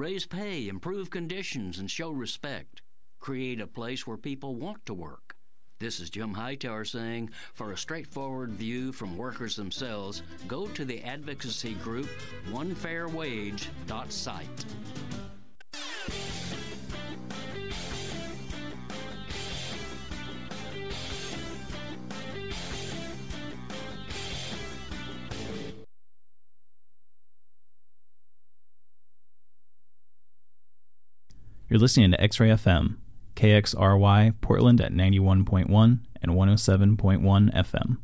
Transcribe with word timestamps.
Raise 0.00 0.24
pay, 0.24 0.66
improve 0.66 1.10
conditions, 1.10 1.78
and 1.78 1.90
show 1.90 2.10
respect. 2.10 2.80
Create 3.18 3.60
a 3.60 3.66
place 3.66 4.06
where 4.06 4.16
people 4.16 4.54
want 4.54 4.86
to 4.86 4.94
work. 4.94 5.34
This 5.78 6.00
is 6.00 6.08
Jim 6.08 6.32
Hightower 6.32 6.86
saying, 6.86 7.28
for 7.52 7.72
a 7.72 7.76
straightforward 7.76 8.52
view 8.52 8.92
from 8.92 9.18
workers 9.18 9.56
themselves, 9.56 10.22
go 10.48 10.68
to 10.68 10.86
the 10.86 11.02
advocacy 11.02 11.74
group 11.74 12.08
onefairwage.site. 12.50 14.64
You're 31.70 31.78
listening 31.78 32.10
to 32.10 32.20
X 32.20 32.40
Ray 32.40 32.48
FM, 32.48 32.96
KXRY 33.36 34.34
Portland 34.40 34.80
at 34.80 34.92
91.1 34.92 36.00
and 36.20 36.32
107.1 36.32 37.54
FM, 37.54 37.98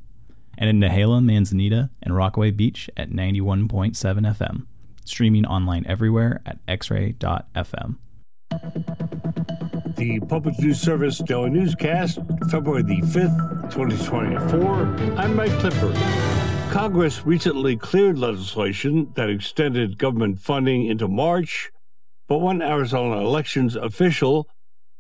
and 0.57 0.71
in 0.71 0.79
Nehalem, 0.79 1.25
Manzanita, 1.25 1.91
and 2.01 2.15
Rockaway 2.15 2.53
Beach 2.53 2.89
at 2.97 3.11
91.7 3.11 3.97
FM, 3.99 4.67
streaming 5.05 5.45
online 5.47 5.85
everywhere 5.89 6.43
at 6.47 6.65
xray.fm. 6.67 7.97
The 9.97 10.21
Public 10.29 10.57
News 10.61 10.81
Service 10.81 11.19
Daily 11.19 11.51
Newscast, 11.51 12.21
February 12.49 12.85
the 12.85 13.01
5th, 13.01 13.73
2024. 13.73 15.19
I'm 15.19 15.35
Mike 15.35 15.51
Clifford. 15.59 15.97
Congress 16.71 17.27
recently 17.27 17.77
cleared 17.77 18.17
legislation 18.17 19.11
that 19.17 19.29
extended 19.29 19.99
government 19.99 20.39
funding 20.39 20.87
into 20.87 21.09
March 21.09 21.73
but 22.29 22.39
one 22.39 22.63
Arizona 22.63 23.19
elections 23.19 23.77
official 23.77 24.49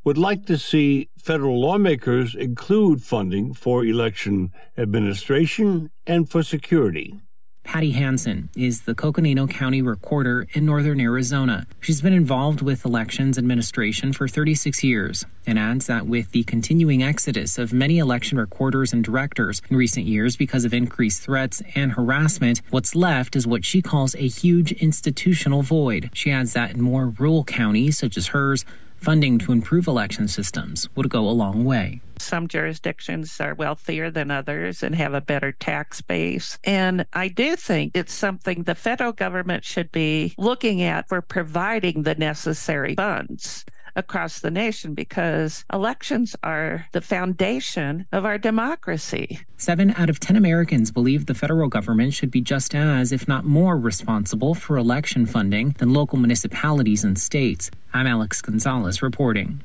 would 0.04 0.18
like 0.18 0.46
to 0.46 0.56
see 0.56 1.08
federal 1.18 1.60
lawmakers 1.60 2.34
include 2.34 3.02
funding 3.02 3.52
for 3.52 3.84
election 3.84 4.52
administration 4.78 5.90
and 6.06 6.30
for 6.30 6.42
security. 6.42 7.20
Patty 7.66 7.90
Hansen 7.90 8.48
is 8.56 8.82
the 8.82 8.94
Coconino 8.94 9.48
County 9.48 9.82
Recorder 9.82 10.46
in 10.52 10.64
northern 10.64 11.00
Arizona. 11.00 11.66
She's 11.80 12.00
been 12.00 12.12
involved 12.12 12.62
with 12.62 12.84
elections 12.84 13.36
administration 13.36 14.12
for 14.12 14.28
36 14.28 14.84
years 14.84 15.26
and 15.48 15.58
adds 15.58 15.88
that 15.88 16.06
with 16.06 16.30
the 16.30 16.44
continuing 16.44 17.02
exodus 17.02 17.58
of 17.58 17.72
many 17.72 17.98
election 17.98 18.38
recorders 18.38 18.92
and 18.92 19.02
directors 19.02 19.60
in 19.68 19.76
recent 19.76 20.06
years 20.06 20.36
because 20.36 20.64
of 20.64 20.72
increased 20.72 21.22
threats 21.22 21.60
and 21.74 21.92
harassment, 21.92 22.62
what's 22.70 22.94
left 22.94 23.34
is 23.34 23.48
what 23.48 23.64
she 23.64 23.82
calls 23.82 24.14
a 24.14 24.28
huge 24.28 24.70
institutional 24.72 25.62
void. 25.62 26.08
She 26.14 26.30
adds 26.30 26.52
that 26.52 26.70
in 26.70 26.80
more 26.80 27.08
rural 27.18 27.42
counties, 27.42 27.98
such 27.98 28.16
as 28.16 28.28
hers, 28.28 28.64
funding 28.96 29.38
to 29.40 29.52
improve 29.52 29.86
election 29.86 30.28
systems 30.28 30.88
would 30.96 31.08
go 31.08 31.28
a 31.28 31.30
long 31.30 31.64
way. 31.64 32.00
Some 32.18 32.48
jurisdictions 32.48 33.40
are 33.40 33.54
wealthier 33.54 34.10
than 34.10 34.30
others 34.30 34.82
and 34.82 34.94
have 34.94 35.14
a 35.14 35.20
better 35.20 35.52
tax 35.52 36.00
base. 36.00 36.58
And 36.64 37.06
I 37.12 37.28
do 37.28 37.56
think 37.56 37.92
it's 37.94 38.12
something 38.12 38.62
the 38.62 38.74
federal 38.74 39.12
government 39.12 39.64
should 39.64 39.92
be 39.92 40.34
looking 40.38 40.82
at 40.82 41.08
for 41.08 41.20
providing 41.20 42.02
the 42.02 42.14
necessary 42.14 42.94
funds 42.94 43.64
across 43.96 44.38
the 44.38 44.50
nation 44.50 44.94
because 44.94 45.64
elections 45.72 46.36
are 46.44 46.86
the 46.92 47.00
foundation 47.00 48.06
of 48.12 48.24
our 48.24 48.38
democracy. 48.38 49.40
Seven 49.56 49.92
out 49.96 50.10
of 50.10 50.20
10 50.20 50.36
Americans 50.36 50.92
believe 50.92 51.26
the 51.26 51.34
federal 51.34 51.68
government 51.68 52.14
should 52.14 52.30
be 52.30 52.40
just 52.40 52.74
as, 52.74 53.10
if 53.10 53.26
not 53.26 53.44
more, 53.44 53.76
responsible 53.78 54.54
for 54.54 54.76
election 54.76 55.26
funding 55.26 55.74
than 55.78 55.92
local 55.92 56.18
municipalities 56.18 57.02
and 57.02 57.18
states. 57.18 57.70
I'm 57.92 58.06
Alex 58.06 58.40
Gonzalez 58.42 59.02
reporting. 59.02 59.62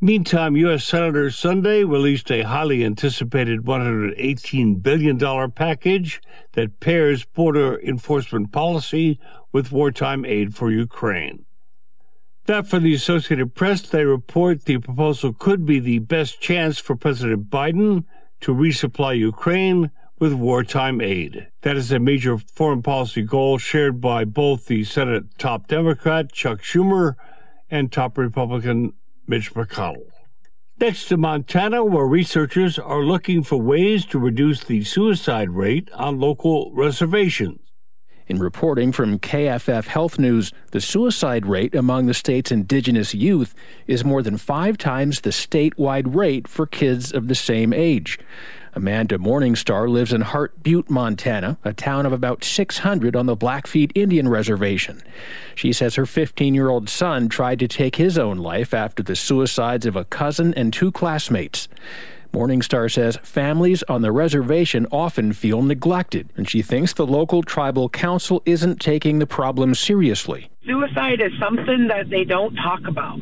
Meantime, 0.00 0.56
U.S. 0.56 0.84
Senator 0.84 1.28
Sunday 1.28 1.82
released 1.82 2.30
a 2.30 2.42
highly 2.42 2.84
anticipated 2.84 3.62
$118 3.62 4.80
billion 4.80 5.50
package 5.50 6.22
that 6.52 6.78
pairs 6.78 7.24
border 7.24 7.80
enforcement 7.80 8.52
policy 8.52 9.18
with 9.50 9.72
wartime 9.72 10.24
aid 10.24 10.54
for 10.54 10.70
Ukraine. 10.70 11.44
That 12.48 12.66
for 12.66 12.78
the 12.78 12.94
Associated 12.94 13.54
Press, 13.54 13.82
they 13.82 14.06
report 14.06 14.64
the 14.64 14.78
proposal 14.78 15.34
could 15.34 15.66
be 15.66 15.80
the 15.80 15.98
best 15.98 16.40
chance 16.40 16.78
for 16.78 16.96
President 16.96 17.50
Biden 17.50 18.04
to 18.40 18.54
resupply 18.54 19.18
Ukraine 19.18 19.90
with 20.18 20.32
wartime 20.32 21.02
aid. 21.02 21.48
That 21.60 21.76
is 21.76 21.92
a 21.92 21.98
major 21.98 22.38
foreign 22.38 22.80
policy 22.80 23.20
goal 23.20 23.58
shared 23.58 24.00
by 24.00 24.24
both 24.24 24.64
the 24.64 24.84
Senate 24.84 25.36
top 25.36 25.68
Democrat 25.68 26.32
Chuck 26.32 26.62
Schumer 26.62 27.16
and 27.70 27.92
top 27.92 28.16
Republican 28.16 28.94
Mitch 29.26 29.52
McConnell. 29.52 30.08
Next 30.80 31.04
to 31.08 31.18
Montana, 31.18 31.84
where 31.84 32.06
researchers 32.06 32.78
are 32.78 33.02
looking 33.02 33.42
for 33.42 33.58
ways 33.58 34.06
to 34.06 34.18
reduce 34.18 34.64
the 34.64 34.84
suicide 34.84 35.50
rate 35.50 35.90
on 35.92 36.18
local 36.18 36.72
reservations. 36.72 37.67
In 38.28 38.38
reporting 38.38 38.92
from 38.92 39.18
KFF 39.18 39.86
Health 39.86 40.18
News, 40.18 40.52
the 40.72 40.82
suicide 40.82 41.46
rate 41.46 41.74
among 41.74 42.04
the 42.04 42.12
state's 42.12 42.52
indigenous 42.52 43.14
youth 43.14 43.54
is 43.86 44.04
more 44.04 44.22
than 44.22 44.36
five 44.36 44.76
times 44.76 45.22
the 45.22 45.30
statewide 45.30 46.14
rate 46.14 46.46
for 46.46 46.66
kids 46.66 47.10
of 47.10 47.28
the 47.28 47.34
same 47.34 47.72
age. 47.72 48.18
Amanda 48.74 49.16
Morningstar 49.16 49.88
lives 49.88 50.12
in 50.12 50.20
Heart 50.20 50.62
Butte, 50.62 50.90
Montana, 50.90 51.56
a 51.64 51.72
town 51.72 52.04
of 52.04 52.12
about 52.12 52.44
600 52.44 53.16
on 53.16 53.24
the 53.24 53.34
Blackfeet 53.34 53.92
Indian 53.94 54.28
Reservation. 54.28 55.02
She 55.54 55.72
says 55.72 55.94
her 55.94 56.04
15 56.04 56.54
year 56.54 56.68
old 56.68 56.90
son 56.90 57.30
tried 57.30 57.58
to 57.60 57.66
take 57.66 57.96
his 57.96 58.18
own 58.18 58.36
life 58.36 58.74
after 58.74 59.02
the 59.02 59.16
suicides 59.16 59.86
of 59.86 59.96
a 59.96 60.04
cousin 60.04 60.52
and 60.52 60.70
two 60.70 60.92
classmates. 60.92 61.66
Morningstar 62.32 62.92
says 62.92 63.16
families 63.22 63.82
on 63.84 64.02
the 64.02 64.12
reservation 64.12 64.86
often 64.92 65.32
feel 65.32 65.62
neglected, 65.62 66.30
and 66.36 66.48
she 66.48 66.62
thinks 66.62 66.92
the 66.92 67.06
local 67.06 67.42
tribal 67.42 67.88
council 67.88 68.42
isn't 68.44 68.80
taking 68.80 69.18
the 69.18 69.26
problem 69.26 69.74
seriously. 69.74 70.50
Suicide 70.66 71.20
is 71.20 71.32
something 71.40 71.88
that 71.88 72.10
they 72.10 72.24
don't 72.24 72.54
talk 72.56 72.86
about. 72.86 73.20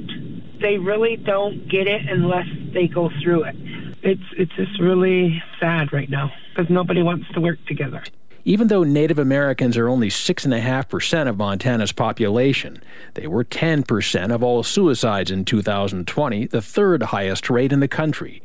They 0.60 0.78
really 0.78 1.16
don't 1.16 1.68
get 1.68 1.86
it 1.86 2.08
unless 2.08 2.46
they 2.72 2.88
go 2.88 3.10
through 3.22 3.44
it. 3.44 3.56
It's 4.02 4.22
it's 4.36 4.52
just 4.56 4.80
really 4.80 5.42
sad 5.60 5.92
right 5.92 6.10
now 6.10 6.32
because 6.50 6.70
nobody 6.70 7.02
wants 7.02 7.26
to 7.34 7.40
work 7.40 7.64
together. 7.66 8.02
Even 8.44 8.68
though 8.68 8.84
Native 8.84 9.18
Americans 9.18 9.76
are 9.76 9.88
only 9.88 10.08
6.5% 10.08 11.28
of 11.28 11.36
Montana's 11.36 11.90
population, 11.90 12.80
they 13.14 13.26
were 13.26 13.42
10% 13.42 14.32
of 14.32 14.40
all 14.40 14.62
suicides 14.62 15.32
in 15.32 15.44
2020, 15.44 16.46
the 16.46 16.62
third 16.62 17.02
highest 17.02 17.50
rate 17.50 17.72
in 17.72 17.80
the 17.80 17.88
country. 17.88 18.42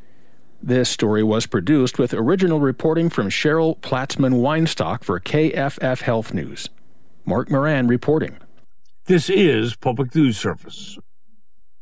This 0.63 0.89
story 0.89 1.23
was 1.23 1.47
produced 1.47 1.97
with 1.97 2.13
original 2.13 2.59
reporting 2.59 3.09
from 3.09 3.29
Cheryl 3.29 3.79
Platzman 3.79 4.41
Weinstock 4.41 5.03
for 5.03 5.19
KFF 5.19 6.01
Health 6.01 6.35
News. 6.35 6.69
Mark 7.25 7.49
Moran 7.49 7.87
reporting. 7.87 8.37
This 9.05 9.27
is 9.27 9.75
Public 9.75 10.13
News 10.13 10.37
Service. 10.37 10.99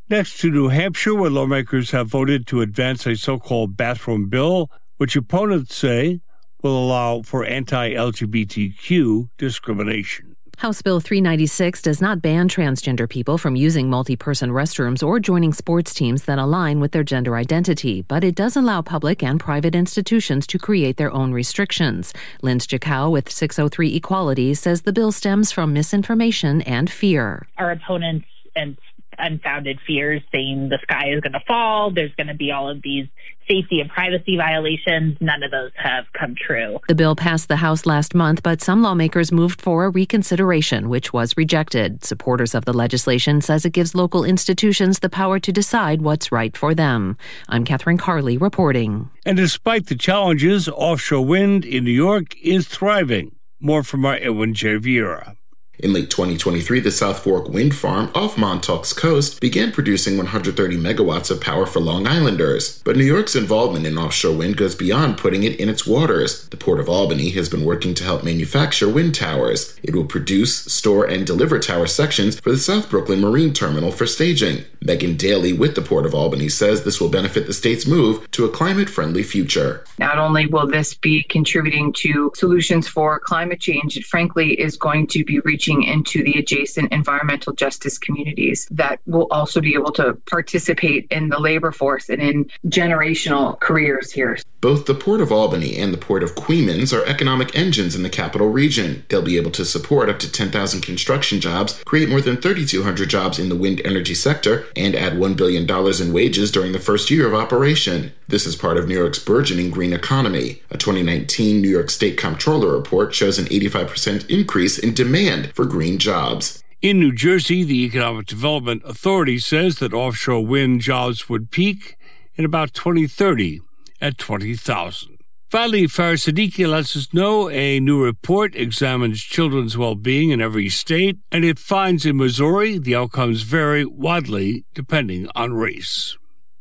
Next 0.10 0.40
to 0.40 0.50
New 0.50 0.70
Hampshire, 0.70 1.14
where 1.14 1.30
lawmakers 1.30 1.92
have 1.92 2.08
voted 2.08 2.48
to 2.48 2.62
advance 2.62 3.06
a 3.06 3.18
so 3.18 3.38
called 3.38 3.76
bathroom 3.76 4.30
bill, 4.30 4.72
which 4.96 5.18
opponents 5.18 5.76
say 5.76 6.22
will 6.64 6.82
allow 6.82 7.22
for 7.22 7.44
anti 7.44 7.94
LGBTQ 7.94 9.30
discrimination. 9.38 10.29
House 10.60 10.82
Bill 10.82 11.00
396 11.00 11.82
does 11.82 12.02
not 12.02 12.22
ban 12.22 12.50
transgender 12.50 13.10
people 13.10 13.38
from 13.38 13.56
using 13.56 13.90
multi 13.90 14.18
person 14.18 14.50
restrooms 14.50 15.02
or 15.02 15.18
joining 15.18 15.54
sports 15.54 15.94
teams 15.94 16.24
that 16.24 16.38
align 16.38 16.82
with 16.82 16.92
their 16.92 17.02
gender 17.02 17.38
identity, 17.38 18.02
but 18.02 18.26
it 18.26 18.36
does 18.36 18.58
allow 18.58 18.82
public 18.82 19.24
and 19.24 19.40
private 19.40 19.74
institutions 19.74 20.46
to 20.46 20.60
create 20.60 20.98
their 20.98 21.14
own 21.14 21.32
restrictions. 21.32 22.14
Linz 22.42 22.68
Jacow 22.68 23.10
with 23.10 23.32
603 23.32 23.96
Equality 23.96 24.54
says 24.54 24.82
the 24.82 24.92
bill 24.92 25.14
stems 25.14 25.50
from 25.50 25.72
misinformation 25.72 26.62
and 26.64 26.92
fear. 26.92 27.48
Our 27.58 27.72
opponents 27.72 28.28
and 28.54 28.78
unfounded 29.20 29.80
fears 29.86 30.22
saying 30.34 30.70
the 30.70 30.80
sky 30.82 31.10
is 31.10 31.22
going 31.22 31.34
to 31.34 31.44
fall, 31.48 31.92
there's 31.92 32.14
going 32.16 32.28
to 32.28 32.34
be 32.34 32.52
all 32.52 32.70
of 32.70 32.82
these 32.82 33.08
safety 33.48 33.82
and 33.82 33.90
privacy 33.90 34.38
violations. 34.38 35.18
None 35.20 35.44
of 35.44 35.52
those 35.52 35.72
have 35.76 36.06
come 36.14 36.36
true. 36.36 36.80
The 36.88 36.96
bill 36.96 37.16
passed 37.16 37.48
the 37.48 37.56
House 37.56 37.86
last 37.86 38.14
month, 38.14 38.44
but 38.44 38.62
some 38.62 38.82
lawmakers 38.82 39.32
moved 39.32 39.62
for 39.62 39.86
a 39.86 39.90
reconsideration, 39.90 40.88
which 40.88 41.12
was 41.12 41.36
rejected. 41.36 42.04
Supporters 42.04 42.54
of 42.54 42.66
the 42.66 42.74
legislation 42.74 43.42
says 43.42 43.66
it 43.66 43.74
gives 43.74 43.96
local 43.96 44.24
institutions 44.24 45.00
the 45.00 45.10
power 45.10 45.40
to 45.40 45.52
decide 45.52 46.02
what's 46.02 46.32
right 46.32 46.56
for 46.56 46.76
them. 46.76 47.18
I'm 47.48 47.66
Catherine 47.66 47.98
Carley 47.98 48.38
reporting. 48.38 49.10
And 49.26 49.36
despite 49.38 49.88
the 49.88 49.96
challenges, 49.96 50.70
offshore 50.70 51.26
wind 51.26 51.66
in 51.66 51.84
New 51.84 51.92
York 51.92 52.36
is 52.44 52.68
thriving. 52.68 53.36
More 53.60 53.84
from 53.84 54.06
our 54.06 54.16
Edwin 54.16 54.54
J. 54.54 54.78
Viera. 54.78 55.36
In 55.82 55.94
late 55.94 56.10
2023, 56.10 56.82
the 56.82 56.92
South 56.92 57.20
Fork 57.20 57.48
Wind 57.48 57.74
Farm 57.74 58.12
off 58.14 58.38
Montauk's 58.38 58.92
coast 58.92 59.40
began 59.40 59.72
producing 59.72 60.18
130 60.18 60.76
megawatts 60.76 61.32
of 61.32 61.40
power 61.40 61.66
for 61.66 61.80
Long 61.80 62.06
Islanders. 62.06 62.82
But 62.84 62.98
New 62.98 63.06
York's 63.06 63.34
involvement 63.34 63.88
in 63.88 63.98
offshore 63.98 64.36
wind 64.36 64.58
goes 64.58 64.76
beyond 64.76 65.18
putting 65.18 65.44
it 65.44 65.58
in 65.58 65.70
its 65.70 65.88
waters. 65.88 66.50
The 66.50 66.58
Port 66.58 66.82
of 66.82 66.90
Albany 66.90 67.30
has 67.30 67.48
been 67.48 67.64
working 67.64 67.94
to 67.94 68.04
help 68.04 68.26
manufacture 68.26 68.90
wind 68.90 69.16
towers. 69.16 69.80
It 69.82 69.96
will 69.96 70.04
produce, 70.04 70.66
store, 70.66 71.06
and 71.06 71.26
deliver 71.26 71.60
tower 71.60 71.88
sections 71.88 72.38
for 72.38 72.52
the 72.52 72.58
South 72.58 72.90
Brooklyn 72.90 73.22
Marine 73.22 73.54
Terminal 73.54 73.94
for 73.94 74.06
staging. 74.06 74.66
Megan 74.82 75.16
Daly 75.16 75.54
with 75.54 75.76
the 75.76 75.82
Port 75.82 76.06
of 76.06 76.14
Albany 76.14 76.50
says 76.50 76.84
this 76.84 77.00
will 77.00 77.10
benefit 77.10 77.48
the 77.48 77.54
state's 77.54 77.88
move 77.88 78.30
to 78.32 78.44
a 78.44 78.50
climate 78.50 78.90
friendly 78.90 79.24
future. 79.24 79.86
Not 79.98 80.18
only 80.18 80.46
will 80.46 80.68
this 80.68 80.94
be 80.94 81.24
contributing 81.24 81.94
to 81.94 82.32
solutions 82.36 82.88
for 82.88 83.20
climate 83.20 83.62
change, 83.62 83.96
it 83.96 84.06
frankly 84.06 84.60
is 84.60 84.76
going 84.76 85.08
to 85.08 85.24
be 85.24 85.40
reaching 85.42 85.69
into 85.78 86.24
the 86.24 86.34
adjacent 86.40 86.92
environmental 86.92 87.54
justice 87.54 87.98
communities 87.98 88.68
that 88.72 89.00
will 89.06 89.28
also 89.30 89.62
be 89.62 89.74
able 89.76 89.92
to 89.92 90.14
participate 90.30 91.08
in 91.12 91.30
the 91.30 91.40
labor 91.40 91.72
force 91.72 92.10
and 92.10 92.22
in 92.22 92.50
generational 92.68 93.60
careers 93.60 94.12
here. 94.12 94.38
Both 94.62 94.88
the 94.88 94.94
Port 94.94 95.22
of 95.22 95.32
Albany 95.32 95.78
and 95.78 95.94
the 95.94 95.98
Port 95.98 96.22
of 96.22 96.36
Coeymans 96.36 96.92
are 96.92 97.06
economic 97.06 97.56
engines 97.56 97.96
in 97.96 98.04
the 98.04 98.10
capital 98.10 98.50
region. 98.50 99.06
They'll 99.08 99.22
be 99.22 99.38
able 99.38 99.52
to 99.52 99.64
support 99.64 100.10
up 100.10 100.20
to 100.20 100.30
10,000 100.30 100.82
construction 100.82 101.40
jobs, 101.40 101.82
create 101.86 102.10
more 102.10 102.20
than 102.20 102.42
3,200 102.42 103.10
jobs 103.10 103.40
in 103.40 103.48
the 103.48 103.56
wind 103.56 103.82
energy 103.86 104.16
sector, 104.16 104.66
and 104.76 104.96
add 104.96 105.14
$1 105.14 105.38
billion 105.38 105.70
in 106.02 106.14
wages 106.14 106.52
during 106.52 106.74
the 106.74 106.80
first 106.80 107.10
year 107.10 107.26
of 107.26 107.34
operation. 107.34 108.12
This 108.28 108.46
is 108.46 108.56
part 108.56 108.78
of 108.78 108.88
New 108.88 108.96
York's 108.96 109.18
burgeoning 109.18 109.72
green 109.72 109.94
economy. 109.94 110.62
A 110.70 110.78
2019 110.78 111.62
New 111.62 111.70
York 111.70 111.90
State 111.90 112.18
Comptroller 112.18 112.74
report 112.74 113.16
shows 113.16 113.40
an 113.40 113.46
85% 113.46 114.30
increase 114.30 114.78
in 114.78 114.94
demand 114.94 115.52
for 115.60 115.66
green 115.66 115.98
jobs. 115.98 116.64
In 116.82 117.02
New 117.02 117.12
Jersey, 117.12 117.66
the 117.66 117.84
Economic 117.84 118.28
Development 118.28 118.82
Authority 118.86 119.40
says 119.40 119.80
that 119.80 119.94
offshore 119.94 120.46
wind 120.46 120.80
jobs 120.80 121.28
would 121.28 121.52
peak 121.52 121.98
in 122.36 122.46
about 122.46 122.74
2030 122.74 123.60
at 124.00 124.18
20,000. 124.18 125.18
Finally, 125.50 125.88
Faris 125.88 126.26
Siddiqui 126.26 126.66
lets 126.66 126.96
us 126.96 127.14
know 127.14 127.50
a 127.50 127.82
new 127.82 128.02
report 128.02 128.56
examines 128.56 129.22
children's 129.22 129.78
well-being 129.78 130.30
in 130.30 130.40
every 130.40 130.70
state, 130.70 131.18
and 131.30 131.44
it 131.44 131.60
finds 131.60 132.06
in 132.06 132.16
Missouri 132.16 132.78
the 132.78 132.96
outcomes 132.96 133.42
vary 133.42 133.84
widely 133.84 134.64
depending 134.74 135.28
on 135.36 135.52
race. 135.52 136.18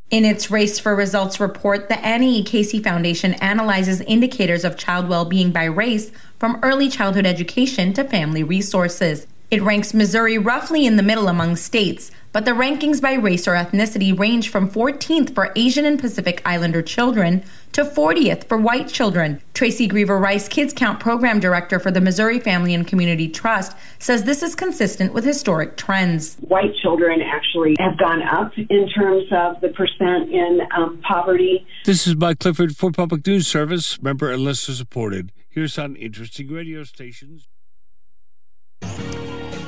In 0.09 0.25
its 0.25 0.51
Race 0.51 0.77
for 0.77 0.93
Results 0.93 1.39
report, 1.39 1.87
the 1.87 2.03
Annie 2.03 2.39
E. 2.39 2.43
Casey 2.43 2.81
Foundation 2.81 3.35
analyzes 3.35 4.01
indicators 4.01 4.65
of 4.65 4.75
child 4.75 5.07
well-being 5.07 5.51
by 5.51 5.65
race 5.65 6.11
from 6.39 6.59
early 6.63 6.89
childhood 6.89 7.25
education 7.25 7.93
to 7.93 8.03
family 8.03 8.43
resources. 8.43 9.27
It 9.51 9.63
ranks 9.63 9.95
Missouri 9.95 10.37
roughly 10.37 10.85
in 10.85 10.95
the 10.95 11.01
middle 11.01 11.27
among 11.27 11.55
states, 11.55 12.11
but 12.31 12.45
the 12.45 12.51
rankings 12.51 13.01
by 13.01 13.13
race 13.13 13.47
or 13.47 13.53
ethnicity 13.53 14.17
range 14.17 14.49
from 14.49 14.69
14th 14.69 15.33
for 15.33 15.51
Asian 15.55 15.85
and 15.85 15.99
Pacific 15.99 16.39
Islander 16.45 16.83
children 16.83 17.43
to 17.71 17.83
40th 17.83 18.43
for 18.43 18.59
white 18.59 18.87
children. 18.87 19.41
Tracy 19.55 19.87
Greever 19.87 20.21
Rice, 20.21 20.47
Kids 20.47 20.71
Count 20.71 20.99
Program 20.99 21.39
Director 21.39 21.79
for 21.79 21.89
the 21.89 21.99
Missouri 21.99 22.39
Family 22.39 22.75
and 22.75 22.85
Community 22.85 23.27
Trust, 23.27 23.75
says 23.97 24.25
this 24.25 24.43
is 24.43 24.53
consistent 24.53 25.13
with 25.13 25.25
historic 25.25 25.77
trends. 25.77 26.35
White 26.41 26.75
children 26.83 27.19
actually 27.23 27.75
have 27.79 27.97
gone 27.97 28.21
up 28.21 28.55
in 28.55 28.87
terms 28.89 29.25
of 29.31 29.59
the 29.61 29.69
percent 29.69 30.29
in 30.29 30.61
um, 30.77 31.01
poverty. 31.01 31.65
This 31.85 32.05
is 32.05 32.15
Mike 32.15 32.37
Clifford 32.37 32.77
for 32.77 32.91
Public 32.91 33.25
News 33.25 33.47
Service, 33.47 33.99
member 33.99 34.31
and 34.31 34.43
listener 34.43 34.75
supported. 34.75 35.31
Here's 35.51 35.73
some 35.73 35.95
interesting 35.95 36.47
radio 36.47 36.83
stations. 36.83 37.47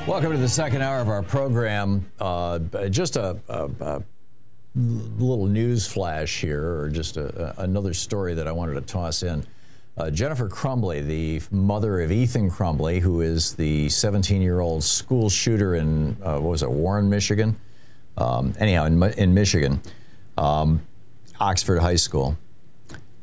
Welcome 0.06 0.32
to 0.32 0.38
the 0.38 0.48
second 0.48 0.84
hour 0.84 1.00
of 1.00 1.10
our 1.10 1.24
program. 1.24 2.06
Uh, 2.20 2.60
just 2.90 3.16
a, 3.16 3.40
a, 3.50 3.70
a, 3.80 4.04
little 4.76 5.48
news 5.48 5.88
flash 5.88 6.40
here, 6.40 6.64
or 6.82 6.90
just 6.90 7.18
a, 7.18 7.60
another 7.64 7.96
story 7.96 8.36
that 8.36 8.48
I 8.48 8.52
wanted 8.52 8.76
to 8.76 8.82
toss 8.82 9.24
in. 9.24 9.44
Uh, 9.98 10.12
Jennifer 10.12 10.48
Crumbley, 10.48 11.06
the 11.06 11.42
mother 11.50 12.00
of 12.02 12.12
Ethan 12.12 12.52
Crumbley, 12.52 13.00
who 13.00 13.22
is 13.22 13.56
the 13.56 13.90
17 13.90 14.40
year 14.40 14.60
old 14.60 14.84
school 14.84 15.32
shooter 15.32 15.74
in, 15.76 16.16
uh, 16.22 16.38
what 16.40 16.52
was 16.52 16.62
it, 16.62 16.70
Warren, 16.70 17.10
Michigan? 17.10 17.60
Um, 18.18 18.54
anyhow, 18.60 18.86
in, 18.86 19.02
in 19.14 19.34
Michigan, 19.34 19.82
um, 20.38 20.84
Oxford 21.40 21.80
High 21.80 21.96
School, 21.96 22.38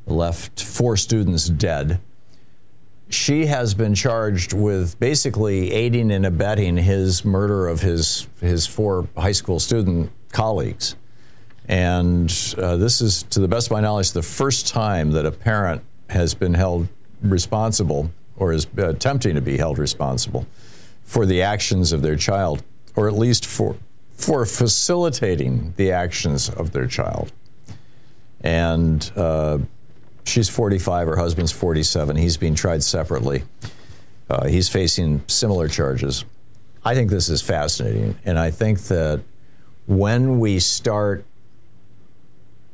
left 0.06 0.64
four 0.64 0.96
students 0.96 1.48
dead 1.48 2.00
she 3.10 3.46
has 3.46 3.74
been 3.74 3.94
charged 3.94 4.52
with 4.52 4.98
basically 5.00 5.72
aiding 5.72 6.10
and 6.10 6.26
abetting 6.26 6.76
his 6.76 7.24
murder 7.24 7.68
of 7.68 7.80
his 7.80 8.28
his 8.40 8.66
four 8.66 9.08
high 9.16 9.32
school 9.32 9.58
student 9.58 10.10
colleagues. 10.32 10.96
And 11.68 12.32
uh, 12.56 12.76
this 12.78 13.02
is, 13.02 13.24
to 13.24 13.40
the 13.40 13.48
best 13.48 13.66
of 13.66 13.72
my 13.72 13.80
knowledge, 13.80 14.12
the 14.12 14.22
first 14.22 14.66
time 14.68 15.10
that 15.12 15.26
a 15.26 15.30
parent 15.30 15.82
has 16.08 16.34
been 16.34 16.54
held 16.54 16.88
responsible 17.22 18.10
or 18.36 18.52
is 18.52 18.66
attempting 18.78 19.34
to 19.34 19.42
be 19.42 19.58
held 19.58 19.78
responsible 19.78 20.46
for 21.02 21.26
the 21.26 21.42
actions 21.42 21.92
of 21.92 22.00
their 22.00 22.16
child, 22.16 22.62
or 22.96 23.08
at 23.08 23.14
least 23.14 23.46
for 23.46 23.76
for 24.12 24.44
facilitating 24.44 25.72
the 25.76 25.92
actions 25.92 26.48
of 26.48 26.72
their 26.72 26.86
child. 26.86 27.32
And 28.40 29.10
uh, 29.14 29.58
She's 30.28 30.48
45, 30.48 31.08
her 31.08 31.16
husband's 31.16 31.52
47. 31.52 32.16
He's 32.16 32.36
being 32.36 32.54
tried 32.54 32.82
separately. 32.82 33.42
Uh, 34.28 34.46
he's 34.46 34.68
facing 34.68 35.22
similar 35.26 35.68
charges. 35.68 36.24
I 36.84 36.94
think 36.94 37.10
this 37.10 37.28
is 37.28 37.40
fascinating. 37.40 38.16
And 38.24 38.38
I 38.38 38.50
think 38.50 38.80
that 38.84 39.22
when 39.86 40.38
we 40.38 40.58
start 40.58 41.24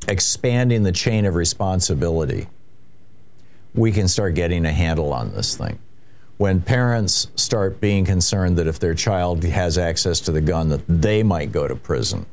expanding 0.09 0.83
the 0.83 0.93
chain 0.93 1.25
of 1.25 1.37
responsibility, 1.37 2.49
we 3.75 3.93
can 3.93 4.09
start 4.09 4.35
getting 4.35 4.67
a 4.67 4.73
handle 4.73 5.13
on 5.13 5.33
this 5.33 5.57
thing. 5.57 5.79
When 6.37 6.61
parents 6.61 7.29
start 7.37 7.81
being 7.81 8.05
concerned 8.05 8.57
that 8.59 8.67
if 8.67 8.81
their 8.81 8.95
child 8.95 9.45
has 9.45 9.79
access 9.79 10.19
to 10.21 10.33
the 10.33 10.41
gun, 10.41 10.69
that 10.71 10.83
they 10.89 11.23
might 11.23 11.53
go 11.53 11.69
to 11.69 11.77
prison 11.77 12.27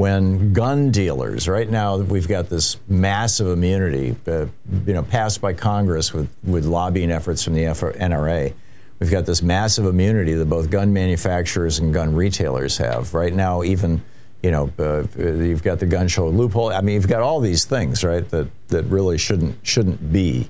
when 0.00 0.54
gun 0.54 0.90
dealers, 0.90 1.46
right 1.46 1.68
now 1.68 1.98
we've 1.98 2.26
got 2.26 2.48
this 2.48 2.78
massive 2.88 3.48
immunity, 3.48 4.16
uh, 4.26 4.46
you 4.86 4.94
know, 4.94 5.02
passed 5.02 5.42
by 5.42 5.52
Congress 5.52 6.14
with, 6.14 6.26
with 6.42 6.64
lobbying 6.64 7.10
efforts 7.10 7.44
from 7.44 7.52
the 7.52 7.64
NRA. 7.64 8.54
We've 8.98 9.10
got 9.10 9.26
this 9.26 9.42
massive 9.42 9.84
immunity 9.84 10.32
that 10.32 10.46
both 10.46 10.70
gun 10.70 10.94
manufacturers 10.94 11.80
and 11.80 11.92
gun 11.92 12.14
retailers 12.14 12.78
have. 12.78 13.12
Right 13.12 13.34
now, 13.34 13.62
even, 13.62 14.02
you 14.42 14.50
know, 14.50 14.72
uh, 14.78 15.04
you've 15.18 15.62
got 15.62 15.80
the 15.80 15.86
gun 15.86 16.08
show 16.08 16.28
loophole. 16.30 16.72
I 16.72 16.80
mean, 16.80 16.94
you've 16.94 17.06
got 17.06 17.20
all 17.20 17.40
these 17.40 17.66
things, 17.66 18.02
right, 18.02 18.26
that, 18.30 18.48
that 18.68 18.84
really 18.84 19.18
shouldn't 19.18 19.58
shouldn't 19.66 20.10
be. 20.10 20.48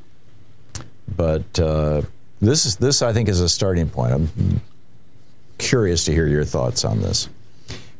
But 1.17 1.59
uh, 1.59 2.03
this 2.41 2.67
is 2.67 2.77
this 2.77 3.03
I 3.03 3.13
think 3.13 3.29
is 3.29 3.41
a 3.41 3.49
starting 3.49 3.91
point. 3.91 4.13
I'm 4.13 4.61
curious 5.59 6.05
to 6.05 6.13
hear 6.13 6.29
your 6.29 6.45
thoughts 6.45 6.85
on 6.85 7.01
this. 7.01 7.29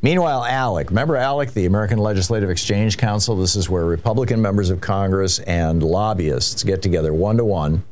Meanwhile, 0.03 0.45
ALEC, 0.45 0.89
remember 0.89 1.15
ALEC, 1.15 1.53
the 1.53 1.67
American 1.67 1.99
Legislative 1.99 2.49
Exchange 2.49 2.97
Council? 2.97 3.35
This 3.35 3.55
is 3.55 3.69
where 3.69 3.85
Republican 3.85 4.41
members 4.41 4.71
of 4.71 4.81
Congress 4.81 5.37
and 5.39 5.83
lobbyists 5.83 6.63
get 6.63 6.81
together 6.81 7.13
one 7.13 7.37
to 7.37 7.45
one. 7.45 7.83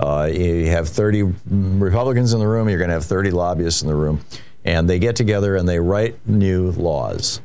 You 0.00 0.66
have 0.68 0.88
30 0.88 1.34
Republicans 1.50 2.32
in 2.32 2.40
the 2.40 2.46
room, 2.46 2.70
you're 2.70 2.78
going 2.78 2.88
to 2.88 2.94
have 2.94 3.04
30 3.04 3.32
lobbyists 3.32 3.82
in 3.82 3.88
the 3.88 3.94
room, 3.94 4.24
and 4.64 4.88
they 4.88 4.98
get 4.98 5.14
together 5.14 5.56
and 5.56 5.68
they 5.68 5.78
write 5.78 6.16
new 6.26 6.70
laws. 6.70 7.42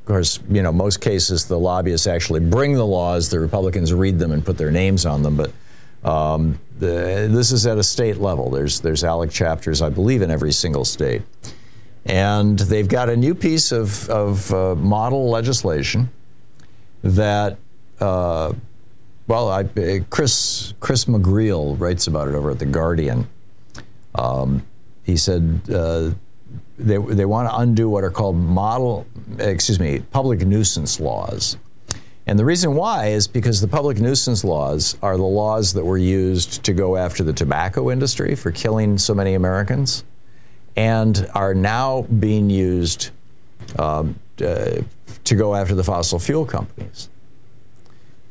Of 0.00 0.06
course, 0.06 0.40
you 0.50 0.62
know, 0.62 0.72
most 0.72 1.00
cases 1.00 1.46
the 1.46 1.58
lobbyists 1.58 2.08
actually 2.08 2.40
bring 2.40 2.74
the 2.74 2.84
laws, 2.84 3.30
the 3.30 3.38
Republicans 3.38 3.94
read 3.94 4.18
them 4.18 4.32
and 4.32 4.44
put 4.44 4.58
their 4.58 4.72
names 4.72 5.06
on 5.06 5.22
them, 5.22 5.36
but 5.36 5.52
um, 6.06 6.58
the, 6.78 7.28
this 7.30 7.52
is 7.52 7.64
at 7.64 7.78
a 7.78 7.82
state 7.82 8.18
level. 8.18 8.50
There's, 8.50 8.80
there's 8.80 9.04
ALEC 9.04 9.30
chapters, 9.30 9.80
I 9.80 9.88
believe, 9.88 10.20
in 10.20 10.30
every 10.30 10.52
single 10.52 10.84
state. 10.84 11.22
And 12.06 12.58
they've 12.58 12.88
got 12.88 13.08
a 13.08 13.16
new 13.16 13.34
piece 13.34 13.72
of, 13.72 14.08
of 14.10 14.52
uh, 14.52 14.74
model 14.74 15.30
legislation 15.30 16.10
that, 17.02 17.56
uh, 18.00 18.52
well, 19.26 19.50
I, 19.50 19.64
Chris, 20.10 20.74
Chris 20.80 21.06
McGreal 21.06 21.78
writes 21.80 22.06
about 22.06 22.28
it 22.28 22.34
over 22.34 22.50
at 22.50 22.58
The 22.58 22.66
Guardian. 22.66 23.26
Um, 24.14 24.66
he 25.04 25.16
said 25.16 25.60
uh, 25.72 26.10
they, 26.78 26.98
they 26.98 27.24
want 27.24 27.48
to 27.48 27.56
undo 27.56 27.88
what 27.88 28.04
are 28.04 28.10
called 28.10 28.36
model, 28.36 29.06
excuse 29.38 29.80
me, 29.80 30.00
public 30.12 30.40
nuisance 30.40 31.00
laws. 31.00 31.56
And 32.26 32.38
the 32.38 32.44
reason 32.44 32.74
why 32.74 33.08
is 33.08 33.26
because 33.26 33.60
the 33.60 33.68
public 33.68 33.98
nuisance 33.98 34.44
laws 34.44 34.96
are 35.02 35.16
the 35.16 35.22
laws 35.22 35.74
that 35.74 35.84
were 35.84 35.98
used 35.98 36.62
to 36.64 36.72
go 36.72 36.96
after 36.96 37.22
the 37.22 37.34
tobacco 37.34 37.90
industry 37.90 38.34
for 38.34 38.50
killing 38.50 38.96
so 38.96 39.14
many 39.14 39.34
Americans 39.34 40.04
and 40.76 41.28
are 41.34 41.54
now 41.54 42.02
being 42.02 42.50
used 42.50 43.10
um, 43.78 44.18
uh, 44.44 44.80
to 45.24 45.34
go 45.34 45.54
after 45.54 45.74
the 45.74 45.84
fossil 45.84 46.18
fuel 46.18 46.44
companies. 46.44 47.08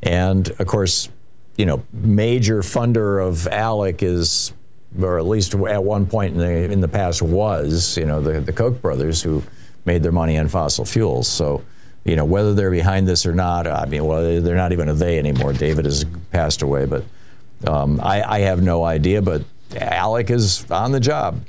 And 0.02 0.48
of 0.58 0.66
course, 0.66 1.08
you 1.56 1.66
know, 1.66 1.82
major 1.92 2.60
funder 2.60 3.26
of 3.26 3.48
ALEC 3.50 4.02
is 4.02 4.52
or 5.00 5.18
at 5.18 5.26
least 5.26 5.54
at 5.54 5.82
one 5.82 6.06
point 6.06 6.34
in 6.34 6.38
the 6.38 6.70
in 6.70 6.80
the 6.80 6.88
past 6.88 7.22
was, 7.22 7.96
you 7.96 8.06
know, 8.06 8.20
the 8.20 8.40
the 8.40 8.52
Koch 8.52 8.80
brothers 8.80 9.22
who 9.22 9.42
made 9.84 10.02
their 10.02 10.12
money 10.12 10.38
on 10.38 10.48
fossil 10.48 10.84
fuels. 10.84 11.28
So, 11.28 11.62
you 12.04 12.16
know, 12.16 12.24
whether 12.24 12.54
they're 12.54 12.70
behind 12.70 13.08
this 13.08 13.26
or 13.26 13.34
not, 13.34 13.66
I 13.66 13.86
mean, 13.86 14.04
well, 14.04 14.40
they're 14.40 14.54
not 14.54 14.72
even 14.72 14.88
a 14.88 14.94
they 14.94 15.18
anymore. 15.18 15.52
David 15.52 15.84
has 15.84 16.04
passed 16.30 16.62
away, 16.62 16.86
but 16.86 17.04
um, 17.66 18.00
I, 18.02 18.22
I 18.22 18.38
have 18.40 18.62
no 18.62 18.84
idea. 18.84 19.20
But 19.20 19.42
Alec 19.76 20.30
is 20.30 20.70
on 20.70 20.92
the 20.92 21.00
job. 21.00 21.40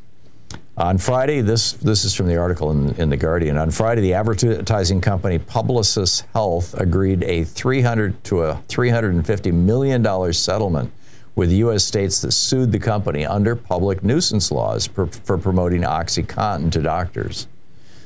On 0.77 0.97
Friday, 0.97 1.39
this 1.39 1.71
this 1.71 2.03
is 2.03 2.13
from 2.13 2.27
the 2.27 2.35
article 2.35 2.69
in, 2.71 2.93
in 2.95 3.09
the 3.09 3.15
Guardian. 3.15 3.55
On 3.55 3.71
Friday, 3.71 4.01
the 4.01 4.13
advertising 4.13 4.99
company 4.99 5.39
Publicis 5.39 6.23
Health 6.33 6.73
agreed 6.73 7.23
a 7.23 7.45
300 7.45 8.21
to 8.25 8.41
a 8.41 8.61
350 8.67 9.51
million 9.53 10.01
dollar 10.01 10.33
settlement 10.33 10.91
with 11.35 11.49
U.S. 11.51 11.85
states 11.85 12.19
that 12.21 12.33
sued 12.33 12.73
the 12.73 12.79
company 12.79 13.25
under 13.25 13.55
public 13.55 14.03
nuisance 14.03 14.51
laws 14.51 14.85
for, 14.85 15.07
for 15.07 15.37
promoting 15.37 15.83
OxyContin 15.83 16.71
to 16.73 16.81
doctors. 16.81 17.47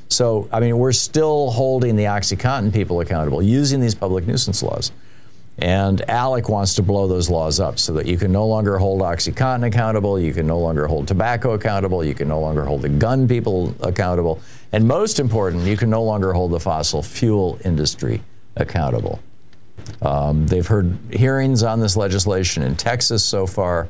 So, 0.07 0.47
I 0.51 0.59
mean, 0.59 0.77
we're 0.77 0.91
still 0.91 1.51
holding 1.51 1.95
the 1.95 2.05
OxyContin 2.05 2.71
people 2.71 3.01
accountable 3.01 3.41
using 3.41 3.79
these 3.79 3.95
public 3.95 4.27
nuisance 4.27 4.61
laws. 4.61 4.91
And 5.61 6.01
ALEC 6.07 6.47
wants 6.49 6.75
to 6.75 6.83
blow 6.83 7.07
those 7.07 7.29
laws 7.29 7.59
up 7.59 7.79
so 7.79 7.91
that 7.93 8.05
you 8.05 8.17
can 8.17 8.31
no 8.31 8.47
longer 8.47 8.77
hold 8.77 9.01
OxyContin 9.01 9.67
accountable, 9.67 10.17
you 10.17 10.33
can 10.33 10.47
no 10.47 10.57
longer 10.57 10.87
hold 10.87 11.07
tobacco 11.07 11.51
accountable, 11.51 12.03
you 12.03 12.15
can 12.15 12.29
no 12.29 12.39
longer 12.39 12.63
hold 12.63 12.81
the 12.81 12.89
gun 12.89 13.27
people 13.27 13.75
accountable, 13.81 14.39
and 14.71 14.87
most 14.87 15.19
important, 15.19 15.65
you 15.65 15.75
can 15.75 15.89
no 15.89 16.01
longer 16.01 16.31
hold 16.31 16.51
the 16.51 16.59
fossil 16.59 17.03
fuel 17.03 17.59
industry 17.65 18.21
accountable. 18.55 19.19
Um, 20.01 20.47
they've 20.47 20.65
heard 20.65 20.97
hearings 21.11 21.61
on 21.63 21.81
this 21.81 21.97
legislation 21.97 22.63
in 22.63 22.75
Texas 22.75 23.23
so 23.25 23.45
far. 23.45 23.89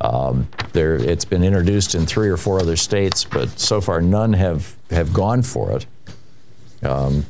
Um, 0.00 0.46
there, 0.72 0.94
it's 0.94 1.24
been 1.24 1.42
introduced 1.42 1.96
in 1.96 2.06
three 2.06 2.28
or 2.28 2.36
four 2.36 2.60
other 2.60 2.76
states, 2.76 3.24
but 3.24 3.58
so 3.58 3.80
far 3.80 4.00
none 4.00 4.32
have, 4.34 4.76
have 4.90 5.12
gone 5.12 5.42
for 5.42 5.72
it. 5.72 5.86
Um, 6.84 7.26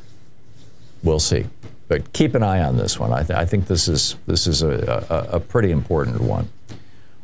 we'll 1.01 1.19
see. 1.19 1.47
But 1.89 2.13
keep 2.13 2.35
an 2.35 2.43
eye 2.43 2.61
on 2.61 2.77
this 2.77 2.99
one. 2.99 3.11
I, 3.11 3.23
th- 3.23 3.37
I 3.37 3.45
think 3.45 3.65
this 3.65 3.89
is 3.89 4.15
this 4.27 4.47
is 4.47 4.61
a, 4.61 5.05
a, 5.09 5.37
a, 5.37 5.39
pretty 5.39 5.71
important 5.71 6.21
one. 6.21 6.47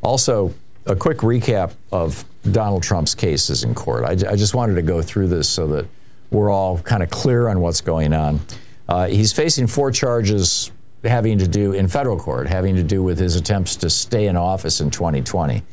Also, 0.01 0.53
a 0.87 0.95
quick 0.95 1.19
recap 1.19 1.73
of 1.91 2.25
Donald 2.51 2.81
Trump's 2.81 3.13
cases 3.13 3.63
in 3.63 3.75
court. 3.75 4.03
I 4.03 4.15
just 4.15 4.55
wanted 4.55 4.75
to 4.75 4.81
go 4.81 5.01
through 5.03 5.27
this 5.27 5.47
so 5.47 5.67
that 5.67 5.85
we're 6.31 6.49
all 6.49 6.79
kind 6.79 7.03
of 7.03 7.11
clear 7.11 7.47
on 7.47 7.61
what's 7.61 7.79
going 7.79 8.11
on. 8.11 8.39
Uh, 8.89 9.07
he's 9.07 9.31
facing 9.31 9.67
four 9.67 9.91
charges 9.91 10.71
having 11.03 11.37
to 11.37 11.47
do 11.47 11.73
in 11.73 11.87
federal 11.87 12.17
court, 12.17 12.47
having 12.47 12.75
to 12.75 12.83
do 12.83 13.03
with 13.03 13.19
his 13.19 13.35
attempts 13.35 13.75
to 13.77 13.89
stay 13.89 14.27
in 14.27 14.35
office 14.35 14.81
in 14.81 14.89
2020. 14.89 15.63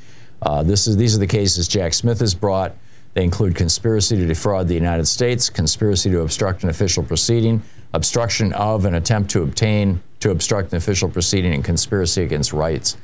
Uh, 0.42 0.62
this 0.62 0.86
is 0.86 0.98
these 0.98 1.16
are 1.16 1.18
the 1.18 1.26
cases 1.26 1.66
Jack 1.66 1.94
Smith 1.94 2.20
has 2.20 2.34
brought. 2.34 2.76
They 3.14 3.24
include 3.24 3.54
conspiracy 3.54 4.16
to 4.16 4.26
defraud 4.26 4.68
the 4.68 4.74
United 4.74 5.06
States, 5.06 5.50
conspiracy 5.50 6.10
to 6.10 6.20
obstruct 6.20 6.62
an 6.62 6.70
official 6.70 7.02
proceeding, 7.02 7.62
obstruction 7.94 8.52
of 8.54 8.84
an 8.84 8.94
attempt 8.94 9.30
to 9.30 9.42
obtain 9.42 10.02
to 10.22 10.30
obstruct 10.30 10.70
an 10.70 10.76
official 10.76 11.08
proceeding, 11.08 11.52
and 11.52 11.64
conspiracy 11.64 12.22
against 12.22 12.52
rights. 12.52 12.96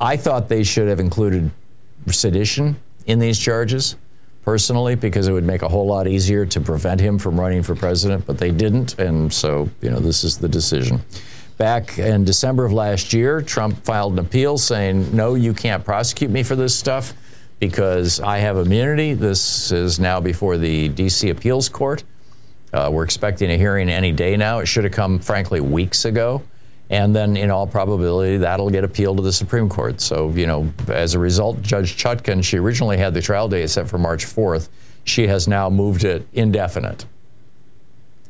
I 0.00 0.16
thought 0.16 0.48
they 0.48 0.64
should 0.64 0.88
have 0.88 1.00
included 1.00 1.50
sedition 2.10 2.76
in 3.06 3.18
these 3.18 3.38
charges, 3.38 3.96
personally, 4.42 4.94
because 4.94 5.28
it 5.28 5.32
would 5.32 5.44
make 5.44 5.60
a 5.62 5.68
whole 5.68 5.86
lot 5.86 6.08
easier 6.08 6.46
to 6.46 6.60
prevent 6.60 7.00
him 7.00 7.18
from 7.18 7.38
running 7.38 7.62
for 7.62 7.74
president, 7.74 8.26
but 8.26 8.38
they 8.38 8.50
didn't, 8.50 8.98
and 8.98 9.32
so, 9.32 9.68
you 9.82 9.90
know, 9.90 10.00
this 10.00 10.24
is 10.24 10.38
the 10.38 10.48
decision. 10.48 11.00
Back 11.58 11.98
in 11.98 12.24
December 12.24 12.64
of 12.64 12.72
last 12.72 13.12
year, 13.12 13.42
Trump 13.42 13.84
filed 13.84 14.14
an 14.14 14.18
appeal 14.20 14.56
saying, 14.56 15.14
no, 15.14 15.34
you 15.34 15.52
can't 15.52 15.84
prosecute 15.84 16.30
me 16.30 16.42
for 16.42 16.56
this 16.56 16.74
stuff 16.74 17.12
because 17.60 18.18
I 18.18 18.38
have 18.38 18.56
immunity. 18.56 19.12
This 19.12 19.70
is 19.70 20.00
now 20.00 20.20
before 20.20 20.56
the 20.56 20.88
D.C. 20.88 21.28
Appeals 21.28 21.68
Court. 21.68 22.02
Uh, 22.72 22.90
we're 22.92 23.04
expecting 23.04 23.50
a 23.50 23.56
hearing 23.56 23.88
any 23.88 24.12
day 24.12 24.36
now. 24.36 24.60
It 24.60 24.66
should 24.66 24.84
have 24.84 24.92
come, 24.92 25.18
frankly, 25.18 25.60
weeks 25.60 26.04
ago. 26.04 26.42
And 26.90 27.14
then, 27.14 27.36
in 27.36 27.50
all 27.50 27.66
probability, 27.66 28.38
that'll 28.38 28.70
get 28.70 28.84
appealed 28.84 29.16
to 29.18 29.22
the 29.22 29.32
Supreme 29.32 29.68
Court. 29.68 30.00
So, 30.00 30.30
you 30.30 30.46
know, 30.46 30.72
as 30.88 31.14
a 31.14 31.18
result, 31.18 31.62
Judge 31.62 31.96
Chutkan, 31.96 32.44
she 32.44 32.58
originally 32.58 32.98
had 32.98 33.14
the 33.14 33.22
trial 33.22 33.48
date 33.48 33.68
set 33.70 33.88
for 33.88 33.98
March 33.98 34.26
4th. 34.26 34.68
She 35.04 35.26
has 35.26 35.48
now 35.48 35.70
moved 35.70 36.04
it 36.04 36.26
indefinite. 36.32 37.06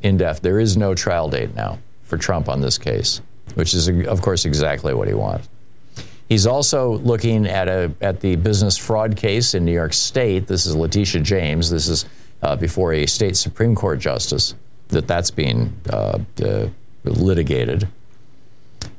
Indef. 0.03 0.41
There 0.41 0.59
is 0.59 0.75
no 0.77 0.95
trial 0.95 1.29
date 1.29 1.55
now 1.55 1.79
for 2.03 2.17
Trump 2.17 2.49
on 2.49 2.61
this 2.61 2.77
case, 2.77 3.21
which 3.55 3.73
is, 3.73 3.87
of 3.87 4.21
course, 4.21 4.45
exactly 4.45 4.93
what 4.93 5.07
he 5.07 5.13
wants. 5.13 5.49
He's 6.29 6.47
also 6.47 6.97
looking 6.99 7.45
at 7.45 7.67
a 7.67 7.91
at 8.01 8.21
the 8.21 8.35
business 8.37 8.77
fraud 8.77 9.15
case 9.15 9.53
in 9.53 9.65
New 9.65 9.73
York 9.73 9.93
State. 9.93 10.47
This 10.47 10.65
is 10.65 10.75
Letitia 10.75 11.21
James. 11.21 11.69
This 11.69 11.87
is 11.87 12.05
uh, 12.43 12.55
before 12.55 12.93
a 12.93 13.05
state 13.05 13.35
Supreme 13.35 13.73
Court 13.73 13.99
justice 13.99 14.53
that 14.89 15.07
that's 15.07 15.31
being 15.31 15.73
uh, 15.89 16.19
uh, 16.43 16.67
litigated. 17.03 17.87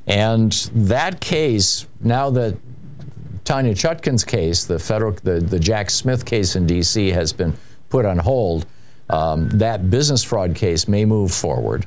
And 0.07 0.53
that 0.75 1.21
case, 1.21 1.87
now 2.01 2.31
that 2.31 2.57
Tanya 3.45 3.75
Chutkan's 3.75 4.25
case, 4.25 4.65
the 4.65 4.79
federal, 4.79 5.13
the, 5.13 5.41
the 5.41 5.61
Jack 5.61 5.91
Smith 5.91 6.25
case 6.25 6.57
in 6.57 6.67
D.C., 6.67 7.11
has 7.11 7.33
been 7.33 7.55
put 7.91 8.05
on 8.05 8.19
hold, 8.19 8.67
um, 9.11 9.49
that 9.51 9.91
business 9.91 10.25
fraud 10.25 10.55
case 10.55 10.89
may 10.89 11.05
move 11.05 11.33
forward. 11.33 11.87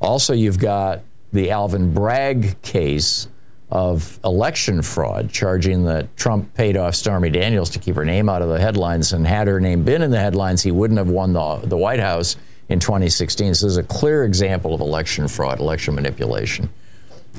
Also, 0.00 0.34
you've 0.34 0.58
got 0.58 1.00
the 1.32 1.50
Alvin 1.50 1.92
Bragg 1.92 2.60
case 2.62 3.28
of 3.70 4.18
election 4.24 4.80
fraud, 4.80 5.30
charging 5.30 5.84
that 5.84 6.16
Trump 6.16 6.54
paid 6.54 6.76
off 6.76 6.94
Stormy 6.94 7.28
Daniels 7.28 7.70
to 7.70 7.78
keep 7.78 7.94
her 7.96 8.04
name 8.04 8.28
out 8.28 8.40
of 8.40 8.48
the 8.48 8.58
headlines. 8.58 9.12
And 9.12 9.26
had 9.26 9.46
her 9.46 9.60
name 9.60 9.84
been 9.84 10.02
in 10.02 10.10
the 10.10 10.18
headlines, 10.18 10.62
he 10.62 10.70
wouldn't 10.70 10.98
have 10.98 11.08
won 11.08 11.32
the, 11.34 11.56
the 11.64 11.76
White 11.76 12.00
House 12.00 12.36
in 12.68 12.80
2016. 12.80 13.54
So 13.54 13.66
this 13.66 13.72
is 13.72 13.76
a 13.76 13.82
clear 13.82 14.24
example 14.24 14.74
of 14.74 14.80
election 14.80 15.28
fraud, 15.28 15.60
election 15.60 15.94
manipulation. 15.94 16.70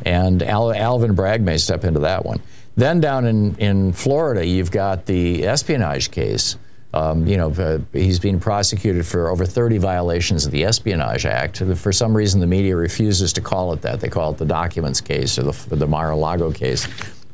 And 0.05 0.43
Al, 0.43 0.73
Alvin 0.73 1.15
Bragg 1.15 1.41
may 1.41 1.57
step 1.57 1.83
into 1.83 2.01
that 2.01 2.25
one. 2.25 2.41
Then 2.75 3.01
down 3.01 3.25
in, 3.25 3.55
in 3.55 3.93
Florida, 3.93 4.45
you've 4.45 4.71
got 4.71 5.05
the 5.05 5.45
espionage 5.45 6.11
case 6.11 6.57
um, 6.93 7.27
you 7.27 7.37
know, 7.37 7.51
uh, 7.51 7.79
he's 7.93 8.19
being 8.19 8.39
prosecuted 8.39 9.05
for 9.05 9.29
over 9.29 9.45
30 9.45 9.77
violations 9.77 10.45
of 10.45 10.51
the 10.51 10.65
Espionage 10.65 11.25
Act. 11.25 11.57
For 11.57 11.91
some 11.91 12.17
reason, 12.17 12.39
the 12.39 12.47
media 12.47 12.75
refuses 12.75 13.31
to 13.33 13.41
call 13.41 13.73
it 13.73 13.81
that. 13.83 13.99
They 13.99 14.09
call 14.09 14.31
it 14.31 14.37
the 14.37 14.45
documents 14.45 14.99
case 14.99 15.37
or 15.37 15.43
the, 15.43 15.75
the 15.75 15.87
Mar-a-Lago 15.87 16.51
case. 16.51 16.87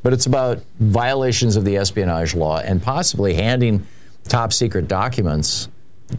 But 0.03 0.11
it's 0.11 0.25
about 0.25 0.61
violations 0.79 1.55
of 1.55 1.63
the 1.63 1.77
espionage 1.77 2.35
law 2.35 2.59
and 2.59 2.83
possibly 2.83 3.33
handing 3.33 3.87
top 4.27 4.51
secret 4.51 4.87
documents, 4.87 5.69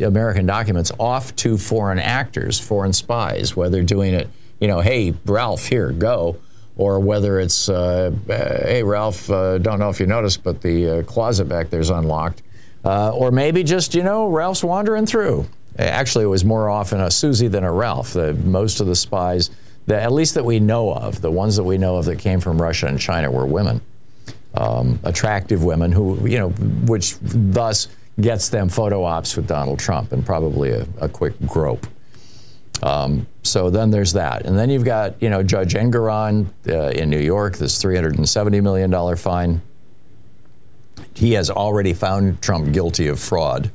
American 0.01 0.47
documents, 0.47 0.91
off 0.99 1.37
to 1.37 1.59
foreign 1.59 1.99
actors, 1.99 2.59
foreign 2.59 2.93
spies, 2.93 3.55
whether 3.55 3.83
doing 3.83 4.15
it, 4.15 4.29
you 4.61 4.67
know, 4.67 4.81
hey, 4.81 5.15
Ralph, 5.27 5.67
here, 5.67 5.93
go, 5.93 6.39
or 6.77 6.99
whether 6.99 7.39
it's, 7.39 7.69
uh, 7.69 8.13
uh, 8.29 8.33
hey, 8.33 8.83
Ralph, 8.83 9.31
uh, 9.31 9.59
don't 9.59 9.79
know 9.79 9.91
if 9.91 10.01
you 10.01 10.07
noticed, 10.07 10.43
but 10.43 10.63
the 10.63 10.91
uh, 10.91 11.03
closet 11.03 11.45
back 11.45 11.69
there's 11.69 11.91
unlocked 11.91 12.43
uh, 12.87 13.11
or 13.11 13.33
maybe 13.33 13.65
just, 13.65 13.97
you 13.97 14.03
know, 14.05 14.29
Ralph's 14.29 14.63
wandering 14.63 15.07
through. 15.07 15.45
Actually, 15.77 16.25
it 16.25 16.29
was 16.29 16.45
more 16.45 16.71
often 16.71 17.01
a 17.01 17.11
Susie 17.11 17.49
than 17.49 17.65
a 17.65 17.73
Ralph. 17.73 18.13
The, 18.13 18.33
most 18.33 18.81
of 18.81 18.87
the 18.87 18.95
spies, 18.95 19.51
at 19.89 20.13
least 20.13 20.35
that 20.35 20.45
we 20.45 20.61
know 20.61 20.95
of, 20.95 21.21
the 21.21 21.31
ones 21.31 21.57
that 21.57 21.65
we 21.65 21.79
know 21.79 21.97
of 21.97 22.05
that 22.05 22.21
came 22.21 22.39
from 22.41 22.63
Russia 22.63 22.87
and 22.87 22.99
China 22.99 23.29
were 23.29 23.45
women. 23.45 23.81
Um, 24.55 25.01
attractive 25.03 25.65
women 25.65 25.91
who, 25.91 26.27
you 26.29 26.39
know, 26.39 26.51
which 26.87 27.17
thus 27.21 27.89
gets 28.21 28.49
them 28.51 28.69
photo 28.69 29.03
ops 29.03 29.37
with 29.37 29.49
Donald 29.49 29.81
Trump 29.81 30.13
and 30.13 30.25
probably 30.25 30.71
a, 30.71 30.87
a 31.01 31.09
quick 31.09 31.35
grope. 31.45 31.87
Um, 32.85 33.27
so 33.43 33.69
then 33.69 33.91
there's 33.91 34.13
that. 34.13 34.47
And 34.47 34.57
then 34.57 34.71
you've 34.71 34.85
got, 34.85 35.21
you 35.21 35.29
know, 35.29 35.43
Judge 35.43 35.75
Engoron 35.75 36.47
uh, 36.69 36.91
in 36.91 37.11
New 37.11 37.19
York, 37.19 37.57
this 37.57 37.83
$370 37.83 38.63
million 38.63 39.17
fine 39.17 39.61
he 41.15 41.33
has 41.33 41.51
already 41.51 41.93
found 41.93 42.43
Trump 42.43 42.73
guilty 42.73 43.09
of 43.09 43.19
fraud. 43.19 43.71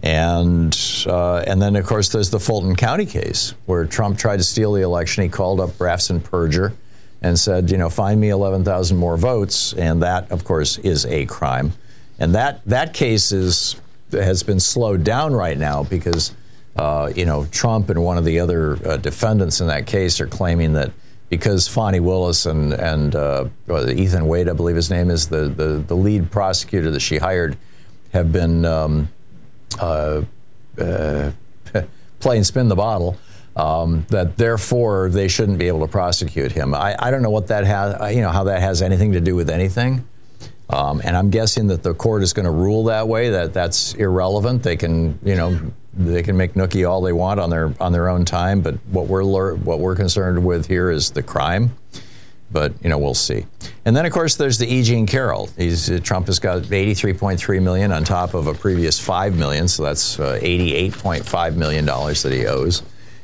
And 0.00 0.76
uh, 1.06 1.38
and 1.46 1.62
then 1.62 1.76
of 1.76 1.86
course 1.86 2.10
there's 2.10 2.30
the 2.30 2.38
Fulton 2.38 2.76
County 2.76 3.06
case 3.06 3.54
where 3.64 3.86
Trump 3.86 4.18
tried 4.18 4.36
to 4.36 4.44
steal 4.44 4.72
the 4.72 4.82
election. 4.82 5.22
He 5.22 5.30
called 5.30 5.60
up 5.60 5.70
Raffensperger 5.70 6.74
and 7.22 7.38
said, 7.38 7.70
you 7.70 7.78
know, 7.78 7.88
find 7.88 8.20
me 8.20 8.28
11,000 8.28 8.98
more 8.98 9.16
votes, 9.16 9.72
and 9.72 10.02
that 10.02 10.30
of 10.30 10.44
course 10.44 10.76
is 10.78 11.06
a 11.06 11.24
crime. 11.24 11.72
And 12.18 12.34
that 12.34 12.60
that 12.66 12.92
case 12.92 13.32
is 13.32 13.80
has 14.12 14.42
been 14.42 14.60
slowed 14.60 15.04
down 15.04 15.32
right 15.32 15.56
now 15.56 15.84
because 15.84 16.34
uh, 16.76 17.10
you 17.16 17.24
know 17.24 17.46
Trump 17.46 17.88
and 17.88 18.02
one 18.04 18.18
of 18.18 18.24
the 18.24 18.40
other 18.40 18.78
uh, 18.86 18.96
defendants 18.98 19.60
in 19.60 19.68
that 19.68 19.86
case 19.86 20.20
are 20.20 20.26
claiming 20.26 20.74
that 20.74 20.92
because 21.36 21.66
Fani 21.66 22.00
Willis 22.00 22.46
and 22.46 22.72
and 22.72 23.14
uh, 23.14 23.46
Ethan 23.68 24.26
Wade, 24.26 24.48
I 24.48 24.52
believe 24.52 24.76
his 24.76 24.90
name 24.90 25.10
is 25.10 25.28
the, 25.28 25.48
the, 25.48 25.84
the 25.86 25.96
lead 25.96 26.30
prosecutor 26.30 26.90
that 26.92 27.00
she 27.00 27.18
hired, 27.18 27.56
have 28.12 28.32
been 28.32 28.64
um, 28.64 29.08
uh, 29.80 30.22
uh, 30.78 31.30
playing 32.20 32.44
spin 32.44 32.68
the 32.68 32.76
bottle. 32.76 33.16
Um, 33.56 34.04
that 34.08 34.36
therefore 34.36 35.10
they 35.10 35.28
shouldn't 35.28 35.58
be 35.58 35.68
able 35.68 35.86
to 35.86 35.86
prosecute 35.86 36.50
him. 36.50 36.74
I, 36.74 36.96
I 36.98 37.12
don't 37.12 37.22
know 37.22 37.30
what 37.30 37.46
that 37.48 37.64
has, 37.64 38.12
you 38.12 38.20
know, 38.20 38.30
how 38.30 38.44
that 38.44 38.60
has 38.60 38.82
anything 38.82 39.12
to 39.12 39.20
do 39.20 39.36
with 39.36 39.48
anything. 39.48 40.04
Um, 40.68 41.00
and 41.04 41.16
I'm 41.16 41.30
guessing 41.30 41.68
that 41.68 41.84
the 41.84 41.94
court 41.94 42.24
is 42.24 42.32
going 42.32 42.46
to 42.46 42.50
rule 42.50 42.84
that 42.84 43.06
way. 43.06 43.30
That 43.30 43.52
that's 43.52 43.94
irrelevant. 43.94 44.64
They 44.64 44.74
can, 44.76 45.20
you 45.22 45.36
know, 45.36 45.60
they 45.96 46.22
can 46.22 46.36
make 46.36 46.54
nookie 46.54 46.88
all 46.88 47.00
they 47.00 47.12
want 47.12 47.40
on 47.40 47.50
their 47.50 47.72
on 47.80 47.92
their 47.92 48.08
own 48.08 48.24
time. 48.24 48.60
But 48.60 48.74
what 48.90 49.06
we're 49.06 49.54
what 49.54 49.80
we're 49.80 49.96
concerned 49.96 50.44
with 50.44 50.66
here 50.66 50.90
is 50.90 51.10
the 51.10 51.22
crime. 51.22 51.76
But 52.50 52.72
you 52.82 52.88
know, 52.88 52.98
we'll 52.98 53.14
see. 53.14 53.46
And 53.84 53.96
then 53.96 54.06
of 54.06 54.12
course 54.12 54.36
there's 54.36 54.58
the 54.58 54.66
E. 54.66 54.82
Jean 54.82 55.06
Carroll. 55.06 55.48
He's 55.56 55.90
uh, 55.90 55.98
Trump 56.02 56.26
has 56.26 56.38
got 56.38 56.62
83.3 56.62 57.62
million 57.62 57.90
on 57.90 58.04
top 58.04 58.34
of 58.34 58.46
a 58.46 58.54
previous 58.54 59.00
5 59.00 59.36
million, 59.36 59.66
so 59.66 59.82
that's 59.82 60.20
uh, 60.20 60.38
88.5 60.40 61.56
million 61.56 61.84
dollars 61.84 62.22
that 62.22 62.32
he 62.32 62.46
owes. 62.46 62.82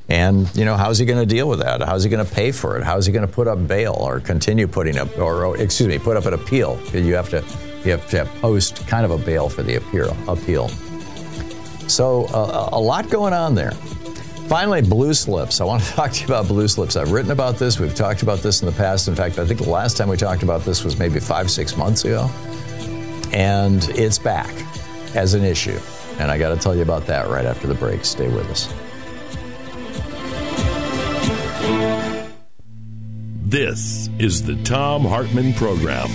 And 0.09 0.55
you 0.57 0.65
know, 0.65 0.77
how's 0.77 0.99
he 0.99 1.07
going 1.07 1.21
to 1.21 1.35
deal 1.35 1.49
with 1.49 1.61
that? 1.61 1.81
How's 1.83 2.03
he 2.03 2.11
going 2.11 2.27
to 2.27 2.31
pay 2.31 2.51
for 2.51 2.77
it? 2.77 2.83
How's 2.83 3.07
he 3.07 3.13
going 3.13 3.27
to 3.27 3.33
put 3.33 3.47
up 3.47 3.69
bail 3.69 3.97
or 4.01 4.19
continue 4.19 4.67
putting 4.67 4.99
up, 4.99 5.17
or, 5.17 5.45
or 5.45 5.57
excuse 5.57 5.89
me, 5.89 6.01
put 6.01 6.17
up 6.17 6.27
an 6.27 6.35
appeal? 6.35 6.81
You 6.93 7.15
have 7.15 7.31
to, 7.31 7.45
you 7.85 7.93
have 7.93 8.11
to 8.11 8.25
post 8.41 8.85
kind 8.89 9.05
of 9.05 9.13
a 9.13 9.19
bail 9.19 9.49
for 9.49 9.63
the 9.63 9.77
appeal. 9.77 10.17
Appeal. 10.27 10.69
So 11.91 12.27
uh, 12.27 12.71
a 12.73 12.81
lot 12.81 13.11
going 13.11 13.33
on 13.33 13.55
there. 13.55 13.73
Finally, 14.51 14.83
blue 14.83 15.15
slips. 15.15 15.61
I 15.61 15.65
want 15.65 15.83
to 15.83 15.93
talk 15.93 16.13
to 16.13 16.21
you 16.21 16.27
about 16.27 16.49
blue 16.49 16.69
slips. 16.69 16.97
I've 16.97 17.13
written 17.13 17.31
about 17.31 17.57
this. 17.57 17.79
We've 17.79 17.95
talked 17.95 18.23
about 18.23 18.41
this 18.41 18.63
in 18.63 18.67
the 18.67 18.73
past. 18.73 19.09
In 19.09 19.15
fact, 19.15 19.39
I 19.39 19.47
think 19.47 19.61
the 19.61 19.71
last 19.71 19.97
time 19.97 20.09
we 20.09 20.17
talked 20.17 20.43
about 20.43 20.65
this 20.65 20.85
was 20.85 20.99
maybe 20.99 21.21
five, 21.21 21.51
six 21.51 21.77
months 21.77 22.05
ago. 22.05 22.31
And 23.33 23.89
it's 23.91 24.19
back 24.19 24.53
as 25.15 25.35
an 25.35 25.45
issue. 25.45 25.79
And 26.19 26.31
I 26.31 26.39
got 26.39 26.51
to 26.51 26.57
tell 26.57 26.75
you 26.75 26.83
about 26.83 27.07
that 27.07 27.29
right 27.29 27.47
after 27.47 27.67
the 27.67 27.75
break. 27.75 28.05
Stay 28.05 28.29
with 28.29 28.49
us. 28.51 28.73
This 33.45 34.09
is 34.19 34.45
the 34.45 34.55
Thom 34.63 35.05
Hartmann 35.05 35.55
Program. 35.55 36.09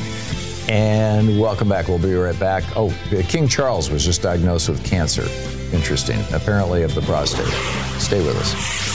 And 0.67 1.39
welcome 1.39 1.69
back. 1.69 1.87
We'll 1.87 1.99
be 1.99 2.15
right 2.15 2.39
back. 2.39 2.63
Oh, 2.75 2.91
King 3.27 3.47
Charles 3.47 3.91
was 3.91 4.03
just 4.03 4.23
diagnosed 4.23 4.67
with 4.67 4.83
cancer. 4.83 5.27
Interesting. 5.75 6.19
Apparently, 6.33 6.81
of 6.81 6.95
the 6.95 7.01
prostate. 7.01 7.45
Stay 8.01 8.25
with 8.25 8.35
us. 8.35 8.85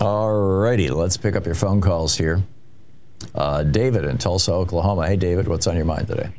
All 0.00 0.60
righty, 0.60 0.90
let's 0.90 1.16
pick 1.16 1.34
up 1.34 1.46
your 1.46 1.54
phone 1.56 1.80
calls 1.80 2.16
here. 2.16 2.44
Uh, 3.34 3.64
David 3.64 4.04
in 4.04 4.18
Tulsa, 4.18 4.52
Oklahoma. 4.52 5.08
Hey, 5.08 5.16
David, 5.16 5.48
what's 5.48 5.66
on 5.66 5.74
your 5.74 5.84
mind 5.84 6.06
today? 6.06 6.30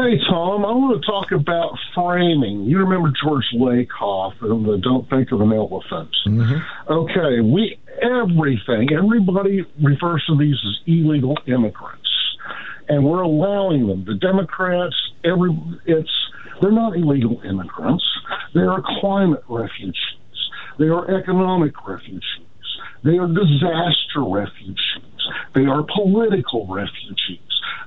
Hey, 0.00 0.16
Thom, 0.30 0.64
I 0.64 0.72
want 0.72 0.96
to 0.98 1.06
talk 1.06 1.30
about 1.30 1.76
framing. 1.94 2.64
You 2.64 2.78
remember 2.78 3.12
George 3.22 3.44
Lakoff 3.52 4.32
and 4.40 4.64
the 4.64 4.78
Don't 4.78 5.06
Think 5.10 5.30
of 5.30 5.42
an 5.42 5.52
Elephant. 5.52 6.08
Mm-hmm. 6.26 6.90
Okay, 6.90 7.40
we 7.42 7.78
everything, 8.00 8.88
everybody 8.96 9.62
refers 9.78 10.24
to 10.28 10.38
these 10.38 10.56
as 10.64 10.78
illegal 10.86 11.36
immigrants. 11.46 12.08
And 12.88 13.04
we're 13.04 13.20
allowing 13.20 13.88
them. 13.88 14.06
The 14.06 14.14
Democrats, 14.14 14.96
every 15.22 15.50
it's 15.84 16.08
they're 16.62 16.72
not 16.72 16.96
illegal 16.96 17.42
immigrants. 17.44 18.04
They 18.54 18.60
are 18.60 18.82
climate 19.02 19.44
refugees. 19.50 20.00
They 20.78 20.86
are 20.86 21.14
economic 21.14 21.74
refugees. 21.86 22.22
They 23.04 23.18
are 23.18 23.28
disaster 23.28 24.24
refugees. 24.26 24.78
They 25.54 25.66
are 25.66 25.82
political 25.82 26.66
refugees. 26.68 27.38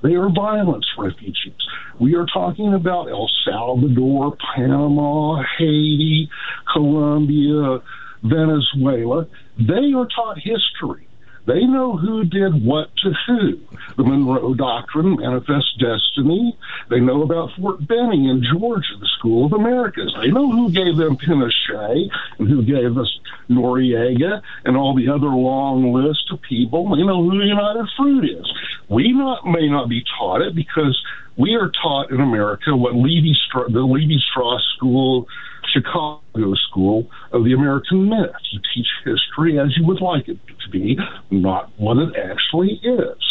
They 0.03 0.15
are 0.15 0.29
violence 0.29 0.85
refugees. 0.97 1.53
We 1.99 2.15
are 2.15 2.25
talking 2.33 2.73
about 2.73 3.09
El 3.09 3.29
Salvador, 3.45 4.35
Panama, 4.55 5.41
Haiti, 5.57 6.29
Colombia, 6.71 7.79
Venezuela. 8.23 9.27
They 9.57 9.93
are 9.95 10.07
taught 10.13 10.37
history. 10.37 11.07
They 11.45 11.65
know 11.65 11.97
who 11.97 12.23
did 12.23 12.63
what 12.63 12.95
to 13.03 13.11
who. 13.27 13.59
The 13.97 14.03
Monroe 14.03 14.53
Doctrine, 14.53 15.17
Manifest 15.17 15.77
Destiny. 15.77 16.57
They 16.89 16.99
know 16.99 17.21
about 17.21 17.51
Fort 17.57 17.85
Benning 17.85 18.25
in 18.25 18.43
Georgia, 18.43 18.95
the 18.99 19.09
School 19.17 19.45
of 19.45 19.53
Americas. 19.53 20.15
They 20.21 20.31
know 20.31 20.49
who 20.49 20.71
gave 20.71 20.95
them 20.95 21.17
Pinochet 21.17 22.09
and 22.39 22.47
who 22.47 22.63
gave 22.63 22.97
us 22.97 23.19
Noriega 23.49 24.41
and 24.63 24.77
all 24.77 24.95
the 24.95 25.09
other 25.09 25.27
long 25.27 25.91
list 25.91 26.31
of 26.31 26.41
people. 26.41 26.95
They 26.95 27.03
know 27.03 27.21
who 27.21 27.43
United 27.43 27.89
Fruit 27.97 28.23
is. 28.23 28.53
We 28.89 29.11
not 29.11 29.45
may 29.45 29.67
not 29.69 29.89
be 29.89 30.03
taught 30.17 30.41
it 30.41 30.55
because 30.55 31.01
we 31.35 31.55
are 31.55 31.71
taught 31.81 32.11
in 32.11 32.21
America 32.21 32.75
what 32.75 32.93
the 32.93 33.81
Levi 33.81 34.19
Strauss 34.31 34.63
School 34.77 35.27
Chicago 35.73 36.53
School 36.69 37.09
of 37.31 37.43
the 37.43 37.53
American 37.53 38.09
Myth. 38.09 38.35
You 38.51 38.59
teach 38.73 38.87
history 39.03 39.59
as 39.59 39.75
you 39.77 39.85
would 39.85 40.01
like 40.01 40.27
it 40.27 40.37
to 40.63 40.69
be, 40.69 40.97
not 41.31 41.71
what 41.77 41.97
it 41.97 42.13
actually 42.15 42.79
is. 42.83 43.21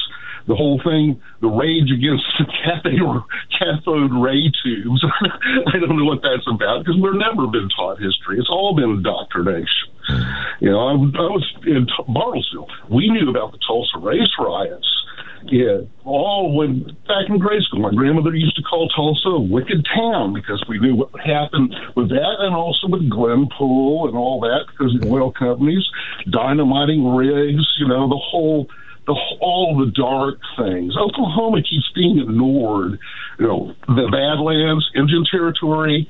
The 0.49 0.57
whole 0.57 0.81
thing, 0.83 1.23
the 1.41 1.47
rage 1.47 1.91
against 1.95 2.27
the 2.39 2.47
cathode, 2.51 3.23
cathode 3.57 4.11
ray 4.11 4.51
tubes, 4.63 5.05
I 5.71 5.79
don't 5.79 5.97
know 5.97 6.05
what 6.05 6.23
that's 6.23 6.47
about 6.51 6.85
because 6.85 6.99
we've 7.01 7.15
never 7.15 7.47
been 7.47 7.69
taught 7.77 8.03
history. 8.03 8.39
It's 8.39 8.51
all 8.51 8.75
been 8.75 8.91
indoctrination. 8.91 9.87
Hmm. 10.09 10.23
You 10.59 10.71
know, 10.71 10.81
I, 10.81 10.93
I 10.95 11.29
was 11.31 11.47
in 11.65 11.87
Bartlesville. 12.11 12.67
We 12.91 13.09
knew 13.09 13.31
about 13.31 13.53
the 13.53 13.59
Tulsa 13.67 13.99
race 13.99 14.35
riots 14.39 15.02
yeah, 15.47 15.79
all 16.05 16.57
when 16.57 16.85
back 17.07 17.29
in 17.29 17.39
grade 17.39 17.63
school, 17.63 17.81
my 17.81 17.91
grandmother 17.91 18.35
used 18.35 18.57
to 18.57 18.63
call 18.63 18.89
Tulsa 18.89 19.29
a 19.29 19.41
wicked 19.41 19.87
town 19.95 20.33
because 20.33 20.63
we 20.69 20.79
knew 20.79 20.95
what 20.95 21.11
happened 21.21 21.75
with 21.97 22.09
that, 22.11 22.37
and 22.41 22.55
also 22.55 22.87
with 22.89 23.09
Glenpool 23.11 24.09
and 24.09 24.17
all 24.17 24.41
that 24.41 24.67
because 24.71 24.95
of 24.95 25.11
oil 25.11 25.33
companies, 25.33 25.85
dynamiting 26.31 27.07
rigs, 27.15 27.67
you 27.79 27.89
know, 27.89 28.09
the 28.09 28.21
whole 28.21 28.69
the 29.07 29.15
all 29.41 29.85
the 29.85 29.91
dark 29.91 30.39
things. 30.57 30.97
Oklahoma 30.97 31.63
keeps 31.63 31.91
being 31.95 32.19
ignored. 32.19 32.99
You 33.39 33.47
know, 33.47 33.75
the 33.89 34.09
Badlands, 34.11 34.89
Indian 34.95 35.25
Territory. 35.31 36.09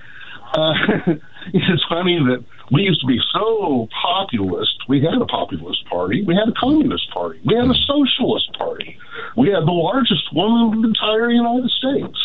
Uh, 0.55 0.75
it's 1.55 1.85
funny 1.89 2.19
that 2.19 2.45
we 2.73 2.83
used 2.83 3.01
to 3.01 3.07
be 3.07 3.21
so 3.33 3.87
populist. 4.03 4.73
We 4.89 5.01
had 5.01 5.21
a 5.21 5.27
populist 5.27 5.85
party. 5.87 6.25
We 6.25 6.35
had 6.35 6.49
a 6.49 6.57
communist 6.59 7.11
party. 7.11 7.39
We 7.45 7.55
had 7.55 7.69
a 7.69 7.79
socialist 7.87 8.53
party. 8.57 8.97
We 9.37 9.49
had 9.49 9.69
the 9.69 9.77
largest 9.77 10.33
one 10.33 10.73
in 10.73 10.81
the 10.81 10.89
entire 10.89 11.31
United 11.31 11.71
States. 11.71 12.19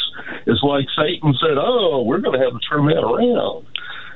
It's 0.47 0.63
like 0.63 0.87
Satan 0.95 1.35
said, 1.39 1.59
"Oh, 1.59 2.03
we're 2.03 2.19
going 2.19 2.39
to 2.39 2.43
have 2.45 2.53
to 2.53 2.63
turn 2.67 2.87
that 2.87 3.03
around 3.03 3.67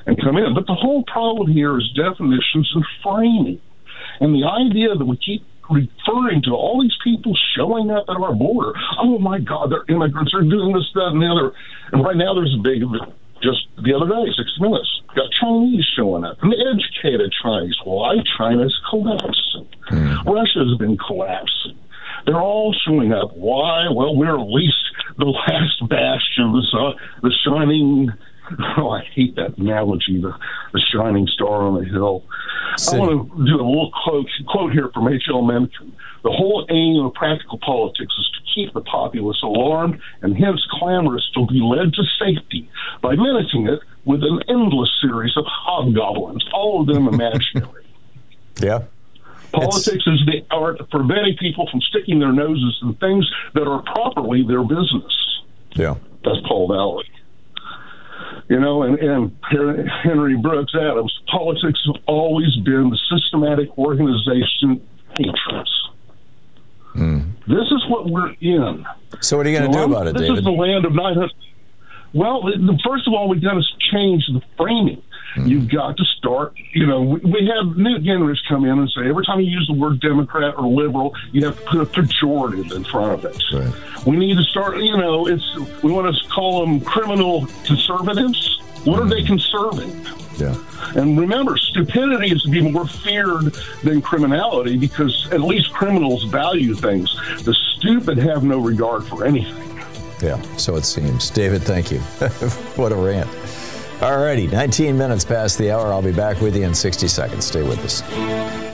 and 0.06 0.20
come 0.20 0.38
in." 0.38 0.54
But 0.54 0.66
the 0.66 0.74
whole 0.74 1.04
problem 1.04 1.52
here 1.52 1.78
is 1.78 1.84
definitions 1.92 2.72
and 2.74 2.84
framing, 3.02 3.60
and 4.20 4.34
the 4.34 4.48
idea 4.48 4.96
that 4.96 5.04
we 5.04 5.16
keep 5.18 5.44
referring 5.70 6.42
to 6.42 6.50
all 6.52 6.82
these 6.82 6.96
people 7.04 7.36
showing 7.56 7.90
up 7.90 8.04
at 8.08 8.16
our 8.16 8.34
border. 8.34 8.72
Oh 8.98 9.18
my 9.18 9.38
God, 9.38 9.70
they're 9.70 9.84
immigrants. 9.94 10.32
They're 10.32 10.42
doing 10.42 10.72
this, 10.72 10.90
that, 10.94 11.12
and 11.12 11.22
the 11.22 11.28
other. 11.28 11.52
And 11.92 12.04
right 12.04 12.16
now, 12.16 12.34
there's 12.34 12.54
a 12.58 12.62
big 12.62 12.82
just 13.42 13.66
the 13.82 13.92
other 13.94 14.06
day, 14.06 14.30
six 14.36 14.50
minutes, 14.60 15.02
got 15.14 15.30
Chinese 15.40 15.84
showing 15.96 16.24
up, 16.24 16.38
and 16.42 16.54
educated 16.54 17.32
Chinese. 17.42 17.76
Why 17.84 18.16
China's 18.38 18.78
collapsing? 18.88 19.68
Mm. 19.90 20.24
Russia's 20.26 20.76
been 20.78 20.96
collapsing. 20.96 21.78
They're 22.26 22.40
all 22.40 22.74
showing 22.86 23.12
up. 23.12 23.36
Why? 23.36 23.88
Well, 23.90 24.14
we're 24.14 24.38
at 24.38 24.46
least 24.46 24.76
the 25.18 25.24
last 25.24 25.88
bastion, 25.88 26.52
the, 26.52 26.94
the 27.22 27.32
shining. 27.44 28.12
Oh, 28.76 28.90
I 28.90 29.02
hate 29.14 29.36
that 29.36 29.56
analogy, 29.56 30.20
the, 30.20 30.34
the 30.74 30.80
shining 30.92 31.26
star 31.28 31.62
on 31.62 31.78
the 31.78 31.88
hill. 31.88 32.24
I 32.92 32.98
want 32.98 33.30
to 33.30 33.46
do 33.46 33.54
a 33.54 33.64
little 33.64 33.90
quote, 34.04 34.26
quote 34.48 34.72
here 34.72 34.90
from 34.92 35.08
H.L. 35.08 35.42
Mencken. 35.42 35.94
The 36.22 36.30
whole 36.30 36.66
aim 36.68 37.06
of 37.06 37.14
practical 37.14 37.58
politics 37.58 38.12
is 38.12 38.30
to 38.34 38.41
keep 38.54 38.72
the 38.72 38.80
populace 38.80 39.40
alarmed 39.42 40.00
and 40.22 40.36
hence 40.36 40.64
clamorous 40.70 41.28
to 41.34 41.46
be 41.46 41.60
led 41.60 41.92
to 41.94 42.02
safety 42.18 42.68
by 43.00 43.14
menacing 43.14 43.68
it 43.68 43.80
with 44.04 44.22
an 44.22 44.40
endless 44.48 44.90
series 45.00 45.36
of 45.36 45.44
hobgoblins, 45.46 46.44
all 46.52 46.80
of 46.80 46.86
them 46.86 47.08
imaginary. 47.08 47.86
yeah. 48.60 48.82
Politics 49.52 50.04
it's... 50.06 50.20
is 50.20 50.26
the 50.26 50.44
art 50.50 50.80
of 50.80 50.90
preventing 50.90 51.36
people 51.36 51.68
from 51.70 51.80
sticking 51.80 52.18
their 52.18 52.32
noses 52.32 52.78
in 52.82 52.94
things 52.94 53.30
that 53.54 53.68
are 53.68 53.82
properly 53.82 54.44
their 54.46 54.62
business. 54.62 55.42
Yeah. 55.74 55.96
That's 56.24 56.40
Paul 56.46 56.68
Valéry. 56.68 57.04
You 58.48 58.60
know, 58.60 58.82
and, 58.82 58.98
and 58.98 59.36
Henry 60.02 60.36
Brooks 60.36 60.74
Adams, 60.74 61.18
politics 61.30 61.80
has 61.86 61.96
always 62.06 62.54
been 62.64 62.90
the 62.90 62.98
systematic 63.10 63.76
organization 63.78 64.86
hatreds. 65.16 65.90
Mm. 66.94 67.31
This 67.52 67.70
is 67.70 67.84
what 67.88 68.08
we're 68.08 68.32
in. 68.40 68.86
So 69.20 69.36
what 69.36 69.46
are 69.46 69.50
you 69.50 69.58
going 69.58 69.70
to 69.70 69.76
do 69.76 69.84
about 69.84 70.06
it, 70.06 70.14
this 70.14 70.22
David? 70.22 70.36
This 70.36 70.38
is 70.38 70.44
the 70.44 70.50
land 70.50 70.86
of 70.86 70.94
900. 70.94 71.30
Well, 72.14 72.42
first 72.86 73.06
of 73.06 73.12
all, 73.12 73.28
we've 73.28 73.42
got 73.42 73.54
to 73.54 73.62
change 73.92 74.26
the 74.26 74.40
framing. 74.56 75.02
Mm. 75.36 75.48
You've 75.48 75.68
got 75.68 75.96
to 75.96 76.04
start, 76.18 76.54
you 76.72 76.86
know, 76.86 77.02
we, 77.02 77.20
we 77.20 77.50
have 77.54 77.76
Newt 77.76 78.02
Gingrich 78.02 78.38
come 78.48 78.64
in 78.64 78.78
and 78.78 78.90
say 78.90 79.08
every 79.08 79.24
time 79.24 79.40
you 79.40 79.50
use 79.50 79.66
the 79.66 79.78
word 79.78 80.00
Democrat 80.00 80.54
or 80.56 80.66
liberal, 80.66 81.14
you 81.32 81.44
have 81.44 81.58
to 81.58 81.64
put 81.64 81.80
a 81.80 81.86
pejorative 81.86 82.74
in 82.74 82.84
front 82.84 83.12
of 83.12 83.24
it. 83.24 83.42
Right. 83.52 84.06
We 84.06 84.16
need 84.16 84.36
to 84.36 84.44
start, 84.44 84.78
you 84.78 84.96
know, 84.96 85.26
it's 85.26 85.56
we 85.82 85.92
want 85.92 86.14
to 86.14 86.28
call 86.28 86.60
them 86.60 86.80
criminal 86.80 87.46
conservatives. 87.64 88.60
What 88.84 89.00
are 89.00 89.08
they 89.08 89.22
conserving? 89.22 89.90
Yeah. 90.38 90.56
And 90.96 91.18
remember, 91.18 91.56
stupidity 91.56 92.32
is 92.32 92.42
to 92.42 92.50
be 92.50 92.60
more 92.60 92.86
feared 92.86 93.54
than 93.84 94.02
criminality 94.02 94.76
because 94.76 95.28
at 95.30 95.40
least 95.40 95.72
criminals 95.72 96.24
value 96.24 96.74
things. 96.74 97.14
The 97.44 97.54
stupid 97.76 98.18
have 98.18 98.42
no 98.42 98.58
regard 98.58 99.04
for 99.04 99.24
anything. 99.24 99.68
Yeah, 100.20 100.40
so 100.56 100.76
it 100.76 100.84
seems. 100.84 101.30
David, 101.30 101.62
thank 101.62 101.90
you. 101.90 101.98
what 102.76 102.92
a 102.92 102.96
rant. 102.96 103.28
All 104.00 104.18
righty, 104.18 104.46
19 104.48 104.96
minutes 104.96 105.24
past 105.24 105.58
the 105.58 105.70
hour. 105.70 105.92
I'll 105.92 106.02
be 106.02 106.12
back 106.12 106.40
with 106.40 106.56
you 106.56 106.64
in 106.64 106.74
60 106.74 107.06
seconds. 107.08 107.44
Stay 107.44 107.62
with 107.62 107.78
us. 107.84 108.71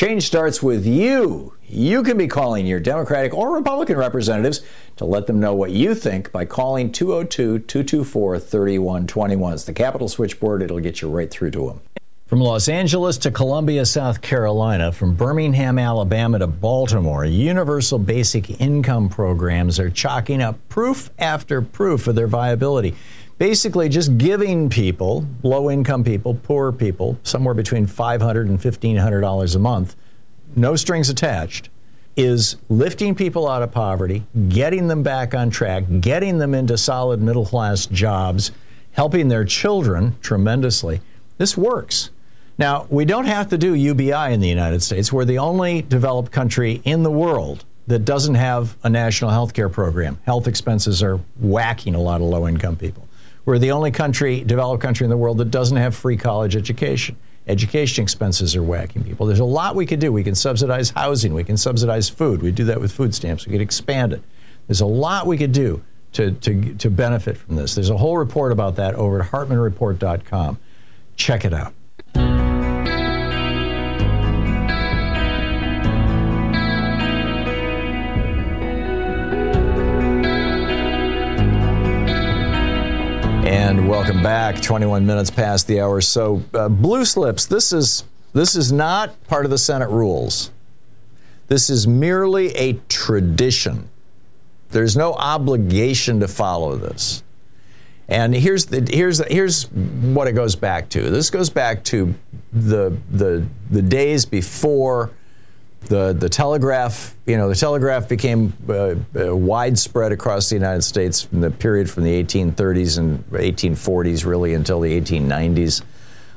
Change 0.00 0.22
starts 0.22 0.62
with 0.62 0.86
you. 0.86 1.52
You 1.68 2.02
can 2.02 2.16
be 2.16 2.26
calling 2.26 2.64
your 2.64 2.80
Democratic 2.80 3.34
or 3.34 3.54
Republican 3.54 3.98
representatives 3.98 4.62
to 4.96 5.04
let 5.04 5.26
them 5.26 5.40
know 5.40 5.54
what 5.54 5.72
you 5.72 5.94
think 5.94 6.32
by 6.32 6.46
calling 6.46 6.90
202 6.90 7.58
224 7.58 8.38
3121. 8.38 9.52
It's 9.52 9.64
the 9.64 9.74
Capitol 9.74 10.08
Switchboard, 10.08 10.62
it'll 10.62 10.80
get 10.80 11.02
you 11.02 11.10
right 11.10 11.30
through 11.30 11.50
to 11.50 11.66
them. 11.66 11.82
From 12.28 12.40
Los 12.40 12.70
Angeles 12.70 13.18
to 13.18 13.30
Columbia, 13.30 13.84
South 13.84 14.22
Carolina, 14.22 14.90
from 14.90 15.16
Birmingham, 15.16 15.78
Alabama 15.78 16.38
to 16.38 16.46
Baltimore, 16.46 17.26
universal 17.26 17.98
basic 17.98 18.58
income 18.58 19.10
programs 19.10 19.78
are 19.78 19.90
chalking 19.90 20.40
up 20.40 20.56
proof 20.70 21.10
after 21.18 21.60
proof 21.60 22.06
of 22.06 22.14
their 22.14 22.26
viability. 22.26 22.94
Basically, 23.40 23.88
just 23.88 24.18
giving 24.18 24.68
people, 24.68 25.24
low 25.42 25.70
income 25.70 26.04
people, 26.04 26.34
poor 26.34 26.72
people, 26.72 27.18
somewhere 27.22 27.54
between 27.54 27.86
$500 27.86 28.42
and 28.42 28.60
$1,500 28.60 29.56
a 29.56 29.58
month, 29.58 29.96
no 30.56 30.76
strings 30.76 31.08
attached, 31.08 31.70
is 32.18 32.56
lifting 32.68 33.14
people 33.14 33.48
out 33.48 33.62
of 33.62 33.72
poverty, 33.72 34.26
getting 34.50 34.88
them 34.88 35.02
back 35.02 35.34
on 35.34 35.48
track, 35.48 35.84
getting 36.02 36.36
them 36.36 36.52
into 36.52 36.76
solid 36.76 37.22
middle 37.22 37.46
class 37.46 37.86
jobs, 37.86 38.50
helping 38.92 39.28
their 39.28 39.46
children 39.46 40.14
tremendously. 40.20 41.00
This 41.38 41.56
works. 41.56 42.10
Now, 42.58 42.86
we 42.90 43.06
don't 43.06 43.24
have 43.24 43.48
to 43.48 43.56
do 43.56 43.72
UBI 43.72 44.34
in 44.34 44.40
the 44.40 44.50
United 44.50 44.82
States. 44.82 45.10
We're 45.10 45.24
the 45.24 45.38
only 45.38 45.80
developed 45.80 46.30
country 46.30 46.82
in 46.84 47.02
the 47.02 47.10
world 47.10 47.64
that 47.86 48.00
doesn't 48.00 48.34
have 48.34 48.76
a 48.82 48.90
national 48.90 49.30
health 49.30 49.54
care 49.54 49.70
program. 49.70 50.18
Health 50.26 50.46
expenses 50.46 51.02
are 51.02 51.16
whacking 51.38 51.94
a 51.94 52.00
lot 52.02 52.20
of 52.20 52.26
low 52.26 52.46
income 52.46 52.76
people. 52.76 53.06
We're 53.44 53.58
the 53.58 53.72
only 53.72 53.90
country, 53.90 54.44
developed 54.44 54.82
country 54.82 55.04
in 55.04 55.10
the 55.10 55.16
world 55.16 55.38
that 55.38 55.50
doesn't 55.50 55.76
have 55.76 55.94
free 55.94 56.16
college 56.16 56.56
education. 56.56 57.16
Education 57.46 58.02
expenses 58.02 58.54
are 58.54 58.62
whacking 58.62 59.02
people. 59.02 59.26
There's 59.26 59.40
a 59.40 59.44
lot 59.44 59.74
we 59.74 59.86
could 59.86 59.98
do. 59.98 60.12
We 60.12 60.22
can 60.22 60.34
subsidize 60.34 60.90
housing. 60.90 61.34
We 61.34 61.42
can 61.42 61.56
subsidize 61.56 62.08
food. 62.08 62.42
We 62.42 62.52
do 62.52 62.64
that 62.64 62.80
with 62.80 62.92
food 62.92 63.14
stamps. 63.14 63.46
We 63.46 63.52
could 63.52 63.60
expand 63.60 64.12
it. 64.12 64.22
There's 64.66 64.82
a 64.82 64.86
lot 64.86 65.26
we 65.26 65.38
could 65.38 65.52
do 65.52 65.82
to, 66.12 66.32
to, 66.32 66.74
to 66.74 66.90
benefit 66.90 67.36
from 67.36 67.56
this. 67.56 67.74
There's 67.74 67.90
a 67.90 67.96
whole 67.96 68.18
report 68.18 68.52
about 68.52 68.76
that 68.76 68.94
over 68.94 69.22
at 69.22 69.30
hartmannreport.com. 69.30 70.58
Check 71.16 71.44
it 71.44 71.54
out. 71.54 71.72
Welcome 84.00 84.22
back. 84.22 84.58
21 84.62 85.04
minutes 85.04 85.30
past 85.30 85.66
the 85.66 85.78
hour. 85.78 86.00
So, 86.00 86.42
uh, 86.54 86.70
blue 86.70 87.04
slips. 87.04 87.44
This 87.44 87.70
is 87.70 88.04
this 88.32 88.56
is 88.56 88.72
not 88.72 89.22
part 89.24 89.44
of 89.44 89.50
the 89.50 89.58
Senate 89.58 89.90
rules. 89.90 90.50
This 91.48 91.68
is 91.68 91.86
merely 91.86 92.48
a 92.56 92.80
tradition. 92.88 93.90
There's 94.70 94.96
no 94.96 95.12
obligation 95.12 96.18
to 96.20 96.28
follow 96.28 96.76
this. 96.76 97.22
And 98.08 98.34
here's 98.34 98.64
the 98.64 98.88
here's 98.90 99.18
here's 99.26 99.64
what 99.64 100.26
it 100.28 100.32
goes 100.32 100.56
back 100.56 100.88
to. 100.90 101.10
This 101.10 101.28
goes 101.28 101.50
back 101.50 101.84
to 101.84 102.14
the 102.54 102.96
the 103.10 103.46
the 103.70 103.82
days 103.82 104.24
before 104.24 105.10
the 105.86 106.12
the 106.12 106.28
telegraph, 106.28 107.14
you 107.26 107.36
know, 107.36 107.48
the 107.48 107.54
telegraph 107.54 108.08
became 108.08 108.52
uh, 108.68 108.94
uh, 109.18 109.34
widespread 109.34 110.12
across 110.12 110.48
the 110.48 110.54
United 110.54 110.82
States 110.82 111.28
in 111.32 111.40
the 111.40 111.50
period 111.50 111.90
from 111.90 112.04
the 112.04 112.22
1830s 112.22 112.98
and 112.98 113.24
1840s, 113.30 114.24
really 114.24 114.54
until 114.54 114.80
the 114.80 115.00
1890s. 115.00 115.82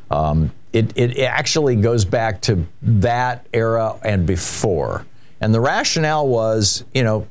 Um, 0.10 0.51
it, 0.71 0.97
it 0.97 1.19
actually 1.19 1.75
goes 1.75 2.03
back 2.03 2.41
to 2.41 2.65
that 2.82 3.45
era 3.53 3.95
and 4.03 4.25
before. 4.25 5.06
And 5.39 5.53
the 5.53 5.62
rationale 5.62 6.27
was, 6.27 6.84
you 6.93 7.03
know, 7.03 7.27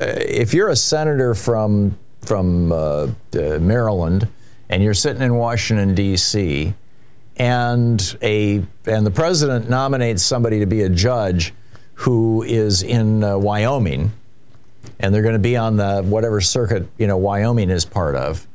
uh, 0.00 0.06
if 0.16 0.54
you're 0.54 0.70
a 0.70 0.76
senator 0.76 1.34
from 1.34 1.96
from 2.22 2.72
uh, 2.72 2.76
uh, 2.76 3.58
Maryland 3.60 4.26
and 4.70 4.82
you're 4.82 4.94
sitting 4.94 5.22
in 5.22 5.34
Washington 5.36 5.94
D.C 5.94 6.74
and 7.36 8.16
a 8.22 8.64
and 8.86 9.06
the 9.06 9.10
president 9.10 9.68
nominates 9.68 10.22
somebody 10.22 10.60
to 10.60 10.66
be 10.66 10.82
a 10.82 10.88
judge 10.88 11.52
who 11.94 12.42
is 12.42 12.82
in 12.82 13.24
uh, 13.24 13.38
Wyoming, 13.38 14.12
and 15.00 15.14
they're 15.14 15.22
going 15.22 15.34
to 15.34 15.38
be 15.38 15.56
on 15.56 15.76
the 15.76 16.02
whatever 16.02 16.40
circuit 16.40 16.86
you 16.98 17.06
know 17.06 17.16
Wyoming 17.16 17.70
is 17.70 17.84
part 17.84 18.14
of. 18.14 18.46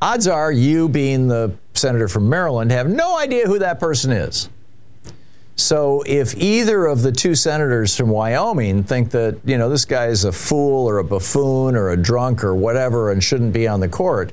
Odds 0.00 0.26
are 0.26 0.50
you, 0.50 0.88
being 0.88 1.28
the 1.28 1.54
senator 1.74 2.08
from 2.08 2.28
Maryland, 2.28 2.72
have 2.72 2.88
no 2.88 3.16
idea 3.16 3.46
who 3.46 3.60
that 3.60 3.78
person 3.78 4.10
is. 4.10 4.48
So 5.54 6.02
if 6.06 6.34
either 6.36 6.86
of 6.86 7.02
the 7.02 7.12
two 7.12 7.34
senators 7.34 7.96
from 7.96 8.08
Wyoming 8.08 8.82
think 8.82 9.10
that 9.10 9.38
you 9.44 9.58
know 9.58 9.68
this 9.68 9.84
guy 9.84 10.06
is 10.06 10.24
a 10.24 10.32
fool 10.32 10.88
or 10.88 10.98
a 10.98 11.04
buffoon 11.04 11.76
or 11.76 11.90
a 11.90 11.96
drunk 11.96 12.42
or 12.42 12.54
whatever 12.54 13.12
and 13.12 13.22
shouldn't 13.22 13.52
be 13.52 13.68
on 13.68 13.80
the 13.80 13.88
court, 13.88 14.32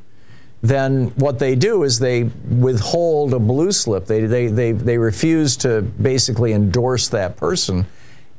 then 0.61 1.07
what 1.15 1.39
they 1.39 1.55
do 1.55 1.83
is 1.83 1.99
they 1.99 2.23
withhold 2.23 3.33
a 3.33 3.39
blue 3.39 3.71
slip. 3.71 4.05
They, 4.05 4.25
they, 4.25 4.47
they, 4.47 4.71
they 4.73 4.97
refuse 4.97 5.55
to 5.57 5.81
basically 5.81 6.53
endorse 6.53 7.07
that 7.09 7.37
person. 7.37 7.85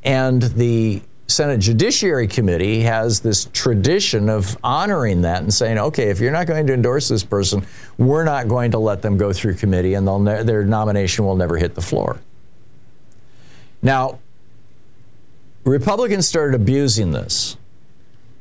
And 0.03 0.43
the 0.43 1.03
Senate 1.29 1.61
Judiciary 1.61 2.27
Committee 2.27 2.83
has 2.83 3.21
this 3.21 3.49
tradition 3.53 4.29
of 4.29 4.59
honoring 4.63 5.23
that 5.23 5.43
and 5.43 5.55
saying, 5.55 5.79
okay, 5.79 6.11
if 6.11 6.21
you're 6.21 6.33
not 6.33 6.47
going 6.47 6.67
to 6.67 6.75
endorse 6.75 7.09
this 7.09 7.25
person, 7.25 7.65
we're 7.97 8.25
not 8.25 8.49
going 8.49 8.73
to 8.73 8.79
let 8.79 9.01
them 9.01 9.17
go 9.17 9.33
through 9.33 9.55
committee 9.55 9.95
and 9.95 10.05
ne- 10.25 10.43
their 10.43 10.65
nomination 10.65 11.25
will 11.25 11.37
never 11.37 11.57
hit 11.57 11.75
the 11.75 11.81
floor. 11.81 12.19
Now, 13.81 14.19
Republicans 15.65 16.27
started 16.27 16.55
abusing 16.55 17.13
this 17.13 17.57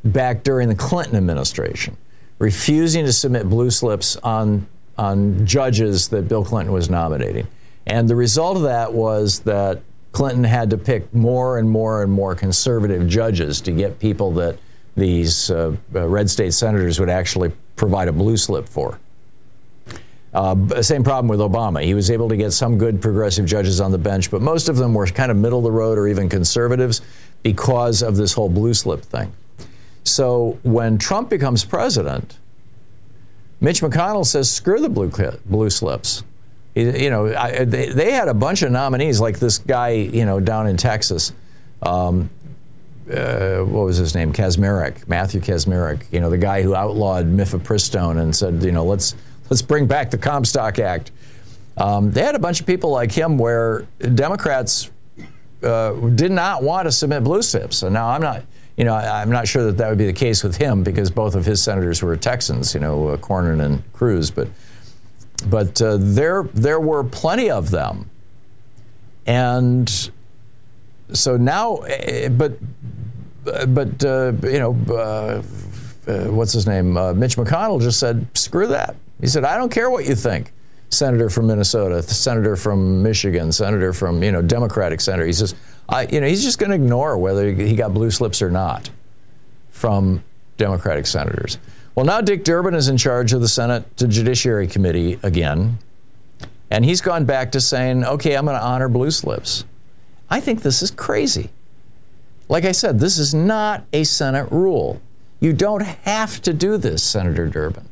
back 0.04 0.44
during 0.44 0.68
the 0.68 0.76
Clinton 0.76 1.16
administration 1.16 1.96
refusing 2.40 3.06
to 3.06 3.14
submit 3.14 3.48
blue 3.48 3.70
slips 3.70 4.16
on, 4.18 4.66
on 4.98 5.46
judges 5.46 6.08
that 6.10 6.28
Bill 6.28 6.44
Clinton 6.44 6.74
was 6.74 6.90
nominating. 6.90 7.48
And 7.86 8.10
the 8.10 8.16
result 8.16 8.58
of 8.58 8.64
that 8.64 8.94
was 8.94 9.40
that 9.42 9.82
Clinton 10.12 10.44
had 10.44 10.70
to 10.72 10.78
pick 10.78 11.14
more 11.14 11.60
and 11.60 11.70
more 11.70 12.02
and 12.02 12.12
more 12.12 12.34
conservative 12.36 13.08
judges 13.08 13.62
to 13.62 13.72
get 13.72 14.00
people 14.00 14.32
that 14.32 14.58
these 14.96 15.52
uh, 15.52 15.76
uh 15.96 16.08
red 16.08 16.30
state 16.30 16.54
senators 16.54 17.00
would 17.00 17.10
actually 17.10 17.52
provide 17.76 18.08
a 18.08 18.12
blue 18.12 18.36
slip 18.36 18.68
for. 18.68 19.00
Uh, 20.34 20.82
same 20.82 21.04
problem 21.04 21.28
with 21.28 21.40
Obama. 21.40 21.84
He 21.84 21.94
was 21.94 22.12
able 22.12 22.30
to 22.30 22.38
get 22.38 22.52
some 22.52 22.78
good 22.78 23.02
progressive 23.02 23.46
judges 23.46 23.82
on 23.82 23.92
the 23.92 23.98
bench, 23.98 24.30
but 24.30 24.42
most 24.42 24.70
of 24.70 24.78
them 24.78 24.94
were 24.94 25.08
kind 25.08 25.32
of 25.32 25.38
middle 25.38 25.60
of 25.60 25.64
the 25.64 25.72
road 25.72 25.98
or 25.98 26.08
even 26.08 26.30
conservatives 26.30 27.02
because 27.42 28.04
of 28.04 28.16
this 28.16 28.34
whole 28.34 28.50
blue 28.50 28.74
slip 28.74 29.02
thing. 29.02 29.32
So 30.10 30.60
when 30.64 30.98
Trump 30.98 31.30
becomes 31.30 31.64
president, 31.64 32.38
Mitch 33.62 33.82
McConnell 33.82 34.26
says, 34.26 34.50
screw 34.50 34.80
the 34.80 34.90
blue, 34.90 35.12
blue 35.46 35.70
slips. 35.70 36.24
You 36.76 37.10
know, 37.10 37.36
I, 37.36 37.66
they, 37.66 37.90
they, 37.90 38.12
had 38.12 38.30
a 38.30 38.34
bunch 38.34 38.62
of 38.62 38.72
nominees, 38.72 39.20
like 39.20 39.40
this 39.40 39.58
guy, 39.58 39.90
you 39.90 40.26
know, 40.26 40.40
down 40.40 40.68
in 40.68 40.78
Texas. 40.78 41.34
Um, 41.82 42.30
uh, 43.12 43.60
what 43.60 43.86
was 43.86 43.98
his 43.98 44.16
name? 44.16 44.32
Kacsmaryk, 44.32 45.08
Matthew 45.08 45.42
Kacsmaryk. 45.42 46.04
You 46.12 46.22
know, 46.22 46.30
the 46.30 46.38
guy 46.38 46.62
who 46.62 46.76
outlawed 46.76 47.26
mifepristone 47.26 48.22
and 48.22 48.34
said, 48.34 48.64
you 48.64 48.72
know, 48.72 48.86
let's 48.86 49.16
let's 49.50 49.64
bring 49.64 49.88
back 49.88 50.12
the 50.12 50.18
Comstock 50.18 50.80
Act. 50.80 51.12
Um, 51.76 52.12
they 52.12 52.22
had 52.22 52.36
a 52.36 52.40
bunch 52.40 52.60
of 52.60 52.68
people 52.68 52.92
like 52.92 53.12
him 53.12 53.38
where 53.38 53.88
Democrats 54.14 54.92
uh, 55.64 55.94
did 55.94 56.32
not 56.32 56.62
want 56.62 56.88
to 56.88 56.92
submit 56.92 57.24
blue 57.24 57.42
slips. 57.42 57.84
And 57.84 57.94
now 57.94 58.10
I'm 58.10 58.22
not 58.22 58.44
you 58.80 58.86
know, 58.86 58.94
I, 58.96 59.22
am 59.22 59.30
not 59.30 59.46
sure 59.46 59.66
that 59.66 59.78
that 59.78 59.90
would 59.90 59.98
be 59.98 60.06
the 60.06 60.14
case 60.14 60.42
with 60.42 60.56
him 60.56 60.84
because 60.84 61.12
both 61.12 61.36
of 61.36 61.46
his 61.46 61.62
senators 61.62 62.02
were 62.02 62.16
Texans, 62.16 62.74
you 62.74 62.80
know, 62.80 63.10
uh, 63.10 63.18
Cornyn 63.18 63.62
and 63.62 63.84
Cruz. 63.92 64.32
But, 64.32 64.48
but 65.48 65.82
uh, 65.82 65.98
there, 66.00 66.44
there 66.54 66.80
were 66.80 67.04
plenty 67.04 67.50
of 67.50 67.72
them 67.72 68.10
And 69.26 70.10
so 71.12 71.36
now, 71.36 71.80
eh, 71.80 72.30
but, 72.30 72.58
but, 73.44 74.06
uh, 74.06 74.32
you 74.44 74.60
know, 74.60 74.78
uh, 74.88 75.44
uh, 76.08 76.32
what's 76.32 76.54
his 76.54 76.66
name? 76.66 76.96
Uh, 76.96 77.14
Mitch 77.14 77.36
McConnell 77.36 77.82
just 77.82 78.00
said, 78.00 78.26
screw 78.34 78.68
that. 78.68 78.96
He 79.20 79.28
said, 79.28 79.44
I 79.44 79.58
don't 79.58 79.72
care 79.72 79.90
what 79.90 80.06
you 80.06 80.16
think. 80.16 80.54
Senator 80.90 81.30
from 81.30 81.48
Minnesota, 81.48 82.02
senator 82.02 82.56
from 82.56 83.04
Michigan, 83.04 83.52
senator 83.52 83.92
from, 83.92 84.24
you 84.24 84.32
know, 84.32 84.42
Democratic 84.42 85.02
senator. 85.02 85.26
He 85.26 85.34
says, 85.34 85.54
You 86.12 86.22
know, 86.22 86.28
he's 86.28 86.44
just 86.44 86.60
going 86.60 86.70
to 86.70 86.76
ignore 86.76 87.18
whether 87.18 87.52
he 87.52 87.76
got 87.76 87.94
blue 87.94 88.12
slips 88.12 88.42
or 88.42 88.52
not 88.52 88.90
from 89.72 90.24
Democratic 90.58 91.08
senators. 91.08 91.58
Well, 91.96 92.06
now 92.06 92.22
Dick 92.22 92.44
Durbin 92.44 92.76
is 92.76 92.88
in 92.88 92.98
charge 92.98 93.34
of 93.34 93.42
the 93.42 93.48
Senate 93.48 93.84
Judiciary 93.98 94.68
Committee 94.68 95.20
again. 95.24 95.80
And 96.72 96.86
he's 96.86 97.02
gone 97.02 97.26
back 97.26 97.52
to 97.54 97.62
saying, 97.62 98.06
okay, 98.06 98.36
I'm 98.36 98.46
going 98.46 98.58
to 98.58 98.64
honor 98.64 98.88
blue 98.88 99.10
slips. 99.10 99.66
I 100.30 100.40
think 100.40 100.62
this 100.62 100.84
is 100.84 100.92
crazy. 100.92 101.50
Like 102.48 102.64
I 102.64 102.72
said, 102.72 103.00
this 103.00 103.18
is 103.18 103.34
not 103.34 103.84
a 103.92 104.04
Senate 104.04 104.52
rule. 104.52 105.02
You 105.40 105.52
don't 105.54 105.82
have 105.82 106.42
to 106.44 106.54
do 106.54 106.78
this, 106.78 107.02
Senator 107.02 107.48
Durbin. 107.48 107.88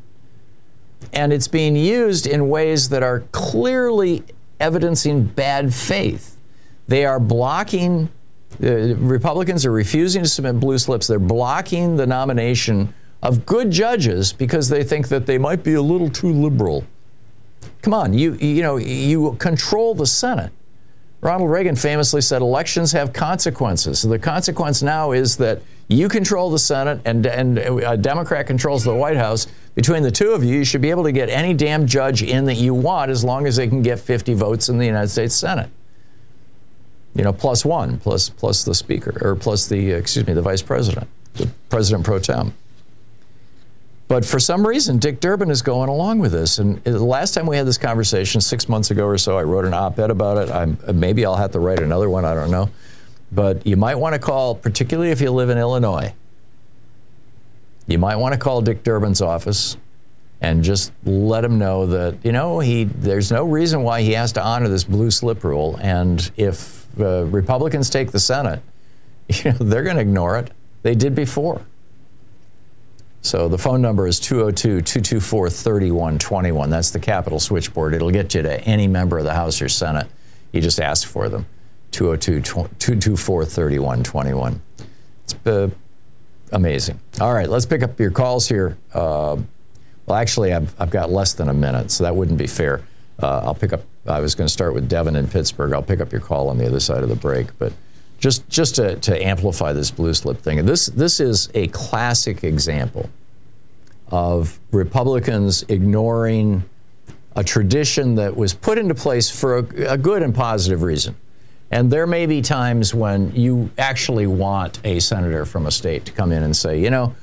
And 1.11 1.33
it's 1.33 1.47
being 1.47 1.75
used 1.75 2.27
in 2.27 2.49
ways 2.49 2.89
that 2.89 3.01
are 3.01 3.21
clearly 3.31 4.23
evidencing 4.59 5.23
bad 5.23 5.73
faith. 5.73 6.36
They 6.87 7.05
are 7.05 7.19
blocking, 7.19 8.09
uh, 8.63 8.95
Republicans 8.95 9.65
are 9.65 9.71
refusing 9.71 10.23
to 10.23 10.29
submit 10.29 10.59
blue 10.59 10.77
slips. 10.77 11.07
They're 11.07 11.19
blocking 11.19 11.97
the 11.97 12.07
nomination 12.07 12.93
of 13.21 13.45
good 13.45 13.71
judges 13.71 14.31
because 14.31 14.69
they 14.69 14.83
think 14.83 15.09
that 15.09 15.25
they 15.25 15.37
might 15.37 15.63
be 15.63 15.73
a 15.73 15.81
little 15.81 16.09
too 16.09 16.31
liberal. 16.31 16.85
Come 17.81 17.93
on, 17.93 18.13
you, 18.13 18.33
you 18.35 18.61
know, 18.61 18.77
you 18.77 19.33
control 19.39 19.93
the 19.95 20.05
Senate. 20.05 20.51
Ronald 21.21 21.49
Reagan 21.49 21.75
famously 21.75 22.21
said 22.21 22.41
elections 22.41 22.91
have 22.91 23.11
consequences. 23.11 23.99
So 23.99 24.07
the 24.07 24.19
consequence 24.19 24.83
now 24.83 25.13
is 25.13 25.35
that 25.37 25.61
you 25.87 26.09
control 26.09 26.51
the 26.51 26.59
Senate 26.59 27.01
and, 27.05 27.25
and 27.25 27.57
a 27.57 27.97
Democrat 27.97 28.45
controls 28.45 28.83
the 28.83 28.93
White 28.93 29.17
House. 29.17 29.47
Between 29.73 30.03
the 30.03 30.11
two 30.11 30.31
of 30.31 30.43
you, 30.43 30.57
you 30.57 30.65
should 30.65 30.81
be 30.81 30.89
able 30.89 31.03
to 31.03 31.11
get 31.11 31.29
any 31.29 31.53
damn 31.53 31.87
judge 31.87 32.21
in 32.21 32.45
that 32.45 32.55
you 32.55 32.73
want 32.73 33.09
as 33.09 33.23
long 33.23 33.47
as 33.47 33.55
they 33.55 33.67
can 33.67 33.81
get 33.81 33.99
50 33.99 34.33
votes 34.35 34.69
in 34.69 34.77
the 34.77 34.85
United 34.85 35.07
States 35.09 35.33
Senate. 35.33 35.69
You 37.17 37.23
know, 37.23 37.33
plus 37.33 37.65
one, 37.65 37.97
plus 37.97 38.29
plus 38.29 38.63
the 38.63 38.75
Speaker, 38.75 39.17
or 39.21 39.35
plus 39.35 39.67
the 39.67 39.91
excuse 39.91 40.27
me, 40.27 40.33
the 40.33 40.41
Vice 40.41 40.61
President, 40.61 41.07
the 41.33 41.49
President 41.69 42.05
pro 42.05 42.19
tem. 42.19 42.53
But 44.07 44.23
for 44.23 44.39
some 44.39 44.65
reason, 44.65 44.99
Dick 44.99 45.19
Durbin 45.19 45.49
is 45.49 45.61
going 45.61 45.89
along 45.89 46.19
with 46.19 46.31
this. 46.31 46.59
And 46.59 46.81
the 46.83 47.03
last 47.03 47.33
time 47.33 47.45
we 47.45 47.57
had 47.57 47.67
this 47.67 47.77
conversation, 47.77 48.39
six 48.39 48.69
months 48.69 48.89
ago 48.89 49.05
or 49.05 49.17
so, 49.17 49.37
I 49.37 49.43
wrote 49.43 49.65
an 49.65 49.73
op 49.73 49.99
ed 49.99 50.11
about 50.11 50.37
it. 50.37 50.49
I'm, 50.49 50.77
maybe 50.93 51.25
I'll 51.25 51.35
have 51.35 51.51
to 51.51 51.59
write 51.59 51.79
another 51.79 52.09
one, 52.09 52.23
I 52.23 52.33
don't 52.33 52.51
know. 52.51 52.69
But 53.31 53.67
you 53.67 53.75
might 53.75 53.95
want 53.95 54.13
to 54.13 54.19
call, 54.19 54.55
particularly 54.55 55.11
if 55.11 55.19
you 55.19 55.31
live 55.31 55.49
in 55.49 55.57
Illinois, 55.57 56.13
you 57.87 57.97
might 57.97 58.15
want 58.15 58.33
to 58.33 58.39
call 58.39 58.61
Dick 58.61 58.83
Durbin's 58.83 59.21
office 59.21 59.75
and 60.39 60.63
just 60.63 60.93
let 61.03 61.43
him 61.43 61.57
know 61.57 61.87
that, 61.87 62.23
you 62.23 62.31
know, 62.31 62.59
he, 62.59 62.85
there's 62.85 63.31
no 63.31 63.43
reason 63.43 63.83
why 63.83 64.01
he 64.03 64.13
has 64.13 64.31
to 64.33 64.43
honor 64.43 64.69
this 64.69 64.83
blue 64.83 65.09
slip 65.09 65.43
rule. 65.43 65.77
And 65.81 66.29
if 66.37 66.76
uh, 66.99 67.25
Republicans 67.25 67.89
take 67.89 68.11
the 68.11 68.19
Senate, 68.19 68.61
you 69.29 69.51
know, 69.51 69.57
they're 69.57 69.83
going 69.83 69.95
to 69.95 70.01
ignore 70.01 70.37
it. 70.37 70.51
They 70.83 70.95
did 70.95 71.15
before. 71.15 71.61
So 73.21 73.49
the 73.49 73.57
phone 73.57 73.81
number 73.81 74.07
is 74.07 74.19
202 74.19 74.81
224 74.81 75.49
3121. 75.49 76.69
That's 76.69 76.91
the 76.91 76.99
Capitol 76.99 77.39
switchboard. 77.39 77.93
It'll 77.93 78.11
get 78.11 78.33
you 78.33 78.41
to 78.41 78.61
any 78.61 78.87
member 78.87 79.17
of 79.17 79.25
the 79.25 79.33
House 79.33 79.61
or 79.61 79.67
Senate. 79.67 80.07
You 80.51 80.61
just 80.61 80.79
ask 80.79 81.07
for 81.07 81.27
them. 81.27 81.45
202 81.91 82.41
224 82.41 83.45
3121. 83.45 84.61
It's 85.23 85.35
uh, 85.45 85.69
amazing. 86.51 86.99
All 87.19 87.33
right, 87.33 87.49
let's 87.49 87.65
pick 87.65 87.83
up 87.83 87.99
your 87.99 88.11
calls 88.11 88.47
here. 88.47 88.77
Uh, 88.93 89.37
well, 90.05 90.17
actually, 90.17 90.53
I've, 90.53 90.73
I've 90.79 90.89
got 90.89 91.11
less 91.11 91.33
than 91.33 91.49
a 91.49 91.53
minute, 91.53 91.91
so 91.91 92.05
that 92.05 92.15
wouldn't 92.15 92.37
be 92.37 92.47
fair. 92.47 92.81
Uh, 93.21 93.41
I'll 93.45 93.55
pick 93.55 93.73
up, 93.73 93.81
I 94.05 94.19
was 94.19 94.35
going 94.35 94.47
to 94.47 94.53
start 94.53 94.73
with 94.73 94.87
Devin 94.87 95.15
in 95.15 95.27
Pittsburgh. 95.27 95.73
I'll 95.73 95.81
pick 95.81 96.01
up 96.01 96.11
your 96.11 96.21
call 96.21 96.49
on 96.49 96.57
the 96.57 96.67
other 96.67 96.79
side 96.79 97.03
of 97.03 97.09
the 97.09 97.15
break. 97.15 97.47
But 97.57 97.73
just 98.19 98.47
just 98.49 98.75
to, 98.75 98.95
to 98.95 99.25
amplify 99.25 99.73
this 99.73 99.91
blue 99.91 100.13
slip 100.13 100.39
thing. 100.39 100.65
This 100.65 100.87
this 100.87 101.19
is 101.19 101.49
a 101.53 101.67
classic 101.67 102.43
example 102.43 103.09
of 104.09 104.59
Republicans 104.71 105.63
ignoring 105.67 106.63
a 107.35 107.43
tradition 107.43 108.15
that 108.15 108.35
was 108.35 108.53
put 108.53 108.77
into 108.77 108.95
place 108.95 109.29
for 109.29 109.59
a, 109.59 109.93
a 109.93 109.97
good 109.97 110.23
and 110.23 110.33
positive 110.33 110.81
reason. 110.81 111.15
And 111.69 111.91
there 111.91 112.07
may 112.07 112.25
be 112.25 112.41
times 112.41 112.95
when 112.95 113.35
you 113.35 113.69
actually 113.77 114.25
want 114.25 114.79
a 114.85 114.99
senator 114.99 115.45
from 115.45 115.65
a 115.67 115.71
state 115.71 116.05
to 116.05 116.11
come 116.13 116.31
in 116.31 116.41
and 116.41 116.55
say, 116.55 116.81
you 116.81 116.89
know, 116.89 117.13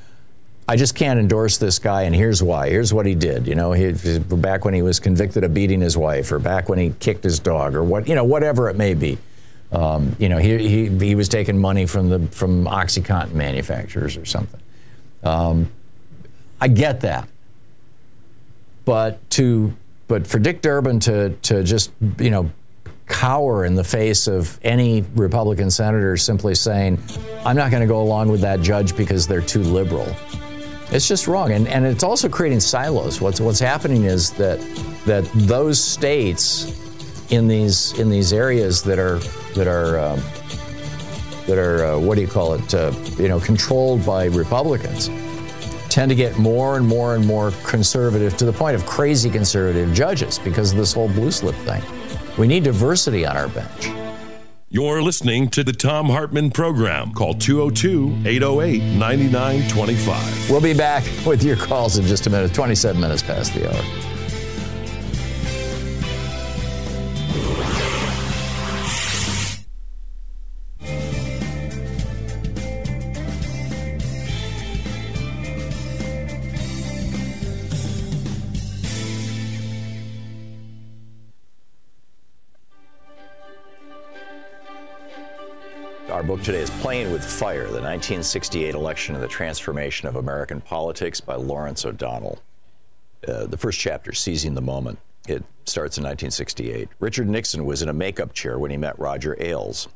I 0.66 0.76
just 0.76 0.94
can't 0.94 1.20
endorse 1.20 1.58
this 1.58 1.78
guy, 1.78 2.02
and 2.02 2.14
here's 2.14 2.42
why. 2.42 2.70
Here's 2.70 2.92
what 2.94 3.04
he 3.04 3.14
did. 3.14 3.46
You 3.46 3.54
know, 3.54 3.72
he, 3.72 3.92
back 4.18 4.64
when 4.64 4.72
he 4.72 4.80
was 4.80 4.98
convicted 4.98 5.44
of 5.44 5.52
beating 5.52 5.80
his 5.80 5.96
wife, 5.96 6.32
or 6.32 6.38
back 6.38 6.70
when 6.70 6.78
he 6.78 6.94
kicked 7.00 7.22
his 7.22 7.38
dog, 7.38 7.74
or 7.74 7.84
what, 7.84 8.08
you 8.08 8.14
know, 8.14 8.24
whatever 8.24 8.70
it 8.70 8.76
may 8.76 8.94
be. 8.94 9.18
Um, 9.72 10.16
you 10.18 10.28
know, 10.28 10.38
he, 10.38 10.68
he, 10.68 10.88
he 10.88 11.14
was 11.14 11.28
taking 11.28 11.58
money 11.58 11.84
from 11.84 12.08
the 12.08 12.20
from 12.28 12.64
OxyContin 12.64 13.32
manufacturers 13.32 14.16
or 14.16 14.24
something. 14.24 14.60
Um, 15.22 15.70
I 16.60 16.68
get 16.68 17.00
that, 17.00 17.28
but 18.84 19.28
to 19.30 19.74
but 20.06 20.26
for 20.26 20.38
Dick 20.38 20.62
Durbin 20.62 21.00
to 21.00 21.30
to 21.30 21.62
just 21.64 21.90
you 22.18 22.30
know 22.30 22.50
cower 23.06 23.64
in 23.64 23.74
the 23.74 23.84
face 23.84 24.28
of 24.28 24.58
any 24.62 25.02
Republican 25.14 25.70
senator 25.70 26.16
simply 26.16 26.54
saying, 26.54 27.02
"I'm 27.44 27.56
not 27.56 27.70
going 27.70 27.82
to 27.82 27.86
go 27.86 28.00
along 28.00 28.28
with 28.28 28.42
that 28.42 28.60
judge 28.60 28.96
because 28.96 29.26
they're 29.26 29.42
too 29.42 29.62
liberal." 29.62 30.06
It's 30.90 31.08
just 31.08 31.26
wrong, 31.26 31.52
and 31.52 31.66
and 31.66 31.84
it's 31.86 32.04
also 32.04 32.28
creating 32.28 32.60
silos. 32.60 33.20
What's 33.20 33.40
what's 33.40 33.58
happening 33.58 34.04
is 34.04 34.30
that 34.32 34.60
that 35.06 35.24
those 35.34 35.82
states 35.82 36.80
in 37.30 37.48
these 37.48 37.98
in 37.98 38.10
these 38.10 38.32
areas 38.32 38.82
that 38.82 38.98
are 38.98 39.18
that 39.54 39.66
are 39.66 39.98
um, 39.98 40.20
that 41.46 41.58
are 41.58 41.84
uh, 41.84 41.98
what 41.98 42.16
do 42.16 42.20
you 42.20 42.28
call 42.28 42.54
it? 42.54 42.74
Uh, 42.74 42.92
you 43.18 43.28
know, 43.28 43.40
controlled 43.40 44.04
by 44.04 44.26
Republicans 44.26 45.08
tend 45.88 46.08
to 46.08 46.16
get 46.16 46.36
more 46.38 46.76
and 46.76 46.84
more 46.84 47.14
and 47.14 47.24
more 47.24 47.52
conservative 47.62 48.36
to 48.36 48.44
the 48.44 48.52
point 48.52 48.74
of 48.74 48.84
crazy 48.84 49.30
conservative 49.30 49.94
judges 49.94 50.40
because 50.40 50.72
of 50.72 50.76
this 50.76 50.92
whole 50.92 51.08
blue 51.08 51.30
slip 51.30 51.54
thing. 51.56 51.82
We 52.36 52.48
need 52.48 52.64
diversity 52.64 53.24
on 53.24 53.36
our 53.36 53.46
bench. 53.48 54.03
You're 54.74 55.02
listening 55.02 55.50
to 55.50 55.62
the 55.62 55.72
Thom 55.72 56.06
Hartmann 56.06 56.50
program. 56.50 57.12
Call 57.12 57.34
202 57.34 58.26
808 58.28 58.82
9925. 58.98 60.50
We'll 60.50 60.60
be 60.60 60.74
back 60.74 61.04
with 61.24 61.44
your 61.44 61.54
calls 61.54 61.96
in 61.96 62.06
just 62.06 62.26
a 62.26 62.30
minute, 62.30 62.52
27 62.52 63.00
minutes 63.00 63.22
past 63.22 63.54
the 63.54 63.70
hour. 63.70 64.13
Today 86.44 86.60
is 86.60 86.68
Playing 86.68 87.10
with 87.10 87.24
Fire 87.24 87.62
The 87.62 87.80
1968 87.80 88.74
Election 88.74 89.14
and 89.14 89.24
the 89.24 89.28
Transformation 89.28 90.06
of 90.06 90.16
American 90.16 90.60
Politics 90.60 91.18
by 91.18 91.36
Lawrence 91.36 91.86
O'Donnell. 91.86 92.38
Uh, 93.26 93.46
the 93.46 93.56
first 93.56 93.80
chapter, 93.80 94.12
Seizing 94.12 94.52
the 94.52 94.60
Moment. 94.60 94.98
It 95.26 95.42
starts 95.64 95.96
in 95.96 96.04
1968. 96.04 96.90
Richard 97.00 97.30
Nixon 97.30 97.64
was 97.64 97.80
in 97.80 97.88
a 97.88 97.94
makeup 97.94 98.34
chair 98.34 98.58
when 98.58 98.70
he 98.70 98.76
met 98.76 98.98
Roger 98.98 99.34
Ailes. 99.40 99.88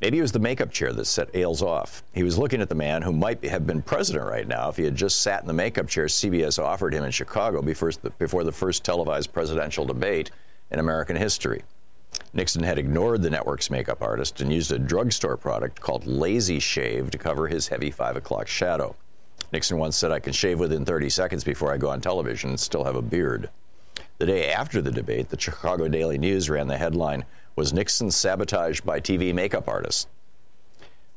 Maybe 0.00 0.18
it 0.18 0.22
was 0.22 0.32
the 0.32 0.40
makeup 0.40 0.72
chair 0.72 0.92
that 0.92 1.04
set 1.04 1.28
Ailes 1.32 1.62
off. 1.62 2.02
He 2.12 2.24
was 2.24 2.38
looking 2.38 2.60
at 2.60 2.68
the 2.68 2.74
man 2.74 3.00
who 3.00 3.12
might 3.12 3.44
have 3.44 3.64
been 3.64 3.80
president 3.80 4.26
right 4.26 4.48
now 4.48 4.68
if 4.70 4.76
he 4.76 4.82
had 4.82 4.96
just 4.96 5.22
sat 5.22 5.42
in 5.42 5.46
the 5.46 5.52
makeup 5.52 5.86
chair 5.86 6.06
CBS 6.06 6.60
offered 6.60 6.92
him 6.92 7.04
in 7.04 7.12
Chicago 7.12 7.62
before 7.62 8.42
the 8.42 8.52
first 8.52 8.82
televised 8.82 9.32
presidential 9.32 9.84
debate 9.84 10.32
in 10.72 10.80
American 10.80 11.14
history. 11.14 11.62
Nixon 12.32 12.62
had 12.62 12.78
ignored 12.78 13.22
the 13.22 13.30
network's 13.30 13.70
makeup 13.70 14.02
artist 14.02 14.40
and 14.40 14.52
used 14.52 14.72
a 14.72 14.78
drugstore 14.78 15.36
product 15.36 15.80
called 15.80 16.06
Lazy 16.06 16.58
Shave 16.58 17.10
to 17.10 17.18
cover 17.18 17.48
his 17.48 17.68
heavy 17.68 17.90
5 17.90 18.16
o'clock 18.16 18.48
shadow. 18.48 18.96
Nixon 19.52 19.78
once 19.78 19.96
said, 19.96 20.10
I 20.10 20.18
can 20.18 20.32
shave 20.32 20.58
within 20.58 20.84
30 20.84 21.10
seconds 21.10 21.44
before 21.44 21.72
I 21.72 21.76
go 21.76 21.90
on 21.90 22.00
television 22.00 22.50
and 22.50 22.60
still 22.60 22.84
have 22.84 22.96
a 22.96 23.02
beard. 23.02 23.50
The 24.18 24.26
day 24.26 24.52
after 24.52 24.82
the 24.82 24.90
debate, 24.90 25.28
the 25.28 25.40
Chicago 25.40 25.88
Daily 25.88 26.18
News 26.18 26.50
ran 26.50 26.66
the 26.66 26.76
headline, 26.76 27.24
Was 27.56 27.72
Nixon 27.72 28.10
sabotaged 28.10 28.84
by 28.84 29.00
TV 29.00 29.32
makeup 29.32 29.68
artists? 29.68 30.08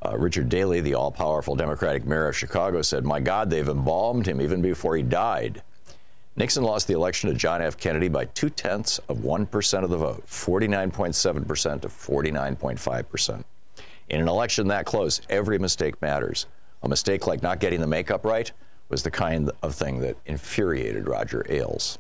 Uh, 0.06 0.16
Richard 0.18 0.50
Daley, 0.50 0.82
the 0.82 0.94
all 0.94 1.12
powerful 1.12 1.56
Democratic 1.56 2.06
mayor 2.06 2.28
of 2.28 2.38
Chicago, 2.38 2.82
said, 2.82 3.04
My 3.04 3.20
God, 3.20 3.50
they've 3.50 3.68
embalmed 3.68 4.28
him 4.28 4.40
even 4.40 4.62
before 4.62 4.96
he 4.96 5.04
died. 5.04 5.64
Nixon 6.38 6.64
lost 6.64 6.88
the 6.88 6.94
election 6.94 7.32
to 7.32 7.36
John 7.36 7.64
F. 7.64 7.78
Kennedy 7.78 8.10
by 8.10 8.26
two 8.26 8.52
tenths 8.52 9.00
of 9.10 9.18
1% 9.18 9.84
of 9.84 9.90
the 9.90 9.98
vote, 9.98 10.24
49.7% 10.28 11.82
to 11.82 11.88
49.5%. 11.88 13.44
In 14.10 14.22
an 14.22 14.28
election 14.28 14.68
that 14.68 14.86
close, 14.86 15.20
every 15.32 15.58
mistake 15.58 16.00
matters. 16.00 16.46
A 16.84 16.88
mistake 16.88 17.26
like 17.26 17.42
not 17.42 17.60
getting 17.60 17.82
the 17.82 17.88
makeup 17.88 18.24
right 18.24 18.52
was 18.88 19.02
the 19.02 19.10
kind 19.10 19.52
of 19.64 19.74
thing 19.74 20.00
that 20.02 20.16
infuriated 20.28 21.08
Roger 21.08 21.44
Ailes. 21.50 21.98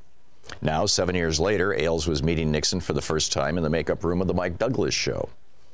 Now, 0.62 0.86
seven 0.86 1.16
years 1.16 1.40
later, 1.40 1.74
Ailes 1.74 2.08
was 2.08 2.22
meeting 2.22 2.52
Nixon 2.52 2.80
for 2.80 2.94
the 2.94 3.02
first 3.02 3.34
time 3.34 3.58
in 3.58 3.64
the 3.64 3.72
makeup 3.72 4.04
room 4.04 4.22
of 4.22 4.28
the 4.28 4.36
Mike 4.36 4.60
Douglas 4.60 4.94
show. 4.94 5.30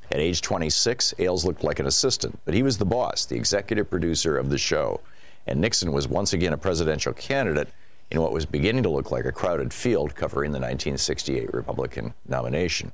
At 0.09 0.19
age 0.19 0.41
26, 0.41 1.15
Ailes 1.19 1.43
looked 1.43 1.65
like 1.65 1.79
an 1.79 1.85
assistant, 1.85 2.39
but 2.45 2.53
he 2.53 2.63
was 2.63 2.77
the 2.77 2.85
boss, 2.85 3.25
the 3.25 3.35
executive 3.35 3.89
producer 3.89 4.37
of 4.37 4.49
the 4.49 4.57
show. 4.57 5.01
And 5.47 5.59
Nixon 5.59 5.91
was 5.91 6.07
once 6.07 6.31
again 6.31 6.53
a 6.53 6.57
presidential 6.57 7.11
candidate 7.11 7.67
in 8.13 8.21
what 8.21 8.31
was 8.31 8.45
beginning 8.45 8.83
to 8.83 8.89
look 8.89 9.09
like 9.09 9.25
a 9.25 9.31
crowded 9.31 9.73
field 9.73 10.15
covering 10.15 10.51
the 10.51 10.59
1968 10.59 11.51
Republican 11.51 12.13
nomination. 12.27 12.91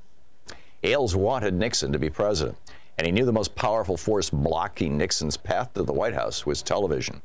Ailes 0.82 1.14
wanted 1.14 1.52
Nixon 1.52 1.92
to 1.92 1.98
be 1.98 2.08
president, 2.08 2.56
and 2.96 3.06
he 3.06 3.12
knew 3.12 3.26
the 3.26 3.32
most 3.32 3.54
powerful 3.54 3.98
force 3.98 4.30
blocking 4.30 4.96
Nixon's 4.96 5.36
path 5.36 5.74
to 5.74 5.82
the 5.82 5.92
White 5.92 6.14
House 6.14 6.46
was 6.46 6.62
television. 6.62 7.20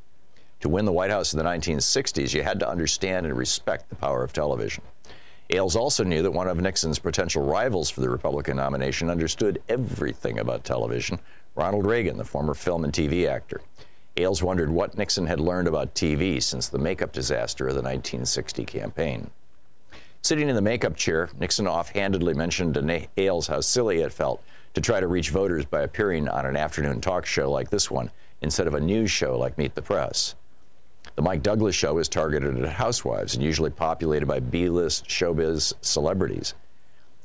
To 0.60 0.68
win 0.68 0.84
the 0.84 0.92
White 0.92 1.10
House 1.10 1.32
in 1.32 1.38
the 1.38 1.44
1960s, 1.44 2.34
you 2.34 2.42
had 2.42 2.60
to 2.60 2.68
understand 2.68 3.24
and 3.24 3.36
respect 3.36 3.88
the 3.88 3.96
power 3.96 4.22
of 4.22 4.32
television. 4.32 4.84
Ailes 5.48 5.76
also 5.76 6.04
knew 6.04 6.22
that 6.22 6.30
one 6.30 6.48
of 6.48 6.60
Nixon's 6.60 6.98
potential 6.98 7.44
rivals 7.44 7.88
for 7.88 8.02
the 8.02 8.10
Republican 8.10 8.56
nomination 8.56 9.08
understood 9.08 9.62
everything 9.68 10.38
about 10.38 10.64
television 10.64 11.18
Ronald 11.54 11.86
Reagan, 11.86 12.18
the 12.18 12.24
former 12.24 12.52
film 12.52 12.84
and 12.84 12.92
TV 12.92 13.26
actor. 13.26 13.62
Ailes 14.18 14.42
wondered 14.42 14.70
what 14.70 14.96
Nixon 14.96 15.26
had 15.26 15.40
learned 15.40 15.68
about 15.68 15.94
TV 15.94 16.42
since 16.42 16.68
the 16.68 16.78
makeup 16.78 17.12
disaster 17.12 17.68
of 17.68 17.74
the 17.74 17.82
1960 17.82 18.64
campaign. 18.64 19.30
Sitting 20.22 20.48
in 20.48 20.56
the 20.56 20.62
makeup 20.62 20.96
chair, 20.96 21.28
Nixon 21.38 21.68
offhandedly 21.68 22.34
mentioned 22.34 22.74
to 22.74 23.08
Ailes 23.18 23.46
how 23.46 23.60
silly 23.60 24.00
it 24.00 24.12
felt 24.12 24.42
to 24.74 24.80
try 24.80 25.00
to 25.00 25.06
reach 25.06 25.30
voters 25.30 25.64
by 25.66 25.82
appearing 25.82 26.28
on 26.28 26.46
an 26.46 26.56
afternoon 26.56 27.00
talk 27.00 27.26
show 27.26 27.50
like 27.50 27.70
this 27.70 27.90
one 27.90 28.10
instead 28.40 28.66
of 28.66 28.74
a 28.74 28.80
news 28.80 29.10
show 29.10 29.38
like 29.38 29.58
Meet 29.58 29.74
the 29.74 29.82
Press. 29.82 30.34
The 31.14 31.22
Mike 31.22 31.42
Douglas 31.42 31.74
show 31.74 31.98
is 31.98 32.08
targeted 32.08 32.62
at 32.62 32.68
housewives 32.70 33.34
and 33.34 33.44
usually 33.44 33.70
populated 33.70 34.26
by 34.26 34.40
B 34.40 34.68
list 34.68 35.06
showbiz 35.06 35.74
celebrities. 35.80 36.54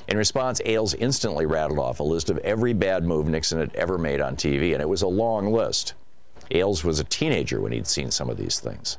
In 0.08 0.18
response, 0.18 0.62
Ailes 0.66 0.94
instantly 0.94 1.46
rattled 1.46 1.80
off 1.80 2.00
a 2.00 2.04
list 2.04 2.30
of 2.30 2.38
every 2.40 2.74
bad 2.74 3.04
move 3.06 3.28
Nixon 3.28 3.60
had 3.60 3.74
ever 3.76 3.98
made 3.98 4.20
on 4.22 4.36
TV, 4.36 4.74
and 4.74 4.82
it 4.82 4.90
was 4.90 5.02
a 5.02 5.08
long 5.08 5.52
list. 5.52 5.94
Ailes 6.56 6.84
was 6.84 7.00
a 7.00 7.06
teenager 7.06 7.62
when 7.62 7.72
he'd 7.72 7.88
seen 7.88 8.12
some 8.12 8.30
of 8.30 8.38
these 8.38 8.60
things. 8.60 8.98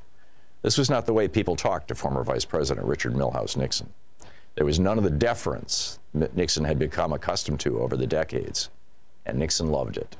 This 0.62 0.78
was 0.78 0.88
not 0.88 1.06
the 1.06 1.12
way 1.12 1.28
people 1.28 1.56
talked 1.56 1.88
to 1.88 1.94
former 1.94 2.22
Vice 2.22 2.44
President 2.44 2.86
Richard 2.86 3.14
Milhous 3.14 3.56
Nixon. 3.56 3.92
There 4.54 4.64
was 4.64 4.78
none 4.78 4.98
of 4.98 5.04
the 5.04 5.10
deference 5.10 5.98
Nixon 6.12 6.64
had 6.64 6.78
become 6.78 7.12
accustomed 7.12 7.60
to 7.60 7.80
over 7.80 7.96
the 7.96 8.06
decades, 8.06 8.70
and 9.26 9.38
Nixon 9.38 9.70
loved 9.70 9.96
it. 9.96 10.16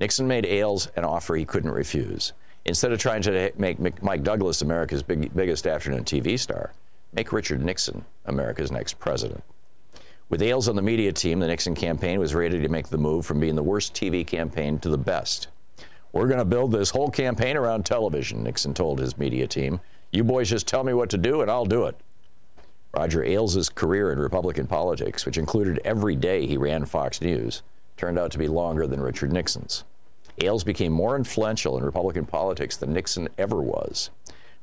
Nixon 0.00 0.26
made 0.26 0.44
Ailes 0.46 0.88
an 0.96 1.04
offer 1.04 1.34
he 1.34 1.44
couldn't 1.44 1.70
refuse. 1.70 2.32
Instead 2.64 2.92
of 2.92 2.98
trying 2.98 3.22
to 3.22 3.52
make 3.56 4.02
Mike 4.02 4.22
Douglas 4.22 4.60
America's 4.60 5.02
big, 5.02 5.34
biggest 5.34 5.66
afternoon 5.66 6.04
TV 6.04 6.38
star, 6.38 6.72
make 7.12 7.32
Richard 7.32 7.64
Nixon 7.64 8.04
America's 8.26 8.70
next 8.70 8.98
president. 8.98 9.42
With 10.28 10.42
Ailes 10.42 10.68
on 10.68 10.76
the 10.76 10.82
media 10.82 11.12
team, 11.12 11.40
the 11.40 11.46
Nixon 11.46 11.74
campaign 11.74 12.20
was 12.20 12.34
ready 12.34 12.60
to 12.60 12.68
make 12.68 12.88
the 12.88 12.98
move 12.98 13.24
from 13.24 13.40
being 13.40 13.56
the 13.56 13.62
worst 13.62 13.94
TV 13.94 14.26
campaign 14.26 14.78
to 14.80 14.88
the 14.88 14.98
best. 14.98 15.48
We're 16.12 16.26
going 16.26 16.38
to 16.38 16.44
build 16.44 16.72
this 16.72 16.90
whole 16.90 17.08
campaign 17.08 17.56
around 17.56 17.86
television, 17.86 18.42
Nixon 18.42 18.74
told 18.74 18.98
his 18.98 19.16
media 19.16 19.46
team. 19.46 19.80
You 20.10 20.24
boys 20.24 20.50
just 20.50 20.66
tell 20.66 20.82
me 20.82 20.92
what 20.92 21.08
to 21.10 21.18
do 21.18 21.40
and 21.40 21.50
I'll 21.50 21.64
do 21.64 21.84
it. 21.84 21.96
Roger 22.92 23.22
Ailes' 23.22 23.68
career 23.68 24.10
in 24.10 24.18
Republican 24.18 24.66
politics, 24.66 25.24
which 25.24 25.38
included 25.38 25.80
every 25.84 26.16
day 26.16 26.46
he 26.46 26.56
ran 26.56 26.84
Fox 26.84 27.20
News, 27.20 27.62
turned 27.96 28.18
out 28.18 28.32
to 28.32 28.38
be 28.38 28.48
longer 28.48 28.88
than 28.88 29.00
Richard 29.00 29.32
Nixon's. 29.32 29.84
Ailes 30.42 30.64
became 30.64 30.92
more 30.92 31.14
influential 31.14 31.78
in 31.78 31.84
Republican 31.84 32.26
politics 32.26 32.76
than 32.76 32.92
Nixon 32.92 33.28
ever 33.38 33.62
was. 33.62 34.10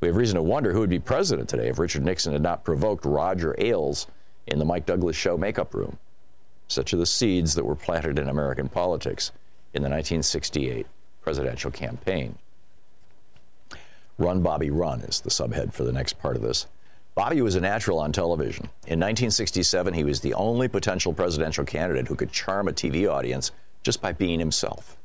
We 0.01 0.09
have 0.09 0.17
reason 0.17 0.35
to 0.35 0.43
wonder 0.43 0.73
who 0.73 0.81
would 0.81 0.89
be 0.89 0.99
president 0.99 1.47
today 1.47 1.69
if 1.69 1.79
Richard 1.79 2.03
Nixon 2.03 2.33
had 2.33 2.41
not 2.41 2.65
provoked 2.65 3.05
Roger 3.05 3.55
Ailes 3.57 4.07
in 4.47 4.59
the 4.59 4.65
Mike 4.65 4.85
Douglas 4.85 5.15
show 5.15 5.37
makeup 5.37 5.73
room. 5.73 5.97
Such 6.67 6.93
are 6.93 6.97
the 6.97 7.05
seeds 7.05 7.55
that 7.55 7.63
were 7.63 7.75
planted 7.75 8.19
in 8.19 8.27
American 8.27 8.67
politics 8.67 9.31
in 9.73 9.81
the 9.81 9.89
1968 9.89 10.85
presidential 11.27 11.71
campaign. 11.71 12.37
Run, 14.17 14.41
Bobby, 14.41 14.69
Run 14.69 15.01
is 15.01 15.19
the 15.19 15.29
subhead 15.29 15.73
for 15.73 15.83
the 15.83 15.91
next 15.91 16.13
part 16.19 16.37
of 16.37 16.41
this. 16.41 16.67
Bobby 17.15 17.41
was 17.41 17.55
a 17.55 17.59
natural 17.59 17.99
on 17.99 18.13
television. 18.13 18.63
In 18.85 18.97
1967, 19.01 19.93
he 19.93 20.05
was 20.05 20.21
the 20.21 20.33
only 20.35 20.69
potential 20.69 21.11
presidential 21.11 21.65
candidate 21.65 22.07
who 22.07 22.15
could 22.15 22.31
charm 22.31 22.69
a 22.69 22.71
TV 22.71 23.11
audience 23.11 23.51
just 23.83 24.01
by 24.01 24.13
being 24.13 24.39
himself. 24.39 24.95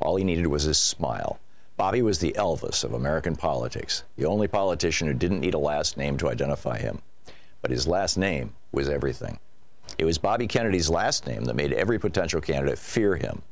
All 0.00 0.16
he 0.16 0.24
needed 0.24 0.46
was 0.46 0.62
his 0.62 0.78
smile. 0.78 1.38
Bobby 1.76 2.00
was 2.00 2.20
the 2.20 2.34
Elvis 2.38 2.82
of 2.82 2.94
American 2.94 3.36
politics, 3.36 4.02
the 4.16 4.24
only 4.24 4.48
politician 4.48 5.08
who 5.08 5.12
didn't 5.12 5.40
need 5.40 5.52
a 5.52 5.58
last 5.58 5.98
name 5.98 6.16
to 6.16 6.30
identify 6.30 6.78
him. 6.78 7.02
But 7.60 7.70
his 7.70 7.86
last 7.86 8.16
name 8.16 8.54
was 8.72 8.88
everything. 8.88 9.38
It 9.98 10.06
was 10.06 10.16
Bobby 10.16 10.46
Kennedy's 10.46 10.88
last 10.88 11.26
name 11.26 11.44
that 11.44 11.54
made 11.54 11.74
every 11.74 11.98
potential 11.98 12.40
candidate 12.40 12.78
fear 12.78 13.16
him. 13.16 13.42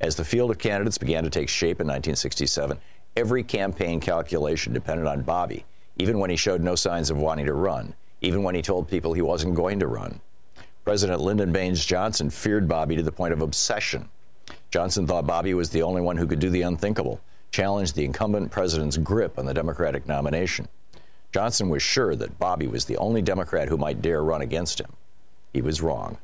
As 0.00 0.14
the 0.14 0.24
field 0.24 0.52
of 0.52 0.58
candidates 0.58 0.96
began 0.96 1.24
to 1.24 1.30
take 1.30 1.48
shape 1.48 1.80
in 1.80 1.86
1967, 1.88 2.78
every 3.16 3.42
campaign 3.42 3.98
calculation 3.98 4.72
depended 4.72 5.08
on 5.08 5.22
Bobby, 5.22 5.64
even 5.96 6.20
when 6.20 6.30
he 6.30 6.36
showed 6.36 6.62
no 6.62 6.76
signs 6.76 7.10
of 7.10 7.18
wanting 7.18 7.46
to 7.46 7.52
run, 7.52 7.94
even 8.20 8.44
when 8.44 8.54
he 8.54 8.62
told 8.62 8.88
people 8.88 9.12
he 9.12 9.22
wasn't 9.22 9.56
going 9.56 9.80
to 9.80 9.88
run. 9.88 10.20
President 10.84 11.20
Lyndon 11.20 11.50
Baines 11.50 11.84
Johnson 11.84 12.30
feared 12.30 12.68
Bobby 12.68 12.94
to 12.94 13.02
the 13.02 13.10
point 13.10 13.32
of 13.32 13.42
obsession. 13.42 14.08
Johnson 14.70 15.04
thought 15.04 15.26
Bobby 15.26 15.52
was 15.52 15.70
the 15.70 15.82
only 15.82 16.00
one 16.00 16.16
who 16.16 16.28
could 16.28 16.38
do 16.38 16.48
the 16.48 16.62
unthinkable, 16.62 17.20
challenge 17.50 17.92
the 17.92 18.04
incumbent 18.04 18.52
president's 18.52 18.98
grip 18.98 19.36
on 19.36 19.46
the 19.46 19.54
Democratic 19.54 20.06
nomination. 20.06 20.68
Johnson 21.32 21.68
was 21.68 21.82
sure 21.82 22.14
that 22.14 22.38
Bobby 22.38 22.68
was 22.68 22.84
the 22.84 22.96
only 22.98 23.20
Democrat 23.20 23.68
who 23.68 23.76
might 23.76 24.00
dare 24.00 24.22
run 24.22 24.42
against 24.42 24.80
him. 24.80 24.92
He 25.52 25.60
was 25.60 25.82
wrong. 25.82 26.18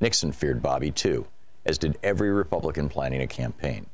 Nixon 0.00 0.30
feared 0.30 0.62
Bobby, 0.62 0.92
too 0.92 1.26
as 1.68 1.76
did 1.78 1.98
every 2.02 2.30
Republican 2.30 2.88
planning 2.88 3.20
a 3.20 3.26
campaign. 3.26 3.86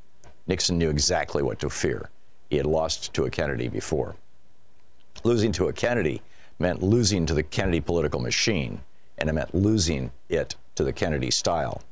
Nixon 0.46 0.78
knew 0.78 0.90
exactly 0.90 1.42
what 1.42 1.58
to 1.58 1.68
fear. 1.68 2.08
He 2.48 2.56
had 2.56 2.66
lost 2.66 3.12
to 3.14 3.24
a 3.24 3.30
Kennedy 3.30 3.68
before. 3.68 4.14
Losing 5.24 5.50
to 5.52 5.66
a 5.66 5.72
Kennedy 5.72 6.22
meant 6.60 6.84
losing 6.84 7.26
to 7.26 7.34
the 7.34 7.42
Kennedy 7.42 7.80
political 7.80 8.20
machine, 8.20 8.80
and 9.18 9.28
it 9.28 9.32
meant 9.32 9.54
losing 9.54 10.12
it 10.28 10.54
to 10.76 10.84
the 10.84 10.92
Kennedy 10.92 11.32
style. 11.32 11.82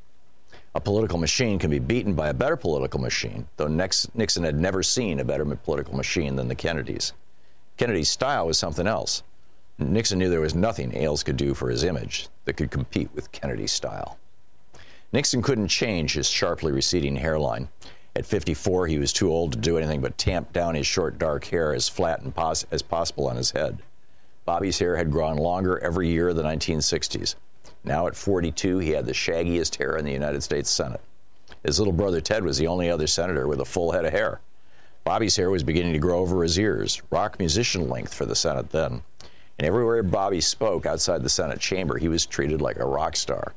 A 0.76 0.80
political 0.80 1.18
machine 1.18 1.58
can 1.58 1.70
be 1.70 1.80
beaten 1.80 2.14
by 2.14 2.28
a 2.28 2.34
better 2.34 2.56
political 2.56 3.00
machine, 3.00 3.48
though 3.56 3.66
Nixon 3.66 4.44
had 4.44 4.58
never 4.58 4.82
seen 4.84 5.18
a 5.18 5.24
better 5.24 5.44
political 5.44 5.96
machine 5.96 6.36
than 6.36 6.46
the 6.46 6.54
Kennedys. 6.54 7.12
Kennedy's 7.76 8.08
style 8.08 8.46
was 8.46 8.56
something 8.56 8.86
else. 8.86 9.24
Nixon 9.78 10.20
knew 10.20 10.30
there 10.30 10.40
was 10.40 10.54
nothing 10.54 10.96
Ailes 10.96 11.24
could 11.24 11.36
do 11.36 11.54
for 11.54 11.68
his 11.68 11.82
image 11.82 12.28
that 12.44 12.54
could 12.54 12.70
compete 12.70 13.10
with 13.14 13.32
Kennedy's 13.32 13.72
style. 13.72 14.16
Nixon 15.12 15.42
couldn't 15.42 15.68
change 15.68 16.14
his 16.14 16.28
sharply 16.28 16.72
receding 16.72 17.16
hairline. 17.16 17.68
At 18.16 18.24
54, 18.24 18.86
he 18.86 18.98
was 18.98 19.12
too 19.12 19.30
old 19.30 19.52
to 19.52 19.58
do 19.58 19.76
anything 19.76 20.00
but 20.00 20.16
tamp 20.16 20.52
down 20.52 20.74
his 20.74 20.86
short 20.86 21.18
dark 21.18 21.44
hair 21.44 21.74
as 21.74 21.88
flat 21.88 22.22
and 22.22 22.34
pos- 22.34 22.64
as 22.70 22.80
possible 22.80 23.28
on 23.28 23.36
his 23.36 23.50
head. 23.50 23.82
Bobby's 24.46 24.78
hair 24.78 24.96
had 24.96 25.10
grown 25.10 25.36
longer 25.36 25.78
every 25.80 26.08
year 26.08 26.30
of 26.30 26.36
the 26.36 26.42
1960s. 26.42 27.34
Now 27.84 28.06
at 28.06 28.16
42, 28.16 28.78
he 28.78 28.90
had 28.90 29.04
the 29.04 29.12
shaggiest 29.12 29.76
hair 29.76 29.96
in 29.96 30.04
the 30.04 30.12
United 30.12 30.42
States 30.42 30.70
Senate. 30.70 31.00
His 31.62 31.78
little 31.78 31.92
brother 31.92 32.20
Ted 32.20 32.42
was 32.42 32.58
the 32.58 32.66
only 32.66 32.90
other 32.90 33.06
senator 33.06 33.46
with 33.46 33.60
a 33.60 33.66
full 33.66 33.92
head 33.92 34.04
of 34.04 34.12
hair. 34.12 34.40
Bobby's 35.04 35.36
hair 35.36 35.50
was 35.50 35.62
beginning 35.62 35.92
to 35.92 35.98
grow 35.98 36.20
over 36.20 36.42
his 36.42 36.58
ears, 36.58 37.02
rock 37.10 37.38
musician 37.38 37.88
length 37.88 38.14
for 38.14 38.24
the 38.24 38.36
Senate 38.36 38.70
then. 38.70 39.02
And 39.58 39.66
everywhere 39.66 40.02
Bobby 40.02 40.40
spoke 40.40 40.86
outside 40.86 41.22
the 41.22 41.28
Senate 41.28 41.60
chamber, 41.60 41.98
he 41.98 42.08
was 42.08 42.24
treated 42.24 42.62
like 42.62 42.78
a 42.78 42.86
rock 42.86 43.16
star. 43.16 43.54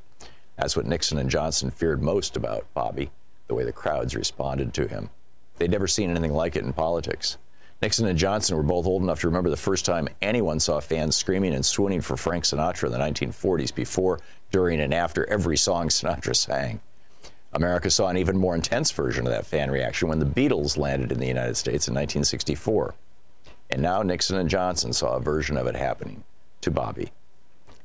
That's 0.58 0.76
what 0.76 0.86
Nixon 0.86 1.18
and 1.18 1.30
Johnson 1.30 1.70
feared 1.70 2.02
most 2.02 2.38
about 2.38 2.66
Bobby, 2.74 3.12
the 3.48 3.54
way 3.54 3.64
the 3.64 3.72
crowds 3.72 4.16
responded 4.16 4.74
to 4.74 4.88
him. 4.88 5.10
They'd 5.58 5.72
never 5.72 5.88
seen 5.88 6.10
anything 6.10 6.34
like 6.34 6.56
it 6.56 6.64
in 6.64 6.74
politics. 6.74 7.38
Nixon 7.82 8.08
and 8.08 8.18
Johnson 8.18 8.56
were 8.56 8.64
both 8.64 8.86
old 8.86 9.04
enough 9.04 9.20
to 9.22 9.28
remember 9.28 9.50
the 9.50 9.58
first 9.58 9.86
time 9.86 10.08
anyone 10.22 10.60
saw 10.60 10.80
fans 10.80 11.16
screaming 11.16 11.54
and 11.54 11.66
swooning 11.66 12.02
for 12.02 12.16
Frank 12.16 12.46
Sinatra 12.46 12.86
in 12.86 12.92
the 12.92 12.98
1940s 12.98 13.76
before, 13.76 14.20
during, 14.52 14.80
and 14.80 14.94
after 14.94 15.30
every 15.30 15.58
song 15.58 15.90
Sinatra 15.90 16.36
sang. 16.36 16.80
America 17.54 17.90
saw 17.90 18.08
an 18.08 18.18
even 18.18 18.38
more 18.38 18.56
intense 18.56 18.92
version 18.92 19.26
of 19.26 19.32
that 19.32 19.46
fan 19.46 19.72
reaction 19.72 20.08
when 20.08 20.20
the 20.20 20.26
Beatles 20.26 20.78
landed 20.78 21.12
in 21.12 21.20
the 21.20 21.28
United 21.28 21.56
States 21.56 21.88
in 21.88 21.94
1964. 21.94 22.96
And 23.70 23.82
now 23.82 24.02
Nixon 24.02 24.38
and 24.38 24.50
Johnson 24.50 24.94
saw 24.94 25.16
a 25.16 25.22
version 25.22 25.58
of 25.58 25.68
it 25.68 25.76
happening 25.76 26.24
to 26.62 26.72
Bobby. 26.72 27.12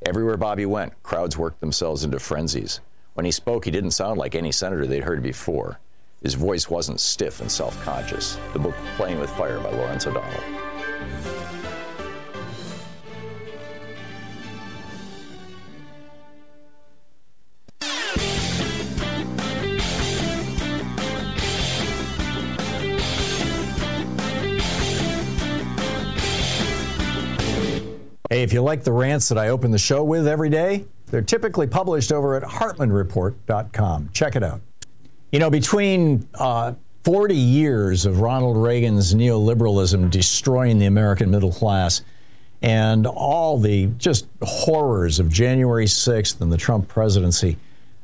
Everywhere 0.07 0.39
Bobby 0.39 0.65
went, 0.65 1.03
crowds 1.03 1.37
worked 1.37 1.61
themselves 1.61 2.05
into 2.05 2.19
frenzies. 2.19 2.81
When 3.13 3.27
he 3.27 3.33
spoke, 3.33 3.67
he 3.67 3.71
didn't 3.71 3.91
sound 3.91 4.19
like 4.19 4.35
any 4.35 4.51
senator 4.51 4.87
they'd 4.87 5.05
heard 5.05 5.23
before. 5.23 5.79
His 6.23 6.35
voice 6.35 6.71
wasn't 6.71 7.01
stiff 7.01 7.41
and 7.41 7.53
self 7.53 7.79
conscious. 7.85 8.39
The 8.55 8.61
book 8.61 8.75
Playing 8.97 9.21
with 9.21 9.31
Fire 9.31 9.61
by 9.61 9.71
Lawrence 9.71 10.07
O'Donnell. 10.07 11.39
Hey, 28.33 28.45
if 28.45 28.53
you 28.53 28.62
like 28.62 28.85
the 28.85 28.93
rants 28.93 29.28
that 29.31 29.39
I 29.39 29.49
open 29.49 29.72
the 29.72 29.78
show 29.78 30.05
with 30.05 30.28
every 30.28 30.51
day, 30.51 30.85
they're 31.07 31.20
typically 31.20 31.66
published 31.66 32.12
over 32.12 32.37
at 32.37 32.45
HartmannReport.com. 32.45 34.11
Check 34.12 34.37
it 34.37 34.45
out. 34.45 34.61
You 35.33 35.41
know, 35.41 35.51
between 35.51 36.28
uh, 36.35 36.74
40 37.03 37.35
years 37.35 38.07
of 38.07 38.20
Ronald 38.20 38.57
Reagan's 38.57 39.12
neoliberalism 39.16 40.11
destroying 40.11 40.78
the 40.78 40.87
American 40.87 41.28
middle 41.28 41.51
class 41.51 42.03
and 42.62 43.05
all 43.05 43.59
the 43.59 43.87
just 43.99 44.28
horrors 44.43 45.18
of 45.18 45.28
January 45.28 45.87
6th 45.87 46.41
and 46.41 46.53
the 46.53 46.57
Trump 46.57 46.87
presidency, 46.87 47.57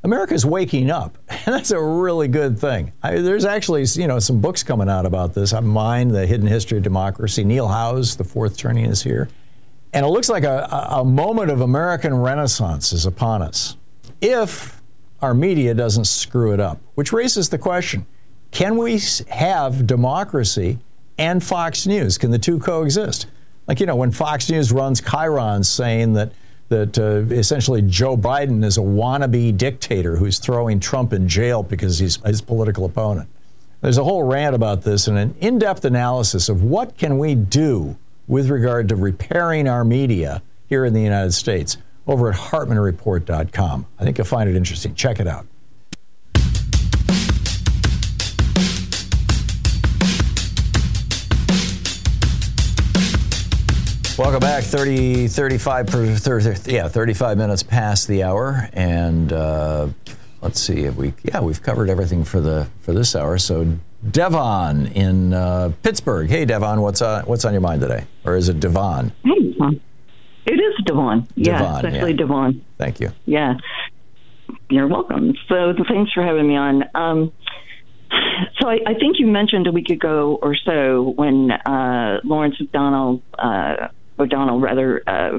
America's 0.03 0.45
waking 0.45 0.91
up, 0.91 1.18
and 1.29 1.39
that's 1.55 1.70
a 1.70 1.81
really 1.81 2.27
good 2.27 2.59
thing. 2.59 2.91
I, 3.01 3.18
there's 3.20 3.45
actually, 3.45 3.85
you 3.95 4.09
know, 4.09 4.18
some 4.18 4.41
books 4.41 4.64
coming 4.64 4.89
out 4.89 5.07
about 5.07 5.35
this. 5.35 5.53
Mine, 5.53 6.09
The 6.09 6.27
Hidden 6.27 6.49
History 6.49 6.79
of 6.79 6.83
Democracy. 6.83 7.45
Neil 7.45 7.68
Howe's, 7.68 8.16
The 8.16 8.24
Fourth 8.24 8.57
Turning, 8.57 8.87
is 8.87 9.05
here. 9.05 9.29
And 9.97 10.05
it 10.05 10.11
looks 10.11 10.29
like 10.29 10.45
a, 10.45 10.69
a 10.91 11.03
moment 11.03 11.51
of 11.51 11.63
American 11.63 12.15
renaissance 12.15 12.93
is 12.93 13.07
upon 13.07 13.41
us 13.41 13.79
if 14.21 14.83
our 15.23 15.33
media 15.33 15.73
doesn't 15.73 16.05
screw 16.05 16.53
it 16.53 16.61
up, 16.61 16.79
which 16.97 17.15
raises 17.15 17.49
the 17.49 17.57
question 17.57 18.05
can 18.51 18.77
we 18.77 19.01
have 19.31 19.87
democracy 19.87 20.79
and 21.17 21.43
Fox 21.43 21.87
News? 21.87 22.19
Can 22.19 22.31
the 22.31 22.39
two 22.39 22.59
coexist? 22.59 23.29
Like, 23.67 23.81
you 23.81 23.87
know, 23.87 23.97
when 23.97 24.11
Fox 24.11 24.51
News 24.51 24.71
runs 24.71 25.01
Chyrons 25.01 25.65
saying 25.65 26.13
that, 26.13 26.31
that 26.69 26.99
uh, 26.99 27.35
essentially 27.35 27.81
Joe 27.81 28.19
Biden 28.19 28.63
is 28.67 28.77
a 28.77 28.83
wannabe 28.83 29.57
dictator 29.57 30.17
who's 30.17 30.39
throwing 30.39 30.79
Trump 30.79 31.15
in 31.15 31.27
jail 31.27 31.63
because 31.63 31.99
he's 31.99 32.17
his 32.17 32.43
political 32.43 32.85
opponent. 32.85 33.31
There's 33.81 33.97
a 33.97 34.05
whole 34.05 34.25
rant 34.25 34.55
about 34.55 34.83
this 34.83 35.09
and 35.09 35.17
an 35.17 35.35
in 35.41 35.59
depth 35.59 35.87
analysis 35.87 36.51
of 36.51 36.63
what 36.63 36.99
can 36.99 37.17
we 37.17 37.35
do 37.35 37.97
with 38.27 38.49
regard 38.49 38.89
to 38.89 38.97
repairing 38.97 39.68
our 39.68 39.85
media 39.85 40.43
here 40.68 40.85
in 40.85 40.93
the 40.93 41.03
United 41.03 41.33
States 41.33 41.79
over 42.07 42.31
at 42.31 42.37
HartmannReport.com. 42.37 43.87
I 43.99 44.05
think 44.05 44.18
you'll 44.18 44.27
find 44.27 44.49
it 44.49 44.57
interesting. 44.57 44.95
Check 44.95 45.20
it 45.20 45.27
out. 45.27 45.47
Welcome 54.18 54.41
back. 54.41 54.64
30, 54.64 55.29
35, 55.29 55.87
per, 55.89 56.07
30, 56.16 56.72
yeah, 56.72 56.89
35 56.89 57.37
minutes 57.37 57.62
past 57.62 58.09
the 58.09 58.22
hour. 58.22 58.70
And 58.72 59.31
uh, 59.31 59.89
let's 60.41 60.59
see 60.59 60.85
if 60.85 60.97
we, 60.97 61.12
yeah, 61.22 61.41
we've 61.41 61.62
covered 61.62 61.91
everything 61.91 62.24
for 62.24 62.41
the 62.41 62.66
for 62.81 62.95
this 62.95 63.14
hour. 63.14 63.37
So 63.37 63.77
Devon 64.11 64.87
in 64.89 65.33
uh, 65.33 65.73
Pittsburgh. 65.83 66.29
Hey, 66.29 66.45
Devon, 66.45 66.81
what's 66.81 67.03
uh, 67.03 67.23
what's 67.27 67.45
on 67.45 67.53
your 67.53 67.61
mind 67.61 67.81
today? 67.81 68.05
Or 68.25 68.37
is 68.37 68.49
it 68.49 68.61
Devon? 68.61 69.13
Hey, 69.25 69.55
Thom. 69.59 69.81
It 70.47 70.53
is 70.61 70.85
Devon. 70.85 71.27
Yeah, 71.35 71.59
Devon, 71.59 71.77
it's 71.77 71.95
actually 71.95 72.11
yeah. 72.13 72.17
Devon. 72.17 72.65
Thank 72.79 73.01
you. 73.01 73.11
Yeah. 73.25 73.55
You're 74.71 74.87
welcome. 74.87 75.35
So 75.49 75.75
thanks 75.89 76.13
for 76.13 76.23
having 76.23 76.47
me 76.47 76.57
on. 76.57 76.85
Um, 76.95 77.33
so 78.61 78.69
I, 78.69 78.79
I 78.87 78.95
think 78.95 79.19
you 79.19 79.27
mentioned 79.27 79.67
a 79.67 79.73
week 79.73 79.91
ago 79.91 80.39
or 80.41 80.55
so 80.55 81.13
when 81.17 81.51
uh, 81.51 82.21
Lawrence 82.25 82.57
O'Donnell, 82.61 83.23
uh, 83.39 83.89
O'Donnell 84.19 84.61
rather, 84.61 85.03
uh, 85.07 85.39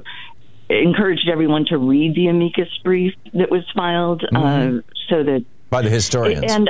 encouraged 0.70 1.30
everyone 1.32 1.66
to 1.66 1.78
read 1.78 2.16
the 2.16 2.28
amicus 2.28 2.68
brief 2.84 3.14
that 3.34 3.50
was 3.50 3.64
filed, 3.74 4.24
uh, 4.36 4.72
so 5.08 5.24
that 5.24 5.46
By 5.70 5.82
the 5.82 5.90
historians. 5.90 6.52
and 6.52 6.70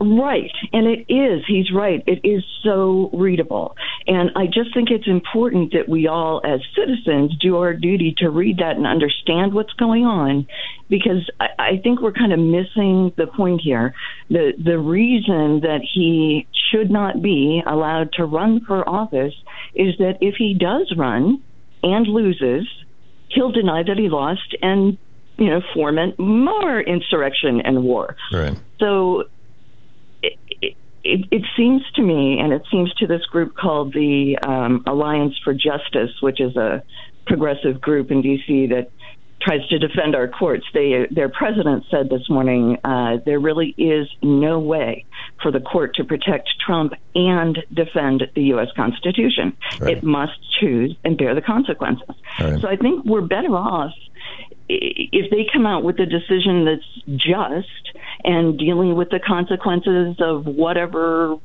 right, 0.00 0.50
and 0.72 0.86
it 0.86 1.12
is. 1.12 1.42
He's 1.46 1.70
right. 1.72 2.02
It 2.06 2.20
is 2.24 2.42
so 2.62 3.10
readable, 3.12 3.76
and 4.06 4.30
I 4.36 4.46
just 4.46 4.72
think 4.74 4.90
it's 4.90 5.06
important 5.06 5.72
that 5.72 5.88
we 5.88 6.06
all, 6.06 6.40
as 6.44 6.60
citizens, 6.74 7.36
do 7.40 7.58
our 7.58 7.74
duty 7.74 8.14
to 8.18 8.30
read 8.30 8.58
that 8.58 8.76
and 8.76 8.86
understand 8.86 9.52
what's 9.52 9.72
going 9.74 10.04
on, 10.04 10.46
because 10.88 11.28
I, 11.38 11.48
I 11.58 11.80
think 11.82 12.00
we're 12.00 12.12
kind 12.12 12.32
of 12.32 12.38
missing 12.38 13.12
the 13.16 13.26
point 13.26 13.60
here. 13.62 13.94
the 14.28 14.52
The 14.62 14.78
reason 14.78 15.60
that 15.60 15.80
he 15.94 16.46
should 16.70 16.90
not 16.90 17.22
be 17.22 17.62
allowed 17.66 18.12
to 18.14 18.24
run 18.24 18.60
for 18.66 18.88
office 18.88 19.34
is 19.74 19.94
that 19.98 20.18
if 20.20 20.36
he 20.38 20.54
does 20.54 20.92
run 20.96 21.42
and 21.82 22.06
loses, 22.06 22.68
he'll 23.28 23.52
deny 23.52 23.82
that 23.82 23.96
he 23.96 24.08
lost 24.08 24.56
and 24.62 24.98
you 25.38 25.48
know 25.48 25.60
foment 25.74 26.18
more 26.18 26.80
insurrection 26.80 27.60
and 27.60 27.82
war. 27.82 28.16
Right. 28.32 28.58
So 28.78 29.24
it, 31.04 31.26
it 31.30 31.42
seems 31.56 31.82
to 31.94 32.02
me, 32.02 32.38
and 32.38 32.52
it 32.52 32.62
seems 32.70 32.92
to 32.94 33.06
this 33.06 33.24
group 33.26 33.56
called 33.56 33.92
the 33.92 34.38
um, 34.42 34.82
Alliance 34.86 35.34
for 35.42 35.54
Justice, 35.54 36.10
which 36.20 36.40
is 36.40 36.56
a 36.56 36.82
progressive 37.26 37.80
group 37.80 38.10
in 38.10 38.22
D.C. 38.22 38.66
that 38.68 38.90
tries 39.40 39.66
to 39.68 39.78
defend 39.78 40.14
our 40.14 40.28
courts. 40.28 40.64
They, 40.74 41.06
their 41.10 41.28
president 41.28 41.84
said 41.90 42.10
this 42.10 42.28
morning 42.28 42.78
uh, 42.84 43.18
there 43.24 43.40
really 43.40 43.74
is 43.78 44.06
no 44.22 44.58
way 44.58 45.06
for 45.42 45.50
the 45.50 45.60
court 45.60 45.94
to 45.94 46.04
protect 46.04 46.50
Trump 46.64 46.92
and 47.14 47.58
defend 47.72 48.24
the 48.34 48.42
U.S. 48.54 48.68
Constitution. 48.76 49.56
Right. 49.80 49.96
It 49.96 50.04
must 50.04 50.32
choose 50.60 50.94
and 51.04 51.16
bear 51.16 51.34
the 51.34 51.40
consequences. 51.40 52.14
Right. 52.38 52.60
So 52.60 52.68
I 52.68 52.76
think 52.76 53.04
we're 53.06 53.22
better 53.22 53.56
off 53.56 53.92
if 54.70 55.30
they 55.30 55.46
come 55.52 55.66
out 55.66 55.82
with 55.82 55.98
a 55.98 56.06
decision 56.06 56.64
that's 56.64 57.16
just 57.16 57.68
and 58.24 58.58
dealing 58.58 58.94
with 58.94 59.10
the 59.10 59.20
consequences 59.20 60.16
of 60.20 60.46
whatever 60.46 61.36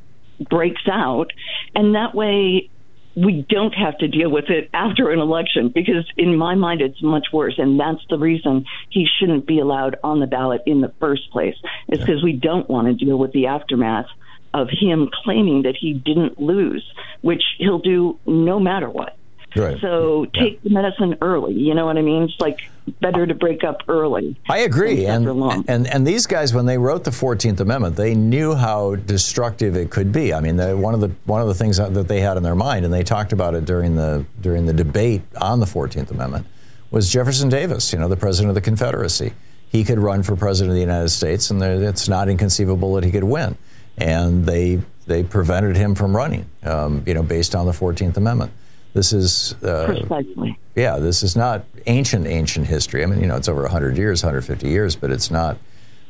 breaks 0.49 0.82
out, 0.91 1.32
and 1.73 1.95
that 1.95 2.13
way 2.13 2.69
we 3.15 3.45
don't 3.47 3.73
have 3.73 3.97
to 3.99 4.07
deal 4.09 4.30
with 4.30 4.49
it 4.49 4.69
after 4.73 5.09
an 5.09 5.19
election 5.19 5.71
because 5.73 6.05
in 6.17 6.36
my 6.36 6.53
mind 6.53 6.82
it's 6.82 7.01
much 7.01 7.28
worse 7.32 7.55
and 7.57 7.80
that's 7.80 8.01
the 8.09 8.19
reason 8.19 8.65
he 8.89 9.07
shouldn't 9.17 9.47
be 9.47 9.59
allowed 9.59 9.95
on 10.03 10.19
the 10.19 10.28
ballot 10.28 10.61
in 10.65 10.82
the 10.82 10.93
first 10.99 11.32
place 11.32 11.55
is 11.88 11.99
because 11.99 12.21
we 12.21 12.34
don't 12.34 12.69
want 12.69 12.88
to 12.88 13.05
deal 13.05 13.17
with 13.17 13.32
the 13.32 13.47
aftermath 13.47 14.07
of 14.53 14.67
him 14.69 15.09
claiming 15.23 15.61
that 15.61 15.78
he 15.80 15.93
didn't 15.93 16.41
lose 16.41 16.86
which 17.21 17.43
he'll 17.57 17.80
do 17.80 18.19
no 18.26 18.59
matter 18.59 18.89
what 18.89 19.15
Right. 19.56 19.80
so 19.80 20.26
take 20.34 20.62
the 20.64 20.70
medicine 20.70 21.18
early. 21.22 21.53
You 21.53 21.74
know 21.74 21.86
what 21.86 21.97
I 21.97 22.01
mean? 22.01 22.24
It's 22.24 22.39
like 22.39 22.60
better 22.99 23.26
to 23.26 23.34
break 23.34 23.64
up 23.64 23.84
early. 23.88 24.36
I 24.49 24.60
agree, 24.60 25.06
and, 25.06 25.28
and 25.70 25.88
and 25.88 26.06
these 26.06 26.28
guys, 26.28 26.53
when 26.53 26.66
they 26.66 26.78
wrote 26.78 27.03
the 27.03 27.12
Fourteenth 27.12 27.60
Amendment, 27.60 27.95
they 27.95 28.16
knew 28.16 28.53
how 28.53 28.95
destructive 28.95 29.76
it 29.76 29.89
could 29.89 30.12
be. 30.12 30.34
I 30.34 30.39
mean, 30.39 30.58
the, 30.58 30.76
one 30.76 30.93
of 30.93 30.99
the 30.99 31.12
one 31.26 31.41
of 31.41 31.47
the 31.47 31.53
things 31.53 31.78
that 31.78 32.08
they 32.08 32.22
had 32.22 32.38
in 32.38 32.43
their 32.43 32.56
mind, 32.56 32.86
and 32.86 32.93
they 32.93 33.03
talked 33.03 33.34
about 33.34 33.56
it 33.56 33.66
during 33.66 33.95
the 33.95 34.26
during 34.41 34.66
the 34.66 34.74
debate 34.74 35.22
on 35.39 35.60
the 35.60 35.66
Fourteenth 35.66 36.12
Amendment, 36.12 36.45
was 36.91 37.12
Jefferson 37.12 37.49
Davis, 37.49 37.91
you 37.93 37.99
know, 37.99 38.08
the 38.08 38.18
president 38.18 38.49
of 38.49 38.56
the 38.56 38.62
Confederacy. 38.62 39.34
He 39.70 39.84
could 39.84 39.99
run 39.99 40.24
for 40.24 40.36
president 40.36 40.72
of 40.72 40.76
the 40.76 40.82
United 40.82 41.10
States, 41.10 41.49
and 41.51 41.62
it's 41.62 42.08
not 42.08 42.30
inconceivable 42.30 42.93
that 42.95 43.03
he 43.03 43.12
could 43.12 43.24
win. 43.24 43.58
And 43.97 44.45
they 44.45 44.82
they 45.08 45.24
prevented 45.24 45.76
him 45.76 45.95
from 45.95 46.16
running, 46.16 46.49
um, 46.64 47.03
you 47.06 47.14
know, 47.14 47.24
based 47.24 47.56
on 47.56 47.66
the 47.66 47.74
Fourteenth 47.74 48.18
Amendment. 48.18 48.51
This 48.96 49.12
is 49.12 49.56
uh, 49.62 49.88
Precisely. 49.88 50.58
yeah, 50.74 51.00
this 51.00 51.22
is 51.22 51.36
not 51.36 51.66
ancient, 51.86 52.28
ancient 52.28 52.66
history. 52.66 53.04
I 53.04 53.08
mean, 53.08 53.20
you 53.20 53.28
know, 53.28 53.36
it's 53.36 53.50
over 53.50 53.64
100 53.64 53.98
years, 53.98 54.24
150 54.24 54.70
years, 54.70 54.96
but 54.96 55.12
it's 55.12 55.30
not. 55.30 55.58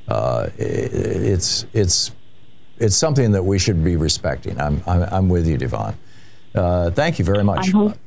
Uh, 0.07 0.49
it's 0.59 1.65
it's 1.73 2.11
it's 2.77 2.95
something 2.95 3.31
that 3.31 3.43
we 3.43 3.57
should 3.57 3.83
be 3.83 3.95
respecting. 3.95 4.61
I'm 4.61 4.83
I'm, 4.85 5.01
I'm 5.11 5.29
with 5.29 5.47
you, 5.47 5.57
Devon. 5.57 5.95
Uh, 6.53 6.91
thank 6.91 7.17
you 7.17 7.25
very 7.25 7.43
much. 7.43 7.71
Hope- 7.71 7.97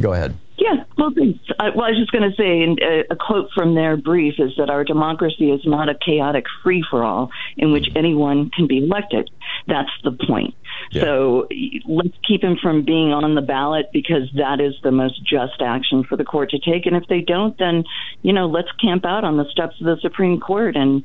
Go 0.00 0.12
ahead. 0.12 0.36
Yeah, 0.58 0.84
well, 0.96 1.10
thanks. 1.14 1.38
I, 1.60 1.68
well, 1.70 1.84
I 1.84 1.90
was 1.90 1.98
just 1.98 2.12
going 2.12 2.30
to 2.30 2.34
say, 2.34 2.62
and 2.62 2.80
uh, 2.82 3.02
a 3.10 3.16
quote 3.16 3.50
from 3.54 3.74
their 3.74 3.96
brief 3.96 4.34
is 4.38 4.52
that 4.56 4.70
our 4.70 4.84
democracy 4.84 5.50
is 5.50 5.60
not 5.66 5.90
a 5.90 5.94
chaotic 5.94 6.46
free 6.62 6.82
for 6.90 7.04
all 7.04 7.30
in 7.58 7.72
which 7.72 7.88
anyone 7.94 8.50
can 8.50 8.66
be 8.66 8.78
elected. 8.78 9.30
That's 9.66 9.90
the 10.02 10.12
point. 10.12 10.54
So 10.92 11.46
y- 11.50 11.80
let's 11.86 12.16
keep 12.26 12.42
him 12.42 12.56
from 12.60 12.84
being 12.84 13.12
on 13.12 13.34
the 13.34 13.42
ballot 13.42 13.86
because 13.92 14.30
that 14.36 14.60
is 14.60 14.74
the 14.82 14.92
most 14.92 15.22
just 15.24 15.60
action 15.60 16.04
for 16.04 16.16
the 16.16 16.24
court 16.24 16.50
to 16.50 16.58
take. 16.58 16.86
And 16.86 16.96
if 16.96 17.06
they 17.08 17.20
don't, 17.20 17.56
then 17.58 17.84
you 18.22 18.32
know, 18.32 18.46
let's 18.46 18.70
camp 18.80 19.04
out 19.04 19.24
on 19.24 19.36
the 19.36 19.44
steps 19.50 19.74
of 19.80 19.86
the 19.86 19.98
Supreme 20.00 20.40
Court 20.40 20.76
and 20.76 21.04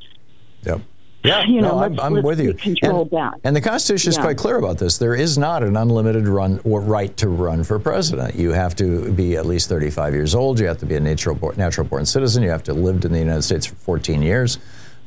Yep. 0.63 0.81
Yeah, 1.23 1.43
you 1.45 1.61
know, 1.61 1.69
no, 1.77 1.79
I'm, 1.83 1.91
let's- 1.93 2.03
I'm 2.03 2.13
let's 2.15 2.25
with 2.25 2.39
you. 2.39 2.53
control 2.55 3.01
and, 3.03 3.11
that. 3.11 3.33
and 3.43 3.55
the 3.55 3.61
Constitution 3.61 4.09
is 4.09 4.17
Yeah. 4.17 4.23
quite 4.23 4.37
clear 4.37 4.57
about 4.57 4.79
this. 4.79 4.97
There 4.97 5.13
is 5.13 5.37
not 5.37 5.61
an 5.61 5.77
unlimited 5.77 6.27
run 6.27 6.59
or 6.63 6.81
right 6.81 7.15
to 7.17 7.29
run 7.29 7.63
for 7.63 7.77
president. 7.77 8.35
You 8.35 8.51
have 8.53 8.75
to 8.77 9.11
be 9.11 9.35
at 9.37 9.45
least 9.45 9.69
35 9.69 10.13
years 10.15 10.33
old. 10.33 10.59
You 10.59 10.65
have 10.67 10.79
to 10.79 10.85
be 10.87 10.95
a 10.95 10.99
natural 10.99 11.35
born, 11.35 11.55
natural 11.57 11.85
born 11.85 12.05
citizen. 12.07 12.41
You 12.41 12.49
have 12.49 12.63
to 12.63 12.73
have 12.73 12.81
lived 12.83 13.05
in 13.05 13.11
the 13.11 13.19
United 13.19 13.43
States 13.43 13.67
for 13.67 13.75
14 13.75 14.23
years. 14.23 14.57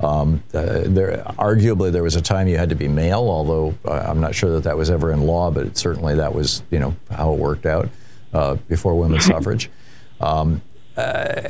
Um, 0.00 0.42
uh, 0.52 0.82
there, 0.86 1.22
arguably, 1.38 1.90
there 1.92 2.02
was 2.02 2.16
a 2.16 2.22
time 2.22 2.46
you 2.48 2.58
had 2.58 2.68
to 2.68 2.74
be 2.76 2.88
male, 2.88 3.20
although 3.28 3.74
uh, 3.84 3.92
I'm 4.08 4.20
not 4.20 4.34
sure 4.34 4.50
that 4.52 4.64
that 4.64 4.76
was 4.76 4.90
ever 4.90 5.12
in 5.12 5.22
law, 5.26 5.50
but 5.50 5.76
certainly 5.76 6.14
that 6.16 6.34
was, 6.34 6.62
you 6.70 6.78
know, 6.80 6.94
how 7.10 7.32
it 7.32 7.38
worked 7.38 7.64
out 7.66 7.88
uh, 8.32 8.54
before 8.68 8.96
women's 8.98 9.24
suffrage. 9.26 9.70
Um, 10.20 10.62
uh, 10.96 11.00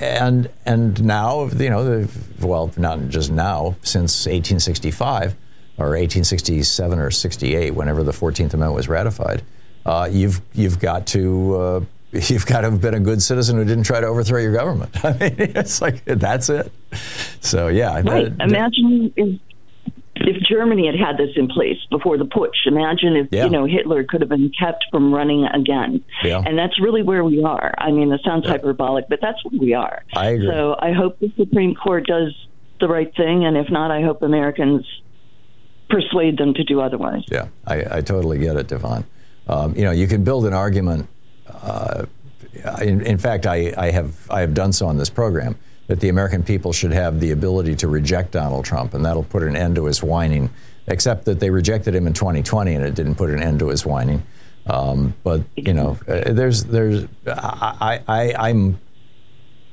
and 0.00 0.50
and 0.64 1.04
now 1.04 1.44
you 1.46 1.70
know 1.70 1.84
the, 1.84 2.10
well 2.46 2.72
not 2.76 3.08
just 3.08 3.30
now 3.30 3.76
since 3.82 4.26
1865 4.26 5.34
or 5.76 5.86
1867 5.90 6.98
or 6.98 7.10
68 7.10 7.70
whenever 7.74 8.02
the 8.02 8.12
14th 8.12 8.54
amendment 8.54 8.74
was 8.74 8.88
ratified 8.88 9.42
uh, 9.86 10.08
you've 10.10 10.40
you've 10.54 10.78
got 10.78 11.06
to 11.08 11.54
uh, 11.56 11.80
you've 12.12 12.46
got 12.46 12.60
to 12.62 12.70
have 12.70 12.80
been 12.80 12.94
a 12.94 13.00
good 13.00 13.20
citizen 13.20 13.56
who 13.56 13.64
didn't 13.64 13.84
try 13.84 14.00
to 14.00 14.06
overthrow 14.06 14.40
your 14.40 14.52
government. 14.52 15.04
I 15.04 15.12
mean, 15.18 15.34
it's 15.38 15.82
like 15.82 16.04
that's 16.04 16.48
it. 16.48 16.70
So 17.40 17.66
yeah, 17.68 17.94
right. 17.94 18.36
that- 18.38 18.48
Imagine 18.48 19.12
if, 19.16 19.40
if 20.28 20.42
Germany 20.42 20.86
had 20.86 20.94
had 20.96 21.16
this 21.16 21.30
in 21.36 21.48
place 21.48 21.78
before 21.90 22.18
the 22.18 22.24
putsch. 22.24 22.66
Imagine 22.66 23.16
if 23.16 23.28
Yeah. 23.30 23.44
you 23.44 23.50
know 23.50 23.64
Hitler 23.66 24.04
could 24.04 24.20
have 24.20 24.30
been 24.30 24.50
kept 24.58 24.84
from 24.90 25.12
running 25.14 25.44
again. 25.46 26.02
Yeah. 26.22 26.42
And 26.44 26.58
that's 26.58 26.80
really 26.80 27.02
where 27.02 27.24
we 27.24 27.42
are. 27.42 27.74
I 27.78 27.90
mean, 27.90 28.12
it 28.12 28.20
sounds 28.24 28.46
hyperbolic, 28.46 29.08
but 29.08 29.20
that's 29.20 29.42
where 29.44 29.58
we 29.60 29.74
are. 29.74 30.02
I 30.14 30.30
agree. 30.30 30.46
So 30.48 30.76
I 30.78 30.92
hope 30.92 31.18
the 31.20 31.32
Supreme 31.36 31.74
Court 31.74 32.06
does 32.06 32.34
the 32.80 32.88
right 32.88 33.14
thing, 33.16 33.44
and 33.44 33.56
if 33.56 33.70
not, 33.70 33.90
I 33.90 34.02
hope 34.02 34.22
Americans 34.22 34.84
persuade 35.88 36.38
them 36.38 36.54
to 36.54 36.64
do 36.64 36.80
otherwise. 36.80 37.22
Yeah, 37.30 37.48
I, 37.66 37.98
I 37.98 38.00
totally 38.00 38.38
get 38.38 38.56
it, 38.56 38.68
Devon. 38.68 39.04
Um, 39.48 39.74
you 39.76 39.84
know, 39.84 39.90
you 39.90 40.06
can 40.06 40.24
build 40.24 40.46
an 40.46 40.52
argument. 40.54 41.08
Uh, 41.62 42.06
in, 42.82 43.00
in 43.02 43.18
fact, 43.18 43.46
I, 43.46 43.72
I 43.76 43.90
have 43.90 44.30
I 44.30 44.40
have 44.40 44.54
done 44.54 44.72
so 44.72 44.86
on 44.86 44.96
this 44.96 45.10
program 45.10 45.56
that 45.86 46.00
the 46.00 46.08
American 46.08 46.42
people 46.42 46.72
should 46.72 46.92
have 46.92 47.20
the 47.20 47.30
ability 47.30 47.76
to 47.76 47.88
reject 47.88 48.32
Donald 48.32 48.64
Trump, 48.64 48.94
and 48.94 49.04
that'll 49.04 49.24
put 49.24 49.42
an 49.42 49.56
end 49.56 49.76
to 49.76 49.84
his 49.86 50.02
whining. 50.02 50.50
Except 50.86 51.24
that 51.24 51.40
they 51.40 51.48
rejected 51.48 51.94
him 51.94 52.06
in 52.06 52.12
2020, 52.12 52.74
and 52.74 52.84
it 52.84 52.94
didn't 52.94 53.14
put 53.14 53.30
an 53.30 53.42
end 53.42 53.58
to 53.60 53.68
his 53.68 53.86
whining. 53.86 54.22
Um, 54.66 55.14
but 55.24 55.42
you 55.56 55.72
know, 55.72 55.98
uh, 56.06 56.32
there's 56.32 56.64
there's 56.64 57.06
I, 57.26 58.00
I, 58.06 58.34
I'm 58.50 58.78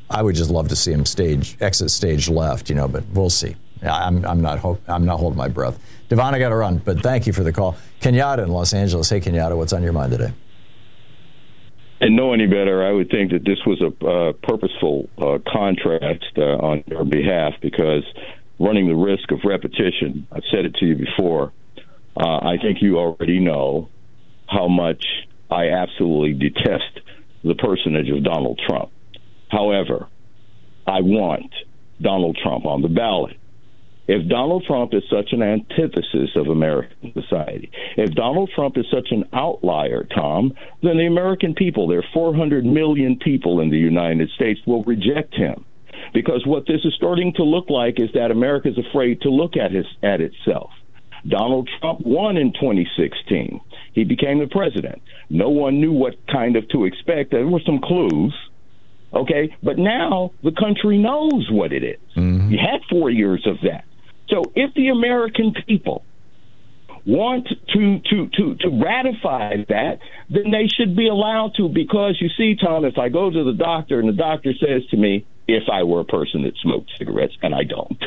I 0.09 0.21
would 0.21 0.35
just 0.35 0.49
love 0.49 0.67
to 0.69 0.75
see 0.75 0.91
him 0.91 1.05
stage 1.05 1.57
exit 1.59 1.91
stage 1.91 2.29
left, 2.29 2.69
you 2.69 2.75
know, 2.75 2.87
but 2.87 3.03
we'll 3.13 3.29
see. 3.29 3.55
I'm, 3.83 4.23
I'm 4.25 4.41
not 4.41 4.59
ho- 4.59 4.79
I'm 4.87 5.05
not 5.05 5.19
holding 5.19 5.37
my 5.37 5.47
breath. 5.47 5.79
Devon, 6.09 6.35
I 6.35 6.39
got 6.39 6.49
to 6.49 6.55
run, 6.55 6.77
but 6.77 7.01
thank 7.01 7.25
you 7.25 7.33
for 7.33 7.43
the 7.43 7.51
call. 7.51 7.75
Kenyatta 7.99 8.43
in 8.43 8.49
Los 8.49 8.73
Angeles. 8.73 9.09
Hey, 9.09 9.19
Kenyatta, 9.19 9.57
what's 9.57 9.73
on 9.73 9.81
your 9.81 9.93
mind 9.93 10.11
today? 10.11 10.31
And 12.01 12.15
know 12.15 12.33
any 12.33 12.47
better, 12.47 12.83
I 12.83 12.91
would 12.91 13.09
think 13.11 13.31
that 13.31 13.45
this 13.45 13.59
was 13.65 13.79
a 13.79 14.05
uh, 14.05 14.33
purposeful 14.41 15.07
uh, 15.19 15.37
uh, 16.37 16.41
on 16.41 16.83
your 16.87 17.05
behalf 17.05 17.53
because 17.61 18.03
running 18.59 18.87
the 18.87 18.95
risk 18.95 19.31
of 19.31 19.39
repetition, 19.45 20.27
I've 20.31 20.43
said 20.51 20.65
it 20.65 20.75
to 20.75 20.85
you 20.85 20.95
before, 20.95 21.53
uh, 22.17 22.27
I 22.27 22.57
think 22.61 22.81
you 22.81 22.97
already 22.97 23.39
know 23.39 23.89
how 24.47 24.67
much 24.67 25.05
I 25.49 25.69
absolutely 25.69 26.33
detest 26.33 26.99
the 27.43 27.55
personage 27.55 28.09
of 28.09 28.23
Donald 28.23 28.59
Trump. 28.67 28.91
However, 29.49 30.07
I 30.87 31.01
want 31.01 31.53
Donald 32.01 32.37
Trump 32.41 32.65
on 32.65 32.81
the 32.81 32.89
ballot. 32.89 33.37
If 34.07 34.27
Donald 34.27 34.63
Trump 34.65 34.93
is 34.93 35.03
such 35.09 35.31
an 35.31 35.41
antithesis 35.41 36.31
of 36.35 36.47
American 36.47 37.13
society, 37.13 37.71
if 37.97 38.13
Donald 38.13 38.51
Trump 38.53 38.77
is 38.77 38.85
such 38.91 39.07
an 39.11 39.25
outlier, 39.31 40.07
Thom, 40.13 40.53
then 40.81 40.97
the 40.97 41.05
American 41.05 41.53
people, 41.53 41.87
there 41.87 41.99
are 41.99 42.13
400 42.13 42.65
million 42.65 43.17
people 43.17 43.61
in 43.61 43.69
the 43.69 43.77
United 43.77 44.29
States, 44.31 44.59
will 44.65 44.83
reject 44.83 45.35
him. 45.35 45.65
Because 46.13 46.45
what 46.45 46.65
this 46.65 46.81
is 46.83 46.93
starting 46.95 47.31
to 47.33 47.43
look 47.43 47.69
like 47.69 47.99
is 47.99 48.09
that 48.13 48.31
America 48.31 48.69
is 48.69 48.77
afraid 48.77 49.21
to 49.21 49.29
look 49.29 49.55
at, 49.55 49.71
his, 49.71 49.85
at 50.03 50.19
itself. 50.19 50.71
Donald 51.27 51.69
Trump 51.79 52.01
won 52.01 52.37
in 52.37 52.51
2016. 52.53 53.61
He 53.93 54.03
became 54.03 54.39
the 54.39 54.47
president. 54.47 55.01
No 55.29 55.49
one 55.49 55.79
knew 55.79 55.91
what 55.91 56.15
kind 56.27 56.55
of 56.55 56.67
to 56.69 56.85
expect. 56.85 57.31
There 57.31 57.47
were 57.47 57.61
some 57.65 57.79
clues. 57.79 58.35
Okay, 59.13 59.55
but 59.61 59.77
now 59.77 60.31
the 60.41 60.53
country 60.53 60.97
knows 60.97 61.49
what 61.51 61.73
it 61.73 61.83
is. 61.83 61.99
Mm-hmm. 62.15 62.51
You 62.51 62.57
had 62.57 62.79
four 62.89 63.09
years 63.09 63.45
of 63.45 63.57
that. 63.63 63.83
So 64.31 64.51
if 64.55 64.73
the 64.73 64.87
American 64.87 65.53
people 65.67 66.03
want 67.05 67.47
to, 67.47 67.99
to, 67.99 68.29
to, 68.29 68.55
to 68.55 68.69
ratify 68.83 69.57
that, 69.67 69.99
then 70.29 70.51
they 70.51 70.67
should 70.67 70.95
be 70.95 71.07
allowed 71.07 71.53
to 71.57 71.67
because 71.67 72.17
you 72.21 72.29
see, 72.37 72.55
Thom, 72.55 72.85
if 72.85 72.97
I 72.97 73.09
go 73.09 73.29
to 73.29 73.43
the 73.43 73.53
doctor 73.53 73.99
and 73.99 74.07
the 74.07 74.13
doctor 74.13 74.53
says 74.53 74.83
to 74.91 74.97
me, 74.97 75.25
if 75.47 75.63
I 75.71 75.83
were 75.83 76.01
a 76.01 76.05
person 76.05 76.43
that 76.43 76.53
smoked 76.61 76.91
cigarettes, 76.97 77.33
and 77.41 77.53
I 77.53 77.63
don't, 77.63 77.99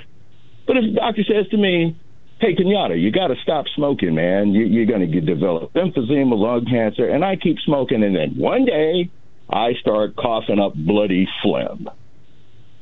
but 0.67 0.77
if 0.77 0.95
the 0.95 1.01
doctor 1.01 1.23
says 1.25 1.49
to 1.51 1.57
me, 1.57 1.99
hey, 2.41 2.55
Kenyatta, 2.55 3.01
you 3.01 3.11
got 3.11 3.29
to 3.29 3.37
stop 3.43 3.67
smoking, 3.75 4.15
man. 4.15 4.53
You, 4.55 4.65
you're 4.65 4.87
going 4.87 5.11
to 5.11 5.21
develop 5.21 5.73
emphysema, 5.75 6.39
lung 6.39 6.65
cancer, 6.71 7.09
and 7.09 7.25
I 7.25 7.37
keep 7.37 7.59
smoking, 7.65 8.03
and 8.03 8.17
then 8.17 8.37
one 8.37 8.65
day 8.65 9.11
I 9.51 9.73
start 9.81 10.17
coughing 10.17 10.59
up 10.59 10.75
bloody 10.75 11.29
phlegm. 11.43 11.89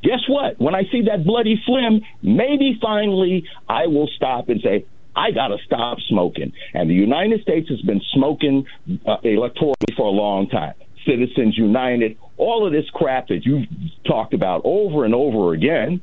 Guess 0.03 0.21
what? 0.29 0.61
When 0.61 0.75
I 0.75 0.83
see 0.91 1.03
that 1.03 1.25
bloody 1.25 1.63
phlegm, 1.65 2.03
maybe 2.23 2.79
finally 2.81 3.45
I 3.69 3.87
will 3.87 4.09
stop 4.17 4.49
and 4.49 4.61
say, 4.61 4.85
I 5.15 5.31
got 5.31 5.49
to 5.49 5.59
stop 5.65 5.99
smoking. 6.09 6.53
And 6.75 6.89
the 6.89 6.95
United 6.95 7.43
States 7.43 7.69
has 7.69 7.81
been 7.83 8.01
smoking 8.15 8.67
uh, 9.07 9.19
electorally 9.19 9.97
for 9.97 10.07
a 10.07 10.11
long 10.11 10.49
time. 10.49 10.75
Citizens 11.07 11.57
United, 11.59 12.17
all 12.37 12.67
of 12.67 12.73
this 12.73 12.89
crap 12.91 13.29
that 13.29 13.45
you've 13.45 13.67
talked 14.07 14.35
about 14.35 14.63
over 14.65 15.05
and 15.05 15.15
over 15.15 15.53
again, 15.53 16.01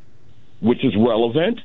which 0.62 0.84
is 0.84 0.94
relevant. 0.96 1.60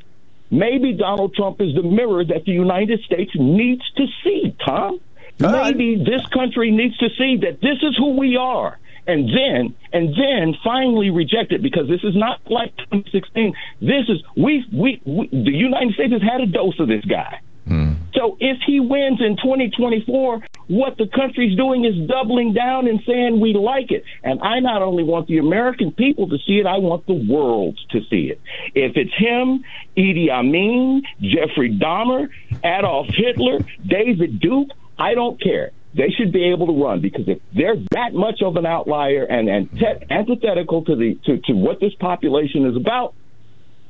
Maybe 0.51 0.93
Donald 0.93 1.35
Trump 1.35 1.61
is 1.61 1.75
the 1.75 1.83
mirror 1.83 2.25
that 2.25 2.45
the 2.45 2.53
United 2.53 3.01
States 3.03 3.33
needs 3.35 3.83
to 3.97 4.07
see, 4.23 4.57
Thom. 4.65 5.01
Maybe 5.39 5.97
this 5.97 6.25
country 6.33 6.71
needs 6.71 6.97
to 6.99 7.09
see 7.19 7.39
that 7.39 7.61
this 7.61 7.79
is 7.83 7.97
who 7.99 8.17
we 8.17 8.37
are. 8.37 8.79
And 9.07 9.29
then, 9.29 9.75
and 9.93 10.15
then 10.15 10.55
finally 10.65 11.11
reject 11.11 11.53
it 11.53 11.63
because 11.63 11.89
this 11.89 12.03
is 12.05 12.17
not 12.17 12.41
like 12.51 12.75
2016. 12.77 13.55
This 13.81 14.09
is 14.09 14.23
we, 14.37 14.65
we, 14.73 15.01
we 15.05 15.29
the 15.29 15.53
United 15.53 15.95
States 15.95 16.13
has 16.13 16.23
had 16.23 16.41
a 16.41 16.47
dose 16.47 16.79
of 16.81 16.89
this 16.89 17.05
guy. 17.05 17.41
Hmm. 17.67 17.93
So 18.15 18.37
if 18.41 18.59
he 18.67 18.81
wins 18.81 19.21
in 19.21 19.37
2024, 19.37 20.45
what 20.69 20.97
the 20.97 21.07
country's 21.07 21.57
doing 21.57 21.85
is 21.85 22.09
doubling 22.09 22.53
down 22.53 22.87
and 22.87 23.01
saying 23.07 23.41
we 23.41 23.55
like 23.55 23.91
it. 23.91 24.05
And 24.23 24.41
I 24.41 24.61
not 24.61 24.83
only 24.83 25.03
want 25.03 25.29
the 25.29 25.39
American 25.39 25.93
people 25.93 26.29
to 26.29 26.39
see 26.47 26.59
it, 26.59 26.67
I 26.67 26.79
want 26.79 27.07
the 27.07 27.15
world 27.15 27.79
to 27.91 28.01
see 28.11 28.31
it. 28.31 28.41
If 28.75 28.97
it's 28.97 29.15
him, 29.17 29.65
Idi 29.97 30.31
Amin, 30.31 31.03
Jeffrey 31.21 31.77
Dahmer, 31.77 32.29
Adolf 32.63 33.09
Hitler, 33.09 33.59
David 33.87 34.41
Duke, 34.41 34.71
I 34.99 35.15
don't 35.15 35.41
care. 35.41 35.73
They 35.95 36.11
should 36.11 36.33
be 36.33 36.51
able 36.51 36.67
to 36.67 36.85
run 36.85 37.01
because 37.01 37.29
if 37.29 37.39
they're 37.55 37.77
that 37.93 38.15
much 38.15 38.43
of 38.43 38.57
an 38.57 38.67
outlier 38.67 39.25
and, 39.25 39.49
and 39.49 39.71
te- 39.71 40.05
antithetical 40.11 40.85
to 40.87 40.97
the 40.97 41.15
to, 41.27 41.39
to 41.39 41.53
what 41.53 41.79
this 41.81 41.95
population 41.95 42.67
is 42.67 42.77
about, 42.77 43.15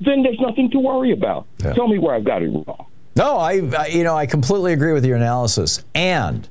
then 0.01 0.23
there's 0.23 0.41
nothing 0.41 0.71
to 0.73 0.79
worry 0.79 1.13
about. 1.13 1.47
Tell 1.59 1.89
me 1.89 1.99
where 1.99 2.15
I've 2.15 2.25
got 2.25 2.43
it 2.43 2.49
wrong. 2.49 2.87
No, 3.17 3.37
I, 3.37 3.61
I 3.79 3.87
you 3.87 4.05
know 4.05 4.17
I 4.17 4.27
completely 4.27 4.73
agree 4.73 4.93
with 4.93 5.05
your 5.05 5.17
analysis. 5.17 5.83
And 5.95 6.47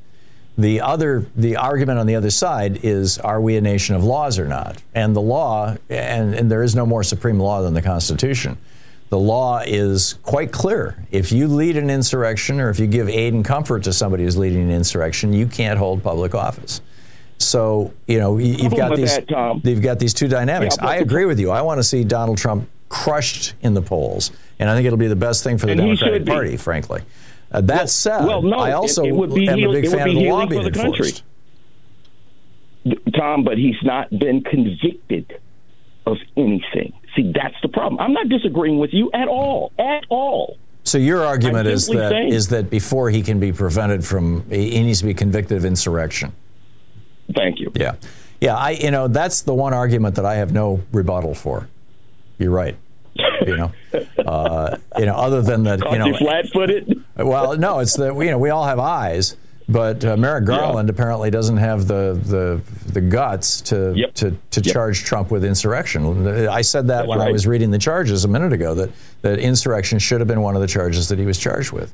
the 0.58 0.82
other 0.82 1.28
the 1.36 1.58
argument 1.58 2.00
on 2.00 2.08
the 2.08 2.16
other 2.16 2.32
side 2.32 2.80
is 2.84 3.18
are 3.20 3.42
we 3.42 3.58
a 3.58 3.62
nation 3.62 3.96
of 3.96 4.04
laws 4.04 4.40
or 4.40 4.48
not? 4.48 4.82
And 4.96 5.16
the 5.16 5.22
law 5.22 5.76
and, 5.90 6.34
and 6.34 6.52
there 6.52 6.64
is 6.64 6.76
no 6.76 6.86
more 6.86 7.04
supreme 7.04 7.40
law 7.40 7.62
than 7.62 7.74
the 7.74 7.82
Constitution. 7.82 8.58
The 9.14 9.20
law 9.20 9.62
is 9.64 10.16
quite 10.24 10.52
clear. 10.52 10.96
If 11.12 11.32
you 11.32 11.48
lead 11.48 11.78
an 11.78 11.92
insurrection 11.92 12.60
or 12.60 12.72
if 12.72 12.80
you 12.80 12.88
give 12.88 13.08
aid 13.08 13.36
and 13.36 13.46
comfort 13.46 13.84
to 13.84 13.94
somebody 13.94 14.24
who's 14.24 14.40
leading 14.40 14.64
an 14.64 14.72
insurrection, 14.72 15.34
you 15.34 15.46
can't 15.46 15.78
hold 15.78 16.02
public 16.02 16.34
office. 16.34 16.82
So 17.38 17.94
you 18.08 18.20
know 18.20 18.40
you- 18.40 18.56
you've 18.56 18.76
got 18.76 18.96
these 18.96 19.16
that, 19.16 19.62
you've 19.64 19.84
got 19.84 20.00
these 20.00 20.16
two 20.16 20.28
dynamics. 20.28 20.78
Yeah, 20.82 20.88
I 20.88 20.96
agree 20.96 21.26
with 21.26 21.40
you. 21.40 21.52
I 21.52 21.62
want 21.62 21.78
to 21.78 21.84
see 21.84 22.04
Donald 22.04 22.40
Trump 22.40 22.68
crushed 22.90 23.54
in 23.62 23.76
the 23.76 23.84
polls, 23.84 24.32
and 24.58 24.68
I 24.68 24.74
think 24.74 24.88
it'll 24.88 24.98
be 24.98 25.06
the 25.06 25.16
best 25.16 25.44
thing 25.44 25.60
for 25.60 25.68
the 25.68 25.76
Democratic. 25.76 26.26
Party, 26.26 26.58
frankly. 26.58 27.02
Uh, 27.52 27.62
that 27.62 27.92
said, 27.92 28.26
well, 28.26 28.42
no, 28.42 28.58
I 28.58 28.72
also 28.72 29.04
it, 29.04 29.10
it 29.10 29.16
would 29.16 29.36
be 29.36 29.48
am 29.48 29.60
heal- 29.60 29.70
a 29.70 29.74
big 29.74 29.92
fan 29.92 30.10
of 30.10 30.16
the 30.16 30.28
law 30.28 30.48
being 30.48 30.64
country. 30.72 30.90
enforced. 30.90 31.24
Thom, 33.16 33.44
but 33.44 33.60
he's 33.60 33.78
not 33.84 34.10
been 34.10 34.42
convicted 34.42 35.40
of 36.06 36.18
anything. 36.38 36.94
See, 37.16 37.32
that's 37.34 37.56
the 37.62 37.70
problem. 37.70 38.00
I'm 38.00 38.14
not 38.14 38.30
disagreeing 38.30 38.80
with 38.80 38.94
you 38.94 39.12
at 39.14 39.28
all, 39.28 39.72
at 39.78 40.06
all. 40.10 40.58
So 40.84 40.98
your 40.98 41.24
argument 41.24 41.68
is 41.68 41.88
that 41.88 42.12
saying- 42.12 42.34
is 42.34 42.50
that 42.50 42.70
before 42.70 43.10
he 43.10 43.22
can 43.22 43.40
be 43.40 43.54
prevented 43.54 44.04
from, 44.04 44.46
he 44.50 44.82
needs 44.84 45.00
to 45.00 45.06
be 45.06 45.14
convicted 45.14 45.58
of 45.58 45.66
insurrection. 45.66 46.34
Thank 47.34 47.60
you. 47.60 47.72
Yeah, 47.76 47.96
yeah. 48.42 48.56
I 48.56 48.72
you 48.72 48.92
know 48.92 49.08
that's 49.08 49.42
the 49.42 49.54
one 49.54 49.74
argument 49.74 50.16
that 50.16 50.26
I 50.26 50.36
have 50.36 50.52
no 50.52 50.82
rebuttal 50.92 51.34
for. 51.36 51.70
You're 52.38 52.52
right. 52.52 52.76
You 53.46 53.58
know, 53.58 53.72
uh, 54.26 54.78
you 54.98 55.06
know, 55.06 55.16
other 55.16 55.42
than 55.42 55.64
that, 55.64 55.80
you 55.92 56.00
know, 56.00 56.18
flat-footed. 56.18 57.02
Well, 57.18 57.58
no, 57.58 57.80
it's 57.80 57.96
that 57.96 58.14
you 58.16 58.32
know 58.32 58.38
we 58.38 58.50
all 58.50 58.66
have 58.66 58.80
eyes, 58.80 59.38
but 59.70 60.04
uh, 60.06 60.18
Merrick 60.18 60.46
Garland 60.46 60.90
apparently 60.90 61.30
doesn't 61.32 61.58
have 61.58 61.88
the 61.88 62.20
the, 62.24 62.92
the 62.92 63.02
guts 63.02 63.62
to 63.62 63.94
to, 64.16 64.32
to 64.52 64.62
charge 64.62 65.04
Trump 65.04 65.32
with 65.32 65.44
insurrection. 65.46 66.28
I 66.48 66.62
said 66.62 66.88
that 66.88 66.98
That's 67.00 67.08
when 67.08 67.22
I 67.22 67.32
was 67.32 67.48
reading 67.48 67.72
the 67.72 67.80
charges 67.80 68.26
a 68.26 68.28
minute 68.28 68.54
ago 68.54 68.74
that 68.76 68.92
that 69.22 69.40
insurrection 69.40 70.00
should 70.00 70.22
have 70.22 70.28
been 70.28 70.42
one 70.42 70.56
of 70.56 70.62
the 70.62 70.68
charges 70.68 71.10
that 71.10 71.20
he 71.20 71.26
was 71.26 71.38
charged 71.38 71.72
with. 71.72 71.94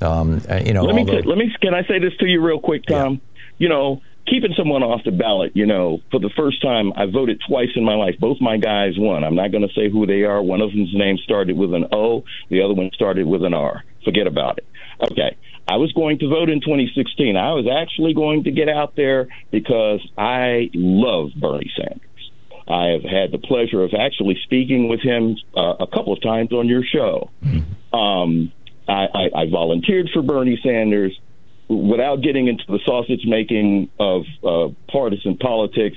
Um, 0.00 0.40
you 0.64 0.72
know, 0.72 0.82
let 0.84 0.94
me 0.94 1.02
although- 1.02 1.28
let 1.28 1.38
me 1.38 1.54
can 1.60 1.74
I 1.74 1.84
say 1.86 1.98
this 1.98 2.16
to 2.18 2.26
you 2.26 2.40
real 2.44 2.60
quick, 2.60 2.84
Thom? 2.86 3.20
You 3.58 3.68
know, 3.68 4.00
keeping 4.26 4.52
someone 4.56 4.82
off 4.82 5.02
the 5.04 5.12
ballot. 5.12 5.52
You 5.54 5.66
know, 5.66 6.00
for 6.10 6.18
the 6.18 6.30
first 6.30 6.60
time, 6.62 6.92
I 6.96 7.06
voted 7.06 7.40
twice 7.46 7.68
in 7.76 7.84
my 7.84 7.94
life. 7.94 8.16
Both 8.18 8.40
my 8.40 8.56
guys 8.56 8.94
won. 8.98 9.22
I'm 9.22 9.34
not 9.36 9.52
going 9.52 9.66
to 9.66 9.72
say 9.74 9.88
who 9.88 10.06
they 10.06 10.22
are. 10.24 10.42
One 10.42 10.60
of 10.60 10.70
them's 10.72 10.94
name 10.94 11.18
started 11.18 11.56
with 11.56 11.72
an 11.74 11.86
O. 11.92 12.24
The 12.48 12.62
other 12.62 12.74
one 12.74 12.90
started 12.94 13.26
with 13.26 13.44
an 13.44 13.54
R. 13.54 13.84
Forget 14.04 14.26
about 14.26 14.58
it. 14.58 14.66
Okay. 15.12 15.36
I 15.68 15.76
was 15.76 15.92
going 15.92 16.18
to 16.18 16.28
vote 16.28 16.50
in 16.50 16.60
2016. 16.60 17.36
I 17.36 17.52
was 17.52 17.66
actually 17.70 18.14
going 18.14 18.44
to 18.44 18.50
get 18.50 18.68
out 18.68 18.96
there 18.96 19.28
because 19.50 20.00
I 20.18 20.70
love 20.74 21.30
Bernie 21.36 21.70
Sanders. 21.76 22.30
I 22.68 22.86
have 22.88 23.02
had 23.02 23.32
the 23.32 23.38
pleasure 23.38 23.82
of 23.82 23.92
actually 23.98 24.38
speaking 24.44 24.88
with 24.88 25.00
him 25.00 25.36
uh, 25.56 25.74
a 25.80 25.86
couple 25.86 26.12
of 26.12 26.22
times 26.22 26.52
on 26.52 26.68
your 26.68 26.82
show. 26.84 27.30
Um, 27.92 28.52
I, 28.88 29.06
I, 29.14 29.42
I 29.42 29.50
volunteered 29.50 30.10
for 30.12 30.22
Bernie 30.22 30.58
Sanders 30.62 31.18
without 31.68 32.22
getting 32.22 32.48
into 32.48 32.64
the 32.68 32.78
sausage 32.84 33.22
making 33.26 33.90
of 33.98 34.22
uh, 34.44 34.68
partisan 34.90 35.36
politics. 35.38 35.96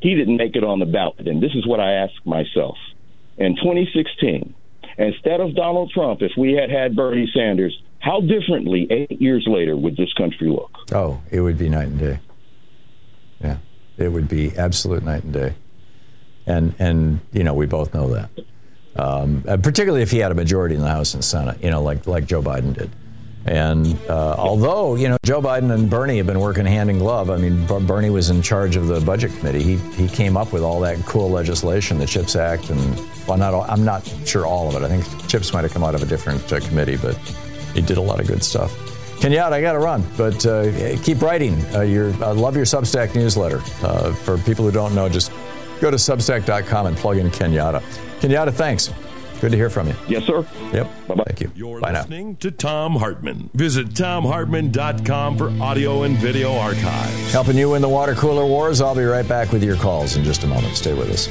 He 0.00 0.14
didn't 0.14 0.36
make 0.36 0.56
it 0.56 0.64
on 0.64 0.80
the 0.80 0.86
ballot. 0.86 1.28
And 1.28 1.42
this 1.42 1.54
is 1.54 1.66
what 1.66 1.80
I 1.80 1.92
ask 1.92 2.14
myself. 2.24 2.76
In 3.38 3.56
2016, 3.56 4.54
instead 4.98 5.40
of 5.40 5.54
Donald 5.54 5.90
Trump, 5.90 6.22
if 6.22 6.32
we 6.36 6.52
had 6.52 6.70
had 6.70 6.96
Bernie 6.96 7.30
Sanders, 7.34 7.76
how 8.02 8.20
differently 8.20 8.88
eight 8.90 9.22
years 9.22 9.46
later 9.46 9.76
would 9.76 9.96
this 9.96 10.12
country 10.14 10.48
look? 10.48 10.70
Oh, 10.92 11.20
it 11.30 11.40
would 11.40 11.56
be 11.56 11.68
night 11.68 11.86
and 11.86 11.98
day. 11.98 12.18
Yeah, 13.40 13.58
it 13.96 14.08
would 14.08 14.28
be 14.28 14.56
absolute 14.56 15.04
night 15.04 15.22
and 15.22 15.32
day. 15.32 15.54
And 16.44 16.74
and 16.80 17.20
you 17.32 17.44
know 17.44 17.54
we 17.54 17.66
both 17.66 17.94
know 17.94 18.08
that. 18.08 18.30
Um, 18.96 19.42
particularly 19.42 20.02
if 20.02 20.10
he 20.10 20.18
had 20.18 20.32
a 20.32 20.34
majority 20.34 20.74
in 20.74 20.82
the 20.82 20.88
House 20.88 21.14
and 21.14 21.24
Senate, 21.24 21.62
you 21.62 21.70
know, 21.70 21.80
like 21.82 22.06
like 22.06 22.26
Joe 22.26 22.42
Biden 22.42 22.76
did. 22.76 22.90
And 23.46 23.98
uh, 24.08 24.34
although 24.36 24.96
you 24.96 25.08
know 25.08 25.16
Joe 25.24 25.40
Biden 25.40 25.72
and 25.72 25.88
Bernie 25.88 26.16
have 26.16 26.26
been 26.26 26.40
working 26.40 26.66
hand 26.66 26.90
in 26.90 26.98
glove, 26.98 27.30
I 27.30 27.36
mean 27.36 27.66
Bernie 27.86 28.10
was 28.10 28.30
in 28.30 28.42
charge 28.42 28.74
of 28.74 28.88
the 28.88 29.00
budget 29.00 29.30
committee. 29.38 29.62
He 29.62 29.76
he 29.76 30.08
came 30.08 30.36
up 30.36 30.52
with 30.52 30.64
all 30.64 30.80
that 30.80 30.98
cool 31.06 31.30
legislation, 31.30 31.98
the 31.98 32.06
Chips 32.06 32.34
Act, 32.34 32.70
and 32.70 32.96
well, 33.28 33.38
not 33.38 33.54
all, 33.54 33.62
I'm 33.68 33.84
not 33.84 34.04
sure 34.24 34.44
all 34.44 34.68
of 34.68 34.80
it. 34.80 34.84
I 34.84 34.88
think 34.88 35.28
Chips 35.28 35.52
might 35.52 35.62
have 35.62 35.72
come 35.72 35.84
out 35.84 35.94
of 35.94 36.02
a 36.02 36.06
different 36.06 36.52
uh, 36.52 36.58
committee, 36.58 36.96
but 36.96 37.16
he 37.74 37.80
did 37.82 37.98
a 37.98 38.02
lot 38.02 38.20
of 38.20 38.26
good 38.26 38.42
stuff. 38.42 38.72
Kenyatta, 39.20 39.52
I 39.52 39.60
got 39.60 39.72
to 39.74 39.78
run, 39.78 40.04
but 40.16 40.44
uh, 40.46 40.98
keep 41.02 41.22
writing. 41.22 41.54
Uh, 41.74 41.82
your 41.82 42.08
I 42.24 42.32
love 42.32 42.56
your 42.56 42.64
Substack 42.64 43.14
newsletter. 43.14 43.60
Uh, 43.82 44.12
for 44.12 44.36
people 44.38 44.64
who 44.64 44.72
don't 44.72 44.94
know, 44.94 45.08
just 45.08 45.30
go 45.80 45.90
to 45.90 45.96
Substack.com 45.96 46.86
and 46.86 46.96
plug 46.96 47.18
in 47.18 47.30
Kenyatta. 47.30 47.80
Kenyatta, 48.20 48.52
thanks. 48.52 48.92
Good 49.40 49.50
to 49.50 49.56
hear 49.56 49.70
from 49.70 49.88
you. 49.88 49.94
Yes, 50.08 50.24
sir. 50.24 50.46
Yep. 50.72 51.08
Bye-bye. 51.08 51.24
Thank 51.26 51.40
you. 51.40 51.50
You're 51.56 51.80
Bye 51.80 51.90
now. 51.90 52.00
listening 52.02 52.36
to 52.36 52.52
Thom 52.52 52.94
Hartmann. 52.94 53.50
Visit 53.54 53.88
thomhartmann.com 53.88 55.36
for 55.36 55.50
audio 55.60 56.04
and 56.04 56.16
video 56.16 56.54
archives. 56.56 57.32
Helping 57.32 57.56
you 57.56 57.70
win 57.70 57.82
the 57.82 57.88
water 57.88 58.14
cooler 58.14 58.46
wars. 58.46 58.80
I'll 58.80 58.94
be 58.94 59.02
right 59.02 59.26
back 59.26 59.50
with 59.50 59.64
your 59.64 59.76
calls 59.76 60.14
in 60.16 60.22
just 60.22 60.44
a 60.44 60.46
moment. 60.46 60.76
Stay 60.76 60.94
with 60.94 61.10
us. 61.10 61.28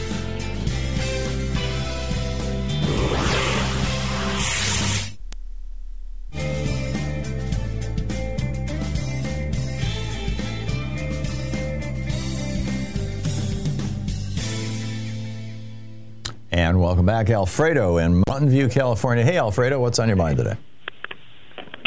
Welcome 16.91 17.05
back, 17.05 17.29
Alfredo 17.29 17.99
in 17.99 18.21
Mountain 18.27 18.49
View, 18.49 18.67
California. 18.67 19.23
Hey, 19.23 19.37
Alfredo, 19.37 19.79
what's 19.79 19.97
on 19.97 20.09
your 20.09 20.17
mind 20.17 20.35
today? 20.35 20.57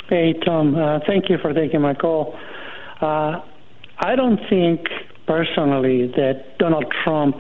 Hey, 0.09 0.33
Thom. 0.47 0.75
Uh, 0.75 1.01
thank 1.07 1.29
you 1.29 1.37
for 1.43 1.53
taking 1.53 1.83
my 1.83 1.93
call. 1.93 2.35
Uh, 3.03 3.43
I 3.99 4.17
don't 4.17 4.41
think 4.49 4.89
personally 5.27 6.07
that 6.17 6.57
Donald 6.59 6.87
Trump 7.05 7.37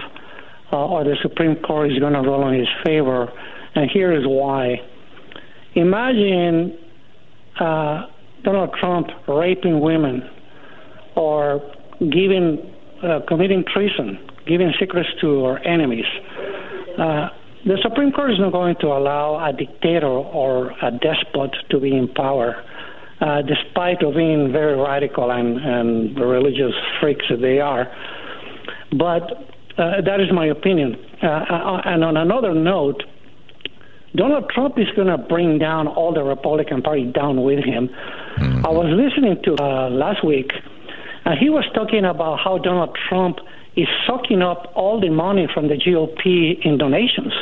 uh, 0.75 0.77
or 0.77 1.05
the 1.05 1.17
Supreme 1.23 1.57
Court 1.57 1.91
is 1.91 1.99
going 1.99 2.13
to 2.13 2.21
rule 2.21 2.47
in 2.49 2.59
his 2.59 2.69
favor, 2.85 3.33
and 3.75 3.91
here 3.91 4.13
is 4.13 4.27
why. 4.27 4.83
Imagine 5.75 6.79
uh, 7.59 8.03
Donald 8.43 8.75
Trump 8.79 9.07
raping 9.27 9.81
women 9.81 10.29
or 11.17 11.63
giving, 11.99 12.75
uh, 13.03 13.21
committing 13.27 13.65
treason, 13.73 14.19
giving 14.47 14.71
secrets 14.79 15.09
to 15.23 15.47
our 15.47 15.59
enemies. 15.67 16.05
Uh, 16.99 17.29
the 17.65 17.79
Supreme 17.83 18.13
Court 18.13 18.33
is 18.33 18.39
not 18.39 18.53
going 18.53 18.77
to 18.81 18.89
allow 18.89 19.43
a 19.43 19.53
dictator 19.53 20.07
or 20.07 20.71
a 20.83 20.91
despot 20.91 21.55
to 21.71 21.81
be 21.81 21.97
in 21.97 22.09
power, 22.09 22.63
uh, 23.21 23.41
despite 23.43 24.03
of 24.03 24.15
being 24.15 24.53
very 24.53 24.77
radical 24.77 25.31
and, 25.31 25.59
and 25.59 26.19
religious 26.19 26.75
freaks 27.01 27.25
that 27.31 27.41
they 27.41 27.61
are. 27.61 27.91
But 28.93 29.23
uh, 29.79 30.03
that 30.05 30.21
is 30.21 30.31
my 30.33 30.47
opinion. 30.47 30.97
Uh, 31.23 31.27
uh, 31.27 31.81
and 31.87 32.05
on 32.05 32.17
another 32.17 32.55
note, 32.55 33.03
Donald 34.15 34.49
Trump 34.51 34.79
is 34.79 34.87
going 34.95 35.09
to 35.09 35.19
bring 35.19 35.59
down 35.59 35.89
all 35.89 36.13
the 36.13 36.23
Republican 36.23 36.83
Party 36.83 37.11
down 37.11 37.43
with 37.43 37.65
him. 37.65 37.89
I 38.39 38.71
was 38.71 38.87
listening 38.91 39.43
to 39.45 39.57
uh, 39.61 39.91
last 39.91 40.25
week, 40.25 40.53
and 41.25 41.39
he 41.39 41.51
was 41.51 41.65
talking 41.75 42.05
about 42.05 42.39
how 42.39 42.59
Donald 42.59 42.97
Trump 43.09 43.39
is 43.77 43.89
sucking 44.07 44.43
up 44.43 44.71
all 44.75 45.01
the 45.01 45.11
money 45.11 45.49
from 45.53 45.69
the 45.69 45.75
GOP 45.75 46.65
in 46.65 46.79
donations. 46.79 47.33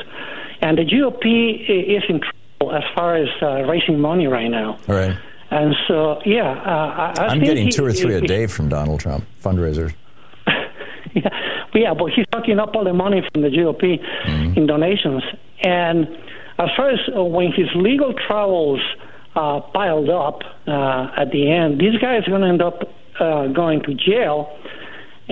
And 0.61 0.79
the 0.79 0.83
GOP 0.85 1.61
is 1.97 2.03
in 2.09 2.21
trouble 2.21 2.75
as 2.77 2.85
far 2.95 3.17
as 3.17 3.29
uh, 3.43 3.63
raising 3.69 3.99
money 4.01 4.27
right 4.27 4.49
now. 4.49 4.79
All 4.89 4.95
right. 4.95 5.17
And 5.51 5.75
so, 5.87 6.21
yeah, 6.25 6.51
uh, 6.53 7.15
I, 7.19 7.31
think 7.31 7.45
getting 7.45 7.67
he- 7.67 7.73
two 7.73 7.85
or 7.85 7.93
three 7.93 8.15
a 8.15 8.21
day 8.23 8.47
from 8.47 8.69
Donald 8.71 9.01
Trump, 9.01 9.25
fundraisers. 9.43 9.95
But 11.15 11.81
yeah, 11.81 11.95
but 11.95 12.11
he's 12.13 12.27
sucking 12.35 12.59
up 12.59 12.75
all 12.75 12.85
the 12.85 12.93
money 12.93 13.23
from 13.33 13.43
the 13.43 13.49
GOP 13.49 13.99
Mm-hmm. 14.27 14.59
in 14.59 14.67
donations. 14.67 15.23
And 15.63 16.07
as 16.59 16.69
far 16.77 16.91
as 16.91 16.99
uh, 17.17 17.25
when 17.25 17.51
his 17.53 17.69
legal 17.75 18.13
troubles 18.15 18.81
uh, 19.35 19.61
piled 19.73 20.11
up 20.11 20.41
uh, 20.67 21.09
at 21.17 21.31
the 21.33 21.51
end, 21.51 21.81
this 21.81 21.97
guy 22.01 22.19
is 22.19 22.25
going 22.25 22.43
to 22.43 22.49
end 22.49 22.63
up 22.63 22.83
uh, 23.19 23.47
going 23.49 23.83
to 23.85 23.95
jail. 23.95 24.55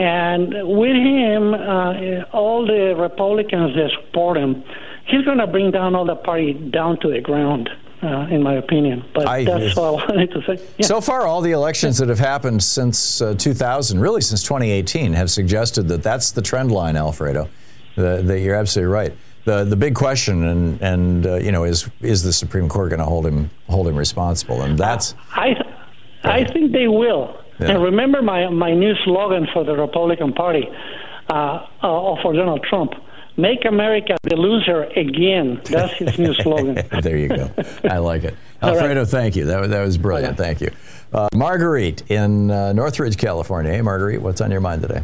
And 0.00 0.54
with 0.78 0.96
him, 0.96 1.52
uh, 1.52 2.24
all 2.32 2.64
the 2.66 2.94
Republicans 2.96 3.74
that 3.76 3.90
support 4.00 4.38
him, 4.38 4.64
he's 5.06 5.24
going 5.26 5.36
to 5.38 5.46
bring 5.46 5.70
down 5.70 5.94
all 5.94 6.06
the 6.06 6.16
party 6.16 6.54
down 6.54 6.98
to 7.00 7.10
the 7.10 7.20
ground, 7.20 7.68
uh, 8.02 8.26
in 8.30 8.42
my 8.42 8.54
opinion. 8.54 9.04
But 9.12 9.28
I- 9.28 9.44
that's 9.44 9.76
all 9.76 10.00
I 10.00 10.06
wanted 10.06 10.30
to 10.30 10.42
say. 10.46 10.66
Yeah. 10.78 10.86
So 10.86 11.02
far, 11.02 11.26
all 11.26 11.42
the 11.42 11.52
elections 11.52 11.98
that 11.98 12.08
have 12.08 12.18
happened 12.18 12.62
since 12.62 13.20
uh, 13.20 13.34
2000, 13.34 14.00
really 14.00 14.22
since 14.22 14.42
2018, 14.42 15.12
have 15.12 15.30
suggested 15.30 15.86
that 15.88 16.02
that's 16.02 16.30
the 16.30 16.40
trend 16.40 16.72
line, 16.72 16.96
Alfredo. 16.96 17.50
The, 17.96 18.22
that 18.24 18.40
you're 18.40 18.54
absolutely 18.54 18.90
right. 18.94 19.12
The 19.44 19.64
the 19.64 19.76
big 19.76 19.94
question, 19.94 20.44
and 20.44 20.80
and 20.82 21.26
uh, 21.26 21.34
you 21.36 21.50
know, 21.50 21.64
is 21.64 21.88
is 22.00 22.22
the 22.22 22.32
Supreme 22.32 22.68
Court 22.68 22.90
going 22.90 23.00
to 23.00 23.06
hold 23.06 23.26
him 23.26 23.50
hold 23.68 23.88
him 23.88 23.96
responsible? 23.96 24.62
And 24.62 24.78
that's 24.78 25.14
I, 25.34 25.54
I 26.24 26.44
think 26.44 26.72
they 26.72 26.88
will. 26.88 27.36
Yeah. 27.60 27.72
And 27.72 27.82
remember 27.82 28.22
my 28.22 28.48
my 28.48 28.72
new 28.74 28.94
slogan 29.04 29.46
for 29.52 29.64
the 29.64 29.74
Republican 29.74 30.32
Party, 30.32 30.64
uh, 31.28 31.66
uh, 31.82 31.88
or 32.06 32.18
for 32.22 32.32
Donald 32.32 32.62
Trump: 32.64 32.92
"Make 33.36 33.64
America 33.64 34.16
the 34.22 34.36
loser 34.36 34.84
again." 34.96 35.60
That's 35.64 35.92
his 35.94 36.18
new 36.18 36.34
slogan. 36.34 36.74
there 37.02 37.16
you 37.16 37.28
go. 37.28 37.50
I 37.84 37.98
like 37.98 38.24
it. 38.24 38.34
All 38.62 38.70
right. 38.70 38.78
Alfredo, 38.80 39.04
thank 39.06 39.36
you. 39.36 39.46
That, 39.46 39.60
was- 39.60 39.70
that 39.70 39.82
was 39.82 39.96
brilliant. 39.98 40.36
Thank 40.36 40.60
you. 40.60 40.70
Uh, 41.12 41.28
Marguerite 41.34 42.08
in 42.10 42.50
uh, 42.50 42.72
Northridge, 42.72 43.16
California. 43.16 43.72
Hey, 43.72 43.82
Marguerite, 43.82 44.20
what's 44.22 44.40
on 44.40 44.50
your 44.50 44.60
mind 44.60 44.82
today? 44.82 45.02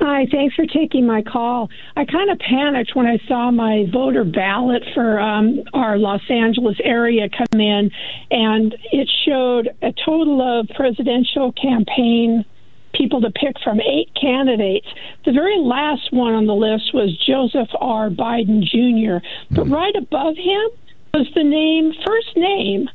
Hi, 0.00 0.26
thanks 0.30 0.54
for 0.54 0.66
taking 0.66 1.06
my 1.06 1.22
call. 1.22 1.70
I 1.96 2.04
kind 2.04 2.30
of 2.30 2.38
panicked 2.38 2.94
when 2.94 3.06
I 3.06 3.18
saw 3.26 3.50
my 3.50 3.86
voter 3.90 4.24
ballot 4.24 4.82
for 4.94 5.18
um, 5.18 5.62
our 5.72 5.96
Los 5.96 6.20
Angeles 6.28 6.76
area 6.84 7.28
come 7.30 7.60
in, 7.60 7.90
and 8.30 8.76
it 8.92 9.10
showed 9.24 9.70
a 9.80 9.92
total 10.04 10.60
of 10.60 10.68
presidential 10.76 11.52
campaign 11.52 12.44
people 12.92 13.22
to 13.22 13.30
pick 13.30 13.56
from 13.64 13.80
eight 13.80 14.10
candidates. 14.20 14.86
The 15.24 15.32
very 15.32 15.58
last 15.58 16.12
one 16.12 16.34
on 16.34 16.46
the 16.46 16.54
list 16.54 16.92
was 16.92 17.16
Joseph 17.26 17.68
R. 17.80 18.10
Biden 18.10 18.62
Jr., 18.62 19.26
but 19.50 19.68
right 19.68 19.96
above 19.96 20.36
him 20.36 20.68
was 21.14 21.26
the 21.34 21.44
name, 21.44 21.92
first 22.06 22.36
name, 22.36 22.90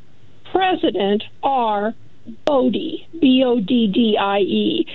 President 0.52 1.24
R. 1.42 1.96
Boddie, 2.46 3.08
B 3.20 3.44
O 3.46 3.60
D 3.60 3.88
D 3.88 4.18
I 4.20 4.40
E. 4.40 4.86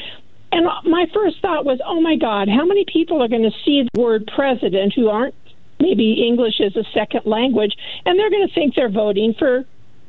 And 0.57 0.65
my 0.91 1.05
first 1.13 1.41
thought 1.43 1.67
was, 1.67 1.81
oh 1.85 2.01
my 2.01 2.17
God, 2.17 2.49
how 2.49 2.65
many 2.65 2.87
people 2.91 3.23
are 3.23 3.29
going 3.29 3.43
to 3.43 3.51
see 3.63 3.87
the 3.93 4.01
word 4.01 4.27
president 4.35 4.95
who 4.95 5.11
aren't 5.11 5.35
maybe 5.79 6.27
English 6.27 6.63
as 6.65 6.75
a 6.77 6.85
second 6.95 7.27
language, 7.27 7.77
and 8.07 8.19
they're 8.19 8.31
going 8.31 8.49
to 8.49 8.55
think 8.55 8.75
they're 8.75 8.89
voting 8.89 9.35
for 9.39 9.65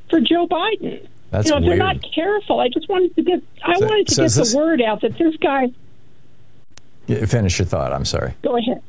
for 0.09 0.21
Joe 0.21 0.47
Biden. 0.47 1.05
That's 1.31 1.47
you 1.47 1.51
know, 1.51 1.57
if 1.57 1.63
weird. 1.65 1.79
they're 1.81 1.85
not 1.93 1.97
careful. 2.15 2.61
I 2.61 2.69
just 2.69 2.87
wanted 2.87 3.13
to 3.17 3.23
get 3.23 3.43
I 3.61 3.73
So- 3.77 3.85
wanted 3.87 4.07
to 4.07 4.15
so 4.15 4.21
get 4.21 4.25
is 4.27 4.35
the 4.35 4.41
this- 4.43 4.55
word 4.55 4.81
out 4.81 5.01
that 5.01 5.17
this 5.17 5.35
guy. 5.35 5.67
Yeah, 7.07 7.25
Finish 7.25 7.59
your 7.59 7.65
thought. 7.65 7.91
I'm 7.91 8.05
sorry. 8.05 8.33
Go 8.41 8.55
ahead. 8.57 8.81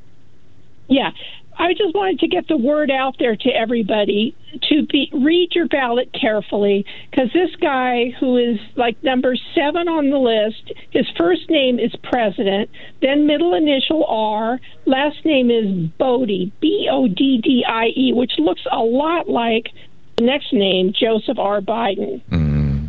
Yeah, 0.86 1.10
I 1.58 1.74
just 1.74 1.94
wanted 1.94 2.20
to 2.20 2.28
get 2.28 2.46
the 2.46 2.56
word 2.56 2.90
out 2.90 3.16
there 3.18 3.34
to 3.34 3.48
everybody 3.50 4.34
to 4.68 4.86
be 4.86 5.10
read 5.12 5.54
your 5.54 5.66
ballot 5.66 6.12
carefully 6.18 6.86
because 7.10 7.30
this 7.32 7.54
guy 7.56 8.14
who 8.20 8.36
is 8.36 8.58
like 8.76 9.02
number 9.02 9.34
seven 9.56 9.88
on 9.88 10.10
the 10.10 10.18
list, 10.18 10.72
his 10.90 11.06
first 11.16 11.50
name 11.50 11.80
is 11.80 11.92
President, 12.04 12.70
then 13.02 13.26
middle 13.26 13.54
initial 13.54 14.04
R, 14.04 14.60
last 14.86 15.24
name 15.24 15.50
is 15.50 15.90
Boddie, 15.98 16.52
B 16.60 16.88
O 16.90 17.08
D 17.08 17.40
D 17.42 17.64
I 17.66 17.86
E, 17.86 18.12
which 18.14 18.32
looks 18.38 18.62
a 18.70 18.78
lot 18.78 19.28
like 19.28 19.70
the 20.16 20.24
next 20.24 20.52
name, 20.52 20.92
Joseph 20.92 21.38
R. 21.38 21.60
Biden. 21.60 22.22
Mm. 22.30 22.88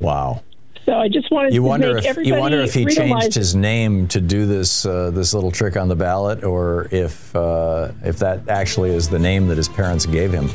Wow. 0.00 0.42
So 0.88 0.94
I 0.94 1.08
just 1.08 1.30
wanted 1.30 1.52
you 1.52 1.60
to 1.60 1.66
wonder 1.66 1.94
make 1.94 2.04
if 2.04 2.08
everybody 2.08 2.28
you 2.34 2.40
wonder 2.40 2.60
if 2.60 2.72
he 2.72 2.86
changed 2.86 3.34
his 3.34 3.54
name 3.54 4.08
to 4.08 4.22
do 4.22 4.46
this 4.46 4.86
uh, 4.86 5.10
this 5.10 5.34
little 5.34 5.50
trick 5.50 5.76
on 5.76 5.88
the 5.88 5.96
ballot, 5.96 6.44
or 6.44 6.88
if 6.90 7.36
uh, 7.36 7.92
if 8.02 8.20
that 8.20 8.48
actually 8.48 8.92
is 8.92 9.06
the 9.06 9.18
name 9.18 9.48
that 9.48 9.58
his 9.58 9.68
parents 9.68 10.06
gave 10.06 10.32
him. 10.32 10.48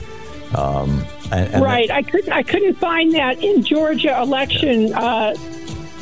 Um, 0.55 1.05
and, 1.31 1.53
and 1.53 1.63
right. 1.63 1.89
I 1.91 2.01
couldn't. 2.01 2.33
I 2.33 2.41
couldn't 2.41 2.73
find 2.79 3.13
that 3.13 3.43
in 3.43 3.63
Georgia 3.63 4.19
election 4.19 4.91
uh, 4.93 5.35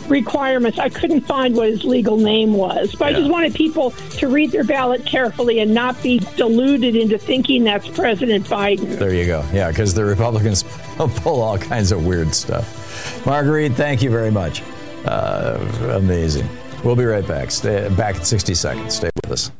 requirements. 0.07 0.79
I 0.79 0.87
couldn't 0.87 1.21
find 1.21 1.53
what 1.53 1.67
his 1.67 1.83
legal 1.83 2.15
name 2.15 2.53
was. 2.53 2.95
But 2.95 3.09
I 3.09 3.13
just 3.19 3.29
wanted 3.29 3.53
people 3.53 3.91
to 3.91 4.29
read 4.29 4.53
their 4.53 4.63
ballot 4.63 5.05
carefully 5.05 5.59
and 5.59 5.73
not 5.73 6.01
be 6.01 6.19
deluded 6.37 6.95
into 6.95 7.17
thinking 7.17 7.65
that's 7.65 7.89
President 7.89 8.45
Biden. 8.45 8.97
There 8.97 9.13
you 9.13 9.25
go. 9.25 9.45
Yeah, 9.51 9.67
because 9.67 9.93
the 9.93 10.05
Republicans 10.05 10.63
pull 10.95 11.41
all 11.41 11.57
kinds 11.57 11.91
of 11.91 12.05
weird 12.05 12.33
stuff. 12.33 12.77
Marguerite, 13.25 13.73
thank 13.73 14.01
you 14.01 14.09
very 14.09 14.31
much. 14.31 14.63
Uh, 15.05 15.57
amazing. 15.93 16.47
We'll 16.83 16.95
be 16.95 17.05
right 17.05 17.27
back. 17.27 17.51
Stay 17.51 17.87
back 17.95 18.15
in 18.15 18.23
60 18.23 18.53
seconds. 18.55 18.95
Stay 18.95 19.09
with 19.23 19.31
us. 19.31 19.51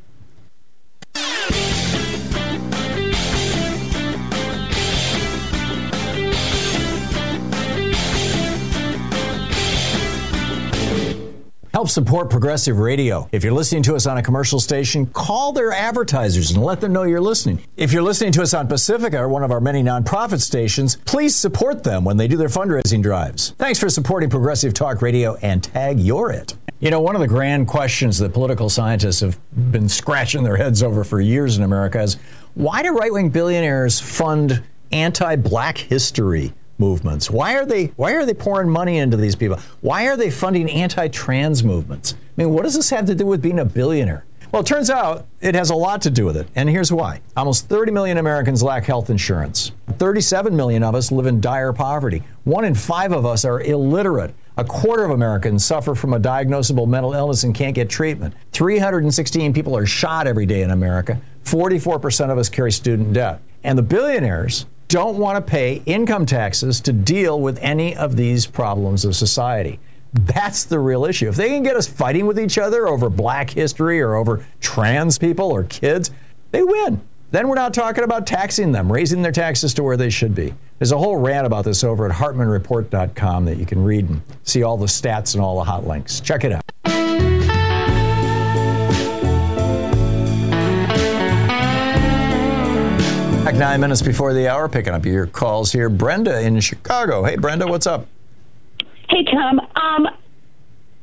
Help 11.82 11.90
support 11.90 12.30
progressive 12.30 12.78
radio. 12.78 13.28
If 13.32 13.44
you're 13.44 13.54
listening 13.54 13.82
to 13.84 13.96
us 13.96 14.06
on 14.06 14.20
a 14.20 14.22
commercial 14.22 14.60
station, 14.60 15.08
call 15.08 15.52
their 15.52 15.72
advertisers 15.72 16.52
and 16.52 16.64
let 16.64 16.80
them 16.80 16.94
know 16.94 17.02
you're 17.02 17.20
listening. 17.20 17.60
If 17.76 17.92
you're 17.92 18.04
listening 18.04 18.34
to 18.34 18.44
us 18.44 18.54
on 18.54 18.68
Pacifica 18.68 19.18
or 19.18 19.28
one 19.28 19.44
of 19.44 19.50
our 19.50 19.60
many 19.60 19.82
nonprofit 19.82 20.42
stations, 20.42 20.98
please 21.06 21.36
support 21.36 21.84
them 21.84 22.06
when 22.06 22.18
they 22.18 22.28
do 22.28 22.38
their 22.38 22.50
fundraising 22.50 23.02
drives. 23.02 23.56
Thanks 23.58 23.80
for 23.80 23.90
supporting 23.90 24.30
progressive 24.30 24.76
talk 24.76 25.02
radio 25.02 25.34
and 25.38 25.64
tag 25.64 26.00
you're 26.00 26.30
it. 26.30 26.54
You 26.82 26.92
know, 26.92 27.00
one 27.00 27.16
of 27.16 27.22
the 27.22 27.28
grand 27.28 27.68
questions 27.68 28.20
that 28.20 28.32
political 28.32 28.70
scientists 28.70 29.22
have 29.22 29.40
been 29.72 29.90
scratching 29.90 30.44
their 30.44 30.58
heads 30.58 30.84
over 30.84 31.04
for 31.04 31.20
years 31.20 31.58
in 31.58 31.64
America 31.64 32.00
is 32.00 32.18
why 32.54 32.84
do 32.84 32.92
right 32.92 33.12
wing 33.12 33.32
billionaires 33.32 34.00
fund 34.00 34.62
anti 34.92 35.36
black 35.36 35.80
history? 35.80 36.54
Movements? 36.82 37.30
Why 37.32 37.56
are 37.56 37.66
they 37.66 37.86
why 37.96 38.14
are 38.14 38.26
they 38.26 38.34
pouring 38.34 38.70
money 38.70 38.98
into 38.98 39.16
these 39.16 39.36
people? 39.38 39.58
Why 39.80 40.08
are 40.08 40.18
they 40.18 40.30
funding 40.30 40.70
anti-trans 40.70 41.64
movements? 41.64 42.14
I 42.14 42.18
mean, 42.44 42.50
what 42.54 42.64
does 42.64 42.76
this 42.76 42.90
have 42.90 43.06
to 43.06 43.16
do 43.16 43.26
with 43.26 43.42
being 43.42 43.60
a 43.60 43.66
billionaire? 43.66 44.26
Well, 44.52 44.64
it 44.64 44.66
turns 44.66 44.90
out 44.90 45.28
it 45.40 45.56
has 45.56 45.70
a 45.70 45.76
lot 45.76 46.02
to 46.02 46.10
do 46.10 46.26
with 46.26 46.36
it, 46.36 46.46
and 46.56 46.68
here's 46.68 46.92
why. 46.92 47.22
Almost 47.38 47.70
30 47.70 47.94
million 47.94 48.18
Americans 48.18 48.62
lack 48.62 48.84
health 48.84 49.10
insurance. 49.10 49.72
37 49.98 50.54
million 50.54 50.84
of 50.84 50.94
us 50.94 51.10
live 51.10 51.26
in 51.26 51.40
dire 51.40 51.72
poverty. 51.72 52.24
One 52.44 52.66
in 52.66 52.76
five 52.76 53.14
of 53.14 53.26
us 53.26 53.46
are 53.46 53.62
illiterate. 53.62 54.34
A 54.58 54.66
quarter 54.66 55.06
of 55.06 55.12
Americans 55.12 55.64
suffer 55.64 55.96
from 55.96 56.14
a 56.14 56.20
diagnosable 56.20 56.86
mental 56.86 57.14
illness 57.14 57.46
and 57.46 57.56
can't 57.56 57.74
get 57.74 57.90
treatment. 57.90 58.34
316 58.52 59.54
people 59.54 59.78
are 59.78 59.86
shot 59.86 60.28
every 60.28 60.46
day 60.46 60.64
in 60.64 60.72
America. 60.72 61.22
44% 61.46 62.30
of 62.30 62.38
us 62.38 62.50
carry 62.50 62.74
student 62.74 63.14
debt. 63.14 63.42
And 63.64 63.78
the 63.78 63.84
billionaires 63.84 64.66
don't 64.92 65.18
want 65.18 65.38
to 65.38 65.50
pay 65.50 65.82
income 65.86 66.26
taxes 66.26 66.82
to 66.82 66.92
deal 66.92 67.39
with 67.39 67.58
any 67.62 67.96
of 67.96 68.18
these 68.18 68.46
problems 68.46 69.06
of 69.06 69.16
society. 69.16 69.80
That's 70.14 70.66
the 70.66 70.80
real 70.80 71.06
issue. 71.06 71.30
If 71.30 71.38
they 71.38 71.48
can 71.48 71.64
get 71.64 71.78
us 71.78 71.88
fighting 71.88 72.26
with 72.26 72.38
each 72.38 72.58
other 72.58 72.89
over 72.89 73.10
black 73.10 73.50
history 73.50 74.02
or 74.02 74.16
over 74.16 74.46
trans 74.60 75.18
people 75.18 75.50
or 75.50 75.64
kids, 75.64 76.12
they 76.52 76.62
win. 76.62 77.00
Then 77.32 77.48
we're 77.48 77.56
not 77.56 77.74
talking 77.74 78.04
about 78.04 78.28
taxing 78.28 78.74
them, 78.74 78.92
raising 78.92 79.22
their 79.22 79.32
taxes 79.32 79.74
to 79.76 79.84
where 79.84 79.96
they 79.96 80.10
should 80.10 80.36
be. 80.36 80.54
There's 80.80 80.92
a 80.92 80.98
whole 80.98 81.16
rant 81.16 81.48
about 81.48 81.64
this 81.64 81.86
over 81.86 82.06
at 82.06 82.12
hartmannreport.com 82.12 83.46
that 83.46 83.56
you 83.56 83.66
can 83.66 83.82
read 83.82 84.10
and 84.10 84.22
see 84.44 84.64
all 84.64 84.76
the 84.76 84.88
stats 84.88 85.36
and 85.36 85.42
all 85.42 85.58
the 85.58 85.64
hot 85.64 85.88
links. 85.88 86.20
Check 86.20 86.44
it 86.44 86.52
out. 86.52 87.01
Back 93.52 93.60
nine 93.60 93.82
minutes 93.82 94.02
before 94.02 94.34
the 94.34 94.47
hour, 94.47 94.70
picking 94.70 94.93
up 94.93 95.06
your 95.06 95.28
calls 95.28 95.74
here. 95.74 95.89
Brenda 95.89 96.39
in 96.39 96.58
Chicago. 96.62 97.26
Hey, 97.26 97.36
Brenda, 97.36 97.68
what's 97.68 97.86
up? 97.86 98.08
Hey, 99.10 99.26
Thom. 99.26 99.60
Um, 99.60 100.08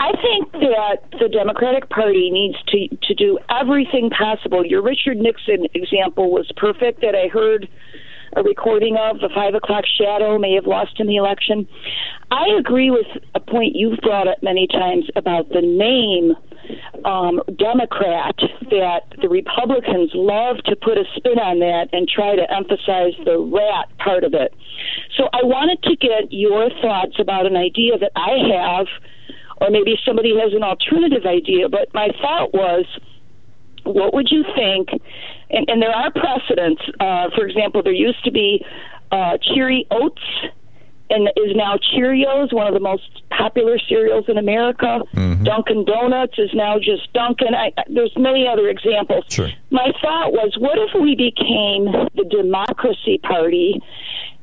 I 0.00 0.12
think 0.12 0.52
that 0.52 1.02
the 1.20 1.28
Democratic 1.28 1.90
Party 1.90 2.30
needs 2.30 2.56
to 2.68 2.88
to 2.88 3.14
do 3.14 3.38
everything 3.50 4.08
possible. 4.08 4.64
Your 4.64 4.80
Richard 4.80 5.18
Nixon 5.18 5.66
example 5.74 6.30
was 6.30 6.50
perfect. 6.56 7.02
That 7.02 7.14
I 7.14 7.28
heard 7.28 7.68
a 8.34 8.42
recording 8.42 8.96
of 8.96 9.20
the 9.20 9.28
five 9.34 9.54
o'clock 9.54 9.84
shadow 9.84 10.38
may 10.38 10.54
have 10.54 10.66
lost 10.66 10.98
in 11.00 11.06
the 11.06 11.16
election. 11.16 11.68
I 12.30 12.46
agree 12.58 12.90
with 12.90 13.08
a 13.34 13.40
point 13.40 13.76
you've 13.76 13.98
brought 13.98 14.26
up 14.26 14.42
many 14.42 14.66
times 14.68 15.04
about 15.16 15.50
the 15.50 15.60
name 15.60 16.32
um, 17.04 17.40
Democrat 17.56 18.36
that 18.70 19.02
the 19.20 19.28
Republicans 19.28 20.10
love 20.14 20.56
to 20.64 20.76
put 20.76 20.98
a 20.98 21.04
spin 21.16 21.38
on 21.38 21.58
that 21.60 21.88
and 21.92 22.08
try 22.08 22.36
to 22.36 22.44
emphasize 22.52 23.14
the 23.24 23.38
rat 23.38 23.88
part 23.98 24.24
of 24.24 24.34
it. 24.34 24.54
So 25.16 25.28
I 25.32 25.44
wanted 25.44 25.82
to 25.84 25.96
get 25.96 26.32
your 26.32 26.70
thoughts 26.82 27.16
about 27.18 27.46
an 27.46 27.56
idea 27.56 27.98
that 27.98 28.12
I 28.16 28.36
have, 28.54 28.86
or 29.60 29.70
maybe 29.70 29.96
somebody 30.04 30.34
has 30.38 30.52
an 30.52 30.62
alternative 30.62 31.26
idea, 31.26 31.68
but 31.68 31.92
my 31.94 32.08
thought 32.20 32.52
was 32.52 32.86
what 33.84 34.12
would 34.12 34.28
you 34.30 34.44
think? 34.54 34.88
And, 35.50 35.68
and 35.68 35.80
there 35.80 35.94
are 35.94 36.10
precedents. 36.12 36.82
Uh, 37.00 37.30
for 37.34 37.46
example, 37.46 37.82
there 37.82 37.92
used 37.92 38.22
to 38.24 38.30
be 38.30 38.64
uh, 39.10 39.38
Cheery 39.40 39.86
Oats 39.90 40.22
and 41.10 41.28
is 41.36 41.56
now 41.56 41.78
Cheerios, 41.78 42.52
one 42.52 42.66
of 42.66 42.74
the 42.74 42.80
most 42.80 43.22
popular 43.38 43.78
cereals 43.88 44.24
in 44.28 44.36
America. 44.36 45.00
Mm-hmm. 45.14 45.44
Dunkin' 45.44 45.84
Donuts 45.84 46.38
is 46.38 46.50
now 46.52 46.78
just 46.78 47.12
Dunkin'. 47.12 47.54
I, 47.54 47.72
there's 47.88 48.12
many 48.16 48.46
other 48.46 48.68
examples. 48.68 49.24
Sure. 49.28 49.48
My 49.70 49.92
thought 50.02 50.32
was, 50.32 50.56
what 50.58 50.76
if 50.78 50.90
we 51.00 51.14
became 51.14 51.86
the 52.16 52.24
Democracy 52.28 53.18
Party? 53.22 53.80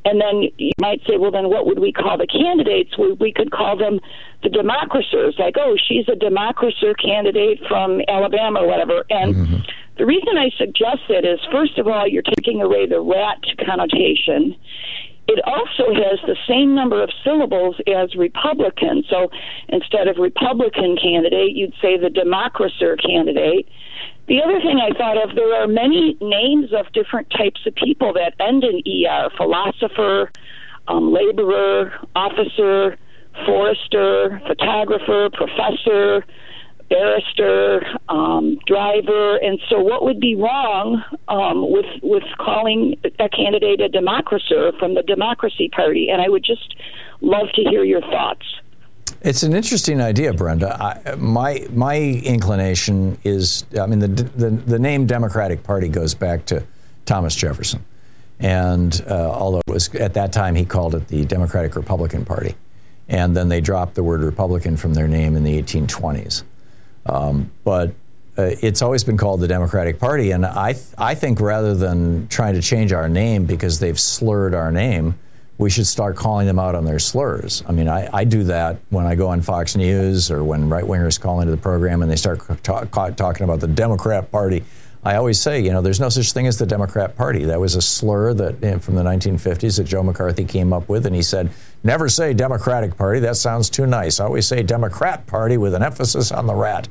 And 0.05 0.21
then 0.21 0.49
you 0.57 0.71
might 0.79 1.01
say, 1.07 1.17
well, 1.17 1.31
then 1.31 1.49
what 1.49 1.65
would 1.65 1.79
we 1.79 1.91
call 1.91 2.15
the 2.17 2.27
candidates? 2.27 2.95
We, 2.97 3.13
we 3.13 3.33
could 3.33 3.51
call 3.51 3.75
them 3.75 3.99
the 4.43 4.49
Democracers, 4.49 5.35
like, 5.39 5.55
oh, 5.57 5.75
she's 5.75 6.07
a 6.07 6.15
Democracer 6.15 6.93
candidate 6.93 7.59
from 7.67 8.01
Alabama 8.07 8.59
or 8.61 8.67
whatever. 8.67 9.03
And 9.09 9.33
mm-hmm. 9.33 9.55
the 9.97 10.05
reason 10.05 10.37
I 10.37 10.51
suggest 10.57 11.09
it 11.09 11.25
is, 11.25 11.39
first 11.51 11.79
of 11.79 11.87
all, 11.87 12.07
you're 12.07 12.21
taking 12.21 12.61
away 12.61 12.85
the 12.85 13.01
rat 13.01 13.41
connotation. 13.65 14.55
It 15.27 15.39
also 15.45 15.93
has 15.93 16.19
the 16.27 16.37
same 16.47 16.75
number 16.75 17.01
of 17.01 17.09
syllables 17.23 17.75
as 17.87 18.15
Republican. 18.15 19.03
So 19.09 19.29
instead 19.69 20.07
of 20.07 20.17
Republican 20.17 20.97
candidate, 21.01 21.55
you'd 21.55 21.73
say 21.81 21.97
the 21.97 22.09
Democracer 22.11 22.95
candidate. 22.97 23.67
The 24.27 24.41
other 24.41 24.59
thing 24.59 24.79
I 24.79 24.95
thought 24.97 25.17
of, 25.17 25.35
there 25.35 25.53
are 25.61 25.67
many 25.67 26.17
names 26.21 26.73
of 26.73 26.91
different 26.93 27.29
types 27.29 27.61
of 27.65 27.75
people 27.75 28.13
that 28.13 28.33
end 28.39 28.63
in 28.63 28.81
ER 28.85 29.29
philosopher, 29.37 30.31
um, 30.87 31.11
laborer, 31.11 31.93
officer, 32.15 32.97
forester, 33.45 34.41
photographer, 34.47 35.29
professor, 35.33 36.25
barrister, 36.89 37.85
um, 38.09 38.57
driver, 38.67 39.37
and 39.37 39.59
so 39.69 39.79
what 39.79 40.03
would 40.03 40.19
be 40.19 40.35
wrong 40.35 41.03
um, 41.27 41.71
with 41.71 41.85
with 42.03 42.23
calling 42.37 42.95
a 43.19 43.29
candidate 43.29 43.81
a 43.81 43.89
democracer 43.89 44.71
from 44.79 44.93
the 44.93 45.03
Democracy 45.03 45.69
Party? 45.69 46.09
And 46.09 46.21
I 46.21 46.29
would 46.29 46.43
just 46.43 46.75
love 47.21 47.47
to 47.55 47.61
hear 47.63 47.83
your 47.83 48.01
thoughts. 48.01 48.45
It's 49.21 49.43
an 49.43 49.53
interesting 49.53 50.01
idea, 50.01 50.33
Brenda. 50.33 50.75
I, 50.79 51.15
my 51.15 51.65
my 51.71 51.97
inclination 51.97 53.17
is, 53.23 53.65
I 53.79 53.87
mean, 53.87 53.99
the, 53.99 54.07
the 54.07 54.49
the 54.49 54.79
name 54.79 55.07
Democratic 55.07 55.63
Party 55.63 55.87
goes 55.87 56.13
back 56.13 56.45
to 56.47 56.63
Thomas 57.05 57.35
Jefferson, 57.35 57.83
and 58.39 59.03
uh, 59.07 59.31
although 59.31 59.61
it 59.67 59.71
was 59.71 59.93
at 59.95 60.13
that 60.13 60.31
time 60.31 60.55
he 60.55 60.65
called 60.65 60.93
it 60.95 61.07
the 61.07 61.25
Democratic 61.25 61.75
Republican 61.75 62.25
Party, 62.25 62.55
and 63.07 63.35
then 63.35 63.49
they 63.49 63.61
dropped 63.61 63.95
the 63.95 64.03
word 64.03 64.21
Republican 64.21 64.77
from 64.77 64.93
their 64.93 65.07
name 65.07 65.35
in 65.35 65.43
the 65.43 65.59
1820s. 65.61 66.43
Um, 67.05 67.51
but 67.63 67.89
uh, 68.37 68.51
it's 68.61 68.81
always 68.81 69.03
been 69.03 69.17
called 69.17 69.39
the 69.39 69.47
Democratic 69.47 69.99
Party, 69.99 70.31
and 70.31 70.45
I 70.45 70.73
th- 70.73 70.85
I 70.97 71.15
think 71.15 71.39
rather 71.39 71.73
than 71.73 72.27
trying 72.27 72.53
to 72.55 72.61
change 72.61 72.91
our 72.91 73.07
name 73.07 73.45
because 73.45 73.79
they've 73.79 73.99
slurred 73.99 74.53
our 74.53 74.71
name, 74.71 75.15
we 75.57 75.69
should 75.69 75.87
start 75.87 76.17
calling 76.17 76.45
them 76.47 76.59
out 76.59 76.75
on 76.75 76.83
their 76.83 76.99
slurs. 76.99 77.63
I 77.67 77.71
mean, 77.71 77.87
I, 77.87 78.09
I 78.11 78.23
do 78.25 78.43
that 78.45 78.77
when 78.89 79.05
I 79.05 79.15
go 79.15 79.29
on 79.29 79.41
Fox 79.41 79.75
News 79.75 80.29
or 80.29 80.43
when 80.43 80.67
right 80.67 80.83
wingers 80.83 81.19
call 81.19 81.39
into 81.39 81.51
the 81.51 81.61
program 81.61 82.01
and 82.01 82.11
they 82.11 82.17
start 82.17 82.41
talk, 82.63 82.91
talking 83.15 83.43
about 83.43 83.61
the 83.61 83.67
Democrat 83.67 84.31
Party. 84.31 84.63
I 85.05 85.15
always 85.17 85.39
say, 85.39 85.61
you 85.61 85.71
know, 85.71 85.81
there's 85.81 85.99
no 85.99 86.09
such 86.09 86.31
thing 86.31 86.47
as 86.47 86.57
the 86.57 86.65
Democrat 86.65 87.15
Party. 87.15 87.45
That 87.45 87.59
was 87.59 87.75
a 87.75 87.81
slur 87.81 88.33
that 88.33 88.81
from 88.81 88.95
the 88.95 89.03
1950s 89.03 89.77
that 89.77 89.83
Joe 89.83 90.01
McCarthy 90.01 90.43
came 90.43 90.73
up 90.73 90.89
with, 90.89 91.05
and 91.05 91.15
he 91.15 91.21
said, 91.21 91.51
never 91.85 92.09
say 92.09 92.33
Democratic 92.33 92.97
Party. 92.97 93.19
That 93.21 93.37
sounds 93.37 93.69
too 93.69 93.85
nice. 93.85 94.19
I 94.19 94.25
always 94.25 94.47
say 94.47 94.63
Democrat 94.63 95.25
Party 95.27 95.57
with 95.57 95.73
an 95.73 95.83
emphasis 95.83 96.31
on 96.31 96.47
the 96.47 96.55
rat, 96.55 96.87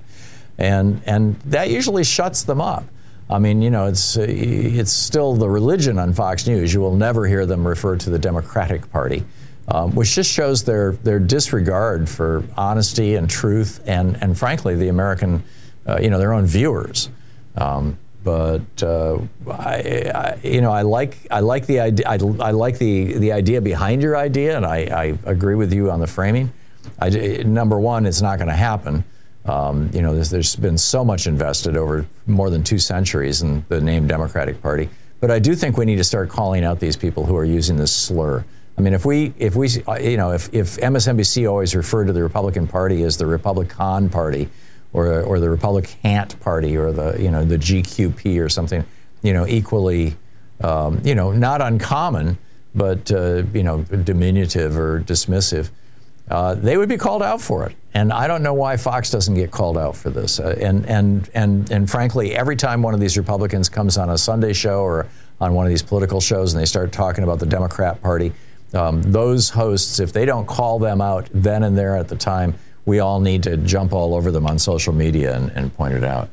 and 0.57 1.03
and 1.05 1.39
that 1.41 1.71
usually 1.71 2.05
shuts 2.05 2.45
them 2.45 2.61
up. 2.61 2.85
I 3.29 3.39
mean, 3.39 3.61
you 3.61 3.71
know, 3.71 3.87
it's 3.87 4.17
uh, 4.17 4.25
it's 4.29 4.93
still 4.93 5.35
the 5.35 5.49
religion 5.49 5.99
on 5.99 6.13
Fox 6.13 6.47
News. 6.47 6.73
You 6.73 6.81
will 6.81 6.95
never 6.95 7.27
hear 7.27 7.45
them 7.45 7.67
refer 7.67 7.97
to 7.97 8.11
the 8.11 8.19
Democratic 8.19 8.91
Party, 8.91 9.25
um, 9.69 9.95
which 9.95 10.15
just 10.15 10.31
shows 10.31 10.63
their 10.65 10.93
their 10.93 11.19
disregard 11.19 12.09
for 12.09 12.45
honesty 12.57 13.17
and 13.17 13.29
truth, 13.29 13.83
and 13.87 14.17
and 14.23 14.39
frankly, 14.39 14.77
the 14.77 14.89
American, 14.89 15.43
uh, 15.87 15.99
you 16.01 16.11
know, 16.11 16.19
their 16.19 16.33
own 16.33 16.47
viewers. 16.47 17.09
Um, 17.57 17.99
but 18.25 18.83
uh, 18.83 19.18
I, 19.49 20.11
I, 20.14 20.39
you 20.43 20.62
know, 20.62 20.72
I 20.72 20.83
like 20.83 21.18
I 21.31 21.41
like 21.41 21.66
the 21.66 21.81
idea. 21.81 22.09
I, 22.09 22.14
I, 22.14 22.51
like 22.51 22.79
the 22.79 23.18
the 23.18 23.33
idea 23.33 23.61
behind 23.61 24.03
your 24.03 24.16
idea, 24.16 24.57
and 24.57 24.64
I, 24.64 24.79
I 24.87 25.05
agree 25.31 25.55
with 25.55 25.72
you 25.72 25.91
on 25.91 26.01
the 26.01 26.07
framing. 26.07 26.51
number 27.45 27.79
one, 27.79 28.07
it's 28.07 28.22
not 28.22 28.39
going 28.39 28.49
to 28.49 28.57
happen. 28.57 29.05
Um, 29.45 29.91
you 29.93 30.01
know, 30.01 30.14
there's, 30.14 30.31
there's 30.31 30.57
been 30.57 30.79
so 30.79 31.05
much 31.05 31.27
invested 31.27 31.77
over 31.77 32.07
more 32.27 32.49
than 32.49 32.64
two 32.64 32.79
centuries 32.79 33.43
in 33.43 33.64
the 33.68 33.81
name 33.81 34.07
Democratic 34.07 34.62
Party. 34.62 34.89
But 35.20 35.31
I 35.31 35.39
do 35.39 35.55
think 35.55 35.77
we 35.77 35.85
need 35.85 35.97
to 35.97 36.05
start 36.05 36.31
calling 36.31 36.64
out 36.64 36.81
these 36.81 36.97
people 36.97 37.27
who 37.27 37.37
are 37.37 37.45
using 37.45 37.77
this 37.77 37.95
slur. 37.95 38.43
I 38.77 38.81
mean, 38.81 38.95
if 38.95 39.05
we, 39.05 39.35
if 39.39 39.55
we, 39.55 39.68
you 40.01 40.16
know, 40.16 40.33
if, 40.33 40.53
if 40.53 40.77
MSNBC 40.79 41.49
always 41.49 41.75
referred 41.77 42.07
to 42.07 42.12
the 42.12 42.22
Republican 42.22 42.66
Party 42.66 43.03
as 43.03 43.18
the 43.18 43.27
Republican 43.27 44.09
Party, 44.09 44.49
or, 44.95 45.21
or 45.23 45.41
the 45.41 45.51
Republican 45.51 46.29
Party 46.41 46.77
or 46.77 46.93
the 46.93 47.21
you 47.21 47.31
know 47.31 47.45
the 47.45 47.59
GQP 47.59 48.43
or 48.43 48.49
something, 48.49 48.85
you 49.23 49.35
know, 49.35 49.47
equally, 49.47 50.17
um, 50.63 51.01
you 51.05 51.15
know, 51.15 51.33
not 51.33 51.61
uncommon, 51.61 52.39
but 52.75 53.13
uh, 53.13 53.43
you 53.53 53.63
know, 53.63 53.83
diminutive 53.83 54.79
or 54.79 55.01
dismissive. 55.01 55.69
Uh, 56.31 56.55
they 56.55 56.79
would 56.79 56.89
be 56.89 56.97
called 56.97 57.23
out 57.23 57.41
for 57.41 57.67
it, 57.67 57.77
and 57.93 58.11
I 58.11 58.27
don't 58.27 58.43
know 58.43 58.55
why 58.55 58.79
Fox 58.79 59.11
doesn't 59.11 59.35
get 59.35 59.51
called 59.51 59.77
out 59.77 59.95
for 59.95 60.09
this. 60.09 60.41
Uh, 60.41 60.57
and 60.61 60.87
and 60.87 61.29
and 61.35 61.71
and 61.71 61.91
frankly, 61.91 62.35
every 62.35 62.57
time 62.57 62.81
one 62.81 62.95
of 62.95 63.01
these 63.01 63.19
Republicans 63.19 63.69
comes 63.69 63.99
on 63.99 64.09
a 64.09 64.17
Sunday 64.17 64.55
show 64.55 64.81
or 64.81 65.07
on 65.41 65.53
one 65.53 65.67
of 65.67 65.71
these 65.71 65.83
political 65.83 66.21
shows 66.21 66.55
and 66.55 66.63
they 66.63 66.67
start 66.67 66.93
talking 66.93 67.25
about 67.25 67.41
the 67.41 67.47
Democrat 67.47 68.01
Party, 68.01 68.33
um, 68.73 69.03
those 69.03 69.51
hosts, 69.51 69.99
if 69.99 70.13
they 70.13 70.25
don't 70.25 70.47
call 70.47 70.79
them 70.79 71.01
out 71.01 71.29
then 71.35 71.65
and 71.65 71.77
there 71.77 71.97
at 71.97 72.09
the 72.09 72.17
time, 72.17 72.55
we 72.87 73.01
all 73.01 73.20
need 73.20 73.43
to 73.45 73.57
jump 73.57 73.93
all 73.93 74.14
over 74.14 74.30
them 74.30 74.47
on 74.47 74.59
social 74.59 74.93
media 74.93 75.37
and, 75.37 75.51
and 75.53 75.74
point 75.74 75.95
it 75.95 76.05
out. 76.05 76.28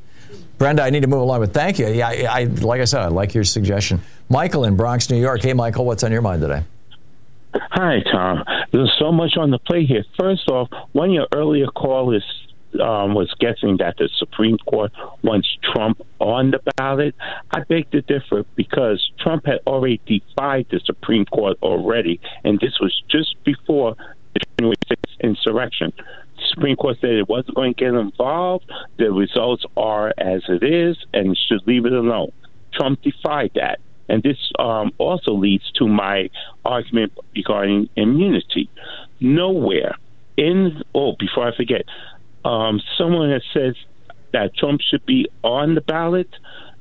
Brenda, 0.57 0.83
I 0.83 0.91
need 0.91 1.01
to 1.01 1.07
move 1.07 1.21
along, 1.21 1.39
but 1.39 1.53
thank 1.53 1.79
you. 1.79 1.87
Yeah, 1.87 2.09
I, 2.09 2.41
I, 2.41 2.43
like 2.43 2.81
I 2.81 2.85
said, 2.85 3.01
I 3.01 3.07
like 3.07 3.33
your 3.33 3.43
suggestion. 3.43 3.99
Michael 4.29 4.65
in 4.65 4.75
Bronx, 4.75 5.09
New 5.09 5.19
York. 5.19 5.41
Hey, 5.41 5.53
Michael, 5.53 5.85
what's 5.85 6.03
on 6.03 6.11
your 6.11 6.21
mind 6.21 6.41
today? 6.41 6.63
Hi, 7.55 8.03
Thom. 8.11 8.43
There's 8.71 8.93
so 8.99 9.11
much 9.11 9.37
on 9.37 9.51
the 9.51 9.57
plate 9.57 9.87
here. 9.87 10.05
First 10.19 10.47
off, 10.49 10.69
one 10.91 11.11
your 11.11 11.27
earlier 11.33 11.67
callers 11.67 12.23
um, 12.79 13.13
was 13.13 13.33
guessing 13.39 13.77
that 13.77 13.97
the 13.97 14.09
Supreme 14.17 14.57
Court 14.59 14.91
wants 15.23 15.49
Trump 15.73 16.05
on 16.19 16.51
the 16.51 16.59
ballot. 16.77 17.15
I 17.51 17.63
beg 17.63 17.91
to 17.91 18.01
differ 18.01 18.45
because 18.55 19.11
Trump 19.19 19.45
had 19.45 19.59
already 19.67 19.99
defied 20.05 20.67
the 20.69 20.79
Supreme 20.85 21.25
Court 21.25 21.57
already, 21.61 22.21
and 22.43 22.59
this 22.59 22.79
was 22.79 23.01
just 23.09 23.35
before 23.43 23.95
the 24.33 24.39
January 24.57 24.77
6th 24.89 25.19
insurrection. 25.21 25.91
Supreme 26.53 26.75
Court 26.75 26.97
said 27.01 27.11
it 27.11 27.29
wasn't 27.29 27.55
going 27.55 27.73
to 27.73 27.79
get 27.79 27.93
involved. 27.93 28.69
The 28.97 29.11
results 29.11 29.63
are 29.75 30.13
as 30.17 30.43
it 30.47 30.63
is 30.63 30.97
and 31.13 31.37
should 31.37 31.65
leave 31.67 31.85
it 31.85 31.93
alone. 31.93 32.31
Trump 32.73 33.01
defied 33.01 33.51
that. 33.55 33.79
And 34.07 34.21
this 34.23 34.37
um, 34.59 34.91
also 34.97 35.33
leads 35.33 35.71
to 35.77 35.87
my 35.87 36.29
argument 36.65 37.13
regarding 37.35 37.89
immunity. 37.95 38.69
Nowhere 39.19 39.95
in, 40.37 40.81
oh, 40.93 41.15
before 41.17 41.47
I 41.47 41.55
forget, 41.55 41.83
um, 42.43 42.81
someone 42.97 43.31
has 43.31 43.43
said 43.53 43.75
that 44.33 44.55
Trump 44.55 44.81
should 44.81 45.05
be 45.05 45.27
on 45.43 45.75
the 45.75 45.81
ballot 45.81 46.29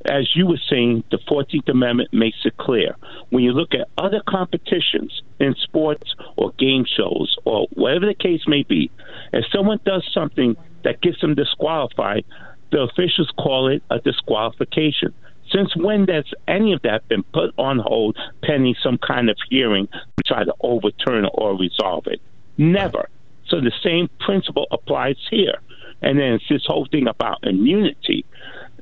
as 0.06 0.34
you 0.34 0.46
were 0.46 0.60
saying, 0.70 1.04
the 1.10 1.18
14th 1.30 1.68
Amendment 1.68 2.10
makes 2.12 2.38
it 2.44 2.56
clear. 2.56 2.96
When 3.28 3.44
you 3.44 3.52
look 3.52 3.74
at 3.74 3.88
other 3.98 4.22
competitions 4.26 5.22
in 5.38 5.54
sports 5.62 6.14
or 6.36 6.52
game 6.58 6.84
shows 6.84 7.36
or 7.44 7.66
whatever 7.74 8.06
the 8.06 8.14
case 8.14 8.42
may 8.46 8.62
be, 8.62 8.90
if 9.32 9.44
someone 9.54 9.80
does 9.84 10.08
something 10.12 10.56
that 10.84 11.02
gets 11.02 11.20
them 11.20 11.34
disqualified, 11.34 12.24
the 12.72 12.80
officials 12.80 13.30
call 13.36 13.68
it 13.68 13.82
a 13.90 13.98
disqualification. 13.98 15.12
Since 15.52 15.76
when 15.76 16.06
has 16.08 16.24
any 16.46 16.72
of 16.72 16.82
that 16.82 17.06
been 17.08 17.24
put 17.24 17.52
on 17.58 17.80
hold 17.80 18.16
pending 18.42 18.76
some 18.82 18.98
kind 18.98 19.28
of 19.28 19.36
hearing 19.50 19.88
to 19.88 20.22
try 20.24 20.44
to 20.44 20.54
overturn 20.60 21.26
or 21.34 21.58
resolve 21.58 22.06
it? 22.06 22.20
Never. 22.56 23.08
So 23.48 23.60
the 23.60 23.72
same 23.82 24.08
principle 24.20 24.66
applies 24.70 25.16
here. 25.28 25.58
And 26.02 26.18
then 26.18 26.34
it's 26.34 26.44
this 26.48 26.64
whole 26.64 26.86
thing 26.90 27.08
about 27.08 27.38
immunity 27.42 28.24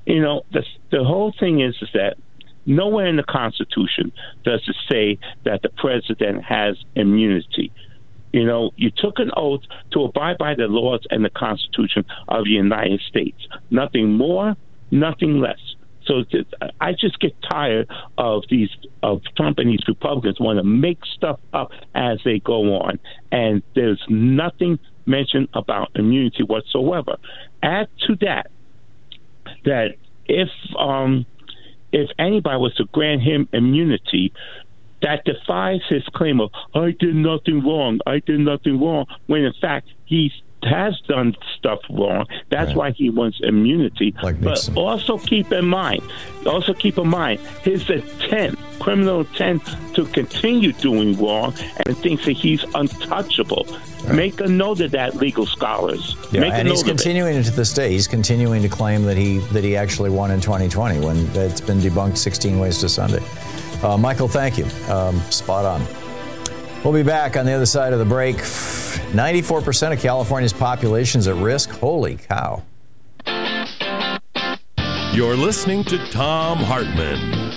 you 0.09 0.23
know, 0.23 0.43
the 0.53 0.65
the 0.91 1.05
whole 1.05 1.35
thing 1.39 1.61
is 1.61 1.77
is 1.83 1.89
that 1.93 2.17
nowhere 2.65 3.07
in 3.07 3.17
the 3.17 3.23
Constitution 3.23 4.11
does 4.43 4.63
it 4.67 4.77
say 4.91 5.19
that 5.45 5.61
the 5.63 5.69
president 5.69 6.43
has 6.45 6.77
immunity. 6.95 7.71
You 8.33 8.45
know, 8.45 8.71
you 8.77 8.91
took 8.91 9.19
an 9.19 9.31
oath 9.37 9.61
to 9.93 10.05
abide 10.05 10.39
by 10.39 10.55
the 10.55 10.67
laws 10.67 11.07
and 11.11 11.25
the 11.25 11.31
Constitution 11.31 12.05
of 12.29 12.45
the 12.45 12.51
United 12.51 13.01
States. 13.03 13.39
Nothing 13.71 14.13
more, 14.13 14.57
nothing 14.91 15.41
less. 15.41 15.61
So 16.07 16.25
I 16.81 16.93
just 16.93 17.21
get 17.21 17.35
tired 17.43 17.91
of 18.17 18.45
these 18.49 18.71
of 19.03 19.21
Trump 19.37 19.59
and 19.59 19.69
these 19.69 19.87
Republicans 19.87 20.41
want 20.41 20.59
to 20.59 20.65
make 20.65 21.01
stuff 21.05 21.39
up 21.53 21.71
as 21.95 22.19
they 22.25 22.39
go 22.39 22.77
on, 22.77 22.99
and 23.31 23.63
there's 23.75 24.03
nothing 24.09 24.79
mentioned 25.05 25.49
about 25.53 25.91
immunity 25.95 26.45
whatsoever. 26.45 27.17
Add 27.63 27.89
to 28.07 28.17
that 28.23 28.51
that 29.65 29.95
if 30.27 30.49
um, 30.79 31.27
if 31.93 32.11
anybody 32.19 32.57
was 32.59 32.75
to 32.75 32.85
grant 32.93 33.23
him 33.23 33.49
immunity, 33.53 34.33
that 35.03 35.23
defies 35.25 35.81
his 35.89 36.03
claim 36.15 36.41
of 36.41 36.51
I 36.75 36.95
did 36.99 37.15
nothing 37.15 37.65
wrong, 37.65 38.01
I 38.07 38.21
did 38.27 38.41
nothing 38.41 38.81
wrong, 38.81 39.07
when 39.27 39.43
in 39.43 39.55
fact 39.61 39.89
he 40.05 40.31
has 40.65 41.01
done 41.03 41.37
stuff 41.57 41.81
wrong. 41.91 42.27
That's 42.51 42.69
right. 42.69 42.77
why 42.77 42.91
he 42.93 43.11
wants 43.11 43.41
immunity. 43.43 44.15
Like 44.23 44.41
but 44.41 44.69
also 44.77 45.19
keep 45.19 45.53
in 45.53 45.67
mind, 45.67 46.03
also 46.47 46.75
keep 46.75 46.99
in 46.99 47.09
mind 47.09 47.41
his 47.63 47.89
intent, 47.89 48.59
criminal 48.79 49.21
intent 49.21 49.63
to 49.95 50.07
continue 50.07 50.73
doing 50.73 51.17
wrong, 51.19 51.55
and 51.87 51.97
thinks 51.99 52.25
that 52.25 52.33
he's 52.33 52.65
untouchable. 52.75 53.67
Right. 54.05 54.15
Make 54.15 54.41
a 54.41 54.49
note 54.49 54.81
of 54.81 54.93
that, 54.93 55.17
legal 55.17 55.47
scholars. 55.47 56.17
Yeah, 56.33 56.41
Make 56.41 56.53
and 56.55 56.69
he's 56.69 56.83
continuing 56.83 57.43
to 57.43 57.51
this 57.51 57.73
day. 57.73 57.91
He's 57.91 58.07
continuing 58.07 58.63
to 58.63 58.69
claim 58.69 59.05
that 59.05 59.17
he 59.17 59.39
that 59.53 59.65
he 59.65 59.77
actually 59.77 60.11
won 60.11 60.31
in 60.31 60.41
2020 60.41 61.01
when 61.05 61.17
it's 61.35 61.61
been 61.61 61.79
debunked 61.79 62.17
16 62.17 62.59
ways 62.59 62.79
to 62.79 62.89
Sunday. 62.89 63.23
Uh, 63.83 63.97
Michael, 63.97 64.29
thank 64.29 64.59
you. 64.59 64.65
Um, 64.89 65.21
spot 65.31 65.65
on. 65.65 65.98
We'll 66.85 66.95
be 66.95 67.03
back 67.03 67.37
on 67.37 67.45
the 67.45 67.53
other 67.53 67.67
side 67.67 67.93
of 67.93 67.99
the 67.99 68.05
break. 68.05 68.37
94% 68.37 69.93
of 69.93 70.01
California's 70.01 70.53
population 70.53 71.19
is 71.19 71.27
at 71.27 71.35
risk. 71.35 71.71
Holy 71.71 72.17
cow. 72.17 72.63
You're 75.13 75.37
listening 75.37 75.83
to 75.85 75.99
Thom 76.13 76.59
Hartmann. 76.59 77.49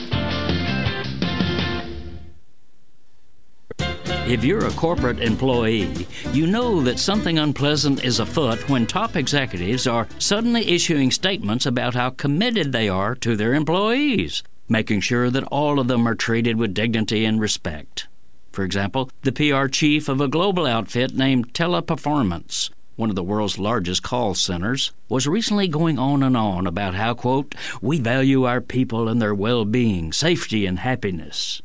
If 4.28 4.44
you're 4.44 4.66
a 4.66 4.72
corporate 4.72 5.20
employee, 5.20 6.08
you 6.32 6.48
know 6.48 6.82
that 6.82 6.98
something 6.98 7.38
unpleasant 7.38 8.04
is 8.04 8.20
afoot 8.20 8.68
when 8.70 8.88
top 8.88 9.16
executives 9.16 9.86
are 9.86 10.08
suddenly 10.18 10.68
issuing 10.72 11.12
statements 11.12 11.68
about 11.68 11.94
how 11.94 12.10
committed 12.10 12.72
they 12.72 12.90
are 12.90 13.14
to 13.16 13.36
their 13.36 13.54
employees, 13.54 14.42
making 14.68 15.02
sure 15.02 15.30
that 15.30 15.44
all 15.52 15.80
of 15.80 15.88
them 15.88 16.08
are 16.08 16.16
treated 16.16 16.56
with 16.58 16.74
dignity 16.74 17.26
and 17.26 17.40
respect. 17.40 18.08
For 18.52 18.64
example, 18.64 19.10
the 19.22 19.32
PR 19.32 19.68
chief 19.68 20.10
of 20.10 20.20
a 20.20 20.28
global 20.28 20.66
outfit 20.66 21.16
named 21.16 21.54
Teleperformance, 21.54 22.70
one 22.98 23.10
of 23.10 23.16
the 23.16 23.24
world's 23.24 23.58
largest 23.58 24.04
call 24.04 24.34
centers, 24.34 24.92
was 25.08 25.26
recently 25.26 25.70
going 25.70 25.98
on 25.98 26.22
and 26.22 26.36
on 26.36 26.68
about 26.68 26.94
how, 26.94 27.14
quote, 27.14 27.56
we 27.82 28.00
value 28.00 28.44
our 28.44 28.60
people 28.60 29.08
and 29.08 29.22
their 29.22 29.34
well 29.34 29.64
being, 29.64 30.12
safety, 30.12 30.66
and 30.66 30.80
happiness. 30.80 31.62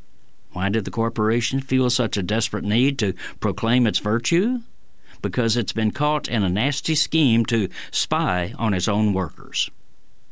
Why 0.52 0.68
did 0.68 0.84
the 0.84 0.90
corporation 0.90 1.60
feel 1.60 1.90
such 1.90 2.16
a 2.16 2.22
desperate 2.22 2.64
need 2.64 2.98
to 3.00 3.14
proclaim 3.40 3.86
its 3.86 3.98
virtue? 3.98 4.60
Because 5.20 5.56
it's 5.56 5.72
been 5.72 5.90
caught 5.90 6.28
in 6.28 6.44
a 6.44 6.48
nasty 6.48 6.94
scheme 6.94 7.44
to 7.46 7.68
spy 7.90 8.54
on 8.58 8.72
its 8.72 8.86
own 8.86 9.12
workers. 9.12 9.70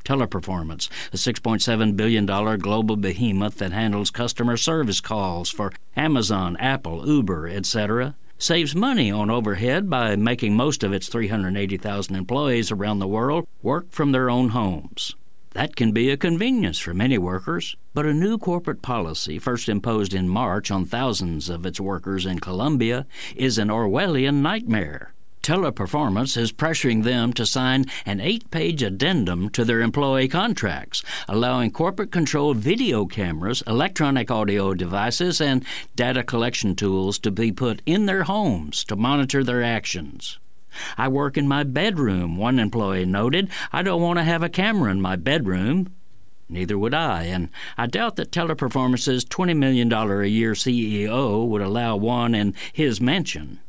Teleperformance, 0.05 0.89
a 1.13 1.17
$6.7 1.17 1.97
billion 1.97 2.27
global 2.59 2.97
behemoth 2.97 3.59
that 3.59 3.73
handles 3.73 4.11
customer 4.11 4.57
service 4.57 5.01
calls 5.01 5.51
for 5.51 5.73
Amazon, 5.97 6.57
Apple, 6.59 7.07
Uber, 7.07 7.49
etc., 7.49 8.15
saves 8.39 8.75
money 8.75 9.11
on 9.11 9.31
overhead 9.31 9.89
by 9.89 10.17
making 10.17 10.55
most 10.57 10.83
of 10.83 10.93
its 10.93 11.09
380,000 11.09 12.15
employees 12.15 12.71
around 12.71 12.99
the 12.99 13.09
world 13.09 13.47
work 13.63 13.91
from 13.91 14.13
their 14.13 14.29
own 14.29 14.51
homes. 14.51 15.15
That 15.53 15.77
can 15.77 15.93
be 15.93 16.11
a 16.11 16.17
convenience 16.17 16.81
for 16.81 16.93
many 16.93 17.17
workers, 17.17 17.77
but 17.95 18.07
a 18.07 18.13
new 18.13 18.39
corporate 18.39 18.83
policy, 18.83 19.39
first 19.39 19.69
imposed 19.69 20.13
in 20.13 20.29
March 20.29 20.69
on 20.73 20.85
thousands 20.85 21.49
of 21.49 21.65
its 21.65 21.81
workers 21.81 22.27
in 22.27 22.41
Colombia, 22.41 23.07
is 23.37 23.57
an 23.57 23.69
Orwellian 23.69 24.43
nightmare. 24.43 25.15
Teleperformance 25.45 26.39
is 26.39 26.53
pressuring 26.53 27.03
them 27.03 27.35
to 27.35 27.45
sign 27.45 27.85
an 28.07 28.19
eight 28.19 28.51
page 28.51 28.83
addendum 28.83 29.51
to 29.51 29.63
their 29.63 29.83
employee 29.83 30.27
contracts, 30.27 31.03
allowing 31.29 31.71
corporate 31.71 32.11
controlled 32.11 32.57
video 32.57 33.05
cameras, 33.05 33.63
electronic 33.67 34.31
audio 34.31 34.73
devices, 34.73 35.43
and 35.43 35.63
data 35.97 36.23
collection 36.23 36.75
tools 36.75 37.19
to 37.19 37.31
be 37.31 37.53
put 37.53 37.83
in 37.85 38.07
their 38.07 38.23
homes 38.23 38.85
to 38.85 38.97
monitor 38.97 39.45
their 39.45 39.63
actions. 39.63 40.39
I 40.97 41.09
work 41.09 41.37
in 41.37 41.47
my 41.47 41.63
bedroom, 41.63 42.39
one 42.39 42.59
employee 42.59 43.05
noted. 43.05 43.51
I 43.71 43.83
don't 43.83 44.01
want 44.01 44.19
to 44.19 44.25
have 44.25 44.43
a 44.43 44.49
camera 44.49 44.91
in 44.91 45.03
my 45.03 45.17
bedroom. 45.17 45.93
Neither 46.49 46.79
would 46.79 46.95
I, 46.95 47.25
and 47.25 47.51
I 47.77 47.85
doubt 47.85 48.17
that 48.17 48.33
Teleperformance's 48.33 49.27
$20 49.27 49.55
million 49.55 49.93
a 49.93 50.25
year 50.25 50.53
CEO 50.53 51.47
would 51.47 51.61
allow 51.61 51.97
one 51.97 52.35
in 52.35 52.55
his 52.73 52.99
mansion. 52.99 53.61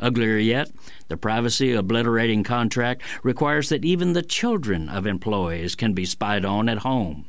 Uglier 0.00 0.38
yet, 0.38 0.70
the 1.08 1.16
privacy 1.16 1.72
obliterating 1.72 2.44
contract 2.44 3.02
requires 3.22 3.68
that 3.68 3.84
even 3.84 4.12
the 4.12 4.22
children 4.22 4.88
of 4.88 5.06
employees 5.06 5.74
can 5.74 5.92
be 5.92 6.04
spied 6.04 6.44
on 6.44 6.68
at 6.68 6.78
home. 6.78 7.26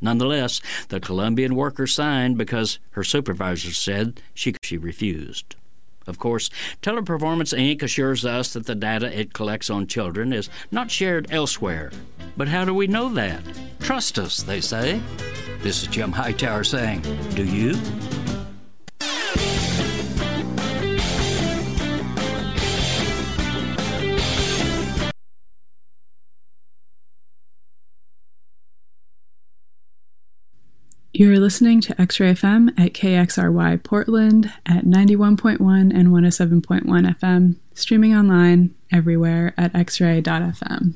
Nonetheless, 0.00 0.60
the 0.88 1.00
Colombian 1.00 1.54
worker 1.54 1.86
signed 1.86 2.38
because 2.38 2.78
her 2.90 3.04
supervisor 3.04 3.72
said 3.72 4.20
she, 4.34 4.54
she 4.62 4.78
refused. 4.78 5.56
Of 6.06 6.18
course, 6.18 6.48
Teleperformance 6.80 7.56
Inc. 7.56 7.82
assures 7.82 8.24
us 8.24 8.54
that 8.54 8.64
the 8.64 8.74
data 8.74 9.16
it 9.18 9.34
collects 9.34 9.68
on 9.68 9.86
children 9.86 10.32
is 10.32 10.48
not 10.70 10.90
shared 10.90 11.30
elsewhere. 11.30 11.92
But 12.36 12.48
how 12.48 12.64
do 12.64 12.72
we 12.72 12.86
know 12.86 13.10
that? 13.10 13.42
Trust 13.80 14.18
us, 14.18 14.42
they 14.42 14.60
say. 14.60 15.02
This 15.60 15.82
is 15.82 15.88
Jim 15.88 16.12
Hightower 16.12 16.64
saying, 16.64 17.02
Do 17.34 17.44
you? 17.44 17.74
You're 31.18 31.40
listening 31.40 31.80
to 31.80 32.00
X 32.00 32.20
Ray 32.20 32.32
FM 32.32 32.68
at 32.78 32.92
KXRY 32.92 33.82
Portland 33.82 34.52
at 34.64 34.84
91.1 34.84 35.58
and 35.92 36.10
107.1 36.10 36.84
FM, 36.84 37.56
streaming 37.74 38.14
online 38.14 38.72
everywhere 38.92 39.52
at 39.58 39.72
xray.fm. 39.72 40.94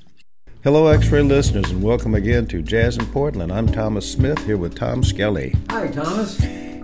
Hello, 0.62 0.86
X 0.86 1.08
Ray 1.08 1.22
listeners, 1.22 1.72
and 1.72 1.82
welcome 1.82 2.14
again 2.14 2.46
to 2.46 2.62
Jazz 2.62 2.98
in 2.98 3.06
Portland. 3.06 3.50
I'm 3.50 3.66
Thomas 3.66 4.08
Smith 4.08 4.46
here 4.46 4.56
with 4.56 4.76
Tom 4.76 5.02
Skelly. 5.02 5.56
Hi, 5.70 5.88
Thomas. 5.88 6.38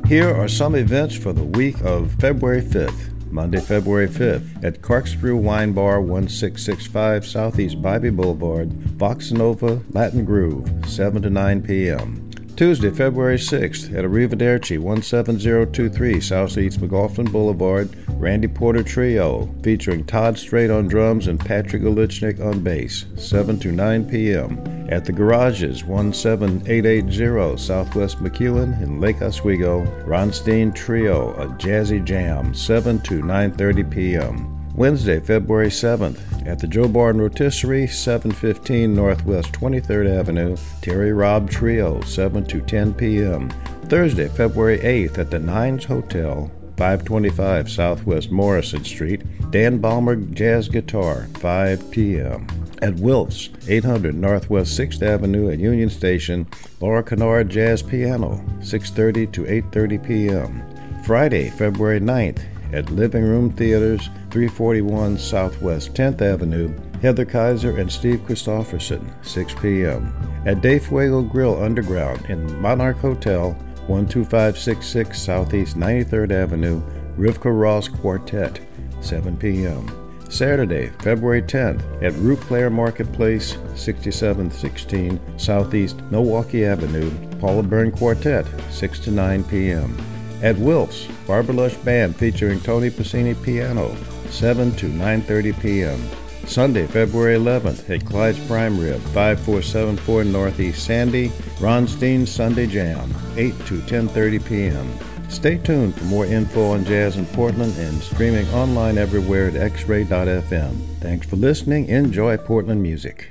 Here 0.09 0.35
are 0.35 0.49
some 0.49 0.75
events 0.75 1.15
for 1.15 1.33
the 1.33 1.45
week 1.45 1.81
of 1.83 2.11
February 2.15 2.63
5th. 2.63 3.15
Monday, 3.31 3.61
February 3.61 4.09
5th, 4.09 4.65
at 4.65 4.83
Corkscrew 4.83 5.37
Wine 5.37 5.73
Bar, 5.75 6.01
1665 6.01 7.25
Southeast 7.25 7.81
Bybee 7.81 8.17
Boulevard, 8.17 8.73
Vox 8.73 9.31
Nova 9.31 9.81
Latin 9.93 10.25
Groove, 10.25 10.69
7 10.89 11.23
to 11.23 11.31
9 11.31 11.63
p.m. 11.63 12.28
Tuesday, 12.59 12.91
February 12.91 13.37
6th 13.37 13.97
at 13.97 14.05
Arrivederci 14.05 14.83
17023 14.83 16.21
Southeast 16.21 16.81
McLaughlin 16.81 17.31
Boulevard, 17.31 17.89
Randy 18.19 18.49
Porter 18.49 18.83
Trio, 18.83 19.49
featuring 19.63 20.05
Todd 20.05 20.37
Strait 20.37 20.69
on 20.69 20.89
drums 20.89 21.29
and 21.29 21.39
Patrick 21.39 21.83
Olichnik 21.83 22.45
on 22.45 22.59
bass, 22.59 23.05
7 23.15 23.61
to 23.61 23.71
9 23.71 24.11
p.m. 24.11 24.59
At 24.89 25.05
the 25.05 25.13
Garages 25.13 25.85
17880 25.85 27.57
Southwest 27.57 28.19
McEwen 28.19 28.83
in 28.83 29.01
Lake 29.01 29.23
Oswego, 29.23 29.83
Ron 30.05 30.33
Steen 30.33 30.73
Trio, 30.73 31.35
a 31.35 31.47
jazzy 31.59 32.05
jam, 32.05 32.53
7 32.53 32.99
to 33.03 33.23
9.30 33.23 33.89
p.m. 33.89 34.58
Wednesday, 34.79 35.19
February 35.19 35.71
7th, 35.71 36.47
at 36.47 36.61
the 36.61 36.67
Joe 36.69 36.87
Barton 36.87 37.21
Rotisserie, 37.21 37.89
715 37.89 38.95
Northwest 38.95 39.51
23rd 39.51 40.21
Avenue, 40.21 40.57
Terry 40.83 41.13
Robb 41.13 41.51
Trio, 41.51 42.01
7 42.03 42.47
to 42.47 42.61
10 42.61 42.95
p.m. 42.95 43.51
Thursday, 43.87 44.29
February 44.29 44.79
8th, 44.79 45.19
at 45.19 45.33
the 45.33 45.39
Nines 45.41 45.85
Hotel, 45.85 46.49
525 46.77 47.69
Southwest 47.69 48.31
Morrison 48.31 48.85
Street, 48.85 49.23
Dan 49.51 49.79
Balmer 49.79 50.15
Jazz 50.15 50.69
Guitar, 50.69 51.27
5 51.39 51.91
p.m. 51.91 52.47
At 52.81 52.95
Wilf's, 53.01 53.51
800 53.67 54.15
Northwest 54.15 54.79
6th 54.79 55.03
Avenue 55.03 55.51
at 55.51 55.59
Union 55.59 55.91
Station, 55.91 56.47
Laura 56.81 57.03
Kennard 57.03 57.49
Jazz 57.49 57.83
Piano, 57.83 58.45
6.30 58.61 59.33
to 59.33 59.43
8.30 59.43 60.07
p.m. 60.07 61.03
Friday, 61.03 61.51
February 61.51 61.99
9th, 61.99 62.45
at 62.73 62.91
Living 62.91 63.25
Room 63.25 63.51
Theaters, 63.51 64.09
341 64.31 65.19
Southwest 65.19 65.95
10th 65.95 66.21
Avenue, 66.21 66.75
Heather 67.01 67.25
Kaiser 67.25 67.79
and 67.79 67.91
Steve 67.91 68.21
Christofferson, 68.21 69.05
6 69.25 69.55
p.m. 69.55 70.13
At 70.47 70.61
De 70.61 70.79
Fuego 70.79 71.23
Grill 71.23 71.63
Underground 71.63 72.25
in 72.27 72.61
Monarch 72.61 72.99
Hotel, 72.99 73.57
12566 73.87 75.21
Southeast 75.21 75.77
93rd 75.77 76.33
Avenue, 76.33 76.83
Rivka 77.17 77.59
Ross 77.59 77.89
Quartet, 77.89 78.61
7 79.01 79.37
p.m. 79.37 80.09
Saturday, 80.29 80.89
February 81.01 81.41
10th, 81.41 82.03
at 82.03 82.13
Rue 82.15 82.37
Claire 82.37 82.69
Marketplace, 82.69 83.57
6716 83.75 85.39
Southeast 85.39 85.99
Milwaukie 86.11 86.67
Avenue, 86.67 87.11
Paula 87.39 87.63
Byrne 87.63 87.91
Quartet, 87.91 88.47
6 88.71 88.99
to 89.01 89.11
9 89.11 89.45
p.m. 89.45 89.97
At 90.43 90.57
Wilf's, 90.57 91.07
Barbalush 91.27 91.83
Band 91.85 92.15
featuring 92.17 92.61
Tony 92.61 92.91
Pacini 92.91 93.35
Piano, 93.43 93.97
7 94.31 94.73
to 94.77 94.87
9.30 94.87 95.61
p.m. 95.61 96.01
Sunday, 96.47 96.87
February 96.87 97.37
11th 97.37 97.91
at 97.91 98.07
Clyde's 98.07 98.39
Prime 98.47 98.79
Rib, 98.79 99.01
5474 99.01 100.25
Northeast 100.25 100.85
Sandy, 100.85 101.33
Ron 101.61 101.89
Steen 101.89 102.25
Sunday 102.25 102.67
Jam, 102.67 103.13
8 103.37 103.53
to 103.67 103.81
10.30 103.81 104.47
p.m. 104.47 104.89
Stay 105.29 105.59
tuned 105.59 105.95
for 105.95 106.05
more 106.05 106.25
info 106.25 106.71
on 106.71 106.85
jazz 106.85 107.17
in 107.17 107.27
Portland 107.27 107.77
and 107.77 108.01
streaming 108.03 108.49
online 108.51 108.97
everywhere 108.97 109.49
at 109.49 109.55
xray.fm. 109.55 110.77
Thanks 111.01 111.27
for 111.27 111.37
listening. 111.37 111.89
Enjoy 111.89 112.37
Portland 112.37 112.83
music. 112.83 113.29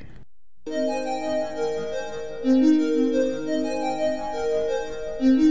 If 5.20 5.47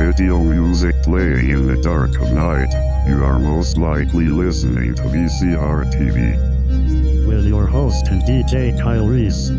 video 0.00 0.38
music 0.42 0.94
playing 1.02 1.50
in 1.50 1.66
the 1.66 1.76
dark 1.82 2.18
of 2.22 2.32
night, 2.32 2.72
you 3.06 3.22
are 3.22 3.38
most 3.38 3.76
likely 3.76 4.28
listening 4.28 4.94
to 4.94 5.02
VCR 5.02 5.84
TV. 5.92 6.38
With 7.28 7.44
your 7.44 7.66
host 7.66 8.08
and 8.08 8.22
DJ 8.22 8.80
Kyle 8.80 9.06
Reese. 9.06 9.50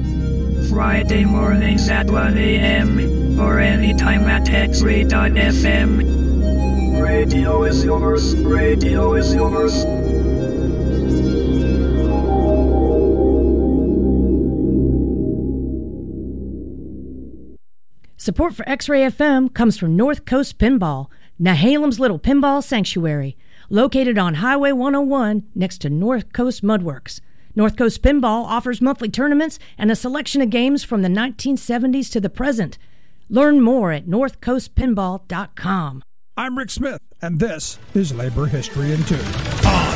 Friday 0.72 1.26
mornings 1.26 1.88
at 1.90 2.10
1 2.10 2.38
a.m. 2.40 3.40
or 3.40 3.60
anytime 3.60 4.24
at 4.24 4.48
xray.fm. 4.48 6.02
Radio 7.00 7.64
is 7.64 7.86
yours. 7.86 8.36
Radio 8.38 9.14
is 9.14 9.36
yours. 9.36 9.86
Support 18.22 18.54
for 18.54 18.70
X 18.70 18.88
Ray 18.88 19.02
FM 19.02 19.52
comes 19.52 19.80
from 19.80 19.96
North 19.96 20.26
Coast 20.26 20.60
Pinball, 20.60 21.08
Nehalem's 21.42 22.00
little 22.00 22.20
pinball 22.20 22.64
sanctuary, 22.64 23.36
located 23.68 24.20
on 24.20 24.36
Highway 24.36 24.74
101 24.74 25.48
next 25.56 25.80
to 25.80 25.90
North 25.90 26.32
Coast 26.32 26.64
Mudworks. 26.64 27.20
North 27.56 27.76
Coast 27.76 28.04
Pinball 28.04 28.46
offers 28.46 28.80
monthly 28.80 29.10
tournaments 29.10 29.58
and 29.76 29.90
a 29.90 29.96
selection 29.96 30.40
of 30.40 30.52
games 30.52 30.84
from 30.84 31.02
the 31.02 31.08
1970s 31.08 32.12
to 32.12 32.22
the 32.22 32.30
present. 32.30 32.78
Learn 33.28 33.60
more 33.60 33.92
at 33.92 34.06
northcoastpinball.com. 34.06 36.04
I'm 36.38 36.60
Rick 36.60 36.70
Smith, 36.70 37.02
and 37.24 37.40
this 37.40 37.80
is 37.96 38.14
Labor 38.14 38.46
History 38.46 38.92
in 38.92 39.04
Two. 39.06 39.18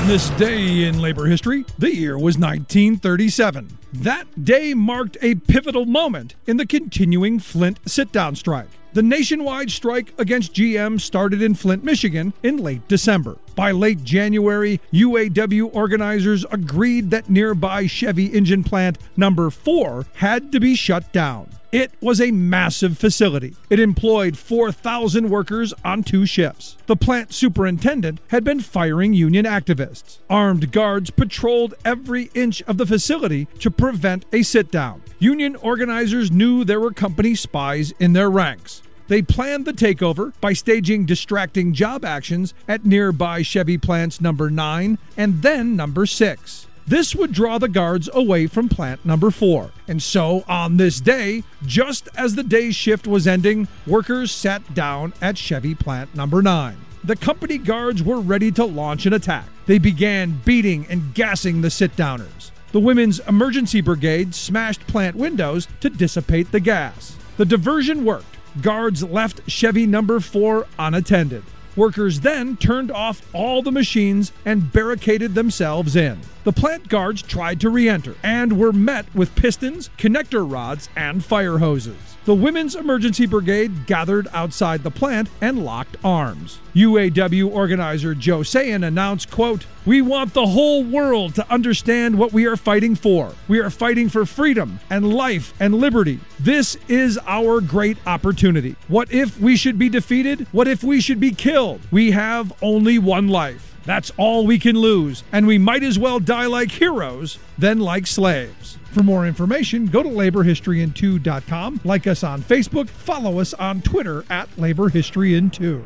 On 0.05 0.11
this 0.11 0.29
day 0.31 0.83
in 0.83 1.01
labor 1.01 1.25
history, 1.25 1.65
the 1.79 1.91
year 1.91 2.15
was 2.15 2.37
1937. 2.37 3.79
That 3.91 4.45
day 4.45 4.75
marked 4.75 5.17
a 5.23 5.33
pivotal 5.33 5.87
moment 5.87 6.35
in 6.45 6.57
the 6.57 6.65
continuing 6.67 7.39
Flint 7.39 7.79
sit 7.87 8.11
down 8.11 8.35
strike. 8.35 8.69
The 8.93 9.01
nationwide 9.01 9.71
strike 9.71 10.13
against 10.19 10.53
GM 10.53 11.01
started 11.01 11.41
in 11.41 11.55
Flint, 11.55 11.83
Michigan 11.83 12.33
in 12.43 12.57
late 12.57 12.87
December. 12.87 13.39
By 13.55 13.71
late 13.71 14.03
January, 14.03 14.81
UAW 14.93 15.69
organizers 15.73 16.45
agreed 16.51 17.09
that 17.11 17.29
nearby 17.29 17.87
Chevy 17.87 18.27
engine 18.27 18.63
plant 18.63 18.97
number 19.15 19.49
4 19.49 20.05
had 20.15 20.51
to 20.51 20.59
be 20.59 20.75
shut 20.75 21.11
down. 21.13 21.49
It 21.71 21.91
was 21.99 22.21
a 22.21 22.31
massive 22.31 22.97
facility. 22.97 23.53
It 23.69 23.81
employed 23.81 24.37
4,000 24.37 25.29
workers 25.29 25.73
on 25.83 26.03
two 26.03 26.25
shifts. 26.25 26.77
The 26.85 26.95
plant 26.95 27.33
superintendent 27.33 28.21
had 28.29 28.45
been 28.45 28.61
firing 28.61 29.13
union 29.13 29.45
activists. 29.45 30.19
Armed 30.29 30.71
guards 30.71 31.09
patrolled 31.09 31.73
every 31.83 32.29
inch 32.33 32.61
of 32.61 32.77
the 32.77 32.85
facility 32.85 33.49
to 33.59 33.69
prevent 33.69 34.25
a 34.31 34.43
sit 34.43 34.71
down. 34.71 35.01
Union 35.19 35.57
organizers 35.57 36.31
knew 36.31 36.63
there 36.63 36.79
were 36.79 36.91
company 36.91 37.35
spies 37.35 37.91
in 37.99 38.13
their 38.13 38.29
ranks. 38.29 38.81
They 39.07 39.21
planned 39.21 39.65
the 39.65 39.73
takeover 39.73 40.33
by 40.41 40.53
staging 40.53 41.05
distracting 41.05 41.73
job 41.73 42.03
actions 42.03 42.53
at 42.67 42.85
nearby 42.85 43.41
Chevy 43.41 43.77
plants 43.77 44.19
number 44.19 44.49
9 44.49 44.97
and 45.17 45.41
then 45.41 45.75
number 45.75 46.05
6. 46.05 46.67
This 46.87 47.15
would 47.15 47.31
draw 47.31 47.57
the 47.57 47.67
guards 47.67 48.09
away 48.13 48.47
from 48.47 48.69
plant 48.69 49.05
number 49.05 49.31
4. 49.31 49.71
And 49.87 50.01
so, 50.01 50.43
on 50.47 50.77
this 50.77 50.99
day, 50.99 51.43
just 51.65 52.09
as 52.15 52.35
the 52.35 52.43
day's 52.43 52.75
shift 52.75 53.07
was 53.07 53.25
ending, 53.25 53.67
workers 53.87 54.31
sat 54.31 54.73
down 54.73 55.13
at 55.21 55.37
Chevy 55.37 55.73
plant 55.73 56.13
number 56.15 56.41
9 56.41 56.77
the 57.05 57.15
company 57.15 57.59
guards 57.59 58.01
were 58.01 58.19
ready 58.19 58.51
to 58.51 58.65
launch 58.65 59.05
an 59.05 59.13
attack. 59.13 59.45
They 59.67 59.77
began 59.77 60.41
beating 60.43 60.87
and 60.89 61.13
gassing 61.13 61.61
the 61.61 61.69
sit 61.69 61.95
downers. 61.95 62.49
The 62.71 62.79
women's 62.79 63.19
emergency 63.19 63.79
brigade 63.81 64.33
smashed 64.33 64.85
plant 64.87 65.15
windows 65.15 65.67
to 65.81 65.89
dissipate 65.91 66.51
the 66.51 66.59
gas. 66.59 67.15
The 67.37 67.45
diversion 67.45 68.05
worked. 68.05 68.34
Guards 68.61 69.03
left 69.03 69.41
Chevy 69.49 69.85
number 69.85 70.19
4 70.19 70.65
unattended. 70.79 71.43
Workers 71.75 72.21
then 72.21 72.55
turned 72.55 72.89
off 72.89 73.21
all 73.33 73.61
the 73.61 73.71
machines 73.71 74.31
and 74.45 74.71
barricaded 74.71 75.35
themselves 75.35 75.97
in. 75.97 76.19
The 76.45 76.53
plant 76.53 76.87
guards 76.87 77.21
tried 77.21 77.59
to 77.61 77.69
re 77.69 77.89
enter 77.89 78.15
and 78.23 78.57
were 78.57 78.71
met 78.71 79.13
with 79.13 79.35
pistons, 79.35 79.89
connector 79.97 80.49
rods, 80.49 80.87
and 80.95 81.23
fire 81.23 81.57
hoses. 81.57 82.14
The 82.25 82.33
Women's 82.33 82.73
Emergency 82.73 83.27
Brigade 83.27 83.85
gathered 83.85 84.27
outside 84.33 84.81
the 84.81 84.89
plant 84.89 85.29
and 85.41 85.63
locked 85.63 85.95
arms. 86.03 86.57
UAW 86.73 87.51
organizer 87.51 88.15
Joe 88.15 88.39
Sayan 88.39 88.83
announced, 88.83 89.29
quote, 89.29 89.67
We 89.85 90.01
want 90.01 90.33
the 90.33 90.47
whole 90.47 90.83
world 90.83 91.35
to 91.35 91.47
understand 91.53 92.17
what 92.17 92.33
we 92.33 92.47
are 92.47 92.57
fighting 92.57 92.95
for. 92.95 93.31
We 93.47 93.59
are 93.59 93.69
fighting 93.69 94.09
for 94.09 94.25
freedom 94.25 94.79
and 94.89 95.13
life 95.13 95.53
and 95.59 95.75
liberty. 95.75 96.19
This 96.39 96.77
is 96.87 97.19
our 97.27 97.61
great 97.61 97.99
opportunity. 98.07 98.75
What 98.87 99.13
if 99.13 99.39
we 99.39 99.55
should 99.55 99.77
be 99.77 99.89
defeated? 99.89 100.47
What 100.51 100.67
if 100.67 100.83
we 100.83 101.01
should 101.01 101.19
be 101.19 101.31
killed? 101.31 101.81
We 101.91 102.09
have 102.09 102.51
only 102.59 102.97
one 102.97 103.27
life. 103.27 103.75
That's 103.85 104.11
all 104.17 104.47
we 104.47 104.57
can 104.57 104.75
lose, 104.75 105.23
and 105.31 105.45
we 105.45 105.59
might 105.59 105.83
as 105.83 105.99
well 105.99 106.19
die 106.19 106.47
like 106.47 106.71
heroes 106.71 107.37
than 107.59 107.79
like 107.79 108.07
slaves. 108.07 108.79
For 108.95 109.03
more 109.03 109.27
information, 109.27 109.87
go 109.87 110.01
to 110.01 110.07
laborhistoryin2.com, 110.07 111.81
like 111.83 112.07
us 112.07 112.23
on 112.23 112.41
Facebook, 112.41 112.87
follow 112.87 113.41
us 113.41 113.53
on 113.55 113.81
Twitter 113.81 114.23
at 114.29 114.49
laborhistoryin2. 114.51 115.85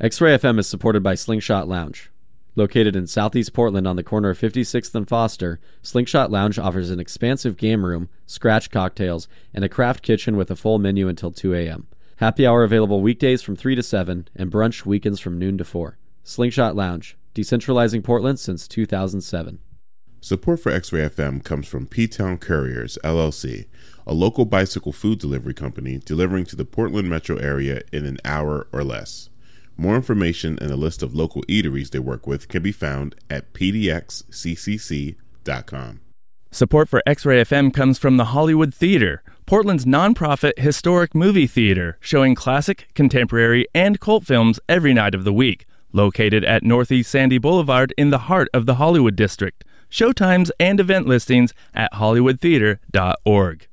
X-Ray 0.00 0.36
FM 0.36 0.58
is 0.58 0.66
supported 0.66 1.04
by 1.04 1.14
Slingshot 1.14 1.68
Lounge. 1.68 2.10
Located 2.56 2.96
in 2.96 3.06
southeast 3.06 3.52
Portland 3.52 3.86
on 3.86 3.94
the 3.94 4.02
corner 4.02 4.30
of 4.30 4.40
56th 4.40 4.92
and 4.96 5.08
Foster, 5.08 5.60
Slingshot 5.82 6.32
Lounge 6.32 6.58
offers 6.58 6.90
an 6.90 6.98
expansive 6.98 7.56
game 7.56 7.86
room, 7.86 8.08
scratch 8.26 8.72
cocktails, 8.72 9.28
and 9.54 9.64
a 9.64 9.68
craft 9.68 10.02
kitchen 10.02 10.36
with 10.36 10.50
a 10.50 10.56
full 10.56 10.80
menu 10.80 11.06
until 11.06 11.30
2 11.30 11.54
a.m. 11.54 11.86
Happy 12.16 12.44
hour 12.44 12.64
available 12.64 13.02
weekdays 13.02 13.40
from 13.40 13.54
3 13.54 13.76
to 13.76 13.84
7 13.84 14.26
and 14.34 14.50
brunch 14.50 14.84
weekends 14.84 15.20
from 15.20 15.38
noon 15.38 15.56
to 15.58 15.64
4. 15.64 15.96
Slingshot 16.24 16.74
Lounge, 16.74 17.16
decentralizing 17.36 18.02
Portland 18.02 18.40
since 18.40 18.66
2007. 18.66 19.60
Support 20.20 20.60
for 20.60 20.72
X 20.72 20.92
Ray 20.92 21.08
FM 21.08 21.44
comes 21.44 21.68
from 21.68 21.86
P 21.86 22.08
Town 22.08 22.38
Couriers, 22.38 22.98
LLC, 23.04 23.66
a 24.06 24.14
local 24.14 24.44
bicycle 24.44 24.92
food 24.92 25.18
delivery 25.18 25.54
company 25.54 25.98
delivering 25.98 26.44
to 26.46 26.56
the 26.56 26.64
Portland 26.64 27.08
metro 27.08 27.36
area 27.36 27.82
in 27.92 28.06
an 28.06 28.18
hour 28.24 28.66
or 28.72 28.82
less. 28.82 29.28
More 29.76 29.94
information 29.94 30.58
and 30.60 30.70
a 30.70 30.76
list 30.76 31.02
of 31.02 31.14
local 31.14 31.42
eateries 31.42 31.90
they 31.90 31.98
work 31.98 32.26
with 32.26 32.48
can 32.48 32.62
be 32.62 32.72
found 32.72 33.14
at 33.28 33.52
pdxccc.com. 33.52 34.00
Support 36.50 36.88
for 36.88 37.02
X 37.04 37.26
Ray 37.26 37.42
FM 37.42 37.74
comes 37.74 37.98
from 37.98 38.16
the 38.16 38.26
Hollywood 38.26 38.72
Theater, 38.72 39.22
Portland's 39.44 39.84
nonprofit 39.84 40.58
historic 40.58 41.14
movie 41.14 41.46
theater, 41.46 41.98
showing 42.00 42.34
classic, 42.34 42.88
contemporary, 42.94 43.66
and 43.74 44.00
cult 44.00 44.24
films 44.24 44.58
every 44.68 44.94
night 44.94 45.14
of 45.14 45.24
the 45.24 45.32
week. 45.32 45.66
Located 45.92 46.44
at 46.44 46.62
Northeast 46.62 47.10
Sandy 47.10 47.38
Boulevard 47.38 47.92
in 47.98 48.10
the 48.10 48.18
heart 48.18 48.48
of 48.54 48.66
the 48.66 48.74
Hollywood 48.76 49.16
District 49.16 49.62
showtimes, 49.90 50.50
and 50.58 50.80
event 50.80 51.06
listings 51.06 51.52
at 51.74 51.92
hollywoodtheater.org. 51.92 53.68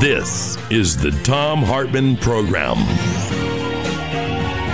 This 0.00 0.56
is 0.70 0.96
the 0.96 1.10
Thom 1.24 1.60
Hartmann 1.60 2.16
Program. 2.16 2.76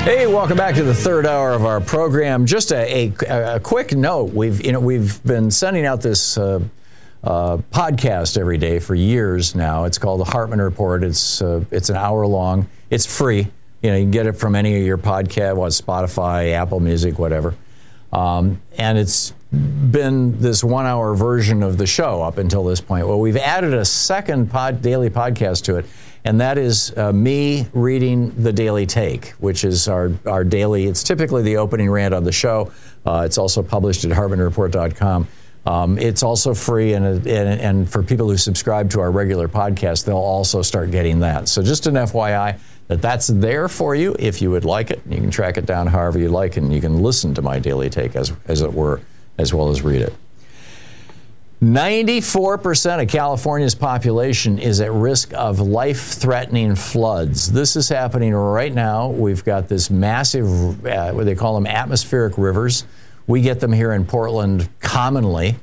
Hey, 0.05 0.27
welcome 0.27 0.59
back 0.59 0.75
to 0.75 0.83
the 0.83 0.93
third 0.93 1.25
hour 1.25 1.53
of 1.53 1.65
our 1.65 1.81
program. 1.81 2.45
Just 2.45 2.73
a, 2.73 3.11
a, 3.27 3.55
a 3.57 3.61
quick 3.61 3.93
note: 3.97 4.35
we've 4.35 4.63
you 4.63 4.71
know 4.71 4.81
we've 4.81 5.25
been 5.25 5.51
sending 5.51 5.87
out 5.87 6.03
this 6.03 6.37
uh, 6.37 6.61
uh, 7.25 7.57
podcast 7.73 8.39
every 8.39 8.59
day 8.59 8.79
for 8.79 8.95
years 8.95 9.55
now. 9.55 9.85
It's 9.85 9.99
called 9.99 10.21
the 10.21 10.25
Hartmann 10.25 10.61
Report. 10.61 11.03
It's 11.03 11.41
uh, 11.41 11.65
it's 11.71 11.89
an 11.89 11.97
hour 11.97 12.27
long. 12.27 12.69
It's 12.91 13.07
free. 13.07 13.49
You 13.83 13.91
know, 13.91 13.97
you 13.97 14.05
can 14.05 14.11
get 14.11 14.27
it 14.27 14.33
from 14.33 14.55
any 14.55 14.79
of 14.79 14.87
your 14.87 14.99
podcast, 14.99 15.57
what 15.57 15.73
Spotify, 15.73 16.53
Apple 16.53 16.81
Music, 16.81 17.19
whatever. 17.19 17.55
Um, 18.13 18.61
and 18.79 18.97
it's 18.97 19.33
been 19.53 20.39
this 20.41 20.63
one-hour 20.63 21.15
version 21.15 21.63
of 21.63 21.79
the 21.79 21.87
show 21.87 22.23
up 22.23 22.39
until 22.39 22.65
this 22.65 22.81
point. 22.81 23.07
Well, 23.07 23.21
we've 23.21 23.37
added 23.37 23.75
a 23.75 23.85
second 23.85 24.51
pod, 24.51 24.83
daily 24.83 25.11
podcast 25.11 25.65
to 25.65 25.77
it, 25.77 25.87
and 26.25 26.41
that 26.41 26.59
is 26.59 26.97
uh, 26.97 27.13
me 27.13 27.67
reading 27.73 28.31
the 28.43 28.53
Daily 28.53 28.87
Take, 28.87 29.31
which 29.39 29.65
is 29.65 29.89
our 29.89 30.13
our 30.27 30.45
daily. 30.45 30.87
It's 30.87 31.03
typically 31.03 31.43
the 31.43 31.57
opening 31.57 31.91
rant 31.91 32.13
on 32.13 32.25
the 32.25 32.33
show. 32.33 32.71
Uh, 33.07 33.23
it's 33.25 33.39
also 33.39 33.63
published 33.63 34.05
at 34.05 34.11
HartmannReport.com. 34.11 35.27
Um, 35.67 35.99
it's 35.99 36.23
also 36.23 36.53
free, 36.53 36.93
and, 36.93 37.07
and, 37.07 37.61
and 37.61 37.91
for 37.91 38.03
people 38.03 38.29
who 38.29 38.37
subscribe 38.37 38.91
to 38.91 39.01
our 39.01 39.11
regular 39.11 39.49
podcast, 39.49 40.05
they'll 40.05 40.17
also 40.17 40.61
start 40.61 40.91
getting 40.91 41.21
that. 41.21 41.49
So 41.49 41.63
just 41.63 41.87
an 41.87 41.95
FYI 41.95 42.59
that 42.89 43.01
that's 43.01 43.29
there 43.29 43.69
for 43.69 43.95
you 43.95 44.15
if 44.19 44.43
you 44.43 44.51
would 44.51 44.67
like 44.67 44.91
it. 44.91 45.01
You 45.09 45.17
can 45.17 45.31
track 45.31 45.57
it 45.57 45.65
down 45.65 45.87
however 45.87 46.19
you 46.19 46.29
like, 46.29 46.59
and 46.59 46.73
you 46.73 46.81
can 46.81 47.03
listen 47.03 47.35
to 47.35 47.43
my 47.43 47.59
daily 47.59 47.89
take 47.89 48.15
as 48.15 48.33
as 48.47 48.61
it 48.61 48.73
were, 48.73 49.01
as 49.39 49.55
well 49.55 49.71
as 49.71 49.81
read 49.81 50.03
it. 50.03 50.15
94% 51.63 53.03
of 53.03 53.09
California's 53.09 53.75
population 53.75 54.59
is 54.59 54.83
at 54.83 54.93
risk 54.93 55.33
of 55.33 55.61
life 55.61 56.13
threatening 56.13 56.75
floods. 56.75 57.51
This 57.51 57.75
is 57.75 57.89
happening 57.89 58.35
right 58.35 58.73
now. 58.75 59.09
We've 59.09 59.43
got 59.43 59.67
this 59.67 59.89
massive, 59.89 60.85
uh, 60.85 61.13
what 61.13 61.25
they 61.25 61.35
call 61.35 61.55
them 61.55 61.67
atmospheric 61.67 62.37
rivers 62.37 62.85
we 63.27 63.41
get 63.41 63.61
them 63.61 63.73
here 63.73 63.93
in 63.93 64.05
Portland 64.05 64.69
commonly. 64.81 65.57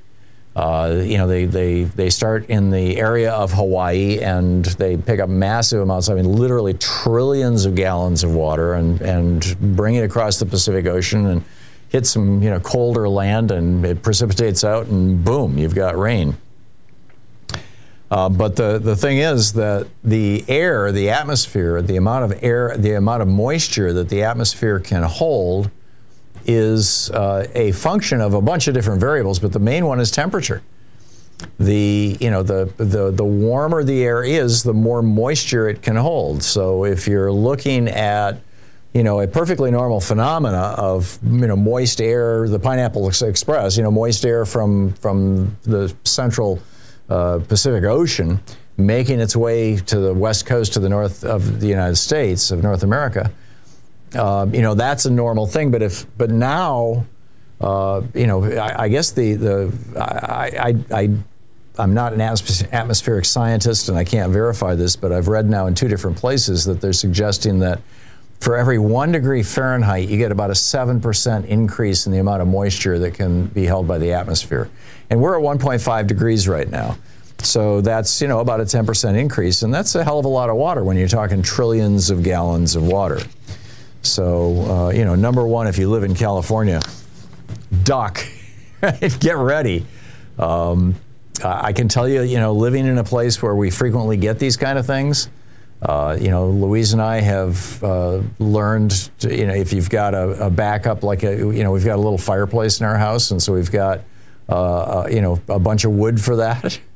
Uh, 0.54 1.02
you 1.04 1.18
know, 1.18 1.28
they, 1.28 1.46
they, 1.46 1.84
they 1.84 2.10
start 2.10 2.50
in 2.50 2.72
the 2.72 2.98
area 2.98 3.32
of 3.32 3.54
Hawaii 3.54 4.20
and 4.20 4.66
they 4.66 4.98
pick 4.98 5.22
up 5.22 5.30
massive 5.30 5.80
amounts, 5.80 6.10
I 6.10 6.16
mean, 6.16 6.26
literally 6.26 6.74
trillions 6.74 7.66
of 7.66 7.76
gallons 7.76 8.24
of 8.26 8.34
water 8.34 8.74
and, 8.74 9.00
and 9.02 9.56
bring 9.78 9.96
it 9.96 10.04
across 10.04 10.40
the 10.40 10.46
Pacific 10.46 10.88
Ocean 10.88 11.26
and 11.28 11.44
hit 11.88 12.06
some, 12.06 12.44
you 12.44 12.50
know, 12.50 12.60
colder 12.60 13.08
land 13.08 13.52
and 13.52 13.86
it 13.86 14.04
precipitates 14.04 14.66
out 14.66 14.88
and 14.88 15.24
boom, 15.24 15.58
you've 15.58 15.76
got 15.76 15.98
rain. 15.98 16.36
Uh, 18.10 18.28
but 18.28 18.58
the, 18.58 18.78
the 18.78 18.96
thing 18.96 19.20
is 19.20 19.54
that 19.54 19.88
the 20.04 20.44
air, 20.50 20.92
the 20.92 21.10
atmosphere, 21.10 21.82
the 21.82 21.96
amount 21.96 22.30
of 22.30 22.44
air, 22.44 22.76
the 22.78 22.94
amount 22.94 23.22
of 23.22 23.30
moisture 23.30 23.94
that 23.94 24.10
the 24.10 24.24
atmosphere 24.24 24.80
can 24.82 25.04
hold 25.04 25.72
is 26.46 27.10
uh, 27.12 27.48
a 27.54 27.72
function 27.72 28.22
of 28.22 28.34
a 28.34 28.42
bunch 28.42 28.68
of 28.68 28.74
different 28.74 29.00
variables, 29.00 29.40
but 29.40 29.52
the 29.52 29.60
main 29.60 29.86
one 29.86 30.00
is 30.00 30.12
temperature. 30.12 30.62
The 31.60 32.18
you 32.20 32.30
know 32.30 32.44
the, 32.44 32.72
the 32.78 33.12
the 33.12 33.26
warmer 33.26 33.84
the 33.84 34.04
air 34.04 34.24
is, 34.24 34.62
the 34.62 34.74
more 34.74 35.02
moisture 35.02 35.70
it 35.70 35.82
can 35.82 35.96
hold. 35.96 36.44
So 36.44 36.86
if 36.86 37.08
you're 37.08 37.32
looking 37.32 37.88
at 37.88 38.42
you 38.94 39.04
know 39.04 39.22
a 39.22 39.28
perfectly 39.28 39.72
normal 39.72 40.02
phenomena 40.02 40.76
of 40.78 41.18
you 41.24 41.48
know 41.48 41.56
moist 41.56 42.00
air, 42.00 42.48
the 42.48 42.60
Pineapple 42.60 43.08
Express, 43.08 43.76
you 43.76 43.84
know 43.84 43.92
moist 43.92 44.24
air 44.24 44.46
from 44.46 44.94
from 44.94 45.58
the 45.64 45.94
central 46.04 46.60
uh, 47.10 47.40
Pacific 47.48 47.84
Ocean 47.86 48.40
making 48.78 49.20
its 49.20 49.36
way 49.36 49.76
to 49.76 50.00
the 50.00 50.14
west 50.14 50.46
coast 50.46 50.74
to 50.74 50.80
the 50.80 50.90
north 50.90 51.24
of 51.24 51.60
the 51.60 51.68
United 51.68 51.96
States 51.96 52.52
of 52.52 52.64
North 52.64 52.84
America 52.84 53.32
um, 54.16 54.54
you 54.54 54.62
know, 54.62 54.74
that's 54.74 55.06
a 55.06 55.12
normal 55.12 55.48
thing. 55.48 55.72
But 55.72 55.82
if, 55.82 56.06
but 56.18 56.30
now, 56.30 57.06
uh, 57.60 58.02
you 58.14 58.28
know, 58.28 58.44
I, 58.44 58.84
I, 58.84 58.88
guess 58.90 59.12
the 59.12 59.34
the 59.36 59.74
I, 59.98 60.76
I, 60.92 61.02
I 61.04 61.10
I'm 61.78 61.94
not 61.94 62.14
an 62.14 62.22
atmospheric 62.22 63.26
scientist 63.26 63.90
and 63.90 63.98
I 63.98 64.04
can't 64.04 64.32
verify 64.32 64.76
this, 64.76 64.96
but 64.96 65.12
I've 65.12 65.28
read 65.28 65.50
now 65.50 65.68
in 65.68 65.76
two 65.76 65.88
different 65.88 66.18
places 66.18 66.66
that 66.66 66.82
they're 66.82 66.94
suggesting 66.94 67.60
that 67.60 67.80
for 68.42 68.58
every 68.58 68.80
one 68.80 69.12
degree 69.12 69.44
Fahrenheit, 69.44 70.10
you 70.10 70.18
get 70.18 70.32
about 70.32 70.50
a 70.50 70.54
7% 70.54 71.46
increase 71.46 72.08
in 72.08 72.12
the 72.12 72.18
amount 72.18 72.42
of 72.42 72.48
moisture 72.48 72.98
that 73.00 73.14
can 73.14 73.46
be 73.46 73.66
held 73.66 73.88
by 73.88 74.00
the 74.00 74.14
atmosphere. 74.14 74.70
And 75.10 75.22
we're 75.22 75.38
at 75.38 75.44
1.5 75.44 76.08
degrees 76.08 76.48
right 76.48 76.70
now. 76.70 76.98
So 77.40 77.82
that's, 77.82 78.22
you 78.22 78.28
know, 78.28 78.40
about 78.40 78.60
a 78.60 78.64
10% 78.64 79.18
increase. 79.18 79.62
And 79.62 79.74
that's 79.74 79.94
a 79.96 80.04
hell 80.04 80.20
of 80.20 80.26
a 80.26 80.30
lot 80.30 80.50
of 80.50 80.56
water 80.56 80.84
when 80.84 80.98
you're 80.98 81.08
talking 81.08 81.42
trillions 81.42 82.10
of 82.10 82.24
gallons 82.24 82.76
of 82.76 82.84
water. 82.84 83.20
So, 84.02 84.62
uh, 84.62 84.90
you 84.90 85.06
know, 85.06 85.16
number 85.16 85.46
one, 85.46 85.68
if 85.68 85.78
you 85.78 85.90
live 85.90 86.04
in 86.04 86.16
California, 86.16 86.82
duck, 87.84 88.26
get 89.20 89.38
ready. 89.38 89.86
Um, 90.40 90.96
I 91.44 91.74
can 91.74 91.88
tell 91.88 92.08
you, 92.08 92.22
you 92.22 92.38
know, 92.38 92.54
living 92.54 92.86
in 92.86 92.98
a 92.98 93.04
place 93.04 93.42
where 93.42 93.56
we 93.56 93.70
frequently 93.70 94.18
get 94.18 94.40
these 94.40 94.58
kind 94.58 94.78
of 94.78 94.86
things, 94.86 95.30
uh, 95.82 96.16
you 96.20 96.30
know, 96.30 96.48
Louise 96.48 96.94
and 96.94 97.02
I 97.02 97.22
have 97.22 97.84
uh, 97.84 98.22
learned, 98.38 99.10
to, 99.20 99.36
you 99.36 99.48
know, 99.48 99.54
if 99.54 99.74
you've 99.74 99.90
got 99.90 100.14
a, 100.14 100.46
a, 100.46 100.50
backup, 100.50 101.02
like 101.02 101.24
a, 101.24 101.36
you 101.36 101.64
know, 101.64 101.72
we've 101.72 101.86
got 101.86 101.96
a 101.96 102.02
little 102.02 102.20
fireplace 102.20 102.80
in 102.80 102.86
our 102.86 102.98
house, 102.98 103.32
and 103.32 103.42
so 103.42 103.54
we've 103.54 103.72
got, 103.72 104.02
uh, 104.48 104.54
uh 104.54 105.08
you 105.10 105.22
know, 105.22 105.42
a 105.50 105.58
bunch 105.58 105.84
of 105.84 105.92
wood 105.92 106.20
for 106.22 106.38
that. 106.38 106.80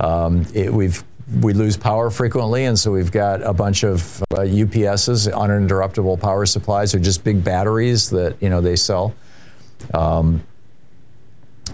Um, 0.00 0.46
it, 0.54 0.72
we've 0.72 1.02
we 1.42 1.52
lose 1.52 1.76
power 1.76 2.10
frequently, 2.10 2.64
and 2.64 2.78
so 2.78 2.90
we've 2.90 3.12
got 3.12 3.42
a 3.42 3.52
bunch 3.52 3.84
of 3.84 4.22
uh, 4.30 4.38
UPSs, 4.38 5.30
uninterruptible 5.30 6.20
power 6.20 6.46
supplies, 6.46 6.94
or 6.94 6.98
just 6.98 7.22
big 7.22 7.44
batteries 7.44 8.10
that 8.10 8.36
you 8.40 8.48
know 8.48 8.60
they 8.60 8.76
sell. 8.76 9.14
Um, 9.92 10.42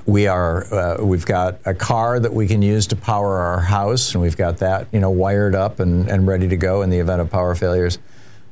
we 0.06 0.26
are 0.26 0.72
uh, 0.74 1.04
we've 1.04 1.24
got 1.24 1.60
a 1.64 1.74
car 1.74 2.18
that 2.18 2.32
we 2.32 2.46
can 2.46 2.62
use 2.62 2.86
to 2.88 2.96
power 2.96 3.36
our 3.38 3.60
house, 3.60 4.12
and 4.12 4.22
we've 4.22 4.36
got 4.36 4.58
that 4.58 4.88
you 4.92 5.00
know 5.00 5.10
wired 5.10 5.54
up 5.54 5.78
and, 5.78 6.08
and 6.08 6.26
ready 6.26 6.48
to 6.48 6.56
go 6.56 6.82
in 6.82 6.90
the 6.90 6.98
event 6.98 7.20
of 7.20 7.30
power 7.30 7.54
failures. 7.54 7.98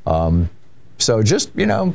Um, 0.07 0.51
so 0.99 1.23
just 1.23 1.51
you 1.57 1.67
know, 1.67 1.95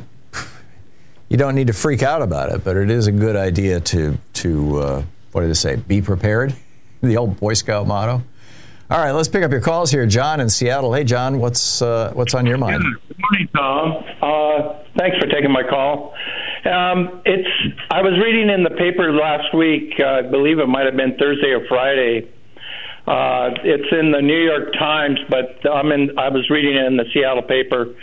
you 1.28 1.38
don't 1.38 1.54
need 1.54 1.68
to 1.68 1.72
freak 1.72 2.02
out 2.02 2.20
about 2.20 2.52
it, 2.52 2.62
but 2.62 2.76
it 2.76 2.90
is 2.90 3.06
a 3.06 3.12
good 3.12 3.36
idea 3.36 3.80
to 3.80 4.18
to 4.34 4.78
uh, 4.78 5.02
what 5.32 5.40
did 5.42 5.50
they 5.50 5.54
say? 5.54 5.76
Be 5.76 6.02
prepared. 6.02 6.54
The 7.00 7.16
old 7.16 7.38
Boy 7.38 7.54
Scout 7.54 7.86
motto. 7.86 8.24
All 8.90 8.98
right, 8.98 9.12
let's 9.12 9.28
pick 9.28 9.42
up 9.42 9.50
your 9.50 9.60
calls 9.60 9.90
here, 9.90 10.06
John 10.06 10.40
in 10.40 10.48
Seattle. 10.48 10.94
Hey, 10.94 11.04
John, 11.04 11.40
what's 11.40 11.82
uh, 11.82 12.10
what's 12.14 12.32
on 12.32 12.46
your 12.46 12.56
mind? 12.56 12.82
Good 13.08 13.18
morning, 13.18 13.48
Tom. 13.54 14.04
Uh, 14.22 14.82
thanks 14.96 15.18
for 15.18 15.26
taking 15.26 15.52
my 15.52 15.62
call. 15.62 16.14
Um, 16.64 17.20
it's 17.26 17.48
I 17.90 18.00
was 18.00 18.18
reading 18.18 18.48
in 18.48 18.62
the 18.62 18.70
paper 18.70 19.12
last 19.12 19.54
week. 19.54 19.92
Uh, 20.00 20.04
I 20.04 20.22
believe 20.22 20.58
it 20.58 20.68
might 20.68 20.86
have 20.86 20.96
been 20.96 21.18
Thursday 21.18 21.50
or 21.50 21.66
Friday. 21.68 22.30
Uh, 23.06 23.50
it's 23.62 23.92
in 23.92 24.10
the 24.10 24.22
New 24.22 24.42
York 24.42 24.72
Times, 24.72 25.18
but 25.28 25.70
I'm 25.70 25.92
in. 25.92 26.18
I 26.18 26.30
was 26.30 26.48
reading 26.48 26.74
it 26.74 26.86
in 26.86 26.96
the 26.96 27.04
Seattle 27.12 27.42
paper. 27.42 27.94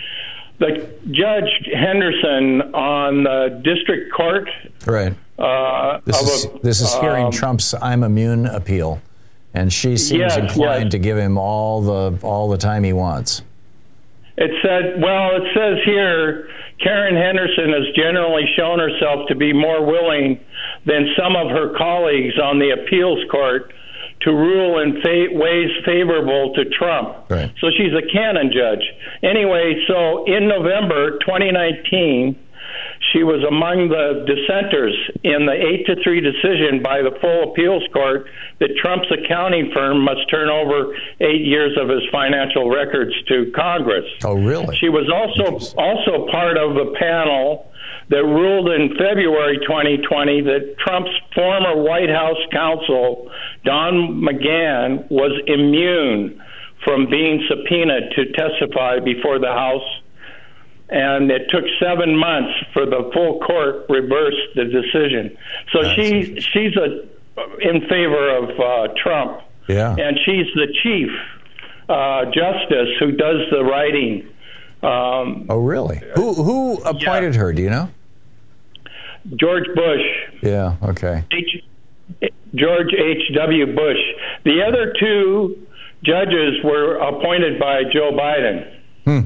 The 0.59 0.87
Judge 1.09 1.49
Henderson 1.73 2.61
on 2.75 3.23
the 3.23 3.59
district 3.63 4.13
court. 4.13 4.47
Right. 4.85 5.15
Uh, 5.39 5.99
this 6.05 6.21
is 6.21 6.45
a, 6.45 6.59
this 6.59 6.81
is 6.81 6.93
hearing 6.95 7.25
um, 7.25 7.31
Trump's 7.31 7.73
"I'm 7.73 8.03
immune" 8.03 8.45
appeal, 8.45 9.01
and 9.55 9.71
she 9.71 9.97
seems 9.97 10.19
Yes, 10.19 10.37
inclined 10.37 10.85
yes. 10.85 10.91
to 10.91 10.99
give 10.99 11.17
him 11.17 11.37
all 11.37 11.81
the 11.81 12.17
all 12.25 12.49
the 12.49 12.57
time 12.57 12.83
he 12.83 12.93
wants. 12.93 13.41
It 14.37 14.51
said, 14.61 15.01
well, 15.01 15.37
it 15.37 15.43
says 15.55 15.77
here, 15.85 16.49
Karen 16.83 17.15
Henderson 17.15 17.69
has 17.71 17.87
generally 17.95 18.43
shown 18.57 18.79
herself 18.79 19.29
to 19.29 19.35
be 19.35 19.53
more 19.53 19.85
willing 19.85 20.39
than 20.85 21.07
some 21.17 21.37
of 21.37 21.49
her 21.51 21.73
colleagues 21.77 22.37
on 22.37 22.59
the 22.59 22.71
appeals 22.71 23.19
court 23.31 23.71
to 24.21 24.31
rule 24.31 24.79
in 24.79 25.01
fa- 25.01 25.27
ways 25.31 25.69
favorable 25.85 26.53
to 26.55 26.65
Trump. 26.65 27.15
Right. 27.29 27.49
So 27.61 27.69
she's 27.77 27.93
a 27.93 28.01
Cannon 28.11 28.51
judge. 28.51 28.83
Anyway, 29.23 29.81
so 29.87 30.25
in 30.25 30.49
November 30.49 31.17
2019, 31.19 32.35
she 33.15 33.23
was 33.23 33.39
among 33.47 33.87
the 33.87 34.27
dissenters 34.27 34.91
in 35.23 35.45
the 35.47 35.55
8 35.55 35.85
to 35.87 35.95
3 36.03 36.19
decision 36.19 36.83
by 36.83 36.99
the 36.99 37.15
full 37.21 37.51
appeals 37.51 37.83
court 37.93 38.27
that 38.59 38.75
Trump's 38.75 39.07
accounting 39.07 39.71
firm 39.73 40.03
must 40.03 40.27
turn 40.29 40.49
over 40.49 40.91
8 41.21 41.39
years 41.39 41.77
of 41.79 41.87
his 41.87 42.03
financial 42.11 42.69
records 42.69 43.15
to 43.29 43.51
Congress. 43.55 44.03
Oh, 44.25 44.35
really? 44.35 44.75
She 44.75 44.89
was 44.89 45.07
also 45.07 45.55
also 45.79 46.27
part 46.27 46.57
of 46.57 46.75
the 46.75 46.93
panel 46.99 47.71
that 48.09 48.23
ruled 48.23 48.69
in 48.69 48.89
February 48.99 49.59
2020 49.63 50.41
that 50.41 50.75
Trump's 50.83 51.15
former 51.33 51.81
White 51.81 52.09
House 52.09 52.37
counsel 52.51 53.31
Don 53.63 54.19
McGahn 54.21 55.09
was 55.09 55.31
immune 55.47 56.41
from 56.83 57.09
being 57.09 57.41
subpoenaed 57.47 58.11
to 58.11 58.31
testify 58.33 58.99
before 58.99 59.39
the 59.39 59.53
House 59.55 59.87
and 60.89 61.31
it 61.31 61.49
took 61.49 61.63
seven 61.79 62.15
months 62.17 62.53
for 62.73 62.85
the 62.85 63.09
full 63.13 63.39
court 63.39 63.85
reverse 63.89 64.35
the 64.55 64.65
decision. 64.65 65.35
So 65.73 65.83
she 65.95 66.39
she's 66.39 66.75
a 66.77 67.05
in 67.59 67.81
favor 67.89 68.37
of 68.37 68.49
uh, 68.59 68.93
Trump, 68.95 69.41
Yeah. 69.67 69.93
and 69.97 70.17
she's 70.25 70.45
the 70.55 70.67
chief 70.83 71.09
uh, 71.89 72.25
justice 72.25 72.89
who 72.99 73.11
does 73.11 73.41
the 73.51 73.63
writing. 73.63 74.27
Um, 74.83 75.45
Oh, 75.49 75.59
really? 75.59 76.01
Who 76.15 76.33
who 76.33 76.75
appointed 76.83 77.35
her? 77.35 77.51
Do 77.51 77.61
you 77.61 77.69
know? 77.69 77.89
George 79.35 79.65
Bush, 79.75 80.05
Yeah. 80.43 80.75
Okay. 80.83 81.23
H, 81.31 81.63
George 82.53 82.93
H. 82.93 83.33
W. 83.35 83.65
Bush. 83.75 83.97
The 84.43 84.61
other 84.61 84.93
two 84.99 85.65
judges 86.03 86.63
were 86.63 86.97
appointed 86.97 87.59
by 87.59 87.83
Joe 87.91 88.11
Biden. 88.11 88.71
Hmm. 89.03 89.19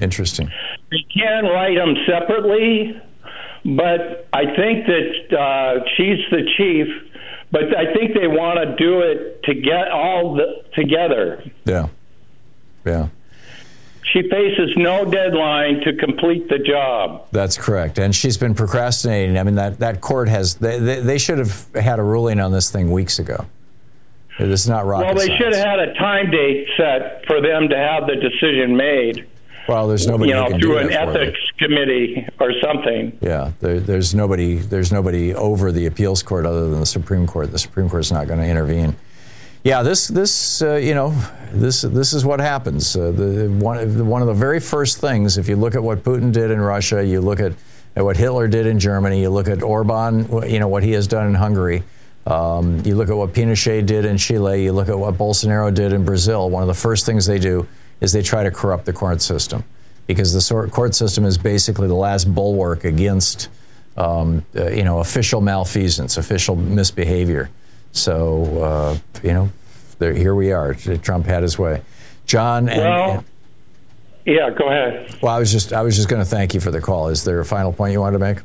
Interesting. 0.00 0.50
You 0.90 1.04
can 1.14 1.44
write 1.44 1.76
them 1.76 1.94
separately, 2.06 3.00
but 3.64 4.28
I 4.32 4.44
think 4.56 4.86
that 4.86 5.38
uh, 5.38 5.84
she's 5.96 6.18
the 6.30 6.48
chief. 6.56 6.86
But 7.52 7.76
I 7.76 7.92
think 7.92 8.14
they 8.14 8.28
want 8.28 8.60
to 8.60 8.76
do 8.76 9.00
it 9.00 9.42
to 9.42 9.54
get 9.54 9.90
all 9.90 10.36
the, 10.36 10.64
together. 10.74 11.42
Yeah. 11.64 11.88
Yeah. 12.84 13.08
She 14.12 14.22
faces 14.22 14.70
no 14.76 15.04
deadline 15.04 15.80
to 15.80 15.94
complete 15.96 16.48
the 16.48 16.58
job. 16.58 17.26
That's 17.32 17.58
correct. 17.58 17.98
And 17.98 18.14
she's 18.14 18.38
been 18.38 18.54
procrastinating. 18.54 19.36
I 19.36 19.42
mean, 19.42 19.56
that, 19.56 19.80
that 19.80 20.00
court 20.00 20.28
has, 20.28 20.54
they, 20.54 20.78
they, 20.78 21.00
they 21.00 21.18
should 21.18 21.38
have 21.38 21.66
had 21.74 21.98
a 21.98 22.02
ruling 22.02 22.40
on 22.40 22.52
this 22.52 22.70
thing 22.70 22.90
weeks 22.90 23.18
ago. 23.18 23.46
Is 24.38 24.66
not 24.66 24.86
rocket 24.86 25.04
well, 25.04 25.14
they 25.16 25.26
science. 25.26 25.38
should 25.38 25.54
have 25.54 25.66
had 25.66 25.80
a 25.80 25.94
time 25.94 26.30
date 26.30 26.66
set 26.78 27.26
for 27.26 27.42
them 27.42 27.68
to 27.68 27.76
have 27.76 28.06
the 28.06 28.16
decision 28.16 28.74
made. 28.74 29.28
Well, 29.70 29.86
there's 29.86 30.06
nobody 30.06 30.30
you 30.30 30.34
know, 30.34 30.48
can 30.48 30.60
through 30.60 30.68
do 30.68 30.78
an 30.78 30.92
ethics 30.92 31.38
committee 31.58 32.26
or 32.40 32.52
something. 32.60 33.16
Yeah, 33.20 33.52
there, 33.60 33.78
there's 33.78 34.16
nobody. 34.16 34.56
There's 34.56 34.90
nobody 34.90 35.32
over 35.32 35.70
the 35.70 35.86
appeals 35.86 36.24
court 36.24 36.44
other 36.44 36.68
than 36.68 36.80
the 36.80 36.86
Supreme 36.86 37.24
Court. 37.24 37.52
The 37.52 37.58
Supreme 37.58 37.88
Court's 37.88 38.10
not 38.10 38.26
going 38.26 38.40
to 38.40 38.46
intervene. 38.46 38.96
Yeah, 39.62 39.84
this 39.84 40.08
this 40.08 40.60
uh, 40.60 40.74
you 40.74 40.94
know 40.94 41.14
this 41.52 41.82
this 41.82 42.12
is 42.12 42.24
what 42.24 42.40
happens. 42.40 42.96
Uh, 42.96 43.12
the 43.12 43.48
one 43.60 44.06
one 44.08 44.22
of 44.22 44.26
the 44.26 44.34
very 44.34 44.58
first 44.58 44.98
things, 44.98 45.38
if 45.38 45.48
you 45.48 45.54
look 45.54 45.76
at 45.76 45.82
what 45.82 46.02
Putin 46.02 46.32
did 46.32 46.50
in 46.50 46.60
Russia, 46.60 47.04
you 47.04 47.20
look 47.20 47.38
at, 47.38 47.52
at 47.94 48.04
what 48.04 48.16
Hitler 48.16 48.48
did 48.48 48.66
in 48.66 48.80
Germany, 48.80 49.20
you 49.20 49.30
look 49.30 49.46
at 49.46 49.62
Orban, 49.62 50.50
you 50.50 50.58
know 50.58 50.68
what 50.68 50.82
he 50.82 50.90
has 50.92 51.06
done 51.06 51.28
in 51.28 51.34
Hungary. 51.34 51.84
Um, 52.26 52.82
you 52.84 52.96
look 52.96 53.08
at 53.08 53.16
what 53.16 53.34
Pinochet 53.34 53.86
did 53.86 54.04
in 54.04 54.18
Chile. 54.18 54.64
You 54.64 54.72
look 54.72 54.88
at 54.88 54.98
what 54.98 55.14
Bolsonaro 55.14 55.72
did 55.72 55.92
in 55.92 56.04
Brazil. 56.04 56.50
One 56.50 56.62
of 56.62 56.68
the 56.68 56.74
first 56.74 57.06
things 57.06 57.24
they 57.24 57.38
do 57.38 57.68
is 58.00 58.12
they 58.12 58.22
try 58.22 58.42
to 58.42 58.50
corrupt 58.50 58.84
the 58.86 58.92
court 58.92 59.20
system 59.22 59.64
because 60.06 60.32
the 60.32 60.68
court 60.70 60.94
system 60.94 61.24
is 61.24 61.38
basically 61.38 61.86
the 61.88 61.94
last 61.94 62.32
bulwark 62.34 62.84
against 62.84 63.48
um, 63.96 64.44
uh, 64.56 64.68
you 64.70 64.84
know 64.84 65.00
official 65.00 65.40
malfeasance, 65.40 66.16
official 66.16 66.56
misbehavior. 66.56 67.50
So 67.92 68.62
uh, 68.62 68.98
you 69.22 69.32
know, 69.32 69.50
there, 69.98 70.14
here 70.14 70.34
we 70.34 70.52
are. 70.52 70.74
Trump 70.74 71.26
had 71.26 71.42
his 71.42 71.58
way. 71.58 71.82
John 72.26 72.68
and, 72.68 72.80
Well- 72.80 73.10
and- 73.10 73.24
Yeah, 74.26 74.50
go 74.50 74.68
ahead. 74.68 75.16
well, 75.22 75.34
I 75.34 75.38
was 75.38 75.50
just 75.52 75.72
I 75.72 75.82
was 75.82 75.96
just 75.96 76.08
going 76.08 76.22
to 76.22 76.28
thank 76.28 76.54
you 76.54 76.60
for 76.60 76.70
the 76.70 76.80
call. 76.80 77.08
Is 77.08 77.24
there 77.24 77.40
a 77.40 77.44
final 77.44 77.72
point 77.72 77.92
you 77.92 78.00
wanted 78.00 78.18
to 78.18 78.24
make? 78.24 78.38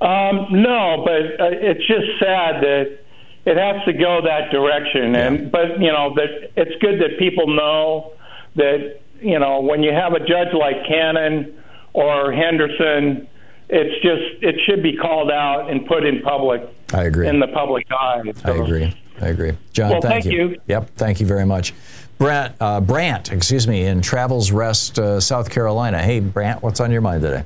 Um, 0.00 0.46
no, 0.62 1.02
but 1.04 1.40
uh, 1.40 1.50
it's 1.52 1.86
just 1.86 2.18
sad 2.18 2.62
that 2.62 2.98
it 3.46 3.56
has 3.56 3.84
to 3.86 3.92
go 3.92 4.20
that 4.22 4.50
direction. 4.50 5.14
And 5.16 5.50
but 5.52 5.80
you 5.80 5.92
know 5.92 6.14
that 6.16 6.50
it's 6.56 6.80
good 6.80 7.00
that 7.00 7.18
people 7.18 7.46
know 7.48 8.12
that 8.56 9.00
you 9.20 9.38
know 9.38 9.60
when 9.60 9.82
you 9.82 9.92
have 9.92 10.12
a 10.12 10.20
judge 10.20 10.52
like 10.52 10.86
Cannon 10.86 11.54
or 11.92 12.32
Henderson, 12.32 13.28
it's 13.68 13.94
just 14.02 14.42
it 14.42 14.56
should 14.66 14.82
be 14.82 14.96
called 14.96 15.30
out 15.30 15.70
and 15.70 15.86
put 15.86 16.04
in 16.04 16.22
public 16.22 16.62
I 16.92 17.04
agree. 17.04 17.28
in 17.28 17.40
the 17.40 17.48
public 17.48 17.86
eye. 17.90 18.22
I 18.44 18.50
agree. 18.50 18.94
I 19.20 19.28
agree. 19.28 19.56
John, 19.72 19.90
Well, 19.90 20.00
thank, 20.02 20.24
thank 20.24 20.34
you. 20.34 20.60
Yep, 20.66 20.90
thank 20.96 21.20
you 21.20 21.26
very 21.26 21.46
much. 21.46 21.72
Brant, 22.18 22.54
uh, 22.60 22.80
Brant, 22.80 23.32
excuse 23.32 23.66
me, 23.66 23.84
in 23.86 24.02
Travelers 24.02 24.52
Rest, 24.52 24.98
uh, 24.98 25.20
South 25.20 25.50
Carolina. 25.50 26.02
Hey, 26.02 26.20
Brant, 26.20 26.62
what's 26.62 26.80
on 26.80 26.90
your 26.90 27.00
mind 27.00 27.22
today? 27.22 27.44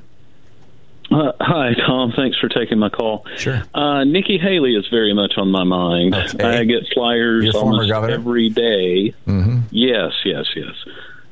Uh, 1.10 1.32
hi, 1.40 1.74
Tom. 1.74 2.12
Thanks 2.14 2.38
for 2.38 2.48
taking 2.48 2.78
my 2.78 2.88
call. 2.88 3.26
Sure. 3.36 3.62
Uh, 3.74 4.04
Nikki 4.04 4.38
Haley 4.38 4.76
is 4.76 4.86
very 4.88 5.12
much 5.12 5.32
on 5.36 5.50
my 5.50 5.64
mind. 5.64 6.14
I 6.14 6.64
get 6.64 6.86
flyers 6.94 7.44
Your 7.44 7.56
almost 7.56 7.90
every 7.90 8.48
day. 8.48 9.12
Mm-hmm. 9.26 9.60
Yes, 9.70 10.12
yes, 10.24 10.46
yes. 10.54 10.74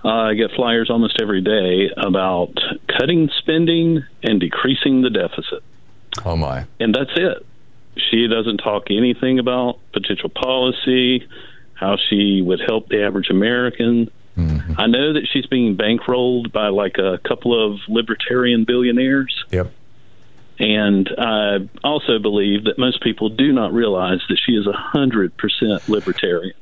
Uh, 0.04 0.08
I 0.08 0.34
get 0.34 0.50
flyers 0.52 0.90
almost 0.90 1.20
every 1.20 1.42
day 1.42 1.90
about 1.96 2.54
cutting 2.88 3.30
spending 3.38 4.04
and 4.22 4.40
decreasing 4.40 5.02
the 5.02 5.10
deficit. 5.10 5.62
Oh 6.24 6.36
my! 6.36 6.66
And 6.80 6.94
that's 6.94 7.10
it. 7.16 7.46
She 8.10 8.26
doesn't 8.28 8.58
talk 8.58 8.90
anything 8.90 9.38
about 9.38 9.80
potential 9.92 10.28
policy, 10.28 11.28
how 11.74 11.96
she 12.08 12.42
would 12.42 12.60
help 12.60 12.88
the 12.88 13.02
average 13.02 13.28
American. 13.30 14.10
Mm-hmm. 14.38 14.74
I 14.78 14.86
know 14.86 15.14
that 15.14 15.26
she's 15.32 15.46
being 15.46 15.76
bankrolled 15.76 16.52
by 16.52 16.68
like 16.68 16.96
a 16.98 17.18
couple 17.26 17.52
of 17.52 17.80
libertarian 17.88 18.64
billionaires. 18.64 19.44
Yep. 19.50 19.72
And 20.60 21.08
I 21.18 21.68
also 21.82 22.18
believe 22.18 22.64
that 22.64 22.78
most 22.78 23.02
people 23.02 23.28
do 23.30 23.52
not 23.52 23.72
realize 23.72 24.20
that 24.28 24.38
she 24.44 24.52
is 24.52 24.66
a 24.66 24.72
hundred 24.72 25.36
percent 25.36 25.88
libertarian. 25.88 26.54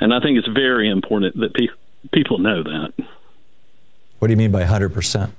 And 0.00 0.12
I 0.12 0.20
think 0.20 0.38
it's 0.38 0.48
very 0.48 0.90
important 0.90 1.38
that 1.38 1.54
pe- 1.54 1.68
people 2.12 2.38
know 2.38 2.62
that. 2.64 2.92
What 4.18 4.28
do 4.28 4.32
you 4.32 4.36
mean 4.36 4.50
by 4.50 4.64
100%? 4.64 5.30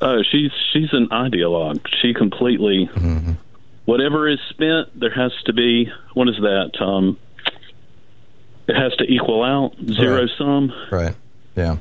Oh, 0.00 0.22
she's 0.22 0.50
she's 0.72 0.92
an 0.92 1.08
ideologue. 1.08 1.86
She 2.00 2.12
completely 2.14 2.88
whatever 3.84 4.28
is 4.28 4.38
spent, 4.50 4.98
there 4.98 5.10
has 5.10 5.32
to 5.46 5.52
be 5.52 5.90
what 6.14 6.28
is 6.28 6.36
that? 6.36 6.72
Um, 6.80 7.18
it 8.66 8.76
has 8.76 8.94
to 8.96 9.04
equal 9.04 9.42
out 9.42 9.72
zero 9.92 10.20
Right. 10.22 10.30
sum. 10.38 10.72
Right. 10.90 11.14
Yeah. 11.56 11.76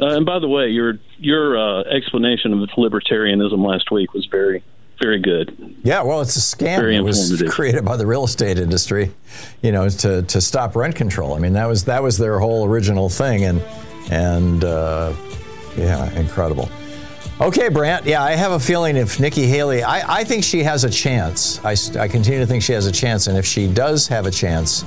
Uh, 0.00 0.16
and 0.16 0.24
by 0.26 0.38
the 0.38 0.48
way, 0.48 0.68
your 0.68 0.98
your 1.18 1.58
uh, 1.58 1.82
explanation 1.84 2.52
of 2.52 2.68
libertarianism 2.70 3.64
last 3.66 3.90
week 3.90 4.14
was 4.14 4.26
very 4.26 4.62
very 5.00 5.20
good. 5.20 5.76
Yeah, 5.84 6.02
well, 6.02 6.20
it's 6.20 6.36
a 6.36 6.40
scam. 6.40 6.92
It 6.92 7.00
was 7.02 7.42
created 7.50 7.84
by 7.84 7.96
the 7.96 8.06
real 8.06 8.24
estate 8.24 8.58
industry, 8.58 9.12
you 9.62 9.70
know, 9.70 9.88
to, 9.88 10.22
to 10.22 10.40
stop 10.40 10.74
rent 10.74 10.96
control. 10.96 11.34
I 11.34 11.38
mean, 11.38 11.52
that 11.52 11.66
was 11.66 11.84
that 11.84 12.02
was 12.02 12.18
their 12.18 12.38
whole 12.40 12.64
original 12.66 13.08
thing, 13.08 13.44
and 13.44 13.62
and 14.10 14.64
uh, 14.64 15.12
yeah, 15.76 16.10
incredible. 16.18 16.68
Okay, 17.40 17.68
Brant. 17.68 18.04
Yeah, 18.06 18.22
I 18.24 18.32
have 18.32 18.50
a 18.52 18.58
feeling 18.58 18.96
if 18.96 19.20
Nikki 19.20 19.46
Haley, 19.46 19.84
I, 19.84 20.18
I 20.20 20.24
think 20.24 20.42
she 20.42 20.64
has 20.64 20.82
a 20.82 20.90
chance. 20.90 21.64
I, 21.64 21.76
I 22.00 22.08
continue 22.08 22.40
to 22.40 22.46
think 22.46 22.64
she 22.64 22.72
has 22.72 22.86
a 22.86 22.92
chance, 22.92 23.28
and 23.28 23.38
if 23.38 23.46
she 23.46 23.68
does 23.68 24.08
have 24.08 24.26
a 24.26 24.30
chance 24.32 24.82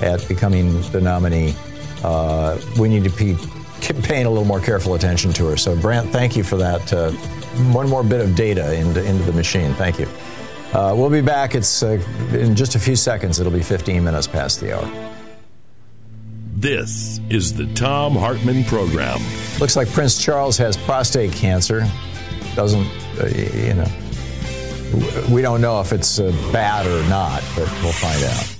at 0.00 0.26
becoming 0.28 0.80
the 0.92 1.00
nominee, 1.00 1.54
uh, 2.04 2.58
we 2.78 2.88
need 2.88 3.04
to 3.04 3.10
be 3.10 3.36
paying 4.02 4.26
a 4.26 4.30
little 4.30 4.44
more 4.44 4.60
careful 4.60 4.94
attention 4.94 5.32
to 5.34 5.46
her. 5.46 5.56
So, 5.56 5.76
Brant, 5.76 6.10
thank 6.10 6.36
you 6.36 6.42
for 6.42 6.56
that. 6.56 6.92
Uh, 6.92 7.12
one 7.72 7.88
more 7.88 8.02
bit 8.02 8.20
of 8.20 8.34
data 8.34 8.74
into, 8.74 9.04
into 9.04 9.24
the 9.24 9.32
machine. 9.32 9.72
Thank 9.74 9.98
you. 9.98 10.08
Uh, 10.72 10.94
we'll 10.96 11.10
be 11.10 11.20
back. 11.20 11.54
It's 11.54 11.82
uh, 11.82 12.02
in 12.32 12.56
just 12.56 12.74
a 12.74 12.78
few 12.78 12.96
seconds. 12.96 13.40
It'll 13.40 13.52
be 13.52 13.62
15 13.62 14.02
minutes 14.04 14.26
past 14.26 14.60
the 14.60 14.76
hour. 14.76 15.12
This 16.56 17.20
is 17.30 17.54
the 17.54 17.66
Thom 17.74 18.14
Hartmann 18.14 18.64
Program. 18.64 19.20
Looks 19.60 19.76
like 19.76 19.88
Prince 19.88 20.22
Charles 20.22 20.56
has 20.58 20.76
prostate 20.76 21.32
cancer. 21.32 21.86
Doesn't, 22.54 22.86
uh, 23.20 23.26
you 23.26 23.74
know, 23.74 23.86
we 25.30 25.42
don't 25.42 25.60
know 25.60 25.80
if 25.80 25.92
it's 25.92 26.18
uh, 26.18 26.32
bad 26.52 26.86
or 26.86 27.06
not, 27.08 27.42
but 27.54 27.70
we'll 27.82 27.92
find 27.92 28.22
out. 28.24 28.55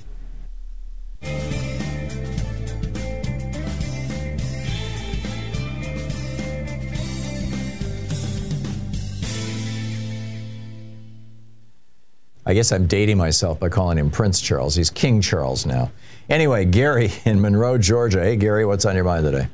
I 12.46 12.54
guess 12.54 12.70
I'm 12.70 12.86
dating 12.86 13.18
myself 13.18 13.58
by 13.58 13.68
calling 13.68 13.98
him 13.98 14.08
Prince 14.08 14.40
Charles. 14.40 14.76
He's 14.76 14.88
King 14.88 15.20
Charles 15.20 15.66
now. 15.66 15.90
Anyway, 16.30 16.64
Gary 16.64 17.10
in 17.24 17.40
Monroe, 17.40 17.76
Georgia. 17.76 18.22
Hey, 18.22 18.36
Gary, 18.36 18.64
what's 18.64 18.84
on 18.84 18.94
your 18.94 19.04
mind 19.04 19.24
today? 19.24 19.48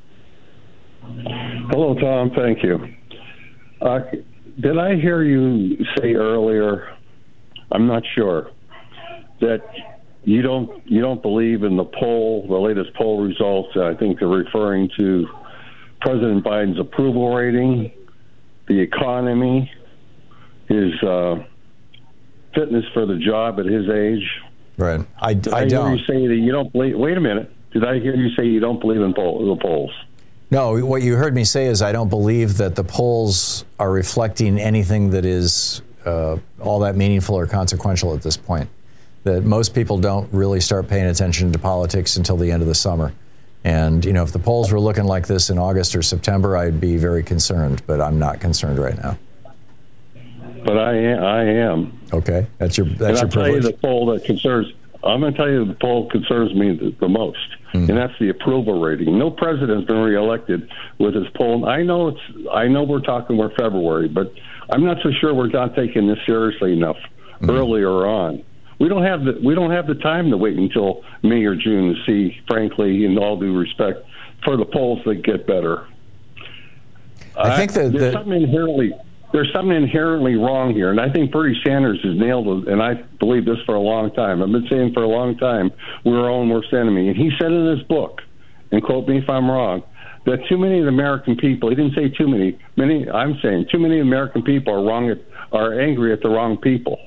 Hello, 1.71 1.95
Tom. 1.95 2.31
Thank 2.37 2.63
you. 2.63 2.95
Uh, 3.81 4.01
did 4.61 4.79
I 4.79 4.97
hear 4.97 5.23
you 5.23 5.83
say 5.97 6.13
earlier? 6.13 6.95
I'm 7.73 7.87
not 7.87 8.03
sure 8.15 8.51
that 9.41 9.65
you 10.25 10.43
don't 10.43 10.87
you 10.87 11.01
don't 11.01 11.23
believe 11.23 11.65
in 11.65 11.77
the 11.77 11.85
poll, 11.85 12.47
the 12.47 12.59
latest 12.59 12.95
poll 12.95 13.23
results. 13.23 13.71
I 13.77 13.95
think 13.95 14.19
they're 14.19 14.29
referring 14.29 14.91
to 14.99 15.27
President 16.03 16.45
Biden's 16.45 16.79
approval 16.79 17.35
rating, 17.35 17.91
the 18.69 18.79
economy, 18.79 19.73
his 20.69 20.93
uh, 21.03 21.45
fitness 22.55 22.85
for 22.93 23.07
the 23.07 23.17
job 23.17 23.59
at 23.59 23.67
his 23.67 23.89
age. 23.89 24.29
Right. 24.77 25.01
I, 25.21 25.31
I 25.53 25.61
hear 25.61 25.69
don't. 25.69 25.99
you 25.99 26.05
say 26.05 26.27
that 26.27 26.37
you 26.37 26.53
don't 26.53 26.73
believe. 26.73 26.97
Wait 26.97 27.17
a 27.17 27.21
minute. 27.21 27.51
Did 27.73 27.85
I 27.85 27.99
hear 27.99 28.15
you 28.15 28.35
say 28.35 28.47
you 28.47 28.61
don't 28.61 28.81
believe 28.81 29.01
in 29.01 29.15
poll, 29.15 29.55
the 29.55 29.61
polls? 29.61 29.93
No, 30.51 30.85
what 30.85 31.03
you 31.03 31.17
heard 31.17 31.35
me 31.35 31.45
say 31.45 31.67
is 31.67 31.81
I 31.81 31.93
don't 31.93 32.11
believe 32.11 32.59
that 32.59 32.75
the 32.75 32.85
polls 32.85 33.65
are 33.79 33.91
reflecting 33.91 34.59
anything 34.59 35.11
that 35.11 35.25
is 35.25 35.81
uh, 36.05 36.37
all 36.61 36.81
that 36.81 36.95
meaningful 36.95 37.35
or 37.35 37.47
consequential 37.47 38.15
at 38.15 38.23
this 38.23 38.37
point. 38.37 38.69
That 39.25 39.45
most 39.45 39.75
people 39.75 39.99
don't 39.99 40.31
really 40.33 40.61
start 40.61 40.89
paying 40.89 41.07
attention 41.07 41.53
to 41.53 41.59
politics 41.59 42.17
until 42.17 42.37
the 42.37 42.51
end 42.51 42.61
of 42.61 42.69
the 42.69 42.75
summer. 42.75 43.15
And, 43.65 44.05
you 44.05 44.13
know, 44.13 44.25
if 44.25 44.33
the 44.33 44.41
polls 44.41 44.73
were 44.73 44.81
looking 44.81 45.05
like 45.05 45.27
this 45.27 45.49
in 45.49 45.57
August 45.57 45.95
or 45.95 46.03
September, 46.03 46.57
I'd 46.57 46.81
be 46.81 46.97
very 46.97 47.23
concerned, 47.23 47.83
but 47.87 48.01
I'm 48.01 48.19
not 48.19 48.41
concerned 48.41 48.79
right 48.79 48.99
now. 49.01 49.17
But 50.65 50.77
I 50.77 50.95
am. 50.97 51.25
I 51.25 51.45
am. 51.45 52.01
Okay. 52.13 52.47
That's 52.59 52.77
your, 52.77 52.87
that's 52.87 53.21
and 53.23 53.33
your 53.33 53.43
I'll 53.43 53.49
tell 53.49 53.55
you 53.55 53.61
the 53.61 53.73
poll 53.73 54.07
that 54.07 54.25
concerns. 54.25 54.67
I'm 55.05 55.21
going 55.21 55.33
to 55.33 55.37
tell 55.37 55.51
you 55.51 55.65
the 55.65 55.75
poll 55.75 56.09
concerns 56.11 56.55
me 56.55 56.77
the, 56.77 56.95
the 57.01 57.09
most, 57.09 57.39
Hmm. 57.73 57.89
and 57.89 57.97
that's 57.99 58.13
the 58.21 58.29
approval 58.29 58.81
rating. 58.81 59.19
No 59.19 59.31
president's 59.31 59.87
been 59.89 59.97
reelected 59.99 60.71
with 60.99 61.15
his 61.15 61.27
poll. 61.35 61.67
I 61.69 61.83
know 61.83 62.09
it's. 62.09 62.21
I 62.53 62.69
know 62.69 62.83
we're 62.85 63.01
talking 63.01 63.37
we're 63.37 63.55
February, 63.57 64.09
but 64.09 64.33
I'm 64.71 64.85
not 64.85 64.99
so 65.03 65.11
sure 65.21 65.33
we're 65.35 65.49
not 65.49 65.75
taking 65.75 66.07
this 66.07 66.19
seriously 66.27 66.73
enough 66.73 66.99
Hmm. 67.41 67.51
earlier 67.51 68.07
on. 68.07 68.43
We 68.79 68.89
don't 68.89 69.03
have 69.05 69.25
the 69.25 69.41
we 69.43 69.55
don't 69.55 69.71
have 69.71 69.87
the 69.87 69.95
time 69.97 70.31
to 70.31 70.37
wait 70.37 70.57
until 70.57 71.03
May 71.23 71.45
or 71.45 71.57
June 71.57 71.95
to 71.95 72.05
see, 72.05 72.37
frankly, 72.47 73.05
in 73.05 73.17
all 73.19 73.37
due 73.39 73.57
respect, 73.57 74.05
for 74.45 74.57
the 74.57 74.65
polls 74.67 75.01
that 75.07 75.23
get 75.23 75.47
better. 75.47 75.87
I 77.37 77.57
think 77.57 77.73
that 77.73 77.93
there's 77.93 77.93
the- 77.93 78.13
something 78.13 78.43
inherently 78.43 78.93
there's 79.33 79.51
something 79.53 79.75
inherently 79.77 80.35
wrong 80.37 80.75
here, 80.75 80.91
and 80.91 81.01
I 81.01 81.11
think 81.11 81.31
Bernie 81.33 81.59
Sanders 81.65 82.01
has 82.05 82.17
nailed 82.17 82.47
it. 82.67 82.69
And 82.73 82.83
I 82.83 82.95
believe 83.19 83.45
this 83.45 83.59
for 83.67 83.75
a 83.75 83.81
long 83.81 84.13
time. 84.13 84.43
I've 84.43 84.53
been 84.53 84.67
saying 84.69 84.93
for 84.93 85.03
a 85.03 85.09
long 85.09 85.37
time 85.39 85.71
we're 86.05 86.21
our 86.21 86.31
own 86.31 86.49
worst 86.51 86.73
enemy, 86.73 87.09
and 87.09 87.17
he 87.17 87.31
said 87.41 87.51
in 87.53 87.67
his 87.67 87.83
book, 87.87 88.21
and 88.71 88.83
quote 88.83 89.09
me 89.09 89.19
if 89.19 89.29
I'm 89.31 89.51
wrong, 89.51 89.83
that 90.27 90.39
too 90.49 90.57
many 90.59 90.79
of 90.79 90.85
the 90.85 90.89
American 90.91 91.37
people. 91.37 91.69
He 91.71 91.75
didn't 91.75 91.95
say 91.95 92.09
too 92.09 92.29
many. 92.29 92.59
Many. 92.77 93.09
I'm 93.11 93.39
saying 93.43 93.67
too 93.73 93.79
many 93.79 94.01
American 94.01 94.43
people 94.43 94.73
are 94.75 94.83
wrong 94.85 95.11
at, 95.11 95.19
are 95.53 95.81
angry 95.81 96.13
at 96.13 96.21
the 96.23 96.29
wrong 96.29 96.57
people. 96.57 96.99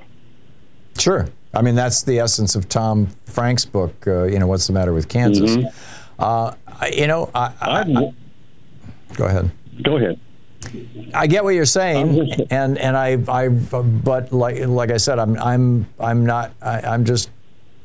Sure. 0.98 1.28
I 1.54 1.62
mean, 1.62 1.76
that's 1.76 2.04
the 2.04 2.20
essence 2.20 2.56
of 2.56 2.68
Tom 2.68 3.08
Frank's 3.26 3.64
book, 3.66 4.06
uh, 4.08 4.24
you 4.24 4.40
know, 4.40 4.48
What's 4.48 4.68
the 4.68 4.74
Matter 4.74 4.94
with 4.94 5.08
Kansas? 5.08 5.56
Mhm. 5.56 5.74
Uh, 6.20 6.54
you 6.92 7.08
know, 7.08 7.30
I, 7.34 7.54
I, 7.62 7.80
I- 7.82 8.14
go 9.16 9.26
ahead. 9.26 9.52
Go 9.84 9.96
ahead. 9.98 10.20
I 11.14 11.28
get 11.28 11.44
what 11.44 11.52
you're 11.56 11.66
saying, 11.66 12.30
and 12.52 12.78
and 12.78 12.98
I 12.98 13.18
I 13.28 13.48
but 13.50 14.32
like 14.34 14.66
like 14.68 14.92
I 14.92 14.98
said, 14.98 15.20
I'm 15.20 15.38
I'm 15.40 15.86
I'm 16.00 16.26
not 16.26 16.52
I, 16.62 16.82
I'm 16.82 17.06
just 17.06 17.30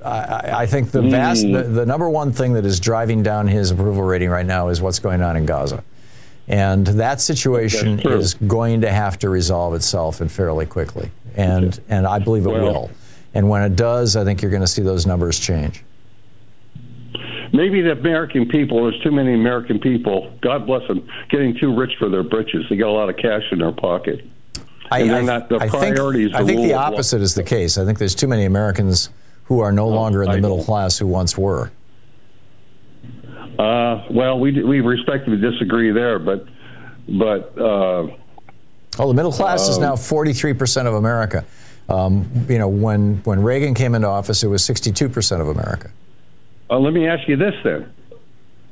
I, 0.05 0.63
I 0.63 0.67
think 0.67 0.91
the 0.91 1.03
vast 1.03 1.45
Hmm. 1.45 1.53
the, 1.53 1.63
the 1.65 1.87
number 1.87 2.09
one 2.09 2.33
thing 2.33 2.53
that 2.55 2.65
is 2.65 2.81
driving 2.81 3.23
down 3.23 3.47
his 3.49 3.71
approval 3.71 4.03
rating 4.03 4.31
right 4.31 4.47
now 4.47 4.69
is 4.69 4.81
what's 4.81 4.99
going 4.99 5.23
on 5.23 5.37
in 5.37 5.45
Gaza, 5.47 5.85
and 6.49 6.87
that 6.87 7.21
situation 7.21 8.01
is 8.01 8.35
going 8.35 8.81
to 8.81 8.91
have 8.91 9.19
to 9.21 9.29
resolve 9.29 9.75
itself 9.75 10.21
and 10.21 10.31
fairly 10.33 10.67
quickly, 10.67 11.11
and 11.37 11.79
and 11.89 12.07
I 12.07 12.19
believe 12.19 12.47
it 12.47 12.51
Well- 12.51 12.63
will, 12.65 12.91
and 13.35 13.49
when 13.49 13.63
it 13.63 13.77
does, 13.77 14.17
I 14.17 14.25
think 14.25 14.41
you're 14.43 14.51
going 14.51 14.63
to 14.63 14.67
see 14.67 14.83
those 14.83 15.07
numbers 15.07 15.39
change. 15.39 15.85
Maybe 17.53 17.83
the 17.83 17.93
American 17.93 18.47
people, 18.49 18.83
there's 18.85 19.01
too 19.03 19.11
many 19.11 19.35
American 19.35 19.79
people, 19.81 20.33
God 20.41 20.67
bless 20.67 20.87
them, 20.89 21.07
getting 21.31 21.57
too 21.59 21.75
rich 21.77 21.93
for 21.99 22.09
their 22.09 22.23
britches. 22.23 22.65
They 22.71 22.77
got 22.77 22.89
a 22.89 22.93
lot 22.93 23.09
of 23.09 23.17
cash 23.17 23.43
in 23.53 23.59
their 23.59 23.73
pocket. 23.73 24.25
I, 24.91 25.03
I- 25.03 25.23
not, 25.23 25.49
their 25.49 25.59
I 25.63 25.69
think, 25.69 25.95
priorities 25.97 26.31
I 26.35 26.41
the 26.43 26.47
think 26.47 26.61
the 26.61 26.67
rule 26.69 26.75
of 26.77 26.81
law. 26.81 26.95
opposite 26.95 27.21
is 27.23 27.35
the 27.35 27.43
case. 27.45 27.79
I 27.79 27.85
think 27.85 27.99
there's 27.99 28.15
too 28.15 28.29
many 28.29 28.45
Americans 28.45 29.11
who 29.45 29.61
are 29.61 29.73
no 29.73 29.89
longer 29.89 30.23
in 30.23 30.31
the 30.31 30.41
middle 30.41 30.63
class 30.65 30.99
who 30.99 31.07
once 31.07 31.37
were. 31.39 31.71
Uh, 33.59 34.05
well, 34.11 34.39
we 34.39 34.63
we 34.63 34.81
respectively 34.81 35.37
disagree 35.37 35.91
there, 35.91 36.19
but 36.19 36.47
but 37.09 37.57
uh, 37.59 38.09
Oh, 38.99 39.09
the 39.09 39.15
middle 39.15 39.33
class 39.33 39.69
is 39.69 39.77
Um, 39.77 39.83
now 39.83 39.93
43% 39.95 40.87
of 40.87 40.95
America. 40.95 41.45
Um, 41.89 42.29
you 42.49 42.59
know, 42.59 42.69
when, 42.69 43.17
when 43.25 43.43
Reagan 43.43 43.73
came 43.75 43.95
into 43.95 44.09
office, 44.09 44.43
it 44.43 44.49
was 44.49 44.63
62% 44.63 45.41
of 45.41 45.49
America. 45.49 45.91
Uh, 46.71 46.79
let 46.79 46.93
me 46.93 47.07
ask 47.07 47.29
you 47.29 47.37
this 47.37 47.55
then. 47.65 47.93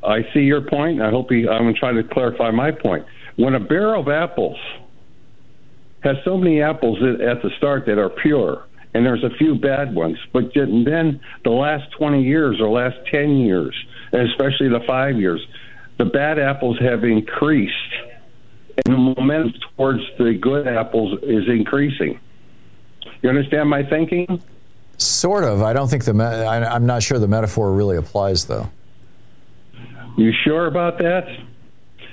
I 0.02 0.22
see 0.32 0.40
your 0.40 0.62
point. 0.62 1.02
I 1.02 1.10
hope 1.10 1.30
I'm 1.30 1.74
trying 1.74 1.96
to 1.96 2.04
clarify 2.04 2.50
my 2.50 2.70
point. 2.70 3.04
When 3.36 3.54
a 3.54 3.60
barrel 3.60 4.00
of 4.00 4.08
apples 4.08 4.58
has 6.00 6.16
so 6.24 6.36
many 6.36 6.62
apples 6.62 6.98
at 7.02 7.42
the 7.42 7.50
start 7.56 7.86
that 7.86 7.98
are 7.98 8.08
pure, 8.08 8.64
and 8.94 9.04
there's 9.04 9.24
a 9.24 9.30
few 9.30 9.56
bad 9.56 9.94
ones, 9.94 10.18
but 10.32 10.54
then 10.54 11.20
the 11.44 11.50
last 11.50 11.90
20 11.98 12.22
years 12.22 12.60
or 12.60 12.68
last 12.68 12.96
10 13.10 13.36
years, 13.36 13.74
and 14.12 14.28
especially 14.28 14.68
the 14.68 14.80
five 14.86 15.16
years, 15.16 15.44
the 15.98 16.04
bad 16.04 16.38
apples 16.38 16.78
have 16.78 17.04
increased, 17.04 17.74
and 18.86 18.94
the 18.94 18.98
momentum 18.98 19.54
towards 19.76 20.02
the 20.18 20.34
good 20.34 20.68
apples 20.68 21.18
is 21.24 21.48
increasing. 21.48 22.20
You 23.22 23.28
understand 23.28 23.68
my 23.68 23.82
thinking? 23.82 24.40
Sort 24.98 25.44
of. 25.44 25.62
I 25.62 25.72
don't 25.72 25.88
think 25.88 26.04
the, 26.04 26.14
me- 26.14 26.24
I, 26.24 26.74
I'm 26.74 26.86
not 26.86 27.02
sure 27.02 27.18
the 27.18 27.28
metaphor 27.28 27.72
really 27.72 27.96
applies, 27.96 28.44
though. 28.44 28.68
You 30.16 30.32
sure 30.44 30.66
about 30.66 30.98
that? 30.98 31.28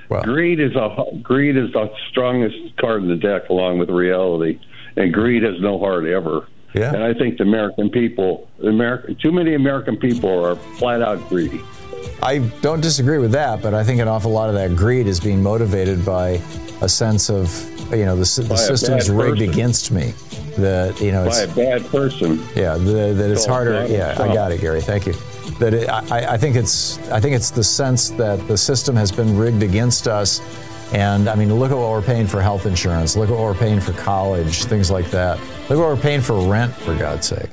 Well, 0.10 0.22
greed 0.22 0.60
is 0.60 0.76
a 0.76 1.06
greed 1.24 1.58
is 1.58 1.72
the 1.74 1.92
strongest 2.10 2.78
card 2.78 3.02
in 3.02 3.10
the 3.10 3.16
deck, 3.16 3.50
along 3.50 3.80
with 3.80 3.90
reality, 3.90 4.60
and 4.96 5.12
greed 5.12 5.42
has 5.42 5.60
no 5.60 5.80
heart 5.80 6.06
ever. 6.06 6.48
Yeah. 6.76 6.94
And 6.94 7.04
I 7.04 7.14
think 7.14 7.38
the 7.38 7.44
American 7.44 7.90
people, 7.90 8.48
American, 8.64 9.16
too 9.16 9.32
many 9.32 9.56
American 9.56 9.98
people 9.98 10.46
are 10.46 10.56
flat 10.56 11.02
out 11.02 11.28
greedy. 11.30 11.62
I 12.22 12.40
don't 12.62 12.82
disagree 12.82 13.18
with 13.18 13.32
that, 13.32 13.62
but 13.62 13.74
I 13.74 13.84
think 13.84 14.00
an 14.00 14.08
awful 14.08 14.32
lot 14.32 14.50
of 14.50 14.56
that 14.56 14.76
greed 14.76 15.08
is 15.08 15.20
being 15.20 15.42
motivated 15.42 16.06
by 16.06 16.42
a 16.82 16.90
sense 16.90 17.30
of, 17.30 17.50
you 17.92 18.06
know, 18.06 18.16
the, 18.16 18.46
the 18.48 18.58
system's 18.58 19.10
rigged 19.10 19.40
person. 19.40 19.50
against 19.50 19.92
me. 19.92 20.14
That 20.58 21.02
you 21.02 21.12
know, 21.12 21.26
By 21.26 21.42
it's, 21.42 21.52
a 21.52 21.56
bad 21.56 21.86
person. 21.88 22.42
yeah, 22.56 22.78
the, 22.78 23.14
that 23.14 23.30
it's 23.30 23.46
harder. 23.46 23.86
Yeah, 23.88 24.16
I 24.18 24.34
got 24.34 24.52
it, 24.52 24.62
Gary. 24.62 24.82
Thank 24.82 25.06
you. 25.06 25.14
That 25.60 25.74
it, 25.74 25.90
I, 25.90 26.34
I 26.34 26.38
think 26.38 26.56
it's, 26.56 26.98
I 27.10 27.20
think 27.20 27.36
it's 27.36 27.50
the 27.50 27.64
sense 27.64 28.10
that 28.12 28.46
the 28.48 28.58
system 28.58 28.96
has 28.96 29.12
been 29.12 29.38
rigged 29.38 29.64
against 29.64 30.08
us. 30.08 30.42
And 30.94 31.28
I 31.28 31.36
mean, 31.36 31.54
look 31.54 31.72
at 31.72 31.78
what 31.78 31.90
we're 31.90 32.02
paying 32.02 32.28
for 32.28 32.42
health 32.42 32.66
insurance. 32.66 33.18
Look 33.18 33.30
at 33.30 33.36
what 33.36 33.42
we're 33.42 33.54
paying 33.54 33.82
for 33.82 33.94
college, 33.94 34.64
things 34.66 34.90
like 34.92 35.10
that. 35.12 35.40
Look 35.40 35.72
at 35.72 35.78
what 35.78 35.88
we're 35.88 35.98
paying 35.98 36.22
for 36.22 36.40
rent, 36.48 36.74
for 36.74 36.96
God's 36.96 37.28
sake. 37.28 37.50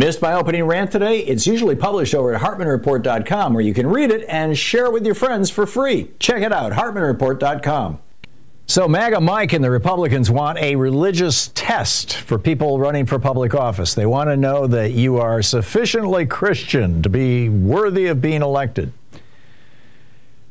Missed 0.00 0.22
my 0.22 0.32
opening 0.32 0.64
rant 0.64 0.90
today? 0.90 1.18
It's 1.18 1.46
usually 1.46 1.76
published 1.76 2.14
over 2.14 2.32
at 2.32 2.40
HartmannReport.com 2.40 3.52
where 3.52 3.62
you 3.62 3.74
can 3.74 3.86
read 3.86 4.10
it 4.10 4.24
and 4.30 4.56
share 4.56 4.86
it 4.86 4.94
with 4.94 5.04
your 5.04 5.14
friends 5.14 5.50
for 5.50 5.66
free. 5.66 6.10
Check 6.18 6.40
it 6.40 6.54
out, 6.54 6.72
HartmannReport.com. 6.72 7.98
So, 8.64 8.88
MAGA 8.88 9.20
Mike 9.20 9.52
and 9.52 9.62
the 9.62 9.70
Republicans 9.70 10.30
want 10.30 10.56
a 10.56 10.74
religious 10.74 11.48
test 11.48 12.16
for 12.16 12.38
people 12.38 12.78
running 12.78 13.04
for 13.04 13.18
public 13.18 13.54
office. 13.54 13.92
They 13.92 14.06
want 14.06 14.30
to 14.30 14.38
know 14.38 14.66
that 14.68 14.92
you 14.92 15.18
are 15.18 15.42
sufficiently 15.42 16.24
Christian 16.24 17.02
to 17.02 17.10
be 17.10 17.50
worthy 17.50 18.06
of 18.06 18.22
being 18.22 18.40
elected. 18.40 18.94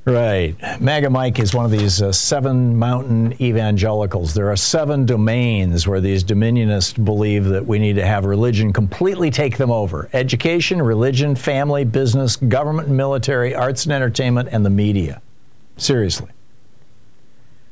Right. 0.06 0.56
MAGA 0.82 1.10
Mike 1.10 1.40
is 1.40 1.54
one 1.54 1.66
of 1.66 1.72
these 1.72 2.02
uh, 2.02 2.12
seven 2.12 2.78
mountain 2.78 3.40
evangelicals. 3.42 4.34
There 4.34 4.50
are 4.50 4.56
seven 4.56 5.06
domains 5.06 5.88
where 5.88 6.02
these 6.02 6.24
dominionists 6.24 7.04
believe 7.04 7.46
that 7.46 7.66
we 7.66 7.80
need 7.80 7.98
to 7.98 8.06
have 8.06 8.26
religion 8.26 8.74
completely 8.74 9.30
take 9.30 9.58
them 9.58 9.70
over 9.70 10.10
education, 10.14 10.82
religion, 10.82 11.36
family, 11.36 11.84
business, 11.84 12.38
government, 12.38 12.90
military, 12.90 13.54
arts 13.54 13.86
and 13.86 13.94
entertainment, 13.94 14.50
and 14.52 14.66
the 14.66 14.70
media. 14.70 15.22
Seriously. 15.78 16.30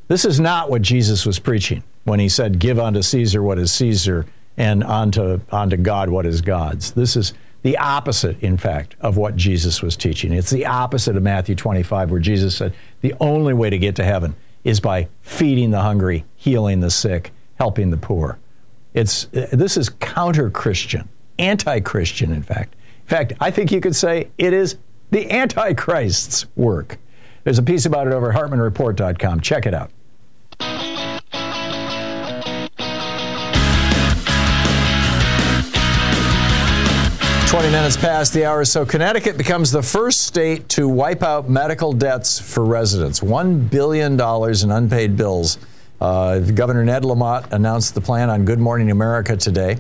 This 0.07 0.23
is 0.23 0.39
not 0.39 0.69
what 0.69 0.81
Jesus 0.81 1.25
was 1.25 1.39
preaching 1.39 1.83
when 2.03 2.19
he 2.19 2.29
said, 2.29 2.59
Give 2.59 2.79
unto 2.79 3.01
Caesar 3.01 3.41
what 3.41 3.57
is 3.57 3.71
Caesar 3.71 4.25
and 4.57 4.83
unto, 4.83 5.39
unto 5.51 5.77
God 5.77 6.09
what 6.09 6.25
is 6.25 6.41
God's. 6.41 6.91
This 6.91 7.15
is 7.15 7.33
the 7.67 7.77
opposite, 7.79 8.41
in 8.41 8.55
fact, 8.55 8.95
of 9.01 9.17
what 9.17 9.35
Jesus 9.35 9.81
was 9.81 9.97
teaching. 9.97 10.31
It's 10.31 10.51
the 10.51 10.65
opposite 10.65 11.17
of 11.17 11.23
Matthew 11.23 11.53
25, 11.53 12.11
where 12.11 12.19
Jesus 12.21 12.55
said, 12.55 12.73
The 13.01 13.13
only 13.19 13.53
way 13.53 13.69
to 13.69 13.77
get 13.77 13.97
to 13.97 14.05
heaven 14.05 14.37
is 14.63 14.79
by 14.79 15.09
feeding 15.21 15.71
the 15.71 15.81
hungry, 15.81 16.23
healing 16.37 16.79
the 16.79 16.89
sick, 16.89 17.33
helping 17.55 17.89
the 17.91 17.97
poor. 17.97 18.39
It's, 18.93 19.25
this 19.33 19.75
is 19.75 19.89
counter 19.89 20.49
Christian, 20.49 21.09
anti 21.39 21.81
Christian, 21.81 22.31
in 22.31 22.41
fact. 22.41 22.73
In 23.01 23.07
fact, 23.07 23.33
I 23.41 23.51
think 23.51 23.73
you 23.73 23.81
could 23.81 23.97
say 23.97 24.29
it 24.37 24.53
is 24.53 24.77
the 25.11 25.29
Antichrist's 25.29 26.45
work. 26.55 26.97
There's 27.43 27.59
a 27.59 27.63
piece 27.63 27.85
about 27.85 28.07
it 28.07 28.13
over 28.13 28.31
at 28.31 28.37
HartmannReport.com. 28.39 29.41
Check 29.41 29.65
it 29.65 29.73
out. 29.73 29.91
20 37.47 37.71
minutes 37.71 37.95
past 37.95 38.33
the 38.33 38.43
hour. 38.43 38.65
So, 38.65 38.85
Connecticut 38.85 39.37
becomes 39.37 39.71
the 39.71 39.81
first 39.81 40.27
state 40.27 40.67
to 40.67 40.89
wipe 40.89 41.23
out 41.23 41.49
medical 41.49 41.93
debts 41.93 42.37
for 42.37 42.65
residents. 42.65 43.21
$1 43.21 43.69
billion 43.69 44.19
in 44.19 44.71
unpaid 44.71 45.15
bills. 45.15 45.57
Uh, 46.01 46.39
Governor 46.39 46.83
Ned 46.83 47.05
Lamont 47.05 47.45
announced 47.51 47.95
the 47.95 48.01
plan 48.01 48.29
on 48.29 48.43
Good 48.43 48.59
Morning 48.59 48.91
America 48.91 49.37
today 49.37 49.77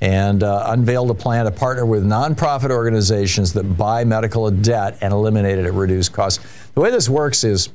and 0.00 0.42
uh, 0.42 0.64
unveiled 0.70 1.08
a 1.08 1.14
plan 1.14 1.44
to 1.44 1.52
partner 1.52 1.86
with 1.86 2.04
nonprofit 2.04 2.72
organizations 2.72 3.52
that 3.52 3.62
buy 3.62 4.02
medical 4.02 4.50
debt 4.50 4.98
and 5.00 5.12
eliminate 5.12 5.56
it 5.56 5.66
at 5.66 5.72
reduced 5.72 6.12
cost. 6.12 6.40
The 6.74 6.80
way 6.80 6.90
this 6.90 7.08
works 7.08 7.44
is 7.44 7.68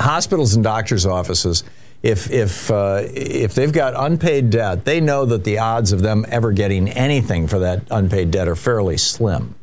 hospitals 0.00 0.54
and 0.54 0.64
doctors' 0.64 1.06
offices, 1.06 1.62
if 2.02 2.30
if 2.30 2.70
uh, 2.70 3.02
if 3.04 3.54
they've 3.54 3.72
got 3.72 3.94
unpaid 3.96 4.50
debt, 4.50 4.84
they 4.84 5.00
know 5.00 5.24
that 5.26 5.44
the 5.44 5.58
odds 5.58 5.92
of 5.92 6.00
them 6.02 6.24
ever 6.28 6.52
getting 6.52 6.88
anything 6.88 7.46
for 7.46 7.58
that 7.58 7.82
unpaid 7.90 8.30
debt 8.30 8.48
are 8.48 8.56
fairly 8.56 8.96
slim. 8.96 9.54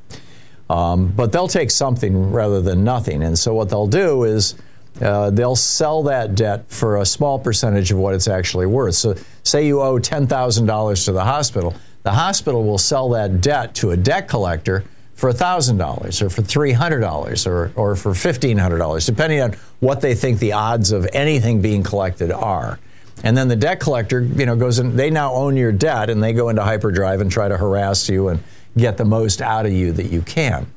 Um, 0.70 1.08
but 1.08 1.32
they'll 1.32 1.48
take 1.48 1.72
something 1.72 2.32
rather 2.32 2.62
than 2.62 2.84
nothing, 2.84 3.24
and 3.24 3.38
so 3.38 3.54
what 3.54 3.70
they'll 3.70 3.88
do 3.88 4.24
is. 4.24 4.56
Uh, 5.00 5.30
they'll 5.30 5.56
sell 5.56 6.02
that 6.02 6.34
debt 6.34 6.66
for 6.70 6.98
a 6.98 7.06
small 7.06 7.38
percentage 7.38 7.92
of 7.92 8.00
what 8.00 8.16
it's 8.16 8.28
actually 8.28 8.66
worth. 8.66 8.96
So, 8.96 9.14
say 9.44 9.68
you 9.68 9.80
owe 9.80 10.00
$10,000 10.00 11.06
to 11.06 11.12
the 11.12 11.24
hospital, 11.24 11.76
the 12.02 12.14
hospital 12.14 12.64
will 12.64 12.80
sell 12.80 13.10
that 13.10 13.40
debt 13.40 13.76
to 13.76 13.92
a 13.92 13.98
debt 13.98 14.28
collector 14.28 14.86
for 15.18 15.34
$1,000 15.34 16.22
or 16.22 16.30
for 16.30 16.42
$300 16.44 17.48
or, 17.48 17.72
or 17.76 17.96
for 17.96 18.12
$1,500, 18.12 19.06
depending 19.06 19.42
on 19.42 19.54
what 19.80 20.00
they 20.00 20.14
think 20.14 20.38
the 20.40 20.54
odds 20.54 20.92
of 20.92 21.08
anything 21.12 21.60
being 21.60 21.82
collected 21.82 22.32
are. 22.32 22.80
And 23.24 23.36
then 23.36 23.48
the 23.48 23.56
debt 23.56 23.80
collector, 23.80 24.22
you 24.22 24.46
know, 24.46 24.56
goes 24.56 24.78
in, 24.78 24.96
they 24.96 25.10
now 25.10 25.34
own 25.34 25.58
your 25.58 25.72
debt 25.72 26.12
and 26.12 26.22
they 26.22 26.34
go 26.34 26.50
into 26.50 26.64
hyperdrive 26.64 27.20
and 27.20 27.32
try 27.32 27.48
to 27.48 27.58
harass 27.58 28.08
you 28.08 28.28
and 28.28 28.44
get 28.78 28.98
the 28.98 29.06
most 29.06 29.42
out 29.42 29.66
of 29.66 29.72
you 29.72 29.92
that 29.94 30.06
you 30.06 30.22
can. 30.22 30.68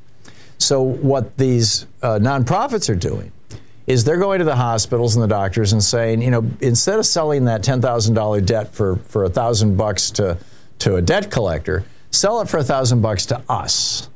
So, 0.57 0.81
what 0.81 1.37
these 1.37 1.87
uh, 2.03 2.19
nonprofits 2.19 2.89
are 2.89 2.95
doing 2.95 3.33
is 3.87 4.05
they're 4.05 4.17
going 4.17 4.39
to 4.39 4.45
the 4.47 4.57
hospitals 4.57 5.17
and 5.17 5.23
the 5.23 5.29
doctors 5.29 5.75
and 5.75 5.85
saying, 5.85 6.23
you 6.23 6.31
know, 6.31 6.51
instead 6.61 6.99
of 6.99 7.05
selling 7.05 7.45
that 7.45 7.63
$10,000 7.63 8.47
debt 8.47 8.73
for, 8.73 8.97
for 8.97 9.25
a 9.25 9.29
thousand 9.29 9.77
bucks 9.77 10.11
to, 10.13 10.39
to 10.79 10.97
a 10.97 11.03
debt 11.03 11.31
collector, 11.31 11.85
sell 12.11 12.41
it 12.41 12.49
for 12.49 12.59
a 12.59 12.65
thousand 12.65 13.03
bucks 13.03 13.27
to 13.27 13.43
us. 13.51 14.09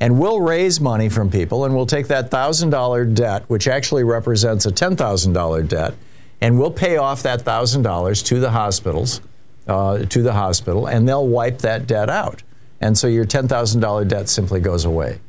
And 0.00 0.18
we'll 0.18 0.40
raise 0.40 0.80
money 0.80 1.10
from 1.10 1.30
people 1.30 1.66
and 1.66 1.76
we'll 1.76 1.86
take 1.86 2.08
that 2.08 2.30
thousand 2.30 2.70
dollar 2.70 3.04
debt, 3.04 3.44
which 3.48 3.68
actually 3.68 4.02
represents 4.02 4.64
a 4.64 4.72
$10,000 4.72 5.68
debt, 5.68 5.94
and 6.40 6.58
we'll 6.58 6.70
pay 6.70 6.96
off 6.96 7.22
that 7.22 7.42
thousand 7.42 7.82
dollars 7.82 8.22
to 8.24 8.40
the 8.40 8.50
hospitals, 8.50 9.20
uh, 9.68 9.98
to 10.06 10.22
the 10.22 10.32
hospital, 10.32 10.86
and 10.86 11.06
they'll 11.06 11.28
wipe 11.28 11.58
that 11.58 11.86
debt 11.86 12.08
out. 12.08 12.42
And 12.80 12.96
so 12.96 13.06
your 13.06 13.26
$10,000 13.26 14.08
debt 14.08 14.28
simply 14.28 14.60
goes 14.60 14.86
away. 14.86 15.20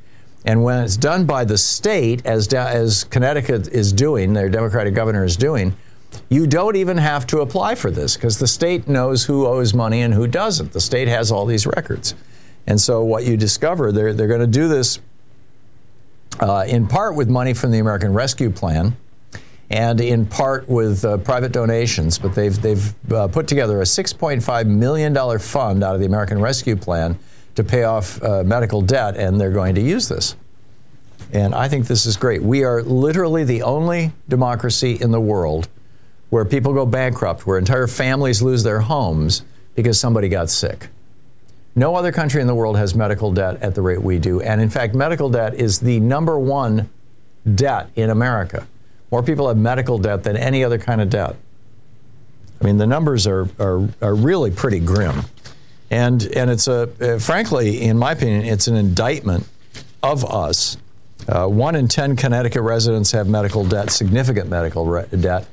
And 0.46 0.64
when 0.64 0.84
it's 0.84 0.98
done 0.98 1.26
by 1.26 1.44
the 1.44 1.58
state, 1.58 2.26
as, 2.26 2.52
as 2.54 3.04
Connecticut 3.04 3.68
is 3.68 3.92
doing, 3.92 4.34
their 4.34 4.50
Democratic 4.50 4.96
governor 4.96 5.24
is 5.24 5.36
doing, 5.36 5.76
you 6.30 6.48
don't 6.48 6.76
even 6.76 6.98
have 6.98 7.28
to 7.28 7.42
apply 7.42 7.76
for 7.76 7.92
this 7.92 8.16
because 8.16 8.40
the 8.40 8.48
state 8.48 8.88
knows 8.88 9.26
who 9.26 9.46
owes 9.46 9.74
money 9.74 10.02
and 10.02 10.14
who 10.14 10.28
doesn't. 10.28 10.72
The 10.72 10.82
state 10.82 11.08
has 11.08 11.32
all 11.32 11.46
these 11.46 11.68
records. 11.68 12.16
And 12.68 12.80
so 12.80 13.04
what 13.04 13.26
you 13.26 13.38
discover, 13.38 13.92
they're, 13.92 14.14
they're 14.14 14.28
going 14.28 14.42
to 14.42 14.48
do 14.48 14.68
this 14.68 15.00
uh, 16.40 16.66
in 16.68 16.88
part 16.88 17.16
with 17.16 17.30
money 17.30 17.54
from 17.54 17.72
the 17.72 17.80
American 17.80 18.14
Rescue 18.14 18.50
Plan 18.50 18.96
and 19.70 20.02
in 20.02 20.26
part 20.26 20.68
with 20.68 21.06
uh, 21.06 21.18
private 21.18 21.52
donations. 21.52 22.18
But 22.18 22.36
they've, 22.36 22.62
they've 22.62 23.12
uh, 23.12 23.28
put 23.30 23.48
together 23.48 23.80
a 23.80 23.86
$6.5 23.86 24.68
million 24.68 25.40
fund 25.40 25.84
out 25.84 25.96
of 25.96 26.02
the 26.02 26.06
American 26.06 26.42
Rescue 26.42 26.76
Plan 26.76 27.18
to 27.56 27.64
pay 27.64 27.84
off 27.84 28.22
uh, 28.22 28.44
medical 28.44 28.82
debt, 28.82 29.16
and 29.18 29.40
they're 29.40 29.52
going 29.52 29.76
to 29.76 29.82
use 29.82 30.08
this. 30.08 30.36
And 31.34 31.56
I 31.56 31.70
think 31.70 31.88
this 31.88 32.06
is 32.06 32.18
great. 32.18 32.42
We 32.42 32.64
are 32.64 32.84
literally 32.84 33.46
the 33.46 33.62
only 33.64 34.12
democracy 34.28 34.98
in 35.00 35.12
the 35.12 35.22
world 35.22 35.70
where 36.30 36.44
people 36.44 36.74
go 36.74 36.86
bankrupt, 36.86 37.48
where 37.48 37.58
entire 37.58 37.88
families 37.88 38.42
lose 38.42 38.64
their 38.64 38.82
homes 38.82 39.44
because 39.76 40.00
somebody 40.00 40.28
got 40.28 40.50
sick. 40.50 40.90
No 41.76 41.96
other 41.96 42.12
country 42.12 42.42
in 42.42 42.48
the 42.48 42.56
world 42.56 42.78
has 42.78 42.96
medical 42.96 43.32
debt 43.32 43.62
at 43.62 43.76
the 43.76 43.82
rate 43.82 44.02
we 44.02 44.20
do. 44.20 44.42
And 44.42 44.62
in 44.62 44.70
fact, 44.70 44.94
medical 44.94 45.30
debt 45.30 45.54
is 45.54 45.80
the 45.80 46.00
number 46.00 46.38
one 46.38 46.90
debt 47.56 47.90
in 47.96 48.10
America. 48.10 48.68
More 49.10 49.24
people 49.24 49.48
have 49.48 49.58
medical 49.58 49.98
debt 49.98 50.24
than 50.24 50.36
any 50.38 50.64
other 50.64 50.78
kind 50.78 51.02
of 51.02 51.10
debt. 51.10 51.36
I 52.60 52.66
mean, 52.66 52.78
the 52.78 52.88
numbers 52.88 53.26
are, 53.26 53.48
are, 53.60 53.88
are 54.02 54.16
really 54.16 54.52
pretty 54.52 54.80
grim. 54.80 55.24
And, 55.90 56.24
and 56.24 56.50
it's 56.50 56.68
a, 56.68 56.90
uh, 57.02 57.20
frankly, 57.20 57.82
in 57.82 57.98
my 57.98 58.14
opinion, 58.14 58.46
it's 58.46 58.68
an 58.68 58.76
indictment 58.76 59.48
of 60.04 60.24
us. 60.26 60.78
Uh, 61.28 61.48
one 61.48 61.76
in 61.76 61.88
10 61.88 62.16
Connecticut 62.16 62.62
residents 62.62 63.12
have 63.12 63.28
medical 63.28 63.66
debt, 63.66 63.90
significant 63.92 64.50
medical 64.50 64.86
re- 64.86 65.06
debt. 65.20 65.46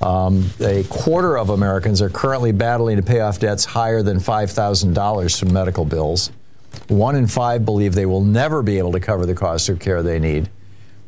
Um, 0.00 0.50
a 0.60 0.84
quarter 0.84 1.36
of 1.36 1.50
Americans 1.50 2.02
are 2.02 2.10
currently 2.10 2.52
battling 2.52 2.96
to 2.96 3.02
pay 3.02 3.20
off 3.20 3.38
debts 3.38 3.64
higher 3.64 4.02
than 4.02 4.18
$5,000 4.18 5.38
from 5.38 5.52
medical 5.52 5.84
bills. 5.84 6.30
One 6.88 7.16
in 7.16 7.26
five 7.26 7.64
believe 7.64 7.94
they 7.94 8.06
will 8.06 8.22
never 8.22 8.62
be 8.62 8.78
able 8.78 8.92
to 8.92 9.00
cover 9.00 9.26
the 9.26 9.34
cost 9.34 9.68
of 9.68 9.78
care 9.78 10.02
they 10.02 10.18
need. 10.18 10.48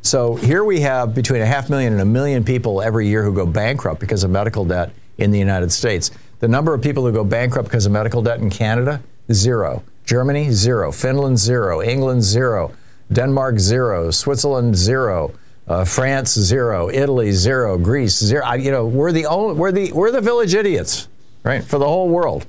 So 0.01 0.35
here 0.35 0.63
we 0.63 0.79
have 0.81 1.13
between 1.13 1.41
a 1.41 1.45
half 1.45 1.69
million 1.69 1.93
and 1.93 2.01
a 2.01 2.05
million 2.05 2.43
people 2.43 2.81
every 2.81 3.07
year 3.07 3.23
who 3.23 3.33
go 3.33 3.45
bankrupt 3.45 3.99
because 3.99 4.23
of 4.23 4.31
medical 4.31 4.65
debt 4.65 4.91
in 5.17 5.31
the 5.31 5.39
United 5.39 5.71
States. 5.71 6.11
The 6.39 6.47
number 6.47 6.73
of 6.73 6.81
people 6.81 7.05
who 7.05 7.11
go 7.11 7.23
bankrupt 7.23 7.67
because 7.67 7.85
of 7.85 7.91
medical 7.91 8.21
debt 8.21 8.39
in 8.39 8.49
Canada, 8.49 9.01
zero. 9.31 9.83
Germany, 10.05 10.51
zero. 10.51 10.91
Finland, 10.91 11.37
zero. 11.37 11.81
England, 11.81 12.23
zero. 12.23 12.71
Denmark, 13.11 13.59
zero. 13.59 14.09
Switzerland, 14.09 14.75
zero. 14.75 15.33
Uh, 15.69 15.85
France, 15.85 16.33
zero. 16.33 16.89
Italy, 16.89 17.31
zero. 17.31 17.77
Greece, 17.77 18.17
zero. 18.17 18.43
I, 18.43 18.55
you 18.55 18.71
know, 18.71 18.87
we're 18.87 19.11
the 19.11 19.27
only, 19.27 19.53
we're 19.53 19.71
the, 19.71 19.91
we're 19.91 20.11
the 20.11 20.19
village 20.19 20.55
idiots, 20.55 21.07
right, 21.43 21.63
for 21.63 21.77
the 21.77 21.85
whole 21.85 22.09
world. 22.09 22.47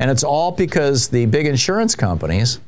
And 0.00 0.10
it's 0.10 0.24
all 0.24 0.50
because 0.50 1.08
the 1.08 1.26
big 1.26 1.46
insurance 1.46 1.94
companies 1.94 2.58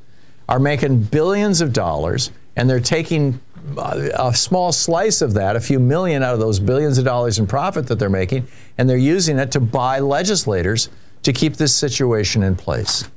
are 0.48 0.60
making 0.60 1.02
billions 1.04 1.60
of 1.60 1.72
dollars 1.72 2.30
and 2.54 2.70
they're 2.70 2.78
taking 2.78 3.40
a 3.76 4.34
small 4.34 4.72
slice 4.72 5.20
of 5.20 5.34
that, 5.34 5.56
a 5.56 5.60
few 5.60 5.78
million 5.78 6.22
out 6.22 6.34
of 6.34 6.40
those 6.40 6.58
billions 6.58 6.98
of 6.98 7.04
dollars 7.04 7.38
in 7.38 7.46
profit 7.46 7.86
that 7.86 7.98
they're 7.98 8.10
making, 8.10 8.46
and 8.76 8.88
they're 8.88 8.96
using 8.96 9.38
it 9.38 9.52
to 9.52 9.60
buy 9.60 9.98
legislators 10.00 10.88
to 11.22 11.32
keep 11.32 11.56
this 11.56 11.74
situation 11.74 12.42
in 12.42 12.56
place. 12.56 13.08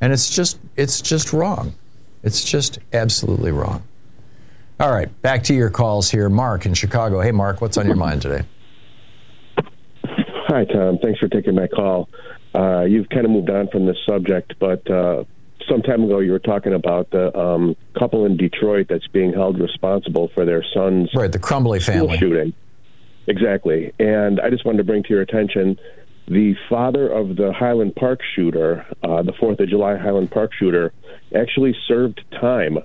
And 0.00 0.12
it's 0.12 0.30
just 0.30 0.58
it's 0.76 1.00
just 1.00 1.32
wrong. 1.32 1.74
It's 2.22 2.44
just 2.44 2.78
absolutely 2.92 3.50
wrong. 3.50 3.82
All 4.80 4.92
right, 4.92 5.10
back 5.22 5.42
to 5.44 5.54
your 5.54 5.70
calls 5.70 6.08
here. 6.08 6.28
Mark 6.28 6.64
in 6.64 6.72
Chicago. 6.72 7.20
Hey 7.20 7.32
Mark, 7.32 7.60
what's 7.60 7.76
on 7.76 7.86
your 7.86 7.96
mind 7.96 8.22
today? 8.22 8.44
Hi 10.04 10.64
Tom, 10.66 10.98
thanks 11.02 11.18
for 11.18 11.26
taking 11.26 11.56
my 11.56 11.66
call. 11.66 12.08
Uh, 12.54 12.82
you've 12.82 13.08
kind 13.08 13.24
of 13.24 13.32
moved 13.32 13.50
on 13.50 13.68
from 13.68 13.86
this 13.86 13.96
subject, 14.08 14.54
but 14.60 14.88
uh, 14.88 15.24
some 15.68 15.82
time 15.82 16.04
ago 16.04 16.20
you 16.20 16.30
were 16.30 16.38
talking 16.38 16.74
about 16.74 17.10
the 17.10 17.36
um, 17.36 17.76
couple 17.98 18.24
in 18.24 18.36
Detroit 18.36 18.86
that's 18.88 19.06
being 19.08 19.32
held 19.32 19.58
responsible 19.58 20.30
for 20.32 20.44
their 20.44 20.64
son's 20.72 21.10
right 21.12 21.32
the 21.32 21.40
Crumbley 21.40 21.82
family 21.82 22.16
shooting. 22.16 22.54
Exactly, 23.26 23.92
and 23.98 24.40
I 24.40 24.48
just 24.48 24.64
wanted 24.64 24.78
to 24.78 24.84
bring 24.84 25.02
to 25.02 25.08
your 25.08 25.22
attention 25.22 25.76
the 26.28 26.54
father 26.68 27.08
of 27.08 27.34
the 27.34 27.52
Highland 27.52 27.96
Park 27.96 28.20
shooter, 28.36 28.86
uh, 29.02 29.22
the 29.22 29.32
Fourth 29.40 29.58
of 29.58 29.68
July 29.68 29.96
Highland 29.96 30.30
Park 30.30 30.52
shooter, 30.56 30.92
actually 31.34 31.74
served 31.88 32.20
time 32.40 32.78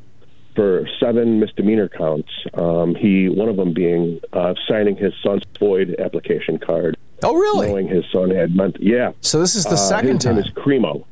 for 0.55 0.88
seven 0.99 1.39
misdemeanor 1.39 1.89
counts. 1.89 2.30
Um, 2.53 2.95
he, 2.95 3.30
one 3.30 3.49
of 3.49 3.57
them 3.57 3.73
being 3.73 4.19
uh, 4.34 4.53
signing 4.67 4.95
his 4.95 5.13
son's 5.23 5.43
FOID 5.59 6.03
application 6.03 6.57
card. 6.59 6.97
Oh, 7.23 7.35
really? 7.35 7.67
Knowing 7.67 7.88
his 7.88 8.05
son 8.11 8.30
had 8.30 8.55
meant, 8.55 8.77
yeah. 8.80 9.11
So 9.21 9.39
this 9.39 9.55
is 9.55 9.63
the 9.63 9.71
uh, 9.71 9.77
second 9.77 10.15
his 10.15 10.23
time. 10.23 10.35
name 10.35 10.43
is 10.43 10.51
Crimo. 10.51 11.05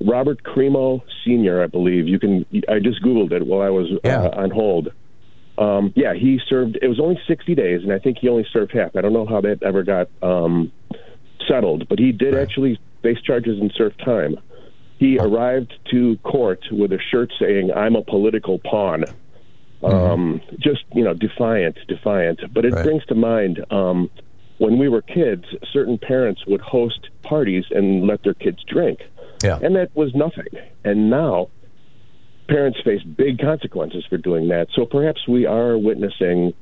Robert 0.00 0.42
Crimo 0.42 1.02
Senior, 1.24 1.62
I 1.62 1.66
believe. 1.66 2.08
You 2.08 2.18
can. 2.18 2.46
I 2.68 2.78
just 2.78 3.02
googled 3.02 3.32
it 3.32 3.46
while 3.46 3.60
I 3.60 3.70
was 3.70 3.86
yeah. 4.04 4.22
uh, 4.22 4.42
on 4.42 4.50
hold. 4.50 4.92
Um, 5.58 5.92
yeah, 5.94 6.14
he 6.14 6.40
served. 6.48 6.78
It 6.80 6.88
was 6.88 6.98
only 6.98 7.20
sixty 7.28 7.54
days, 7.54 7.82
and 7.82 7.92
I 7.92 7.98
think 7.98 8.18
he 8.18 8.28
only 8.28 8.46
served 8.50 8.72
half. 8.72 8.96
I 8.96 9.02
don't 9.02 9.12
know 9.12 9.26
how 9.26 9.42
that 9.42 9.62
ever 9.62 9.82
got 9.82 10.08
um, 10.22 10.72
settled, 11.46 11.88
but 11.88 11.98
he 11.98 12.12
did 12.12 12.34
right. 12.34 12.42
actually 12.42 12.80
face 13.02 13.20
charges 13.20 13.60
and 13.60 13.70
serve 13.76 13.96
time. 13.98 14.36
He 15.00 15.18
arrived 15.18 15.72
to 15.90 16.18
court 16.18 16.60
with 16.70 16.92
a 16.92 16.98
shirt 17.10 17.32
saying, 17.40 17.72
"I'm 17.72 17.96
a 17.96 18.02
political 18.02 18.58
pawn." 18.58 19.06
Mm-hmm. 19.82 19.86
Um, 19.86 20.40
just 20.58 20.84
you 20.92 21.02
know, 21.02 21.14
defiant, 21.14 21.78
defiant. 21.88 22.40
But 22.52 22.66
it 22.66 22.74
right. 22.74 22.84
brings 22.84 23.06
to 23.06 23.14
mind 23.14 23.64
um, 23.70 24.10
when 24.58 24.78
we 24.78 24.90
were 24.90 25.00
kids, 25.00 25.46
certain 25.72 25.96
parents 25.96 26.42
would 26.46 26.60
host 26.60 27.08
parties 27.22 27.64
and 27.70 28.06
let 28.06 28.22
their 28.24 28.34
kids 28.34 28.58
drink. 28.68 29.00
Yeah. 29.42 29.58
And 29.62 29.74
that 29.76 29.88
was 29.96 30.14
nothing. 30.14 30.52
And 30.84 31.08
now 31.08 31.48
parents 32.46 32.78
face 32.84 33.02
big 33.02 33.38
consequences 33.38 34.04
for 34.06 34.18
doing 34.18 34.48
that. 34.48 34.68
So 34.74 34.84
perhaps 34.84 35.26
we 35.26 35.46
are 35.46 35.78
witnessing 35.78 36.52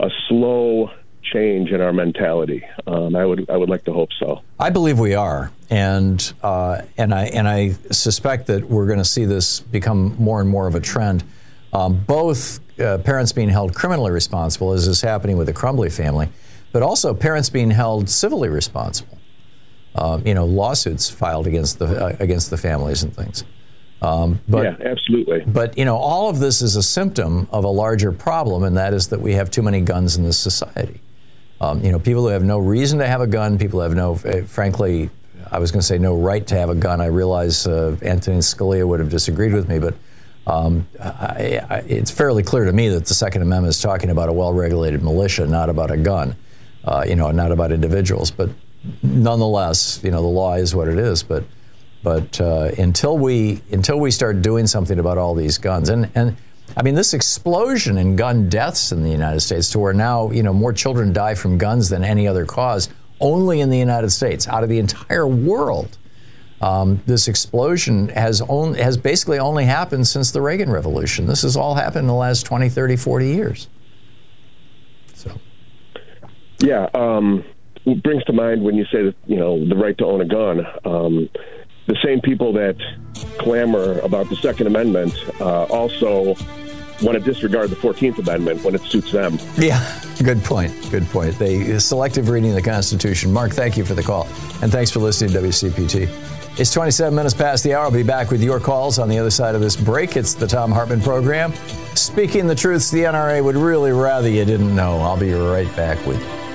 a 0.00 0.10
slow 0.28 0.90
change 1.32 1.70
in 1.70 1.80
our 1.80 1.92
mentality. 1.92 2.64
Um, 2.86 3.16
I 3.16 3.24
would 3.24 3.48
I 3.50 3.56
would 3.56 3.68
like 3.68 3.84
to 3.84 3.92
hope 3.92 4.10
so. 4.18 4.42
I 4.58 4.70
believe 4.70 4.98
we 4.98 5.14
are, 5.14 5.50
and 5.70 6.32
uh, 6.42 6.82
and 6.96 7.14
I 7.14 7.24
and 7.26 7.48
I 7.48 7.72
suspect 7.90 8.46
that 8.46 8.64
we're 8.64 8.86
going 8.86 8.98
to 8.98 9.04
see 9.04 9.24
this 9.24 9.60
become 9.60 10.16
more 10.18 10.40
and 10.40 10.48
more 10.48 10.66
of 10.66 10.74
a 10.74 10.80
trend. 10.80 11.24
Um, 11.72 11.98
both 12.06 12.60
uh, 12.80 12.98
parents 12.98 13.32
being 13.32 13.48
held 13.48 13.74
criminally 13.74 14.10
responsible, 14.10 14.72
as 14.72 14.86
is 14.86 15.00
happening 15.00 15.36
with 15.36 15.46
the 15.46 15.52
Crumbley 15.52 15.92
family, 15.92 16.28
but 16.72 16.82
also 16.82 17.12
parents 17.12 17.50
being 17.50 17.70
held 17.70 18.08
civilly 18.08 18.48
responsible. 18.48 19.18
Uh, 19.94 20.20
you 20.24 20.34
know, 20.34 20.44
lawsuits 20.44 21.08
filed 21.08 21.46
against 21.46 21.78
the 21.78 21.86
uh, 21.86 22.16
against 22.20 22.50
the 22.50 22.56
families 22.56 23.02
and 23.02 23.14
things. 23.14 23.44
Um, 24.02 24.40
but, 24.46 24.64
yeah, 24.64 24.76
absolutely. 24.86 25.40
But 25.46 25.76
you 25.78 25.84
know, 25.84 25.96
all 25.96 26.28
of 26.28 26.38
this 26.38 26.60
is 26.60 26.76
a 26.76 26.82
symptom 26.82 27.48
of 27.50 27.64
a 27.64 27.68
larger 27.68 28.12
problem, 28.12 28.62
and 28.62 28.76
that 28.76 28.92
is 28.92 29.08
that 29.08 29.20
we 29.20 29.32
have 29.32 29.50
too 29.50 29.62
many 29.62 29.80
guns 29.80 30.16
in 30.16 30.22
this 30.22 30.38
society. 30.38 31.00
Um, 31.60 31.82
you 31.82 31.90
know, 31.90 31.98
people 31.98 32.22
who 32.22 32.28
have 32.28 32.44
no 32.44 32.58
reason 32.58 32.98
to 32.98 33.06
have 33.06 33.20
a 33.20 33.26
gun, 33.26 33.58
people 33.58 33.80
who 33.80 33.84
have 33.84 33.94
no, 33.94 34.12
uh, 34.14 34.42
frankly, 34.42 35.10
I 35.50 35.58
was 35.58 35.70
going 35.70 35.80
to 35.80 35.86
say 35.86 35.98
no 35.98 36.16
right 36.16 36.46
to 36.48 36.54
have 36.56 36.68
a 36.68 36.74
gun. 36.74 37.00
I 37.00 37.06
realize 37.06 37.66
uh, 37.66 37.96
Anthony 38.02 38.38
Scalia 38.38 38.86
would 38.86 39.00
have 39.00 39.08
disagreed 39.08 39.52
with 39.52 39.68
me, 39.68 39.78
but 39.78 39.94
um, 40.46 40.86
I, 41.00 41.60
I, 41.68 41.76
it's 41.86 42.10
fairly 42.10 42.42
clear 42.42 42.64
to 42.64 42.72
me 42.72 42.88
that 42.90 43.06
the 43.06 43.14
Second 43.14 43.42
Amendment 43.42 43.70
is 43.70 43.80
talking 43.80 44.10
about 44.10 44.28
a 44.28 44.32
well-regulated 44.32 45.02
militia, 45.02 45.46
not 45.46 45.70
about 45.70 45.90
a 45.90 45.96
gun. 45.96 46.36
Uh, 46.84 47.04
you 47.06 47.16
know, 47.16 47.32
not 47.32 47.50
about 47.50 47.72
individuals, 47.72 48.30
but 48.30 48.48
nonetheless, 49.02 50.00
you 50.04 50.10
know, 50.12 50.22
the 50.22 50.28
law 50.28 50.54
is 50.54 50.72
what 50.72 50.86
it 50.86 50.98
is. 50.98 51.24
But 51.24 51.42
but 52.04 52.40
uh, 52.40 52.70
until 52.78 53.18
we 53.18 53.60
until 53.72 53.98
we 53.98 54.12
start 54.12 54.40
doing 54.40 54.68
something 54.68 55.00
about 55.00 55.18
all 55.18 55.34
these 55.34 55.58
guns, 55.58 55.88
and 55.88 56.08
and 56.14 56.36
I 56.76 56.82
mean 56.82 56.94
this 56.94 57.14
explosion 57.14 57.98
in 57.98 58.16
gun 58.16 58.48
deaths 58.48 58.92
in 58.92 59.02
the 59.02 59.10
United 59.10 59.40
States, 59.40 59.70
to 59.70 59.78
where 59.78 59.92
now 59.92 60.30
you 60.30 60.42
know 60.42 60.52
more 60.52 60.72
children 60.72 61.12
die 61.12 61.34
from 61.34 61.58
guns 61.58 61.88
than 61.88 62.04
any 62.04 62.26
other 62.26 62.44
cause, 62.44 62.88
only 63.20 63.60
in 63.60 63.70
the 63.70 63.78
United 63.78 64.10
States, 64.10 64.48
out 64.48 64.62
of 64.62 64.68
the 64.68 64.78
entire 64.78 65.26
world. 65.26 65.98
Um, 66.60 67.02
this 67.06 67.28
explosion 67.28 68.08
has 68.08 68.40
only, 68.48 68.80
has 68.80 68.96
basically 68.96 69.38
only 69.38 69.66
happened 69.66 70.06
since 70.06 70.30
the 70.30 70.40
Reagan 70.40 70.70
Revolution. 70.70 71.26
This 71.26 71.42
has 71.42 71.54
all 71.56 71.74
happened 71.74 72.04
in 72.04 72.06
the 72.06 72.14
last 72.14 72.46
20, 72.46 72.70
30, 72.70 72.96
40 72.96 73.26
years. 73.26 73.68
So, 75.12 75.38
yeah, 76.58 76.88
um, 76.94 77.44
it 77.84 78.02
brings 78.02 78.24
to 78.24 78.32
mind 78.32 78.62
when 78.62 78.74
you 78.74 78.84
say 78.86 79.02
that 79.02 79.14
you 79.26 79.36
know 79.36 79.66
the 79.68 79.76
right 79.76 79.96
to 79.98 80.06
own 80.06 80.20
a 80.20 80.24
gun. 80.24 80.66
Um, 80.84 81.28
the 81.86 81.96
same 82.04 82.20
people 82.20 82.52
that 82.54 82.76
clamor 83.38 83.98
about 84.00 84.28
the 84.28 84.36
Second 84.36 84.66
Amendment 84.66 85.14
uh, 85.40 85.64
also 85.64 86.34
want 87.02 87.12
to 87.12 87.20
disregard 87.20 87.70
the 87.70 87.76
Fourteenth 87.76 88.18
Amendment 88.18 88.62
when 88.64 88.74
it 88.74 88.82
suits 88.82 89.12
them. 89.12 89.38
Yeah, 89.56 90.00
good 90.22 90.42
point. 90.42 90.72
Good 90.90 91.06
point. 91.06 91.38
They 91.38 91.78
selective 91.78 92.28
reading 92.28 92.50
of 92.50 92.56
the 92.56 92.62
Constitution. 92.62 93.32
Mark, 93.32 93.52
thank 93.52 93.76
you 93.76 93.84
for 93.84 93.94
the 93.94 94.02
call, 94.02 94.26
and 94.62 94.72
thanks 94.72 94.90
for 94.90 95.00
listening 95.00 95.32
to 95.32 95.40
WCPT. 95.40 96.08
It's 96.58 96.72
27 96.72 97.14
minutes 97.14 97.34
past 97.34 97.64
the 97.64 97.74
hour. 97.74 97.84
I'll 97.84 97.90
be 97.90 98.02
back 98.02 98.30
with 98.30 98.42
your 98.42 98.58
calls 98.58 98.98
on 98.98 99.10
the 99.10 99.18
other 99.18 99.30
side 99.30 99.54
of 99.54 99.60
this 99.60 99.76
break. 99.76 100.16
It's 100.16 100.32
the 100.32 100.46
Thom 100.46 100.72
Hartmann 100.72 101.02
program. 101.02 101.52
Speaking 101.94 102.46
the 102.46 102.54
truths 102.54 102.90
the 102.90 103.02
NRA 103.02 103.44
would 103.44 103.56
really 103.56 103.92
rather 103.92 104.30
you 104.30 104.44
didn't 104.46 104.74
know. 104.74 104.98
I'll 105.00 105.18
be 105.18 105.32
right 105.34 105.74
back 105.76 106.04
with 106.06 106.18
you. 106.18 106.45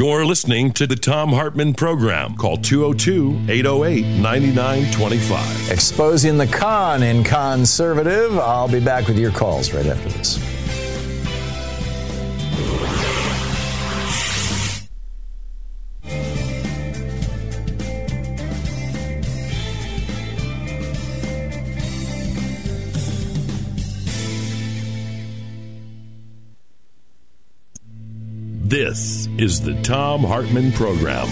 You're 0.00 0.24
listening 0.24 0.72
to 0.72 0.86
the 0.86 0.96
Thom 0.96 1.28
Hartmann 1.28 1.74
program. 1.74 2.34
Call 2.34 2.56
202 2.56 3.52
808 3.52 4.02
9925. 4.22 5.70
Exposing 5.70 6.38
the 6.38 6.46
con 6.46 7.02
in 7.02 7.22
conservative. 7.22 8.38
I'll 8.38 8.66
be 8.66 8.80
back 8.80 9.08
with 9.08 9.18
your 9.18 9.30
calls 9.30 9.74
right 9.74 9.84
after 9.84 10.08
this. 10.08 10.38
This 28.70 29.26
is 29.36 29.60
the 29.60 29.74
Thom 29.82 30.22
Hartmann 30.22 30.70
Program. 30.70 31.26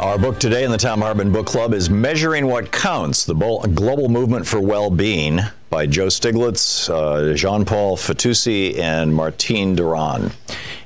Our 0.00 0.18
book 0.18 0.40
today 0.40 0.64
in 0.64 0.72
the 0.72 0.76
Thom 0.76 1.00
Hartmann 1.00 1.30
Book 1.30 1.46
Club 1.46 1.72
is 1.72 1.88
Measuring 1.88 2.48
What 2.48 2.72
Counts 2.72 3.24
The 3.24 3.34
Global 3.34 4.08
Movement 4.08 4.44
for 4.44 4.60
Well-Being 4.60 5.38
by 5.70 5.86
Joe 5.86 6.08
Stiglitz, 6.08 6.90
uh, 6.90 7.36
Jean 7.36 7.64
Paul 7.64 7.96
Fitoussi, 7.96 8.76
and 8.76 9.14
Martine 9.14 9.76
Durand. 9.76 10.34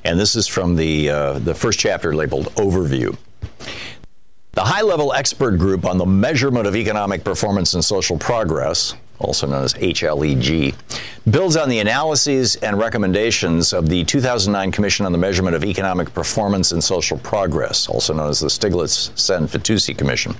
And 0.04 0.20
this 0.20 0.36
is 0.36 0.46
from 0.46 0.76
the, 0.76 1.08
uh, 1.08 1.38
the 1.38 1.54
first 1.54 1.78
chapter 1.78 2.14
labeled 2.14 2.48
Overview. 2.56 3.16
The 4.52 4.60
high 4.60 4.82
level 4.82 5.14
expert 5.14 5.52
group 5.52 5.86
on 5.86 5.96
the 5.96 6.04
measurement 6.04 6.66
of 6.66 6.76
economic 6.76 7.24
performance 7.24 7.72
and 7.72 7.82
social 7.82 8.18
progress 8.18 8.92
also 9.18 9.47
known 9.47 9.64
as 9.64 9.74
HLEG, 9.74 10.74
builds 11.30 11.56
on 11.56 11.68
the 11.68 11.78
analyses 11.78 12.56
and 12.56 12.78
recommendations 12.78 13.72
of 13.72 13.88
the 13.88 14.05
2009 14.05 14.70
Commission 14.70 15.06
on 15.06 15.12
the 15.12 15.18
Measurement 15.18 15.56
of 15.56 15.64
Economic 15.64 16.12
Performance 16.14 16.72
and 16.72 16.82
Social 16.82 17.18
Progress, 17.18 17.88
also 17.88 18.14
known 18.14 18.30
as 18.30 18.40
the 18.40 18.48
Stiglitz-Sen-Fitoussi 18.48 19.97
Commission, 19.97 20.34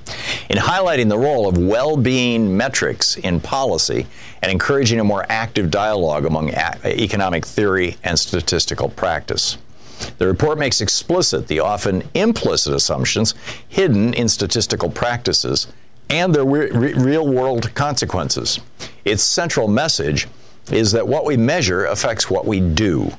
in 0.51 0.59
highlighting 0.59 1.09
the 1.09 1.19
role 1.19 1.49
of 1.49 1.59
well-being 1.59 2.57
metrics 2.57 3.17
in 3.17 3.41
policy 3.41 4.07
and 4.43 4.53
encouraging 4.53 5.01
a 5.01 5.05
more 5.05 5.27
active 5.29 5.71
dialogue 5.71 6.25
among 6.25 6.51
economic 6.85 7.45
theory 7.45 7.97
and 8.05 8.19
statistical 8.19 8.89
practice. 8.89 9.59
The 10.19 10.27
report 10.27 10.59
makes 10.59 10.83
explicit 10.83 11.49
the 11.49 11.61
often 11.61 12.03
implicit 12.15 12.75
assumptions 12.75 13.35
hidden 13.69 14.13
in 14.15 14.29
statistical 14.29 14.91
practices 14.91 15.69
and 16.11 16.35
their 16.35 16.45
re- 16.45 16.71
real 16.95 17.27
world 17.27 17.75
consequences. 17.75 18.61
Its 19.05 19.23
central 19.23 19.69
message 19.69 20.29
is 20.71 20.93
that 20.93 21.07
what 21.07 21.25
we 21.25 21.37
measure 21.37 21.87
affects 21.87 22.31
what 22.31 22.47
we 22.47 22.61
do. 22.61 23.11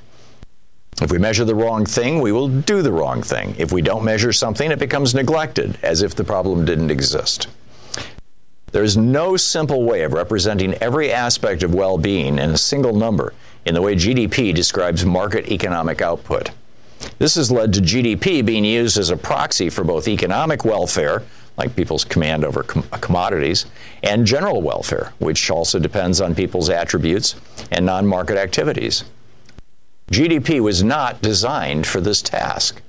If 1.01 1.11
we 1.11 1.19
measure 1.19 1.45
the 1.45 1.55
wrong 1.55 1.85
thing, 1.85 2.21
we 2.21 2.31
will 2.31 2.47
do 2.47 2.81
the 2.81 2.91
wrong 2.91 3.21
thing. 3.21 3.55
If 3.57 3.71
we 3.71 3.81
don't 3.81 4.03
measure 4.03 4.33
something, 4.33 4.71
it 4.71 4.79
becomes 4.79 5.13
neglected, 5.13 5.77
as 5.83 6.01
if 6.01 6.15
the 6.15 6.23
problem 6.23 6.65
didn't 6.65 6.89
exist. 6.89 7.47
There 8.71 8.83
is 8.83 8.97
no 8.97 9.37
simple 9.37 9.83
way 9.83 10.03
of 10.03 10.13
representing 10.13 10.73
every 10.75 11.11
aspect 11.11 11.63
of 11.63 11.73
well 11.73 11.97
being 11.97 12.39
in 12.39 12.51
a 12.51 12.57
single 12.57 12.93
number 12.93 13.33
in 13.65 13.73
the 13.73 13.81
way 13.81 13.95
GDP 13.95 14.53
describes 14.53 15.05
market 15.05 15.49
economic 15.49 16.01
output. 16.01 16.49
This 17.19 17.35
has 17.35 17.51
led 17.51 17.73
to 17.73 17.81
GDP 17.81 18.43
being 18.43 18.65
used 18.65 18.97
as 18.97 19.09
a 19.09 19.17
proxy 19.17 19.69
for 19.69 19.83
both 19.83 20.07
economic 20.07 20.65
welfare, 20.65 21.23
like 21.57 21.75
people's 21.75 22.05
command 22.05 22.45
over 22.45 22.63
com- 22.63 22.87
uh, 22.91 22.97
commodities, 22.97 23.65
and 24.03 24.25
general 24.25 24.61
welfare, 24.61 25.11
which 25.19 25.49
also 25.49 25.79
depends 25.79 26.21
on 26.21 26.35
people's 26.35 26.69
attributes 26.69 27.35
and 27.71 27.85
non 27.85 28.05
market 28.05 28.37
activities. 28.37 29.03
GDP 30.11 30.61
was 30.61 30.83
not 30.83 31.21
designed 31.21 31.85
for 31.85 31.99
this 31.99 32.21
task. 32.21 32.81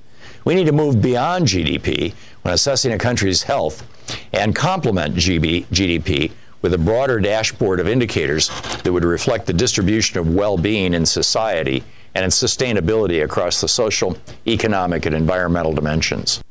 We 0.45 0.55
need 0.55 0.67
to 0.67 0.71
move 0.71 1.01
beyond 1.01 1.47
GDP 1.47 2.13
when 2.43 2.53
assessing 2.53 2.93
a 2.93 2.97
country's 2.97 3.43
health 3.43 3.85
and 4.31 4.55
complement 4.55 5.15
GB, 5.15 5.65
GDP 5.65 6.31
with 6.61 6.73
a 6.73 6.77
broader 6.77 7.19
dashboard 7.19 7.79
of 7.79 7.87
indicators 7.87 8.49
that 8.83 8.91
would 8.91 9.03
reflect 9.03 9.45
the 9.45 9.53
distribution 9.53 10.19
of 10.19 10.33
well 10.33 10.57
being 10.57 10.93
in 10.93 11.05
society 11.05 11.83
and 12.15 12.25
its 12.25 12.41
sustainability 12.41 13.23
across 13.23 13.61
the 13.61 13.67
social, 13.67 14.17
economic, 14.47 15.05
and 15.05 15.15
environmental 15.15 15.73
dimensions. 15.73 16.41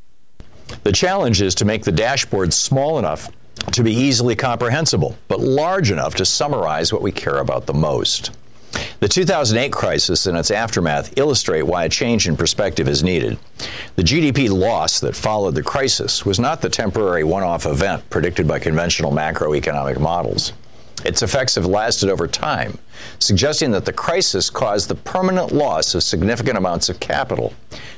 The 0.83 0.93
challenge 0.93 1.43
is 1.43 1.55
to 1.57 1.65
make 1.65 1.85
the 1.85 1.93
dashboard 1.93 2.53
small 2.53 2.99
enough 2.99 3.31
to 3.73 3.83
be 3.83 3.93
easily 3.93 4.37
comprehensible, 4.37 5.17
but 5.29 5.41
large 5.41 5.91
enough 5.91 6.15
to 6.17 6.25
summarize 6.25 6.93
what 6.93 7.03
we 7.03 7.13
care 7.13 7.39
about 7.39 7.67
the 7.67 7.75
most. 7.75 8.31
The 9.01 9.09
2008 9.09 9.73
crisis 9.73 10.27
and 10.27 10.37
its 10.37 10.51
aftermath 10.51 11.17
illustrate 11.17 11.63
why 11.63 11.85
a 11.85 11.89
change 11.89 12.29
in 12.29 12.37
perspective 12.37 12.89
is 12.89 13.03
needed. 13.03 13.39
The 13.97 14.03
GDP 14.03 14.51
loss 14.51 15.01
that 15.01 15.17
followed 15.17 15.55
the 15.55 15.63
crisis 15.63 16.27
was 16.27 16.39
not 16.39 16.61
the 16.61 16.69
temporary 16.69 17.25
one 17.25 17.43
off 17.43 17.67
event 17.67 18.09
predicted 18.11 18.47
by 18.47 18.59
conventional 18.59 19.13
macroeconomic 19.13 19.99
models. 19.99 20.53
Its 21.05 21.23
effects 21.23 21.55
have 21.55 21.67
lasted 21.67 22.11
over 22.11 22.27
time, 22.27 22.77
suggesting 23.21 23.71
that 23.71 23.85
the 23.85 23.93
crisis 23.93 24.51
caused 24.51 24.89
the 24.89 24.97
permanent 24.97 25.53
loss 25.53 25.95
of 25.95 26.03
significant 26.03 26.59
amounts 26.59 26.89
of 26.89 26.99
capital, 26.99 27.55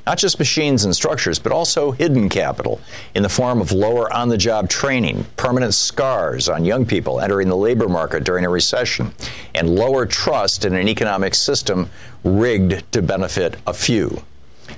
not 0.07 0.19
just 0.19 0.39
machines 0.39 0.85
and 0.85 0.95
structures, 0.95 1.39
but 1.39 1.53
also 1.53 1.91
hidden 1.91 2.29
capital 2.29 2.81
in 3.15 3.23
the 3.23 3.29
form 3.29 3.61
of 3.61 3.73
lower 3.73 4.13
on 4.13 4.29
the 4.29 4.37
job 4.37 4.69
training, 4.69 5.25
permanent 5.37 5.75
scars 5.75 6.49
on 6.49 6.65
young 6.65 6.87
people 6.87 7.21
entering 7.21 7.49
the 7.49 7.57
labor 7.57 7.89
market 7.89 8.25
during 8.25 8.45
a 8.45 8.49
recession, 8.49 9.13
and 9.55 9.75
lower 9.75 10.07
trust 10.07 10.65
in 10.65 10.75
an 10.75 10.89
economic 10.89 11.35
system 11.35 11.89
rigged 12.25 12.91
to 12.93 13.03
benefit 13.03 13.57
a 13.67 13.75
few. 13.75 14.23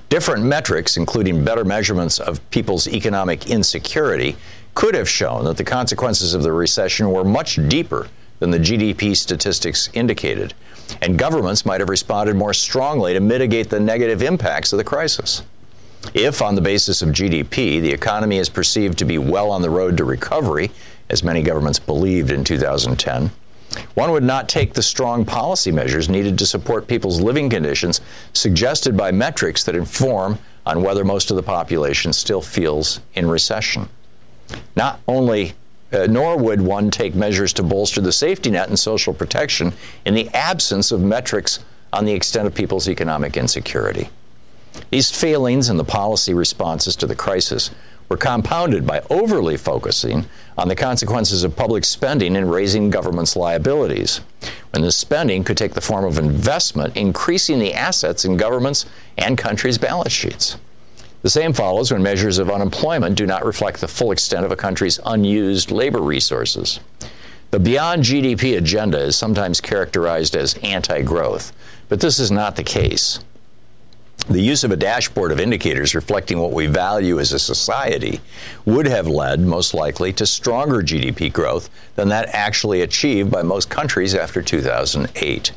Different 0.08 0.44
metrics, 0.44 0.96
including 0.96 1.44
better 1.44 1.64
measurements 1.64 2.18
of 2.18 2.38
people's 2.50 2.86
economic 2.88 3.48
insecurity, 3.48 4.36
could 4.74 4.94
have 4.94 5.08
shown 5.08 5.44
that 5.44 5.56
the 5.56 5.64
consequences 5.64 6.34
of 6.34 6.42
the 6.42 6.52
recession 6.52 7.10
were 7.10 7.24
much 7.24 7.56
deeper 7.68 8.08
than 8.38 8.50
the 8.50 8.58
GDP 8.58 9.16
statistics 9.16 9.88
indicated, 9.92 10.54
and 11.00 11.18
governments 11.18 11.66
might 11.66 11.80
have 11.80 11.88
responded 11.88 12.36
more 12.36 12.54
strongly 12.54 13.14
to 13.14 13.20
mitigate 13.20 13.70
the 13.70 13.80
negative 13.80 14.22
impacts 14.22 14.72
of 14.72 14.78
the 14.78 14.84
crisis. 14.84 15.42
If, 16.14 16.42
on 16.42 16.54
the 16.54 16.60
basis 16.60 17.02
of 17.02 17.10
GDP, 17.10 17.80
the 17.80 17.92
economy 17.92 18.38
is 18.38 18.48
perceived 18.48 18.98
to 18.98 19.04
be 19.04 19.18
well 19.18 19.50
on 19.50 19.62
the 19.62 19.70
road 19.70 19.96
to 19.96 20.04
recovery, 20.04 20.70
as 21.10 21.22
many 21.22 21.42
governments 21.42 21.78
believed 21.78 22.30
in 22.30 22.44
2010, 22.44 23.30
one 23.94 24.10
would 24.12 24.22
not 24.22 24.48
take 24.48 24.74
the 24.74 24.82
strong 24.82 25.24
policy 25.24 25.70
measures 25.70 26.08
needed 26.08 26.38
to 26.38 26.46
support 26.46 26.86
people's 26.86 27.20
living 27.20 27.48
conditions 27.48 28.00
suggested 28.32 28.96
by 28.96 29.10
metrics 29.12 29.64
that 29.64 29.74
inform 29.74 30.38
on 30.66 30.82
whether 30.82 31.04
most 31.04 31.30
of 31.30 31.36
the 31.36 31.42
population 31.42 32.12
still 32.12 32.42
feels 32.42 33.00
in 33.14 33.28
recession. 33.28 33.88
Not 34.76 35.00
only 35.08 35.54
uh, 35.92 36.06
nor 36.08 36.36
would 36.36 36.60
one 36.60 36.90
take 36.90 37.14
measures 37.14 37.52
to 37.52 37.62
bolster 37.62 38.00
the 38.00 38.12
safety 38.12 38.50
net 38.50 38.68
and 38.68 38.78
social 38.78 39.12
protection 39.12 39.72
in 40.04 40.14
the 40.14 40.28
absence 40.30 40.90
of 40.92 41.00
metrics 41.00 41.60
on 41.92 42.04
the 42.04 42.12
extent 42.12 42.46
of 42.46 42.54
people's 42.54 42.88
economic 42.88 43.36
insecurity. 43.36 44.08
These 44.90 45.10
failings 45.10 45.68
in 45.68 45.76
the 45.76 45.84
policy 45.84 46.32
responses 46.32 46.96
to 46.96 47.06
the 47.06 47.14
crisis 47.14 47.70
were 48.08 48.16
compounded 48.16 48.86
by 48.86 49.02
overly 49.08 49.56
focusing 49.56 50.26
on 50.58 50.68
the 50.68 50.76
consequences 50.76 51.44
of 51.44 51.56
public 51.56 51.84
spending 51.84 52.36
and 52.36 52.50
raising 52.50 52.90
government's 52.90 53.36
liabilities, 53.36 54.20
when 54.70 54.82
this 54.82 54.96
spending 54.96 55.44
could 55.44 55.56
take 55.56 55.72
the 55.72 55.80
form 55.80 56.04
of 56.04 56.18
investment, 56.18 56.96
increasing 56.96 57.58
the 57.58 57.72
assets 57.72 58.24
in 58.24 58.36
governments 58.36 58.86
and 59.16 59.38
countries' 59.38 59.78
balance 59.78 60.12
sheets. 60.12 60.56
The 61.22 61.30
same 61.30 61.52
follows 61.52 61.92
when 61.92 62.02
measures 62.02 62.38
of 62.38 62.50
unemployment 62.50 63.16
do 63.16 63.26
not 63.26 63.44
reflect 63.44 63.80
the 63.80 63.88
full 63.88 64.10
extent 64.10 64.44
of 64.44 64.50
a 64.50 64.56
country's 64.56 64.98
unused 65.06 65.70
labor 65.70 66.00
resources. 66.00 66.80
The 67.52 67.60
beyond 67.60 68.02
GDP 68.02 68.56
agenda 68.56 68.98
is 68.98 69.14
sometimes 69.14 69.60
characterized 69.60 70.34
as 70.34 70.54
anti 70.64 71.02
growth, 71.02 71.52
but 71.88 72.00
this 72.00 72.18
is 72.18 72.32
not 72.32 72.56
the 72.56 72.64
case. 72.64 73.20
The 74.28 74.40
use 74.40 74.64
of 74.64 74.70
a 74.70 74.76
dashboard 74.76 75.32
of 75.32 75.40
indicators 75.40 75.94
reflecting 75.94 76.38
what 76.38 76.52
we 76.52 76.66
value 76.66 77.20
as 77.20 77.32
a 77.32 77.38
society 77.38 78.20
would 78.64 78.86
have 78.86 79.06
led, 79.06 79.40
most 79.40 79.74
likely, 79.74 80.12
to 80.14 80.26
stronger 80.26 80.82
GDP 80.82 81.32
growth 81.32 81.70
than 81.96 82.08
that 82.08 82.28
actually 82.30 82.82
achieved 82.82 83.30
by 83.30 83.42
most 83.42 83.68
countries 83.68 84.14
after 84.14 84.40
2008. 84.40 85.52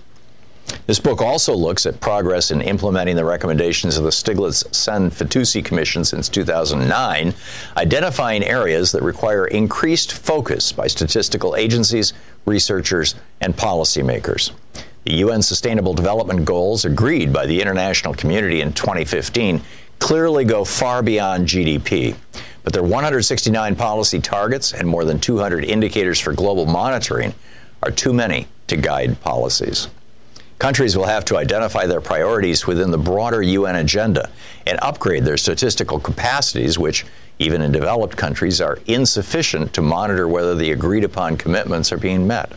This 0.88 1.00
book 1.00 1.22
also 1.22 1.56
looks 1.56 1.86
at 1.86 2.00
progress 2.00 2.52
in 2.52 2.62
implementing 2.62 3.16
the 3.16 3.26
recommendations 3.26 3.98
of 3.98 4.04
the 4.04 4.12
Stiglitz-Sen-Fitoussi 4.12 5.66
Commission 5.66 6.06
since 6.06 6.30
2009, 6.30 7.34
identifying 7.76 8.44
areas 8.44 8.92
that 8.92 9.02
require 9.02 9.48
increased 9.48 10.14
focus 10.14 10.72
by 10.72 10.88
statistical 10.88 11.56
agencies, 11.56 12.14
researchers, 12.46 13.16
and 13.42 13.56
policymakers. 13.56 14.52
The 15.06 15.16
UN 15.16 15.42
Sustainable 15.42 15.94
Development 15.94 16.46
Goals 16.46 16.86
agreed 16.86 17.32
by 17.32 17.46
the 17.46 17.62
international 17.62 18.14
community 18.14 18.62
in 18.62 18.74
2015 18.74 19.62
clearly 20.00 20.46
go 20.46 20.66
far 20.66 21.02
beyond 21.02 21.48
GDP. 21.48 22.16
But 22.64 22.74
their 22.74 22.84
169 22.84 23.76
policy 23.76 24.20
targets 24.20 24.74
and 24.74 24.88
more 24.88 25.06
than 25.06 25.20
200 25.20 25.64
indicators 25.64 26.20
for 26.20 26.34
global 26.34 26.66
monitoring 26.66 27.34
are 27.84 27.92
too 27.92 28.14
many 28.14 28.48
to 28.68 28.78
guide 28.78 29.22
policies. 29.22 29.88
Countries 30.60 30.96
will 30.96 31.06
have 31.06 31.26
to 31.26 31.38
identify 31.38 31.86
their 31.86 32.02
priorities 32.02 32.66
within 32.66 32.90
the 32.90 32.98
broader 32.98 33.42
UN 33.42 33.76
agenda 33.76 34.30
and 34.66 34.80
upgrade 34.82 35.26
their 35.26 35.38
statistical 35.38 36.00
capacities, 36.00 36.80
which, 36.80 37.06
even 37.40 37.62
in 37.62 37.74
developed 37.74 38.16
countries, 38.16 38.62
are 38.62 38.80
insufficient 38.88 39.74
to 39.74 39.82
monitor 39.82 40.28
whether 40.28 40.56
the 40.56 40.72
agreed 40.72 41.04
upon 41.04 41.36
commitments 41.36 41.92
are 41.92 41.98
being 41.98 42.26
met. 42.26 42.54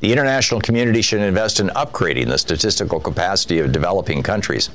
The 0.00 0.12
international 0.12 0.60
community 0.60 1.00
should 1.00 1.20
invest 1.20 1.60
in 1.60 1.68
upgrading 1.68 2.26
the 2.26 2.38
statistical 2.38 2.98
capacity 2.98 3.60
of 3.60 3.70
developing 3.70 4.24
countries, 4.24 4.70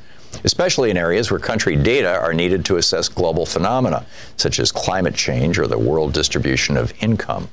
especially 0.45 0.89
in 0.89 0.95
areas 0.95 1.29
where 1.29 1.39
country 1.41 1.75
data 1.75 2.17
are 2.21 2.33
needed 2.33 2.63
to 2.65 2.77
assess 2.77 3.09
global 3.09 3.45
phenomena, 3.45 4.05
such 4.37 4.59
as 4.59 4.71
climate 4.71 5.15
change 5.15 5.59
or 5.59 5.67
the 5.67 5.77
world 5.77 6.13
distribution 6.13 6.77
of 6.77 6.93
income. 7.03 7.49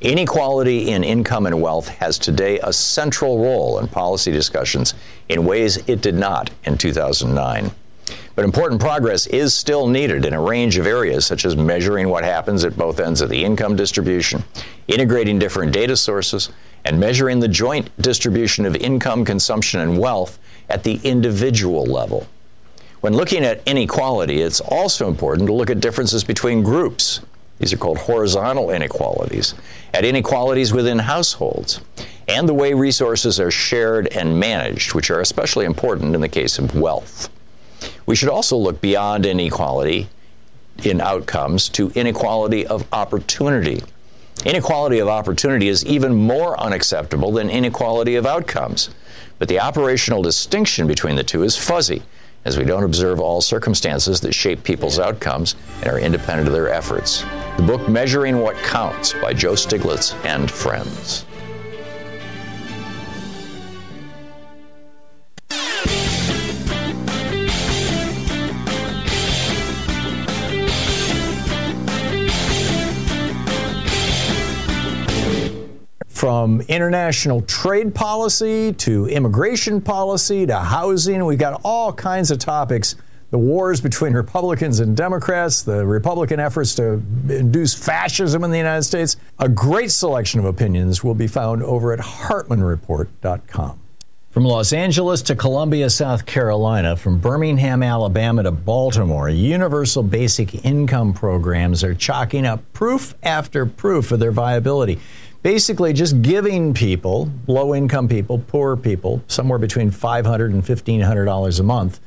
Inequality 0.00 0.90
in 0.90 1.02
income 1.02 1.46
and 1.46 1.60
wealth 1.60 1.88
has 1.88 2.18
today 2.18 2.60
a 2.62 2.72
central 2.72 3.38
role 3.38 3.78
in 3.78 3.88
policy 3.88 4.30
discussions 4.30 4.94
in 5.28 5.44
ways 5.44 5.78
it 5.88 6.02
did 6.02 6.14
not 6.14 6.50
in 6.64 6.76
2009. 6.76 7.70
But 8.34 8.44
important 8.44 8.80
progress 8.80 9.26
is 9.26 9.54
still 9.54 9.88
needed 9.88 10.26
in 10.26 10.34
a 10.34 10.40
range 10.40 10.76
of 10.76 10.86
areas, 10.86 11.24
such 11.24 11.46
as 11.46 11.56
measuring 11.56 12.10
what 12.10 12.22
happens 12.22 12.64
at 12.64 12.76
both 12.76 13.00
ends 13.00 13.22
of 13.22 13.30
the 13.30 13.42
income 13.42 13.74
distribution, 13.74 14.44
integrating 14.86 15.38
different 15.38 15.72
data 15.72 15.96
sources, 15.96 16.50
and 16.84 17.00
measuring 17.00 17.40
the 17.40 17.48
joint 17.48 17.90
distribution 18.00 18.66
of 18.66 18.76
income, 18.76 19.24
consumption, 19.24 19.80
and 19.80 19.98
wealth 19.98 20.38
at 20.68 20.84
the 20.84 21.00
individual 21.02 21.84
level. 21.86 22.28
When 23.00 23.14
looking 23.14 23.44
at 23.44 23.66
inequality, 23.66 24.42
it's 24.42 24.60
also 24.60 25.08
important 25.08 25.46
to 25.48 25.54
look 25.54 25.70
at 25.70 25.80
differences 25.80 26.22
between 26.22 26.62
groups 26.62 27.20
These 27.58 27.72
are 27.72 27.78
called 27.78 27.98
horizontal 27.98 28.70
inequalities, 28.70 29.54
at 29.94 30.04
inequalities 30.04 30.72
within 30.72 30.98
households, 30.98 31.80
and 32.28 32.48
the 32.48 32.54
way 32.54 32.74
resources 32.74 33.40
are 33.40 33.50
shared 33.50 34.08
and 34.08 34.38
managed, 34.38 34.94
which 34.94 35.10
are 35.10 35.20
especially 35.20 35.64
important 35.64 36.14
in 36.14 36.20
the 36.20 36.28
case 36.28 36.58
of 36.58 36.74
wealth. 36.74 37.30
We 38.04 38.16
should 38.16 38.28
also 38.28 38.56
look 38.56 38.80
beyond 38.80 39.24
inequality 39.24 40.08
in 40.84 41.00
outcomes 41.00 41.68
to 41.70 41.90
inequality 41.94 42.66
of 42.66 42.86
opportunity. 42.92 43.82
Inequality 44.44 44.98
of 44.98 45.08
opportunity 45.08 45.68
is 45.68 45.84
even 45.86 46.14
more 46.14 46.58
unacceptable 46.60 47.32
than 47.32 47.48
inequality 47.48 48.16
of 48.16 48.26
outcomes. 48.26 48.90
But 49.38 49.48
the 49.48 49.60
operational 49.60 50.22
distinction 50.22 50.86
between 50.86 51.16
the 51.16 51.24
two 51.24 51.42
is 51.42 51.56
fuzzy, 51.56 52.02
as 52.46 52.56
we 52.56 52.64
don't 52.64 52.84
observe 52.84 53.18
all 53.18 53.40
circumstances 53.40 54.20
that 54.20 54.32
shape 54.32 54.62
people's 54.62 55.00
outcomes 55.00 55.56
and 55.82 55.88
are 55.88 55.98
independent 55.98 56.46
of 56.46 56.54
their 56.54 56.70
efforts. 56.72 57.24
The 57.56 57.64
book 57.64 57.88
Measuring 57.88 58.38
What 58.38 58.56
Counts 58.58 59.12
by 59.14 59.34
Joe 59.34 59.54
Stiglitz 59.54 60.14
and 60.24 60.48
Friends. 60.48 61.26
From 76.16 76.62
international 76.62 77.42
trade 77.42 77.94
policy 77.94 78.72
to 78.72 79.06
immigration 79.06 79.82
policy 79.82 80.46
to 80.46 80.56
housing. 80.56 81.22
We've 81.26 81.38
got 81.38 81.60
all 81.62 81.92
kinds 81.92 82.30
of 82.30 82.38
topics. 82.38 82.96
The 83.32 83.38
wars 83.38 83.82
between 83.82 84.14
Republicans 84.14 84.80
and 84.80 84.96
Democrats, 84.96 85.60
the 85.62 85.84
Republican 85.84 86.40
efforts 86.40 86.74
to 86.76 87.02
induce 87.28 87.74
fascism 87.74 88.44
in 88.44 88.50
the 88.50 88.56
United 88.56 88.84
States. 88.84 89.18
A 89.38 89.46
great 89.46 89.90
selection 89.90 90.40
of 90.40 90.46
opinions 90.46 91.04
will 91.04 91.14
be 91.14 91.26
found 91.26 91.62
over 91.62 91.92
at 91.92 91.98
HartmannReport.com. 91.98 93.80
From 94.30 94.44
Los 94.44 94.72
Angeles 94.72 95.20
to 95.22 95.34
Columbia, 95.34 95.90
South 95.90 96.24
Carolina, 96.24 96.96
from 96.96 97.18
Birmingham, 97.18 97.82
Alabama 97.82 98.42
to 98.42 98.52
Baltimore, 98.52 99.28
universal 99.28 100.02
basic 100.02 100.64
income 100.64 101.12
programs 101.12 101.84
are 101.84 101.94
chalking 101.94 102.46
up 102.46 102.60
proof 102.72 103.14
after 103.22 103.66
proof 103.66 104.12
of 104.12 104.20
their 104.20 104.32
viability 104.32 104.98
basically 105.46 105.92
just 105.92 106.22
giving 106.22 106.74
people, 106.74 107.30
low 107.46 107.72
income 107.72 108.08
people, 108.08 108.36
poor 108.36 108.76
people, 108.76 109.22
somewhere 109.28 109.60
between 109.60 109.92
$500 109.92 110.46
and 110.46 110.64
$1,500 110.64 111.60
a 111.60 111.62
month, 111.62 112.00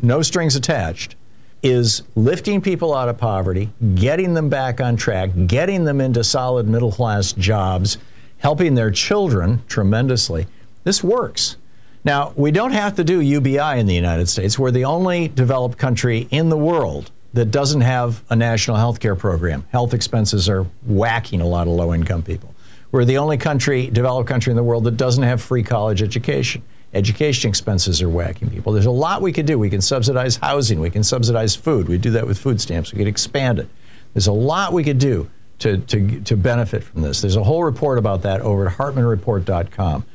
no 0.00 0.22
strings 0.22 0.56
attached, 0.56 1.14
is 1.62 2.02
lifting 2.14 2.62
people 2.62 2.94
out 2.94 3.10
of 3.10 3.18
poverty, 3.18 3.68
getting 3.94 4.32
them 4.32 4.48
back 4.48 4.80
on 4.80 4.96
track, 4.96 5.28
getting 5.46 5.84
them 5.84 6.00
into 6.00 6.24
solid 6.24 6.66
middle 6.66 6.90
class 6.90 7.34
jobs, 7.34 7.98
helping 8.38 8.74
their 8.74 8.90
children 8.90 9.62
tremendously. 9.68 10.46
This 10.84 11.04
works. 11.04 11.56
Now, 12.04 12.32
we 12.36 12.50
don't 12.50 12.72
have 12.72 12.96
to 12.96 13.04
do 13.04 13.20
UBI 13.20 13.78
in 13.78 13.86
the 13.86 13.94
United 13.94 14.30
States. 14.30 14.58
We're 14.58 14.70
the 14.70 14.86
only 14.86 15.28
developed 15.28 15.76
country 15.76 16.26
in 16.30 16.48
the 16.48 16.56
world 16.56 17.10
that 17.34 17.50
doesn't 17.50 17.82
have 17.82 18.22
a 18.30 18.36
national 18.36 18.78
health 18.78 18.98
care 18.98 19.14
program. 19.14 19.66
Health 19.72 19.92
expenses 19.92 20.48
are 20.48 20.62
whacking 20.86 21.42
a 21.42 21.46
lot 21.46 21.66
of 21.66 21.74
low 21.74 21.92
income 21.92 22.22
people. 22.22 22.54
We're 22.90 23.04
the 23.04 23.18
only 23.18 23.36
country, 23.36 23.88
developed 23.88 24.28
country 24.28 24.50
in 24.50 24.56
the 24.56 24.62
world 24.62 24.84
that 24.84 24.96
doesn't 24.96 25.22
have 25.22 25.42
free 25.42 25.62
college 25.62 26.02
education. 26.02 26.62
Education 26.94 27.50
expenses 27.50 28.00
are 28.00 28.08
whacking 28.08 28.48
people. 28.48 28.72
There's 28.72 28.86
a 28.86 28.90
lot 28.90 29.20
we 29.20 29.32
could 29.32 29.44
do. 29.44 29.58
We 29.58 29.68
can 29.68 29.82
subsidize 29.82 30.36
housing. 30.36 30.80
We 30.80 30.88
can 30.88 31.04
subsidize 31.04 31.54
food. 31.54 31.86
We 31.86 31.98
do 31.98 32.10
that 32.12 32.26
with 32.26 32.38
food 32.38 32.60
stamps. 32.60 32.92
We 32.92 32.98
could 32.98 33.08
expand 33.08 33.58
it. 33.58 33.68
There's 34.14 34.26
a 34.26 34.32
lot 34.32 34.72
we 34.72 34.84
could 34.84 34.98
do 34.98 35.28
to, 35.58 35.78
to, 35.78 36.20
to 36.22 36.36
benefit 36.36 36.82
from 36.82 37.02
this. 37.02 37.20
There's 37.20 37.36
a 37.36 37.44
whole 37.44 37.62
report 37.62 37.98
about 37.98 38.22
that 38.22 38.40
over 38.40 38.68
at 38.68 38.76
hartmannreport.com. 38.76 40.06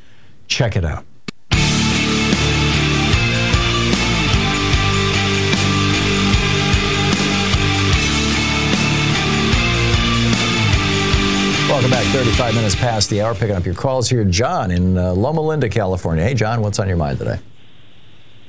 Check 0.48 0.76
it 0.76 0.84
out. 0.84 1.06
Welcome 11.84 12.00
back. 12.00 12.16
35 12.16 12.56
minutes 12.56 12.76
past 12.76 13.10
the 13.10 13.22
hour. 13.22 13.36
Picking 13.36 13.58
up 13.58 13.66
your 13.66 13.76
calls 13.76 14.10
here. 14.10 14.24
John 14.24 14.72
in 14.72 14.98
uh, 14.98 15.12
Loma 15.12 15.42
Linda, 15.42 15.68
California. 15.68 16.24
Hey, 16.24 16.34
John, 16.34 16.62
what's 16.62 16.80
on 16.80 16.88
your 16.88 16.96
mind 16.96 17.18
today? 17.18 17.40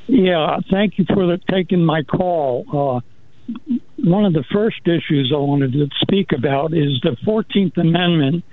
Yeah, 0.06 0.58
thank 0.70 0.98
you 0.98 1.04
for 1.12 1.26
the, 1.26 1.40
taking 1.50 1.84
my 1.84 2.04
call. 2.04 2.64
Uh, 2.68 3.00
one 3.96 4.24
of 4.24 4.34
the 4.34 4.44
first 4.52 4.82
issues 4.86 5.32
I 5.34 5.38
wanted 5.38 5.72
to 5.72 5.88
speak 6.02 6.30
about 6.30 6.74
is 6.74 7.00
the 7.02 7.16
14th 7.26 7.76
Amendment 7.76 8.44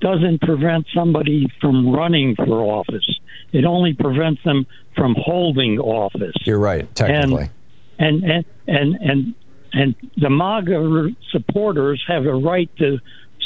doesn't 0.00 0.40
prevent 0.40 0.86
somebody 0.94 1.46
from 1.60 1.94
running 1.94 2.34
for 2.34 2.62
office. 2.62 3.20
It 3.52 3.66
only 3.66 3.92
prevents 3.92 4.42
them 4.42 4.66
from 4.96 5.14
holding 5.18 5.78
office. 5.78 6.32
You're 6.46 6.58
right, 6.58 6.92
technically. 6.94 7.50
And 7.98 8.24
and 8.24 8.46
and 8.66 8.94
and 8.96 9.10
and, 9.10 9.34
and 9.74 9.94
the 10.16 10.30
MAGA 10.30 11.14
supporters 11.30 12.02
have 12.08 12.24
a 12.24 12.32
right 12.32 12.74
to 12.78 13.00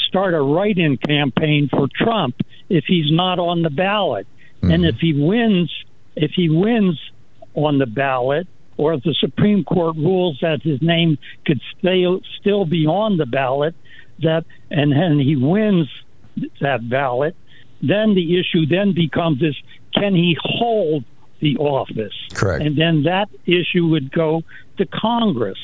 start 0.09 0.35
a 0.35 0.41
write-in 0.41 0.97
campaign 0.97 1.69
for 1.71 1.89
Trump 1.95 2.37
if 2.69 2.85
he's 2.87 3.11
not 3.11 3.39
on 3.39 3.63
the 3.63 3.71
ballot. 3.71 4.27
Mm-hmm. 4.57 4.71
And 4.73 4.85
if 4.87 4.97
he 4.97 5.13
wins, 5.15 5.73
if 6.17 6.33
he 6.35 6.49
wins 6.49 6.99
on 7.55 7.79
the 7.79 7.87
ballot, 7.87 8.47
or 8.77 8.95
if 8.95 9.03
the 9.03 9.15
Supreme 9.19 9.65
Court 9.65 9.97
rules 9.97 10.39
that 10.41 10.63
his 10.63 10.81
name 10.81 11.19
could 11.45 11.61
stay, 11.79 12.05
still 12.41 12.65
be 12.65 12.87
on 12.87 13.17
the 13.17 13.27
ballot, 13.27 13.75
that 14.23 14.45
and 14.71 14.93
then 14.93 15.19
he 15.19 15.37
wins 15.37 15.89
that 16.61 16.89
ballot, 16.89 17.37
then 17.83 18.15
the 18.15 18.39
issue 18.39 18.67
then 18.67 18.93
becomes 18.95 19.43
is 19.43 19.57
can 19.95 20.15
he 20.15 20.37
hold 20.41 21.05
the 21.41 21.57
office? 21.57 22.15
Correct. 22.35 22.65
And 22.65 22.77
then 22.77 23.05
that 23.05 23.29
issue 23.47 23.87
would 23.87 24.13
go 24.13 24.43
to 24.79 24.87
Congress. 24.87 25.59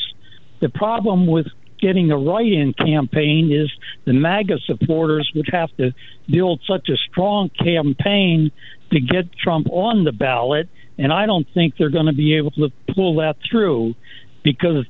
The 0.60 0.68
problem 0.68 1.26
with 1.26 1.46
getting 1.84 2.10
a 2.10 2.16
write-in 2.16 2.72
campaign 2.72 3.52
is 3.52 3.70
the 4.06 4.14
MAGA 4.14 4.58
supporters 4.64 5.30
would 5.34 5.48
have 5.52 5.68
to 5.76 5.92
build 6.30 6.62
such 6.66 6.88
a 6.88 6.96
strong 7.10 7.50
campaign 7.50 8.50
to 8.90 9.00
get 9.00 9.30
Trump 9.36 9.66
on 9.70 10.04
the 10.04 10.12
ballot, 10.12 10.70
and 10.96 11.12
I 11.12 11.26
don't 11.26 11.46
think 11.52 11.76
they're 11.76 11.90
going 11.90 12.06
to 12.06 12.14
be 12.14 12.38
able 12.38 12.52
to 12.52 12.70
pull 12.94 13.16
that 13.16 13.36
through 13.50 13.94
because 14.42 14.86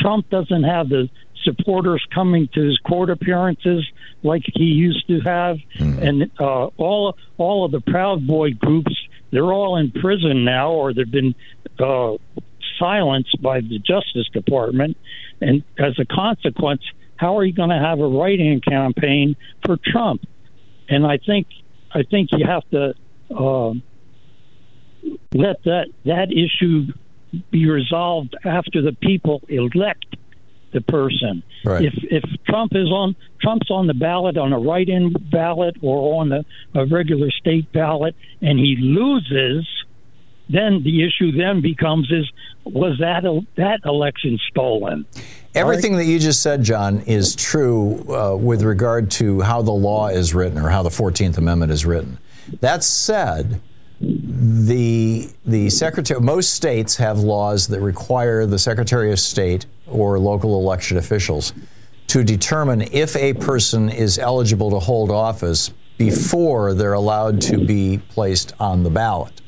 Trump 0.00 0.30
doesn't 0.30 0.64
have 0.64 0.88
the 0.88 1.10
supporters 1.44 2.02
coming 2.14 2.48
to 2.54 2.60
his 2.62 2.78
court 2.78 3.10
appearances 3.10 3.86
like 4.22 4.42
he 4.46 4.64
used 4.64 5.06
to 5.08 5.20
have, 5.20 5.58
mm-hmm. 5.78 5.98
and 6.02 6.30
uh, 6.40 6.66
all 6.78 7.14
all 7.36 7.66
of 7.66 7.72
the 7.72 7.80
Proud 7.80 8.26
Boy 8.26 8.52
groups 8.52 8.96
they're 9.30 9.52
all 9.52 9.76
in 9.76 9.90
prison 9.90 10.44
now, 10.44 10.72
or 10.72 10.94
they've 10.94 11.10
been 11.10 11.34
uh, 11.78 12.12
silenced 12.78 13.40
by 13.42 13.60
the 13.60 13.78
Justice 13.78 14.28
Department. 14.32 14.96
And 15.40 15.62
as 15.78 15.98
a 15.98 16.04
consequence, 16.04 16.82
how 17.16 17.38
are 17.38 17.44
you 17.44 17.52
going 17.52 17.70
to 17.70 17.78
have 17.78 18.00
a 18.00 18.06
write-in 18.06 18.60
campaign 18.60 19.36
for 19.64 19.76
Trump? 19.84 20.22
And 20.88 21.06
I 21.06 21.18
think 21.18 21.46
I 21.92 22.02
think 22.02 22.30
you 22.32 22.46
have 22.46 22.68
to 22.70 22.94
uh, 23.34 23.72
let 25.34 25.62
that 25.64 25.86
that 26.04 26.28
issue 26.32 26.92
be 27.50 27.68
resolved 27.68 28.36
after 28.44 28.82
the 28.82 28.92
people 28.92 29.42
elect 29.48 30.16
the 30.72 30.80
person. 30.80 31.42
Right. 31.64 31.84
If 31.84 31.94
if 32.10 32.24
Trump 32.46 32.72
is 32.74 32.88
on 32.88 33.16
Trump's 33.40 33.70
on 33.70 33.86
the 33.86 33.94
ballot 33.94 34.36
on 34.36 34.52
a 34.52 34.58
write-in 34.58 35.12
ballot 35.30 35.76
or 35.82 36.20
on 36.20 36.32
a, 36.32 36.44
a 36.74 36.86
regular 36.86 37.30
state 37.30 37.70
ballot 37.72 38.14
and 38.40 38.58
he 38.58 38.76
loses, 38.80 39.66
then 40.48 40.82
the 40.82 41.04
issue 41.04 41.32
then 41.32 41.60
becomes 41.60 42.10
is 42.10 42.30
was 42.64 42.98
that 42.98 43.22
that 43.56 43.80
election 43.84 44.38
stolen? 44.48 45.06
Everything 45.54 45.92
right? 45.92 45.98
that 45.98 46.04
you 46.04 46.18
just 46.18 46.42
said, 46.42 46.62
John, 46.62 47.00
is 47.00 47.34
true 47.34 48.04
uh, 48.14 48.36
with 48.36 48.62
regard 48.62 49.10
to 49.12 49.40
how 49.40 49.62
the 49.62 49.72
law 49.72 50.08
is 50.08 50.34
written 50.34 50.58
or 50.58 50.68
how 50.68 50.82
the 50.82 50.90
Fourteenth 50.90 51.38
Amendment 51.38 51.72
is 51.72 51.86
written. 51.86 52.18
That 52.60 52.84
said, 52.84 53.60
the 54.00 55.28
the 55.44 55.70
secretary 55.70 56.20
most 56.20 56.54
states 56.54 56.96
have 56.96 57.18
laws 57.18 57.66
that 57.68 57.80
require 57.80 58.46
the 58.46 58.58
Secretary 58.58 59.10
of 59.12 59.18
State 59.18 59.66
or 59.86 60.18
local 60.18 60.60
election 60.60 60.98
officials 60.98 61.52
to 62.08 62.24
determine 62.24 62.82
if 62.92 63.16
a 63.16 63.34
person 63.34 63.88
is 63.88 64.18
eligible 64.18 64.70
to 64.70 64.78
hold 64.78 65.10
office 65.10 65.70
before 65.98 66.74
they're 66.74 66.92
allowed 66.92 67.40
to 67.42 67.58
be 67.58 67.98
placed 68.08 68.54
on 68.60 68.82
the 68.82 68.90
ballot. 68.90 69.40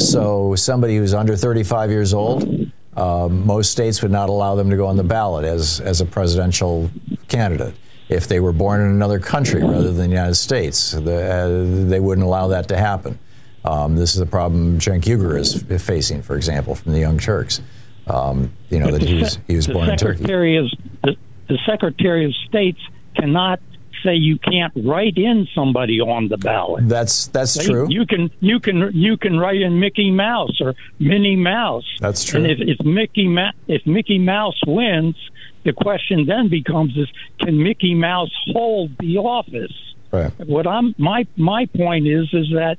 So 0.00 0.54
somebody 0.56 0.96
who's 0.96 1.14
under 1.14 1.36
35 1.36 1.90
years 1.90 2.14
old, 2.14 2.70
uh, 2.96 3.28
most 3.28 3.70
states 3.70 4.02
would 4.02 4.10
not 4.10 4.28
allow 4.28 4.54
them 4.54 4.70
to 4.70 4.76
go 4.76 4.86
on 4.86 4.96
the 4.96 5.04
ballot 5.04 5.44
as, 5.44 5.80
as 5.80 6.00
a 6.00 6.06
presidential 6.06 6.90
candidate. 7.28 7.74
If 8.08 8.26
they 8.26 8.40
were 8.40 8.52
born 8.52 8.80
in 8.80 8.88
another 8.88 9.20
country 9.20 9.62
rather 9.62 9.92
than 9.92 9.96
the 9.96 10.08
United 10.08 10.34
States, 10.34 10.92
the, 10.92 11.84
uh, 11.84 11.88
they 11.88 12.00
wouldn't 12.00 12.26
allow 12.26 12.48
that 12.48 12.66
to 12.68 12.76
happen. 12.76 13.18
Um, 13.64 13.94
this 13.94 14.14
is 14.14 14.20
a 14.20 14.26
problem 14.26 14.78
Cenk 14.78 15.02
Uygur 15.02 15.38
is 15.38 15.62
facing, 15.82 16.22
for 16.22 16.34
example, 16.34 16.74
from 16.74 16.92
the 16.92 16.98
Young 16.98 17.18
Turks. 17.18 17.60
Um, 18.06 18.52
you 18.70 18.80
know 18.80 18.90
that 18.90 19.02
he 19.02 19.20
was 19.20 19.38
he 19.46 19.54
was 19.54 19.68
born 19.68 19.90
in 19.90 19.96
Turkey. 19.96 20.24
Is, 20.24 20.74
the, 21.04 21.14
the 21.48 21.58
Secretary 21.66 22.24
of 22.24 22.34
States 22.48 22.80
cannot 23.14 23.60
say 24.02 24.14
you 24.14 24.38
can't 24.38 24.72
write 24.84 25.16
in 25.16 25.46
somebody 25.54 26.00
on 26.00 26.28
the 26.28 26.36
ballot. 26.36 26.88
That's 26.88 27.26
that's 27.28 27.54
They- 27.54 27.64
true. 27.64 27.86
You 27.88 28.06
can 28.06 28.30
you 28.40 28.60
can 28.60 28.90
you 28.94 29.16
can 29.16 29.38
write 29.38 29.60
in 29.60 29.80
Mickey 29.80 30.10
Mouse 30.10 30.60
or 30.60 30.74
Minnie 30.98 31.36
Mouse. 31.36 31.84
That's 32.00 32.24
true. 32.24 32.42
And 32.42 32.50
if, 32.50 32.58
if 32.60 32.84
Mickey 32.84 33.28
Ma- 33.28 33.52
if 33.68 33.86
Mickey 33.86 34.18
Mouse 34.18 34.60
wins, 34.66 35.16
the 35.64 35.72
question 35.72 36.26
then 36.26 36.48
becomes: 36.48 36.96
Is 36.96 37.08
can 37.38 37.62
Mickey 37.62 37.94
Mouse 37.94 38.34
hold 38.52 38.90
the 38.98 39.18
office? 39.18 39.74
Right. 40.12 40.32
What 40.46 40.66
I'm 40.66 40.94
my 40.98 41.26
my 41.36 41.66
point 41.66 42.06
is 42.06 42.32
is 42.32 42.50
that 42.52 42.76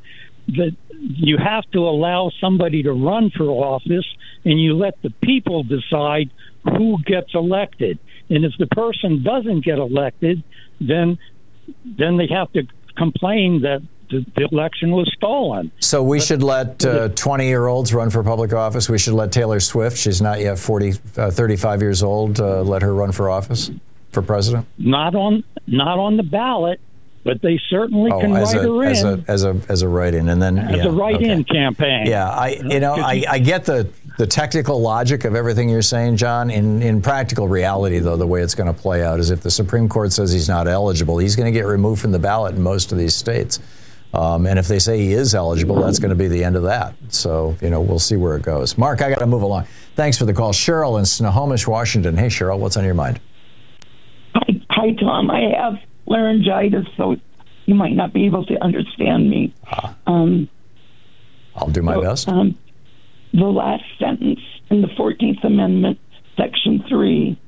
that 0.49 0.75
you 0.99 1.37
have 1.37 1.63
to 1.71 1.79
allow 1.79 2.31
somebody 2.39 2.83
to 2.83 2.93
run 2.93 3.31
for 3.31 3.45
office, 3.45 4.05
and 4.43 4.59
you 4.59 4.75
let 4.75 5.01
the 5.01 5.11
people 5.21 5.63
decide 5.63 6.29
who 6.63 7.01
gets 7.03 7.33
elected. 7.33 7.99
And 8.29 8.45
if 8.45 8.53
the 8.57 8.67
person 8.67 9.23
doesn't 9.23 9.65
get 9.65 9.77
elected, 9.77 10.43
then 10.87 11.17
then 11.85 12.17
they 12.17 12.27
have 12.27 12.51
to 12.53 12.63
complain 12.97 13.61
that 13.61 13.81
the, 14.09 14.25
the 14.35 14.47
election 14.51 14.91
was 14.91 15.11
stolen. 15.15 15.71
So 15.79 16.03
we 16.03 16.19
should 16.19 16.43
let 16.43 16.79
20 17.15 17.47
year 17.47 17.67
olds 17.67 17.93
run 17.93 18.09
for 18.09 18.23
public 18.23 18.53
office. 18.53 18.89
We 18.89 18.97
should 18.97 19.13
let 19.13 19.31
Taylor 19.31 19.59
Swift, 19.59 19.97
she's 19.97 20.21
not 20.21 20.39
yet 20.39 20.59
40, 20.59 20.93
uh, 21.17 21.31
35 21.31 21.81
years 21.81 22.03
old, 22.03 22.39
uh, 22.39 22.61
let 22.61 22.81
her 22.81 22.93
run 22.93 23.11
for 23.11 23.29
office 23.29 23.71
for 24.11 24.21
president. 24.21 24.67
Not 24.77 25.15
on 25.15 25.43
not 25.67 25.97
on 25.99 26.17
the 26.17 26.23
ballot, 26.23 26.81
but 27.23 27.41
they 27.41 27.59
certainly 27.69 28.09
can 28.11 28.31
Oh, 28.31 28.35
as 28.35 28.53
write 28.55 28.65
a, 28.65 28.67
her 28.67 28.83
as 28.83 29.03
in 29.03 29.07
a 29.07 29.31
as 29.31 29.43
a 29.43 29.61
as 29.69 29.81
a 29.81 29.87
write-in, 29.87 30.29
and 30.29 30.41
then 30.41 30.57
as 30.57 30.77
yeah, 30.77 30.85
a 30.85 30.91
write-in 30.91 31.41
okay. 31.41 31.53
campaign. 31.53 32.07
Yeah, 32.07 32.29
I 32.29 32.49
you 32.49 32.79
know 32.79 32.93
I, 32.95 33.23
I 33.29 33.39
get 33.39 33.65
the 33.65 33.89
the 34.17 34.27
technical 34.27 34.81
logic 34.81 35.23
of 35.25 35.35
everything 35.35 35.69
you're 35.69 35.81
saying, 35.81 36.17
John. 36.17 36.49
In 36.49 36.81
in 36.81 37.01
practical 37.01 37.47
reality, 37.47 37.99
though, 37.99 38.17
the 38.17 38.27
way 38.27 38.41
it's 38.41 38.55
going 38.55 38.73
to 38.73 38.79
play 38.79 39.03
out 39.03 39.19
is 39.19 39.29
if 39.29 39.41
the 39.41 39.51
Supreme 39.51 39.87
Court 39.87 40.11
says 40.11 40.31
he's 40.31 40.49
not 40.49 40.67
eligible, 40.67 41.17
he's 41.17 41.35
going 41.35 41.51
to 41.51 41.57
get 41.57 41.65
removed 41.65 42.01
from 42.01 42.11
the 42.11 42.19
ballot 42.19 42.55
in 42.55 42.61
most 42.61 42.91
of 42.91 42.97
these 42.97 43.15
states. 43.15 43.59
Um, 44.13 44.45
and 44.45 44.59
if 44.59 44.67
they 44.67 44.79
say 44.79 44.99
he 44.99 45.13
is 45.13 45.33
eligible, 45.33 45.75
that's 45.81 45.97
going 45.97 46.09
to 46.09 46.15
be 46.15 46.27
the 46.27 46.43
end 46.43 46.57
of 46.57 46.63
that. 46.63 46.95
So 47.09 47.55
you 47.61 47.69
know 47.69 47.81
we'll 47.81 47.99
see 47.99 48.17
where 48.17 48.35
it 48.35 48.43
goes. 48.43 48.77
Mark, 48.77 49.01
I 49.01 49.09
got 49.09 49.19
to 49.19 49.27
move 49.27 49.43
along. 49.43 49.67
Thanks 49.95 50.17
for 50.17 50.25
the 50.25 50.33
call, 50.33 50.51
Cheryl 50.53 50.99
in 50.99 51.05
Snohomish, 51.05 51.67
Washington. 51.67 52.17
Hey, 52.17 52.27
Cheryl, 52.27 52.59
what's 52.59 52.77
on 52.77 52.83
your 52.83 52.93
mind? 52.93 53.19
Hi, 54.35 54.95
Thom. 54.99 55.29
I 55.29 55.41
have 55.57 55.75
laryngitis, 56.11 56.85
so 56.97 57.15
you 57.65 57.73
might 57.75 57.95
not 57.95 58.13
be 58.13 58.25
able 58.25 58.45
to 58.45 58.61
understand 58.61 59.29
me. 59.29 59.53
Um, 60.05 60.49
I'll 61.55 61.69
do 61.69 61.81
my 61.81 61.99
best. 61.99 62.27
um, 62.27 62.57
the 63.33 63.45
last 63.45 63.83
sentence 63.97 64.39
in 64.69 64.81
the 64.81 64.89
14th 64.89 65.43
Amendment, 65.45 65.99
Section 66.37 66.83
3, 66.89 67.39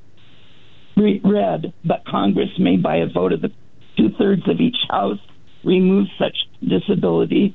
re- 0.95 1.22
read, 1.23 1.73
but 1.84 2.06
Congress 2.06 2.49
may, 2.57 2.77
by 2.77 2.98
a 2.98 3.07
vote 3.07 3.34
of 3.34 3.41
the 3.41 3.52
two 3.98 4.10
thirds 4.18 4.48
of 4.48 4.60
each 4.60 4.77
House, 4.90 5.19
remove 5.64 6.07
such 6.18 6.35
disability. 6.65 7.53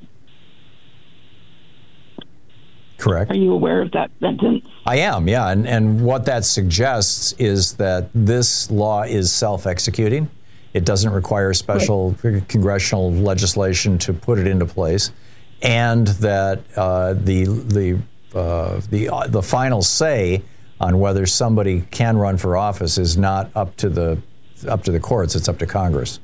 Correct. 2.98 3.30
Are 3.30 3.36
you 3.36 3.52
aware 3.52 3.80
of 3.80 3.93
that 3.93 4.10
sentence? 4.20 4.64
I 4.85 4.98
am, 4.98 5.28
yeah. 5.28 5.51
And, 5.51 5.66
and 5.66 6.02
what 6.05 6.24
that 6.26 6.44
suggests 6.44 7.32
is 7.39 7.74
that 7.74 8.10
this 8.12 8.70
law 8.70 9.05
is 9.05 9.32
self 9.32 9.66
executing. 9.66 10.28
It 10.78 10.84
doesn't 10.84 11.12
require 11.12 11.52
special 11.55 12.14
congressional 12.46 13.12
legislation 13.12 13.98
to 13.98 14.12
put 14.12 14.38
it 14.38 14.46
into 14.46 14.64
place. 14.64 15.10
And 15.60 16.06
that 16.06 16.60
uh, 16.76 17.14
the, 17.14 17.46
the, 17.46 17.98
uh, 18.32 18.80
the, 18.88 19.09
uh, 19.09 19.26
the 19.26 19.42
final 19.42 19.82
say 19.82 20.44
on 20.80 21.00
whether 21.00 21.26
somebody 21.26 21.80
can 21.90 22.16
run 22.16 22.36
for 22.36 22.56
office 22.56 22.96
is 22.96 23.18
not 23.18 23.50
up 23.56 23.74
to 23.78 23.88
the, 23.88 24.22
up 24.68 24.84
to 24.84 24.92
the 24.92 25.00
courts, 25.00 25.34
it's 25.34 25.48
up 25.48 25.59
to 25.59 25.66
Congress. 25.66 26.20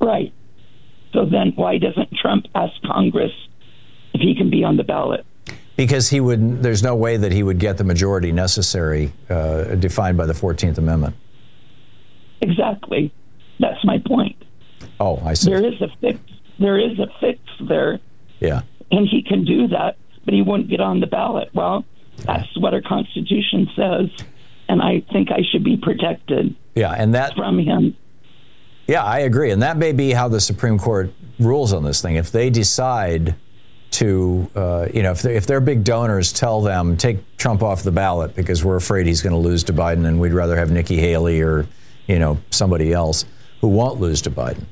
Right. 0.00 0.32
So 1.12 1.26
then 1.26 1.52
why 1.54 1.78
doesn't 1.78 2.12
Trump 2.20 2.46
ask 2.56 2.72
Congress 2.82 3.32
if 4.14 4.20
he 4.20 4.34
can 4.34 4.50
be 4.50 4.64
on 4.64 4.76
the 4.76 4.82
ballot? 4.82 5.24
Because 5.76 6.10
he 6.10 6.18
would, 6.18 6.60
there's 6.60 6.82
no 6.82 6.96
way 6.96 7.16
that 7.16 7.30
he 7.30 7.44
would 7.44 7.60
get 7.60 7.78
the 7.78 7.84
majority 7.84 8.32
necessary 8.32 9.12
uh, 9.28 9.76
defined 9.76 10.18
by 10.18 10.26
the 10.26 10.32
14th 10.32 10.78
Amendment. 10.78 11.14
Exactly. 12.40 13.12
That's 13.58 13.84
my 13.84 13.98
point. 14.06 14.36
Oh, 14.98 15.20
I 15.24 15.34
see. 15.34 15.50
There 15.50 15.64
is 15.64 15.80
a 15.80 15.88
fix. 16.00 16.18
There 16.58 16.78
is 16.78 16.98
a 16.98 17.06
fix 17.20 17.38
there, 17.68 18.00
Yeah. 18.40 18.62
and 18.90 19.06
he 19.08 19.22
can 19.22 19.44
do 19.44 19.68
that, 19.68 19.96
but 20.24 20.34
he 20.34 20.42
wouldn't 20.42 20.68
get 20.68 20.80
on 20.80 21.00
the 21.00 21.06
ballot. 21.06 21.50
Well, 21.54 21.84
that's 22.24 22.48
what 22.58 22.74
our 22.74 22.82
Constitution 22.82 23.68
says, 23.74 24.08
and 24.68 24.82
I 24.82 25.00
think 25.12 25.30
I 25.30 25.40
should 25.50 25.64
be 25.64 25.76
protected 25.78 26.54
Yeah, 26.74 26.92
and 26.92 27.14
that 27.14 27.34
from 27.34 27.58
him. 27.58 27.96
Yeah, 28.86 29.02
I 29.04 29.20
agree. 29.20 29.50
And 29.52 29.62
that 29.62 29.76
may 29.78 29.92
be 29.92 30.12
how 30.12 30.28
the 30.28 30.40
Supreme 30.40 30.78
Court 30.78 31.12
rules 31.38 31.72
on 31.72 31.82
this 31.84 32.02
thing. 32.02 32.16
If 32.16 32.30
they 32.32 32.50
decide 32.50 33.34
to, 33.92 34.50
uh, 34.54 34.88
you 34.92 35.02
know, 35.02 35.12
if, 35.12 35.22
they, 35.22 35.36
if 35.36 35.46
their 35.46 35.60
big 35.60 35.82
donors 35.84 36.32
tell 36.32 36.60
them, 36.60 36.96
take 36.96 37.18
Trump 37.38 37.62
off 37.62 37.82
the 37.82 37.90
ballot 37.92 38.34
because 38.34 38.64
we're 38.64 38.76
afraid 38.76 39.06
he's 39.06 39.22
going 39.22 39.32
to 39.32 39.38
lose 39.38 39.64
to 39.64 39.72
Biden 39.72 40.06
and 40.06 40.20
we'd 40.20 40.32
rather 40.32 40.56
have 40.56 40.70
Nikki 40.70 40.96
Haley 40.96 41.40
or, 41.40 41.66
you 42.10 42.18
know, 42.18 42.38
somebody 42.50 42.92
else 42.92 43.24
who 43.60 43.68
won't 43.68 44.00
lose 44.00 44.20
to 44.22 44.30
Biden. 44.30 44.64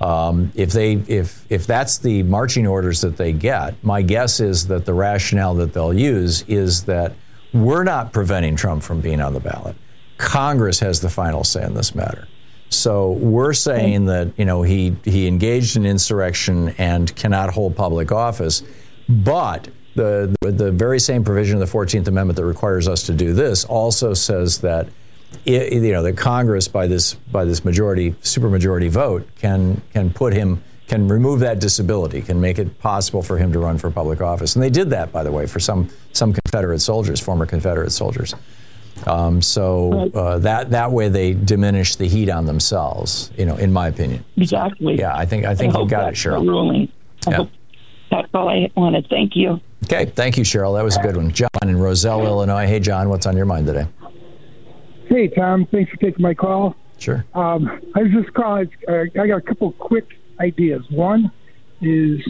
Um, 0.00 0.52
if 0.54 0.72
they 0.72 0.94
if 0.94 1.46
if 1.50 1.66
that's 1.66 1.98
the 1.98 2.22
marching 2.24 2.66
orders 2.66 3.00
that 3.00 3.16
they 3.16 3.32
get, 3.32 3.82
my 3.82 4.02
guess 4.02 4.40
is 4.40 4.66
that 4.68 4.84
the 4.84 4.92
rationale 4.92 5.54
that 5.54 5.72
they'll 5.72 5.94
use 5.94 6.42
is 6.42 6.84
that 6.84 7.14
we're 7.54 7.84
not 7.84 8.12
preventing 8.12 8.56
Trump 8.56 8.82
from 8.82 9.00
being 9.00 9.20
on 9.20 9.32
the 9.32 9.40
ballot. 9.40 9.76
Congress 10.18 10.80
has 10.80 11.00
the 11.00 11.08
final 11.08 11.44
say 11.44 11.64
in 11.64 11.74
this 11.74 11.94
matter. 11.94 12.28
So 12.68 13.12
we're 13.12 13.54
saying 13.54 14.06
that 14.06 14.32
you 14.36 14.44
know 14.44 14.62
he 14.62 14.96
he 15.04 15.26
engaged 15.26 15.76
in 15.76 15.86
insurrection 15.86 16.74
and 16.78 17.14
cannot 17.16 17.50
hold 17.50 17.74
public 17.76 18.12
office, 18.12 18.62
but 19.08 19.68
the, 19.94 20.36
the 20.40 20.52
the 20.52 20.72
very 20.72 21.00
same 21.00 21.24
provision 21.24 21.54
of 21.54 21.60
the 21.60 21.66
Fourteenth 21.66 22.06
Amendment 22.06 22.36
that 22.36 22.44
requires 22.44 22.86
us 22.86 23.02
to 23.04 23.14
do 23.14 23.32
this 23.32 23.64
also 23.64 24.12
says 24.12 24.58
that 24.58 24.88
i 25.46 25.50
you 25.50 25.92
know 25.92 26.02
that 26.02 26.16
Congress 26.16 26.68
by 26.68 26.86
this 26.86 27.14
by 27.14 27.44
this 27.44 27.64
majority 27.64 28.12
supermajority 28.22 28.88
vote 28.90 29.28
can 29.38 29.80
can 29.92 30.10
put 30.10 30.32
him 30.32 30.62
can 30.88 31.08
remove 31.08 31.40
that 31.40 31.58
disability 31.60 32.22
can 32.22 32.40
make 32.40 32.58
it 32.58 32.78
possible 32.78 33.22
for 33.22 33.36
him 33.38 33.52
to 33.52 33.58
run 33.58 33.76
for 33.78 33.90
public 33.90 34.20
office 34.20 34.54
and 34.54 34.62
they 34.62 34.70
did 34.70 34.90
that 34.90 35.12
by 35.12 35.22
the 35.22 35.32
way 35.32 35.46
for 35.46 35.60
some 35.60 35.88
some 36.12 36.32
Confederate 36.32 36.80
soldiers 36.80 37.20
former 37.20 37.46
Confederate 37.46 37.90
soldiers. 37.90 38.34
Um, 39.06 39.42
so 39.42 40.10
uh, 40.14 40.38
that 40.38 40.70
that 40.70 40.90
way 40.90 41.10
they 41.10 41.34
diminish 41.34 41.96
the 41.96 42.08
heat 42.08 42.30
on 42.30 42.46
themselves. 42.46 43.30
You 43.36 43.44
know, 43.44 43.56
in 43.56 43.70
my 43.70 43.88
opinion. 43.88 44.24
Exactly. 44.38 44.96
Yeah, 44.98 45.14
I 45.14 45.26
think 45.26 45.44
I 45.44 45.54
think 45.54 45.74
you 45.74 45.80
hope 45.80 45.90
got 45.90 46.08
it, 46.08 46.14
Cheryl. 46.14 46.46
ruling. 46.46 46.88
I 47.26 47.30
Yeah. 47.32 47.44
that's 48.10 48.28
all 48.32 48.48
I 48.48 48.70
wanted. 48.74 49.06
Thank 49.10 49.36
you. 49.36 49.60
Okay, 49.84 50.06
thank 50.06 50.38
you, 50.38 50.44
Cheryl. 50.44 50.76
That 50.78 50.84
was 50.84 50.96
a 50.96 51.02
good 51.02 51.16
one. 51.16 51.30
John 51.32 51.48
in 51.62 51.76
Roselle, 51.78 52.24
Illinois. 52.24 52.66
Hey, 52.66 52.80
John, 52.80 53.10
what's 53.10 53.26
on 53.26 53.36
your 53.36 53.44
mind 53.44 53.66
today? 53.66 53.86
Hey, 55.08 55.28
Thom. 55.28 55.66
Thanks 55.66 55.90
for 55.90 55.96
taking 55.98 56.22
my 56.22 56.34
call. 56.34 56.74
Sure. 56.98 57.24
Um, 57.34 57.80
I 57.94 58.02
was 58.02 58.12
just 58.12 58.32
calling. 58.34 58.70
Uh, 58.88 59.02
I 59.20 59.26
got 59.26 59.36
a 59.36 59.40
couple 59.42 59.72
quick 59.72 60.06
ideas. 60.40 60.82
One 60.90 61.30
is 61.80 62.20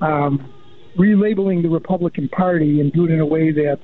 um, 0.00 0.52
relabeling 0.96 1.62
the 1.62 1.68
Republican 1.68 2.28
Party 2.28 2.80
and 2.80 2.92
do 2.92 3.04
it 3.06 3.10
in 3.10 3.20
a 3.20 3.26
way 3.26 3.52
that 3.52 3.78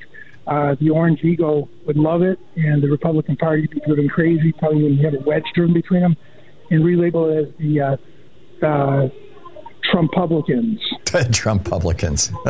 uh, 0.47 0.75
the 0.81 0.91
Orange 0.91 1.23
Ego 1.23 1.69
would 1.87 1.97
love 1.97 2.23
it, 2.23 2.39
and 2.57 2.83
the 2.83 2.89
Republican 2.89 3.37
Party 3.37 3.63
would 3.63 3.71
be 3.71 3.81
driven 3.87 4.09
crazy. 4.09 4.53
Probably 4.53 4.83
wouldn't 4.83 5.05
have 5.05 5.15
a 5.15 5.21
wedge 5.21 5.45
driven 5.55 5.73
between 5.75 6.01
them, 6.01 6.17
and 6.71 6.83
relabel 6.83 7.33
it 7.41 7.49
as 7.49 7.55
the 7.59 7.81
uh, 7.81 8.67
uh, 8.67 9.09
Trump 9.91 10.11
Publicans. 10.13 10.81
Trump 11.33 11.65
publicans. 11.69 12.31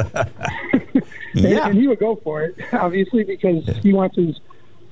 And- 1.34 1.44
Yeah. 1.44 1.66
and, 1.66 1.78
he 1.78 1.88
would 1.88 1.98
go 1.98 2.16
for 2.16 2.42
it, 2.42 2.54
obviously, 2.74 3.24
because 3.24 3.64
he 3.82 3.94
wants 3.94 4.16
his 4.16 4.38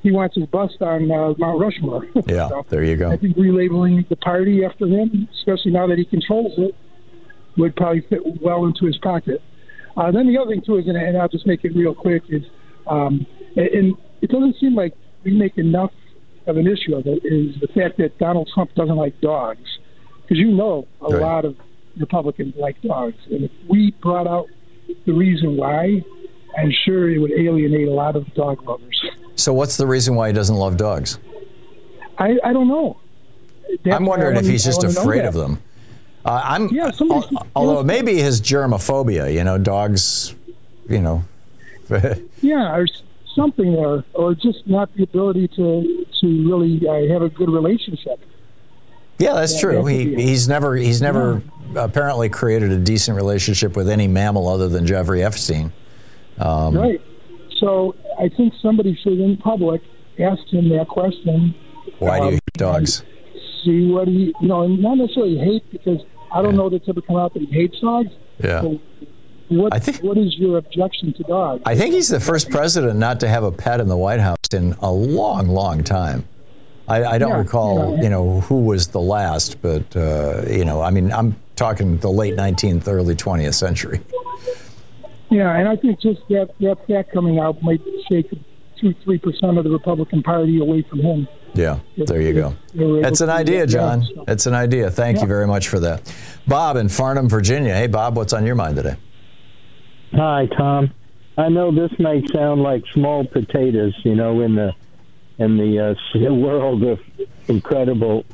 he 0.03 0.11
wants 0.11 0.35
his 0.37 0.47
bust 0.47 0.81
on 0.81 1.11
uh, 1.11 1.35
Mount 1.39 1.61
Rushmore. 1.61 2.07
yeah, 2.27 2.49
So, 2.49 2.65
there 2.69 2.85
you 2.85 2.97
go. 2.97 3.11
I 3.11 3.17
think 3.17 3.37
relabeling 3.37 4.09
the 4.09 4.17
party 4.17 4.65
after 4.65 4.87
him, 4.87 5.29
especially 5.39 5.73
now 5.73 5.87
that 5.87 5.99
he 5.99 6.05
controls 6.05 6.53
it, 6.59 6.75
would 7.57 7.77
probably 7.77 8.01
fit 8.09 8.21
well 8.41 8.65
into 8.65 8.87
his 8.87 8.97
pocket. 8.99 9.43
Uh, 9.97 10.11
then 10.11 10.27
the 10.27 10.39
other 10.39 10.51
thing 10.51 10.63
too 10.65 10.77
is, 10.79 10.87
and, 10.87 11.17
I'll 11.19 11.29
just 11.29 11.47
make 11.47 11.65
it 11.65 11.75
real 11.75 11.95
quick, 11.95 12.23
is, 12.29 12.43
um, 12.87 13.27
and, 13.57 13.67
and 13.67 13.95
it 14.23 14.31
doesn't 14.31 14.57
seem 14.61 14.75
like 14.75 14.95
we 15.25 15.33
make 15.33 15.59
enough 15.59 15.93
of 16.47 16.57
an 16.57 16.67
issue 16.67 16.95
of 16.95 17.07
it. 17.07 17.21
Is 17.25 17.61
the 17.61 17.69
fact 17.69 17.99
that 17.99 18.17
Donald 18.19 18.49
Trump 18.55 18.73
doesn't 18.75 18.97
like 18.97 19.21
dogs, 19.21 19.69
because 20.23 20.39
you 20.39 20.51
know 20.53 20.87
a 21.03 21.13
Right. 21.13 21.21
lot 21.23 21.45
of 21.45 21.57
Republicans 21.99 22.55
like 22.57 22.81
dogs, 22.83 23.19
and 23.31 23.45
if 23.45 23.51
we 23.69 23.91
brought 24.01 24.27
out 24.27 24.47
the 25.07 25.13
reason 25.13 25.57
why, 25.57 26.03
I'm 26.57 26.73
sure 26.85 27.11
it 27.11 27.19
would 27.19 27.33
alienate 27.33 27.89
a 27.89 27.93
lot 27.93 28.17
of 28.17 28.33
dog 28.35 28.63
lovers. 28.67 29.05
So, 29.41 29.53
what's 29.53 29.77
the 29.77 29.87
reason 29.87 30.15
why 30.15 30.29
he 30.29 30.33
doesn't 30.33 30.55
love 30.57 30.77
dogs? 30.77 31.19
I, 32.19 32.39
I 32.45 32.53
don't 32.53 32.69
know. 32.69 32.99
That's 33.85 33.97
I'm 33.97 34.05
wondering 34.05 34.37
if 34.37 34.45
he's 34.47 34.65
just 34.65 34.85
afraid 34.85 35.25
of 35.25 35.33
them. 35.35 35.59
Uh, 36.25 36.43
I'm, 36.45 36.69
Yeah, 36.69 36.91
al- 37.01 37.47
although 37.57 37.81
it 37.81 37.85
may 37.87 38.03
be 38.03 38.17
his 38.21 38.41
germophobia. 38.43 39.33
You 39.33 39.45
know, 39.45 39.59
dogs. 39.59 40.35
You 40.89 41.01
know. 41.01 41.25
Yeah, 42.43 42.75
or 42.77 42.87
something 43.35 43.75
there, 43.75 44.05
or 44.15 44.35
just 44.35 44.67
not 44.67 44.95
the 44.95 45.03
ability 45.03 45.49
to 45.49 46.07
to 46.21 46.27
really 46.49 46.81
uh, 46.89 47.13
have 47.13 47.23
a 47.23 47.29
good 47.29 47.51
relationship. 47.51 48.19
Yeah, 49.19 49.35
that's 49.35 49.55
Yeah, 49.55 49.61
true. 49.61 49.83
that 49.83 49.91
He, 49.91 50.15
he's 50.15 50.49
never 50.49 50.75
he's 50.77 51.03
never 51.03 51.43
apparently 51.77 52.29
created 52.29 52.71
a 52.73 52.79
decent 52.79 53.17
relationship 53.17 53.77
with 53.77 53.89
any 53.89 54.09
mammal 54.09 54.49
other 54.49 54.69
than 54.69 54.87
Jeffrey 54.87 55.23
Epstein. 55.25 55.73
Um, 56.39 56.77
Right. 56.77 57.01
So 57.61 57.95
I 58.19 58.29
think 58.29 58.55
somebody 58.61 58.99
should, 59.03 59.21
in 59.21 59.37
public, 59.37 59.83
ask 60.19 60.43
him 60.49 60.69
that 60.71 60.89
question. 60.89 61.55
Why 61.99 62.19
do 62.19 62.25
you 62.25 62.29
um, 62.29 62.35
hate 62.35 62.55
dogs? 62.55 63.05
See 63.65 63.87
what 63.87 64.09
he, 64.09 64.35
you 64.41 64.49
know, 64.49 64.63
and 64.63 64.81
not 64.81 64.97
necessarily 64.97 65.39
hate 65.39 65.71
because 65.71 66.01
I 66.33 66.43
don't 66.43 66.57
know 66.57 66.71
that 66.71 66.77
it's 66.77 66.89
ever 66.89 67.03
come 67.03 67.17
out 67.17 67.35
that 67.35 67.41
he 67.41 67.47
hates 67.47 67.79
dogs. 67.81 68.09
Yeah. 68.43 68.63
So 68.63 68.81
what 69.49 69.73
what 70.03 70.17
is 70.17 70.39
your 70.39 70.59
objection 70.59 71.13
to 71.15 71.23
dogs? 71.25 71.63
I 71.67 71.75
think 71.75 71.93
he's 71.93 72.09
the 72.09 72.21
first 72.21 72.51
president 72.51 72.99
not 72.99 73.21
to 73.21 73.29
have 73.29 73.45
a 73.45 73.53
pet 73.53 73.81
in 73.81 73.89
the 73.89 73.97
White 73.97 74.21
House 74.21 74.39
in 74.53 74.75
a 74.81 74.91
long, 74.91 75.49
long 75.49 75.85
time. 75.85 76.27
I, 76.89 77.05
I 77.05 77.19
don't 77.19 77.31
Yeah, 77.31 77.39
recall, 77.39 77.97
yeah. 77.97 78.03
you 78.03 78.09
know, 78.09 78.41
who 78.43 78.63
was 78.63 78.89
the 78.89 79.01
last, 79.01 79.61
but 79.61 79.95
uh, 79.97 80.43
you 80.49 80.65
know, 80.65 80.81
I 80.81 80.91
mean, 80.91 81.13
I'm 81.13 81.37
talking 81.57 81.99
the 81.99 82.11
late 82.11 82.37
19th, 82.37 82.89
early 82.89 83.15
20th 83.15 83.55
century. 83.55 84.01
Yeah, 85.31 85.57
and 85.57 85.69
I 85.69 85.77
think 85.77 86.01
just 86.01 86.21
that 86.29 86.51
that 86.61 86.79
fact 86.89 87.13
coming 87.13 87.39
out 87.39 87.63
might 87.63 87.81
shake 88.11 88.31
two, 88.81 88.95
three 89.05 89.19
percent 89.19 89.59
of 89.59 89.65
the 89.65 89.71
Republican 89.71 90.23
Party 90.23 90.61
away 90.61 90.83
from 90.89 91.01
him. 91.01 91.29
Yeah, 91.55 91.81
there 91.97 92.21
you 92.21 92.33
go. 92.33 92.55
they 92.75 92.85
were 92.85 92.91
able 92.99 93.03
That's 93.03 93.21
an 93.21 93.31
idea, 93.31 93.67
John. 93.67 94.03
so. 94.05 94.25
It's 94.29 94.47
an 94.47 94.55
idea. 94.55 94.91
Thank 94.91 95.17
Yeah. 95.17 95.23
you 95.23 95.29
very 95.29 95.47
much 95.47 95.69
for 95.69 95.81
that. 95.81 96.13
Bob 96.47 96.77
in 96.77 96.89
Farnham, 96.89 97.29
Virginia. 97.29 97.75
Hey, 97.75 97.87
Bob, 97.89 98.17
what's 98.17 98.33
on 98.33 98.47
your 98.47 98.55
mind 98.55 98.77
today? 98.77 98.95
Hi, 100.15 100.49
Thom. 100.57 100.91
I 101.39 101.49
know 101.49 101.73
this 101.73 101.91
may 101.99 102.25
sound 102.29 102.63
like 102.63 102.85
small 102.93 103.25
potatoes, 103.25 103.95
you 104.05 104.15
know, 104.15 104.41
in 104.41 104.55
the 104.55 104.73
in 105.39 105.57
the 105.57 105.97
uh, 106.19 106.35
world 106.35 106.83
of 106.85 106.99
incredible 107.49 108.25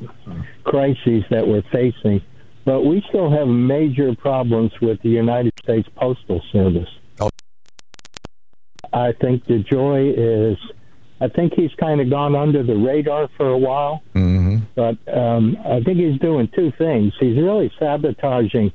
crises 0.63 1.23
that 1.29 1.47
we're 1.47 1.61
facing, 1.71 2.21
but 2.67 2.81
we 2.81 3.01
still 3.07 3.31
have 3.31 3.47
major 3.47 4.13
problems 4.13 4.73
with 4.81 5.01
the 5.01 5.07
United 5.07 5.53
States 5.63 5.87
Postal 5.95 6.41
Service. 6.51 6.89
I 8.91 9.13
think 9.21 9.45
DeJoy 9.45 10.51
is, 10.51 10.57
I 11.21 11.29
think 11.29 11.53
he's 11.53 11.71
kind 11.79 12.01
of 12.01 12.09
gone 12.09 12.35
under 12.35 12.63
the 12.63 12.75
radar 12.75 13.29
for 13.37 13.47
a 13.47 13.57
while. 13.57 14.03
Mm-hmm. 14.13 14.57
but 14.75 14.97
um, 15.17 15.55
I 15.65 15.79
think 15.79 15.97
he's 15.97 16.19
doing 16.19 16.49
two 16.53 16.73
things. 16.77 17.13
He's 17.21 17.37
really 17.37 17.71
sabotaging 17.79 18.73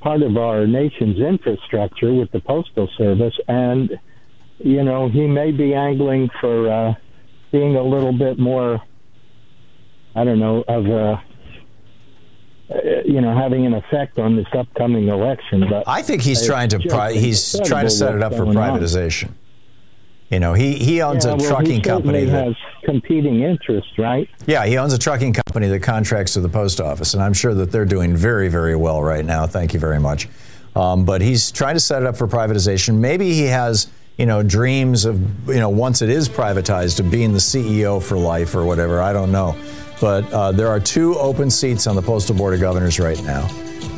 part 0.00 0.22
of 0.22 0.36
our 0.36 0.66
nation's 0.66 1.20
infrastructure 1.20 2.12
with 2.12 2.32
the 2.32 2.40
postal 2.40 2.88
service, 2.98 3.34
and 3.46 3.90
you 4.58 4.82
know 4.82 5.08
he 5.08 5.28
may 5.28 5.52
be 5.52 5.74
angling 5.74 6.28
for 6.40 6.68
uh, 6.68 6.94
being 7.52 7.76
a 7.76 7.82
little 7.82 8.12
bit 8.12 8.36
more, 8.36 8.80
I 10.16 10.24
don't 10.24 10.40
know, 10.40 10.64
of 10.66 10.86
a, 10.86 11.12
uh, 11.12 11.20
you 13.04 13.20
know, 13.20 13.34
having 13.36 13.64
an 13.66 13.74
effect 13.74 14.18
on 14.18 14.36
this 14.36 14.46
upcoming 14.52 15.08
election. 15.08 15.64
But 15.68 15.84
I 15.86 16.02
think 16.02 16.22
he's 16.22 16.44
trying 16.46 16.68
to 16.70 16.78
pri- 16.78 17.14
he's 17.14 17.58
trying 17.64 17.86
to 17.86 17.90
set 17.90 18.14
it 18.14 18.22
up 18.22 18.32
for 18.32 18.44
going 18.44 18.56
on. 18.56 18.78
privatization. 18.78 19.30
You 20.30 20.40
know, 20.40 20.52
he, 20.52 20.74
he 20.74 21.00
owns 21.00 21.24
Yeah, 21.24 21.32
a 21.32 21.36
well, 21.36 21.48
trucking 21.48 21.80
company 21.80 22.26
that 22.26 22.44
has 22.48 22.56
competing 22.84 23.40
interests, 23.42 23.92
right? 23.98 24.28
Yeah, 24.46 24.66
he 24.66 24.76
owns 24.76 24.92
a 24.92 24.98
trucking 24.98 25.32
company 25.32 25.68
that 25.68 25.80
contracts 25.82 26.36
with 26.36 26.42
the 26.42 26.50
post 26.50 26.82
office, 26.82 27.14
and 27.14 27.22
I'm 27.22 27.32
sure 27.32 27.54
that 27.54 27.72
they're 27.72 27.86
doing 27.86 28.14
very, 28.14 28.48
very 28.50 28.76
well 28.76 29.02
right 29.02 29.24
now. 29.24 29.46
Thank 29.46 29.72
you 29.72 29.80
very 29.80 29.98
much. 29.98 30.28
Um, 30.76 31.06
but 31.06 31.22
he's 31.22 31.50
trying 31.50 31.76
to 31.76 31.80
set 31.80 32.02
it 32.02 32.06
up 32.06 32.14
for 32.18 32.28
privatization. 32.28 32.96
Maybe 32.98 33.32
he 33.32 33.44
has, 33.44 33.86
you 34.18 34.26
know, 34.26 34.42
dreams 34.42 35.06
of, 35.06 35.48
you 35.48 35.60
know, 35.60 35.70
once 35.70 36.02
it 36.02 36.10
is 36.10 36.28
privatized, 36.28 37.00
of 37.00 37.10
being 37.10 37.32
the 37.32 37.38
CEO 37.38 38.02
for 38.02 38.18
life 38.18 38.54
or 38.54 38.66
whatever. 38.66 39.00
I 39.00 39.14
don't 39.14 39.32
know. 39.32 39.56
But 40.00 40.30
uh, 40.32 40.52
there 40.52 40.68
are 40.68 40.80
two 40.80 41.16
open 41.16 41.50
seats 41.50 41.86
on 41.86 41.96
the 41.96 42.02
Postal 42.02 42.34
Board 42.34 42.54
of 42.54 42.60
Governors 42.60 42.98
right 42.98 43.22
now. 43.24 43.48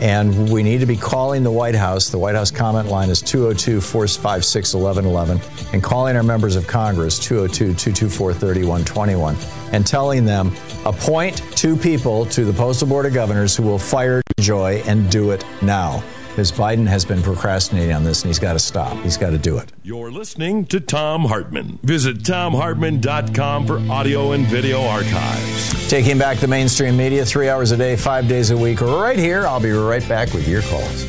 And 0.00 0.50
we 0.50 0.62
need 0.62 0.80
to 0.80 0.86
be 0.86 0.96
calling 0.96 1.42
the 1.42 1.50
White 1.50 1.74
House. 1.74 2.08
The 2.08 2.18
White 2.18 2.34
House 2.34 2.50
comment 2.50 2.88
line 2.88 3.10
is 3.10 3.20
202 3.20 3.82
456 3.82 4.74
1111. 4.74 5.74
And 5.74 5.82
calling 5.82 6.16
our 6.16 6.22
members 6.22 6.56
of 6.56 6.66
Congress, 6.66 7.18
202 7.18 7.74
224 7.74 8.32
3121. 8.32 9.36
And 9.72 9.86
telling 9.86 10.24
them, 10.24 10.52
appoint 10.86 11.42
two 11.54 11.76
people 11.76 12.24
to 12.26 12.46
the 12.46 12.52
Postal 12.52 12.88
Board 12.88 13.04
of 13.04 13.12
Governors 13.12 13.54
who 13.54 13.62
will 13.62 13.78
fire 13.78 14.22
Joy 14.38 14.82
and 14.86 15.10
do 15.10 15.32
it 15.32 15.44
now. 15.60 16.02
Because 16.40 16.52
Biden 16.52 16.86
has 16.86 17.04
been 17.04 17.20
procrastinating 17.20 17.92
on 17.92 18.02
this 18.02 18.22
and 18.22 18.30
he's 18.30 18.38
got 18.38 18.54
to 18.54 18.58
stop. 18.58 18.96
He's 19.02 19.18
got 19.18 19.28
to 19.28 19.36
do 19.36 19.58
it. 19.58 19.72
You're 19.82 20.10
listening 20.10 20.64
to 20.68 20.80
Thom 20.80 21.26
Hartmann. 21.26 21.78
Visit 21.82 22.20
thomhartmann.com 22.20 23.66
for 23.66 23.78
audio 23.92 24.32
and 24.32 24.46
video 24.46 24.82
archives. 24.82 25.90
Taking 25.90 26.16
back 26.16 26.38
the 26.38 26.48
mainstream 26.48 26.96
media 26.96 27.26
three 27.26 27.50
hours 27.50 27.72
a 27.72 27.76
day, 27.76 27.94
five 27.94 28.26
days 28.26 28.52
a 28.52 28.56
week, 28.56 28.80
right 28.80 29.18
here. 29.18 29.46
I'll 29.46 29.60
be 29.60 29.70
right 29.70 30.08
back 30.08 30.32
with 30.32 30.48
your 30.48 30.62
calls. 30.62 31.04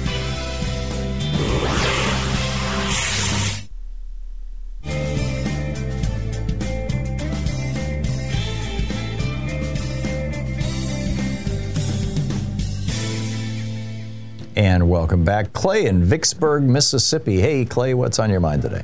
And 14.61 14.87
welcome 14.87 15.23
back. 15.23 15.53
Clay 15.53 15.87
in 15.87 16.03
Vicksburg, 16.03 16.61
Mississippi. 16.61 17.41
Hey, 17.41 17.65
Clay, 17.65 17.95
what's 17.95 18.19
on 18.19 18.29
your 18.29 18.41
mind 18.41 18.61
today? 18.61 18.83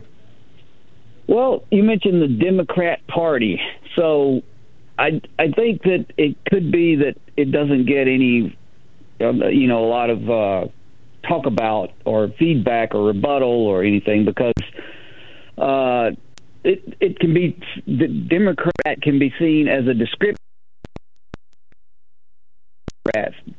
Well, 1.28 1.66
you 1.70 1.84
mentioned 1.84 2.20
the 2.20 2.28
Democrat 2.28 3.06
Party, 3.06 3.62
so 3.96 4.42
I 4.98 5.22
I 5.38 5.50
think 5.52 5.84
that 5.84 6.08
it 6.18 6.36
could 6.50 6.72
be 6.72 6.96
that 6.96 7.16
it 7.38 7.52
doesn't 7.52 7.86
get 7.86 8.08
any, 8.08 8.58
uh, 9.22 9.30
you 9.50 9.68
know, 9.68 9.86
a 9.86 9.88
lot 9.88 10.10
of 10.10 10.28
uh, 10.28 10.68
talk 11.28 11.46
about 11.46 11.92
or 12.06 12.30
feedback 12.40 12.96
or 12.96 13.04
rebuttal 13.04 13.68
or 13.68 13.84
anything 13.84 14.26
because 14.26 14.54
uh, 15.60 16.10
it 16.64 16.98
it 17.00 17.20
can 17.20 17.36
be 17.36 17.56
the 17.86 18.08
Democrat 18.08 19.04
can 19.04 19.20
be 19.20 19.32
seen 19.38 19.68
as 19.68 19.86
a 19.86 19.94
description. 19.94 20.38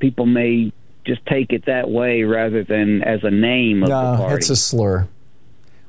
People 0.01 0.27
may 0.27 0.73
just 1.09 1.25
take 1.27 1.53
it 1.53 1.65
that 1.67 1.91
way 1.91 2.23
rather 2.23 2.63
than 2.63 3.03
as 3.03 3.25
a 3.25 3.31
name 3.31 3.83
of 3.83 3.89
the 3.89 3.95
party. 3.95 4.35
it's 4.37 4.51
a 4.51 4.57
slur. 4.57 5.09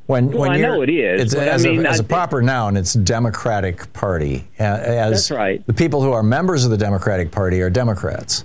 When, 0.08 0.32
Well, 0.32 0.40
when 0.40 0.52
I 0.52 0.58
know 0.58 0.82
it 0.82 0.90
is, 0.90 1.22
It's, 1.22 1.36
but 1.36 1.48
I 1.48 1.52
as, 1.52 1.64
mean, 1.64 1.86
a, 1.86 1.90
as 1.90 2.00
a 2.00 2.04
proper 2.04 2.42
noun, 2.42 2.76
it's 2.78 2.94
Democratic 2.94 3.94
Party. 3.94 4.48
As 4.58 5.28
That's 5.28 5.30
right. 5.32 5.64
The 5.68 5.74
people 5.74 6.02
who 6.02 6.14
are 6.14 6.24
members 6.24 6.66
of 6.66 6.72
the 6.72 6.78
Democratic 6.78 7.30
Party 7.32 7.62
are 7.62 7.70
Democrats. 7.70 8.44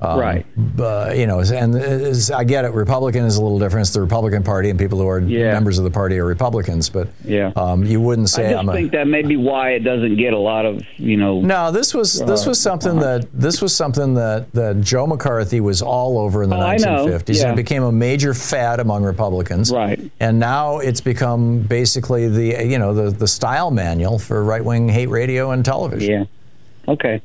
Um, 0.00 0.20
Right. 0.20 0.46
But, 0.76 1.18
you 1.18 1.26
know, 1.26 1.40
and 1.40 1.74
I 2.32 2.44
get 2.44 2.64
it. 2.64 2.72
Republican 2.72 3.24
is 3.24 3.36
a 3.36 3.42
little 3.42 3.58
different. 3.58 3.86
It's 3.86 3.94
the 3.94 4.00
Republican 4.00 4.44
Party, 4.44 4.70
and 4.70 4.78
people 4.78 4.98
who 4.98 5.08
are 5.08 5.18
Yeah. 5.18 5.52
members 5.52 5.76
of 5.78 5.82
the 5.84 5.90
party 5.90 6.18
are 6.18 6.24
Republicans. 6.24 6.88
But 6.88 7.08
Yeah. 7.24 7.50
um, 7.56 7.84
you 7.84 8.00
wouldn't 8.00 8.28
say 8.28 8.46
I 8.46 8.50
just 8.50 8.60
I'm 8.60 8.68
a. 8.68 8.72
think 8.74 8.92
that 8.92 9.08
may 9.08 9.22
be 9.22 9.36
why 9.36 9.70
it 9.70 9.80
doesn't 9.80 10.16
get 10.16 10.34
a 10.34 10.38
lot 10.38 10.64
of 10.66 10.82
you 10.98 11.16
know. 11.16 11.40
No, 11.40 11.72
this 11.72 11.94
was 11.94 12.20
this 12.20 12.46
uh, 12.46 12.50
was 12.50 12.60
something 12.60 13.00
that 13.00 13.26
this 13.34 13.60
was 13.60 13.74
something 13.74 14.14
that, 14.14 14.52
that 14.52 14.80
Joe 14.82 15.06
McCarthy 15.06 15.60
was 15.60 15.82
all 15.82 16.18
over 16.18 16.44
in 16.44 16.50
the 16.50 16.56
Oh, 16.56 16.60
1950s. 16.60 17.38
Yeah. 17.40 17.48
And 17.48 17.52
it 17.54 17.56
became 17.56 17.82
a 17.82 17.90
major 17.92 18.34
fad 18.34 18.78
among 18.78 19.02
Republicans. 19.02 19.72
Right. 19.72 20.00
And 20.20 20.38
now 20.38 20.78
it's 20.78 21.00
become 21.00 21.58
basically 21.62 22.28
the 22.28 22.64
you 22.64 22.78
know 22.78 22.94
the 22.94 23.10
the 23.10 23.26
style 23.26 23.72
manual 23.72 24.20
for 24.20 24.44
right 24.44 24.64
wing 24.64 24.88
hate 24.88 25.08
radio 25.08 25.50
and 25.50 25.64
television. 25.64 26.08
Yeah. 26.08 26.92
Okay. 26.92 27.20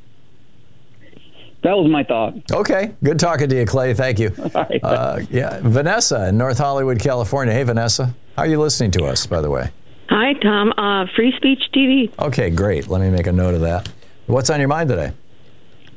That 1.64 1.78
was 1.78 1.90
my 1.90 2.04
thought. 2.04 2.34
Okay. 2.52 2.94
Good 3.04 3.20
talking 3.20 3.48
to 3.50 3.56
you, 3.56 3.66
Clay. 3.66 3.94
Thank 3.94 4.20
you. 4.20 4.32
Uh, 4.84 5.22
yeah, 5.30 5.60
Vanessa 5.64 6.28
in 6.28 6.38
North 6.38 6.58
Hollywood, 6.58 7.00
California. 7.00 7.54
Hey, 7.54 7.64
Vanessa. 7.64 8.14
How 8.36 8.44
are 8.44 8.48
you 8.48 8.60
listening 8.60 8.92
to 8.92 9.06
us, 9.06 9.26
by 9.26 9.40
the 9.40 9.50
way? 9.50 9.70
Hi, 10.10 10.34
Thom. 10.42 10.74
Uh, 10.78 11.06
Free 11.16 11.34
Speech 11.38 11.62
TV. 11.74 12.12
Okay, 12.20 12.50
great. 12.50 12.88
Let 12.88 13.02
me 13.02 13.10
make 13.10 13.28
a 13.28 13.32
note 13.32 13.54
of 13.54 13.62
that. 13.62 13.90
What's 14.26 14.50
on 14.50 14.60
your 14.60 14.68
mind 14.68 14.90
today? 14.90 15.14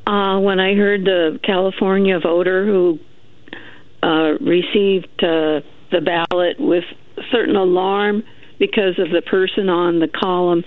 Uh, 0.07 0.39
when 0.39 0.61
I 0.61 0.75
heard 0.75 1.05
the 1.05 1.41
California 1.43 2.21
voter 2.21 2.65
who 2.65 2.99
uh, 4.03 4.35
received 4.41 5.09
uh, 5.23 5.61
the 5.91 6.01
ballot 6.01 6.61
with 6.61 6.85
certain 7.33 7.57
alarm 7.57 8.23
because 8.59 8.99
of 8.99 9.11
the 9.11 9.23
person 9.23 9.69
on 9.69 9.99
the 9.99 10.09
column 10.09 10.63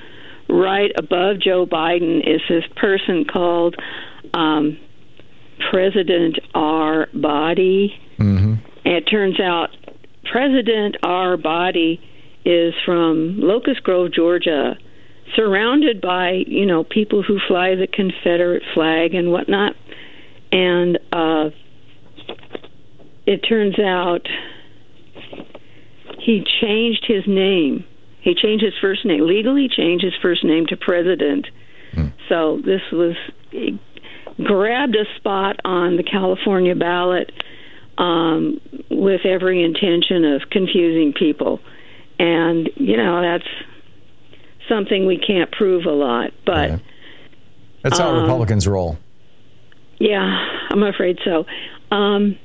right 0.50 0.92
above 0.98 1.40
Joe 1.40 1.66
Biden 1.66 2.20
is 2.20 2.42
this 2.50 2.66
person 2.76 3.26
called 3.26 3.76
um, 4.34 4.78
President 5.72 6.40
R. 6.54 7.08
Boddie. 7.14 7.94
Mm-hmm. 8.18 8.54
And 8.86 8.94
it 8.96 9.02
turns 9.04 9.40
out 9.40 9.70
President 10.32 10.98
R. 11.04 11.38
Boddie 11.38 12.02
is 12.46 12.74
from 12.86 13.40
Locust 13.40 13.84
Grove, 13.84 14.12
Georgia, 14.14 14.78
surrounded 15.36 16.02
by, 16.02 16.44
you 16.48 16.66
know, 16.66 16.84
people 16.84 17.22
who 17.22 17.40
fly 17.48 17.76
the 17.76 17.88
Confederate 17.88 18.64
flag 18.74 19.14
and 19.14 19.32
whatnot. 19.32 19.76
And 20.52 20.98
uh, 21.12 21.50
it 23.26 23.40
turns 23.40 23.78
out 23.80 24.28
he 26.20 26.44
changed 26.62 27.06
his 27.08 27.24
name 27.28 27.86
He 28.22 28.36
changed 28.36 28.64
his 28.64 28.74
first 28.82 29.06
name 29.06 29.26
legally. 29.26 29.70
Changed 29.70 30.04
his 30.04 30.14
first 30.22 30.44
name 30.44 30.66
to 30.68 30.78
President. 30.78 31.48
So 32.28 32.62
this 32.64 32.82
was 32.92 33.16
grabbed 34.50 34.96
a 34.96 35.06
spot 35.18 35.60
on 35.64 35.96
the 35.96 36.02
California 36.02 36.74
ballot 36.74 37.32
um, 38.00 38.60
with 38.90 39.22
every 39.24 39.64
intention 39.64 40.26
of 40.26 40.50
confusing 40.50 41.14
people, 41.14 41.60
and 42.18 42.68
you 42.76 42.98
know 42.98 43.22
that's 43.22 43.48
something 44.68 45.06
we 45.06 45.20
can't 45.20 45.52
prove 45.52 45.86
a 45.86 45.92
lot, 45.92 46.32
but. 46.46 46.82
That's 47.84 47.98
how 47.98 48.10
Um, 48.10 48.24
Republicans 48.24 48.68
roll. 48.68 48.98
Yeah, 50.00 50.26
I'm 50.70 50.84
afraid 50.84 51.18
so. 51.24 51.46
Um, 51.96 52.38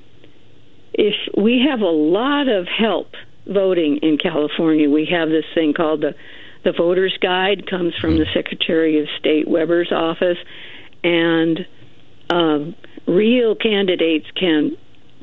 if 0.92 1.14
we 1.36 1.66
have 1.68 1.80
a 1.80 1.90
lot 1.90 2.46
of 2.46 2.68
help 2.68 3.14
voting 3.46 3.98
in 4.02 4.16
California, 4.18 4.88
we 4.88 5.06
have 5.10 5.30
this 5.30 5.44
thing 5.54 5.72
called 5.72 6.02
the 6.02 6.14
the 6.64 6.72
voters 6.72 7.16
guide 7.20 7.68
comes 7.68 7.94
from 8.00 8.16
the 8.16 8.26
Secretary 8.32 9.00
of 9.00 9.06
State 9.18 9.48
Weber's 9.48 9.92
office, 9.92 10.38
and 11.02 11.66
um, 12.30 12.74
real 13.06 13.54
candidates 13.54 14.26
can 14.36 14.76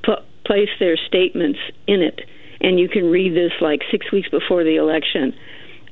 put, 0.03 0.19
place 0.45 0.69
their 0.79 0.97
statements 0.97 1.59
in 1.87 2.01
it, 2.01 2.21
and 2.59 2.79
you 2.79 2.89
can 2.89 3.09
read 3.09 3.35
this 3.35 3.51
like 3.61 3.81
six 3.91 4.11
weeks 4.11 4.29
before 4.29 4.63
the 4.63 4.75
election. 4.75 5.33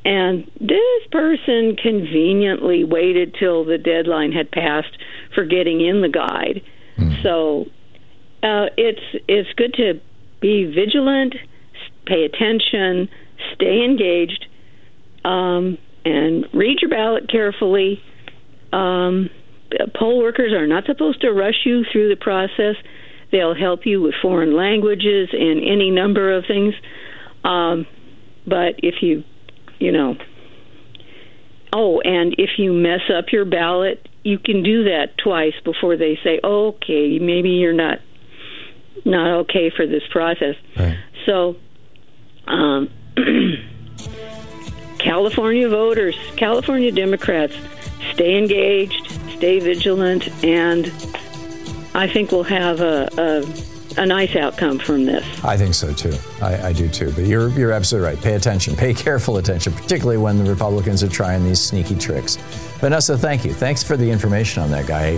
And 0.06 0.49
this 0.60 1.07
person 1.11 1.76
conveniently 1.76 2.84
waited 2.84 3.36
till 3.38 3.65
the 3.65 3.77
deadline 3.77 4.31
had 4.31 4.49
passed 4.49 4.98
for 5.36 5.45
getting 5.45 5.81
in 5.81 6.02
the 6.02 6.10
guide. 6.10 6.61
So 7.23 7.65
uh, 8.41 8.68
it's 8.77 9.23
it's 9.27 9.52
good 9.57 9.73
to 9.73 9.99
be 10.40 10.65
vigilant, 10.65 11.36
pay 12.06 12.23
attention, 12.23 13.10
stay 13.56 13.84
engaged, 13.84 14.45
um, 15.26 15.77
and 16.06 16.45
read 16.53 16.80
your 16.81 16.90
ballot 16.90 17.30
carefully. 17.30 18.02
Um, 18.72 19.30
poll 19.97 20.19
workers 20.19 20.53
are 20.53 20.67
not 20.67 20.85
supposed 20.85 21.21
to 21.21 21.31
rush 21.31 21.65
you 21.65 21.83
through 21.91 22.09
the 22.09 22.15
process. 22.15 22.75
They'll 23.31 23.55
help 23.55 23.85
you 23.85 24.01
with 24.01 24.15
foreign 24.21 24.55
languages 24.55 25.29
and 25.31 25.59
any 25.59 25.91
number 25.91 26.35
of 26.35 26.45
things. 26.47 26.73
Um, 27.43 27.85
but 28.47 28.75
if 28.79 28.95
you, 29.01 29.23
you 29.77 29.91
know, 29.91 30.15
oh, 31.73 32.01
and 32.01 32.33
if 32.37 32.51
you 32.57 32.73
mess 32.73 33.01
up 33.15 33.25
your 33.31 33.45
ballot, 33.45 34.07
you 34.23 34.39
can 34.39 34.63
do 34.63 34.85
that 34.85 35.17
twice 35.17 35.53
before 35.63 35.95
they 35.95 36.19
say, 36.23 36.39
okay, 36.43 37.19
maybe 37.19 37.49
you're 37.49 37.73
not 37.73 37.99
not 39.05 39.39
okay 39.41 39.69
for 39.69 39.87
this 39.87 40.03
process. 40.11 40.55
So, 41.25 41.55
um, 42.47 42.89
California 44.99 45.69
voters, 45.69 46.17
California 46.35 46.91
Democrats, 46.91 47.55
stay 48.13 48.37
engaged, 48.37 49.07
stay 49.39 49.59
vigilant, 49.59 50.27
and 50.43 50.87
I 51.95 52.07
think 52.07 52.33
we'll 52.33 52.43
have 52.43 52.81
a, 52.81 53.07
a, 53.17 54.01
a 54.01 54.05
nice 54.05 54.35
outcome 54.35 54.79
from 54.79 55.05
this. 55.05 55.25
I 55.45 55.55
think 55.55 55.73
so 55.73 55.93
too. 55.93 56.13
I, 56.41 56.67
I 56.67 56.73
do 56.73 56.89
too. 56.89 57.13
But 57.13 57.23
you're 57.23 57.47
you're 57.51 57.71
absolutely 57.71 58.09
right. 58.09 58.21
Pay 58.21 58.35
attention. 58.35 58.75
Pay 58.75 58.93
careful 59.05 59.37
attention, 59.37 59.71
particularly 59.71 60.17
when 60.17 60.43
the 60.43 60.49
Republicans 60.49 61.03
are 61.03 61.07
trying 61.07 61.45
these 61.45 61.61
sneaky 61.61 61.95
tricks. 61.95 62.35
Vanessa, 62.81 63.17
thank 63.17 63.45
you. 63.45 63.53
Thanks 63.53 63.81
for 63.81 63.95
the 63.95 64.09
information 64.11 64.61
on 64.61 64.71
that 64.71 64.87
guy. 64.87 65.17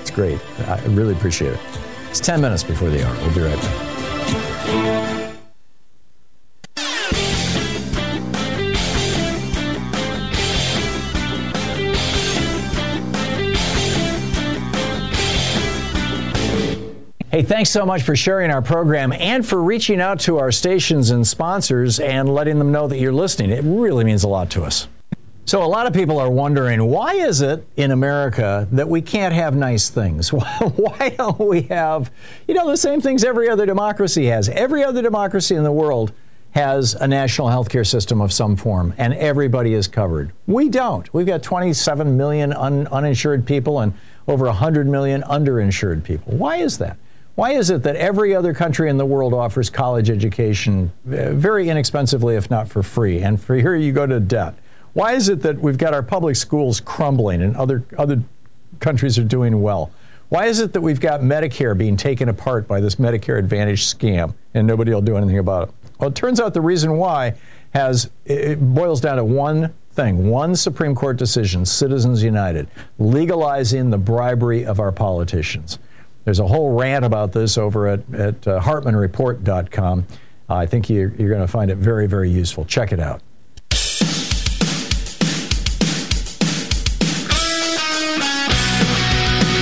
It's 0.00 0.10
great. 0.10 0.40
I 0.66 0.82
really 0.86 1.12
appreciate 1.12 1.52
it. 1.52 1.60
It's 2.10 2.20
10 2.20 2.40
minutes 2.40 2.64
before 2.64 2.90
the 2.90 3.06
hour. 3.06 3.14
We'll 3.18 3.34
be 3.34 3.40
right 3.42 3.56
back. 3.56 5.07
Hey, 17.38 17.44
thanks 17.44 17.70
so 17.70 17.86
much 17.86 18.02
for 18.02 18.16
sharing 18.16 18.50
our 18.50 18.60
program 18.60 19.12
and 19.12 19.46
for 19.46 19.62
reaching 19.62 20.00
out 20.00 20.18
to 20.22 20.38
our 20.38 20.50
stations 20.50 21.10
and 21.10 21.24
sponsors 21.24 22.00
and 22.00 22.28
letting 22.28 22.58
them 22.58 22.72
know 22.72 22.88
that 22.88 22.98
you're 22.98 23.12
listening. 23.12 23.50
It 23.50 23.62
really 23.62 24.02
means 24.02 24.24
a 24.24 24.28
lot 24.28 24.50
to 24.50 24.64
us. 24.64 24.88
So, 25.44 25.62
a 25.62 25.64
lot 25.64 25.86
of 25.86 25.92
people 25.92 26.18
are 26.18 26.28
wondering 26.28 26.84
why 26.86 27.12
is 27.12 27.40
it 27.40 27.64
in 27.76 27.92
America 27.92 28.66
that 28.72 28.88
we 28.88 29.00
can't 29.00 29.32
have 29.32 29.54
nice 29.54 29.88
things? 29.88 30.32
Why 30.32 31.14
don't 31.16 31.38
we 31.38 31.62
have, 31.62 32.10
you 32.48 32.54
know, 32.54 32.66
the 32.68 32.76
same 32.76 33.00
things 33.00 33.22
every 33.22 33.48
other 33.48 33.66
democracy 33.66 34.26
has? 34.26 34.48
Every 34.48 34.82
other 34.82 35.00
democracy 35.00 35.54
in 35.54 35.62
the 35.62 35.70
world 35.70 36.12
has 36.56 36.94
a 36.94 37.06
national 37.06 37.50
health 37.50 37.68
care 37.68 37.84
system 37.84 38.20
of 38.20 38.32
some 38.32 38.56
form, 38.56 38.94
and 38.98 39.14
everybody 39.14 39.74
is 39.74 39.86
covered. 39.86 40.32
We 40.48 40.70
don't. 40.70 41.14
We've 41.14 41.24
got 41.24 41.44
27 41.44 42.16
million 42.16 42.52
un- 42.52 42.88
uninsured 42.88 43.46
people 43.46 43.78
and 43.78 43.92
over 44.26 44.46
100 44.46 44.88
million 44.88 45.22
underinsured 45.22 46.02
people. 46.02 46.32
Why 46.32 46.56
is 46.56 46.78
that? 46.78 46.98
Why 47.38 47.52
is 47.52 47.70
it 47.70 47.84
that 47.84 47.94
every 47.94 48.34
other 48.34 48.52
country 48.52 48.90
in 48.90 48.96
the 48.96 49.06
world 49.06 49.32
offers 49.32 49.70
college 49.70 50.10
education 50.10 50.90
uh, 51.06 51.30
very 51.34 51.68
inexpensively, 51.68 52.34
if 52.34 52.50
not 52.50 52.68
for 52.68 52.82
free, 52.82 53.20
and 53.20 53.40
for 53.40 53.54
here 53.54 53.76
you 53.76 53.92
go 53.92 54.08
to 54.08 54.18
debt? 54.18 54.56
Why 54.92 55.12
is 55.12 55.28
it 55.28 55.42
that 55.42 55.60
we've 55.60 55.78
got 55.78 55.94
our 55.94 56.02
public 56.02 56.34
schools 56.34 56.80
crumbling 56.80 57.40
and 57.40 57.56
other 57.56 57.84
other 57.96 58.24
countries 58.80 59.20
are 59.20 59.22
doing 59.22 59.62
well? 59.62 59.92
Why 60.30 60.46
is 60.46 60.58
it 60.58 60.72
that 60.72 60.80
we've 60.80 60.98
got 60.98 61.20
Medicare 61.20 61.78
being 61.78 61.96
taken 61.96 62.28
apart 62.28 62.66
by 62.66 62.80
this 62.80 62.96
Medicare 62.96 63.38
Advantage 63.38 63.86
scam 63.86 64.34
and 64.54 64.66
nobody 64.66 64.92
will 64.92 65.00
do 65.00 65.16
anything 65.16 65.38
about 65.38 65.68
it? 65.68 65.74
Well, 66.00 66.08
it 66.08 66.16
turns 66.16 66.40
out 66.40 66.54
the 66.54 66.60
reason 66.60 66.96
why 66.96 67.34
has 67.72 68.10
it 68.24 68.56
boils 68.56 69.00
down 69.00 69.16
to 69.16 69.24
one 69.24 69.72
thing, 69.92 70.28
one 70.28 70.56
Supreme 70.56 70.96
Court 70.96 71.16
decision, 71.16 71.64
Citizens 71.64 72.20
United, 72.20 72.66
legalizing 72.98 73.90
the 73.90 73.98
bribery 73.98 74.66
of 74.66 74.80
our 74.80 74.90
politicians. 74.90 75.78
There's 76.24 76.40
a 76.40 76.46
whole 76.46 76.78
rant 76.78 77.04
about 77.04 77.32
this 77.32 77.56
over 77.56 77.88
at, 77.88 78.00
at 78.14 78.46
uh, 78.46 78.60
HartmannReport.com. 78.60 80.06
I 80.50 80.66
think 80.66 80.88
you're, 80.90 81.14
you're 81.14 81.28
going 81.28 81.40
to 81.40 81.48
find 81.48 81.70
it 81.70 81.76
very, 81.76 82.06
very 82.06 82.30
useful. 82.30 82.64
Check 82.64 82.92
it 82.92 83.00
out. 83.00 83.22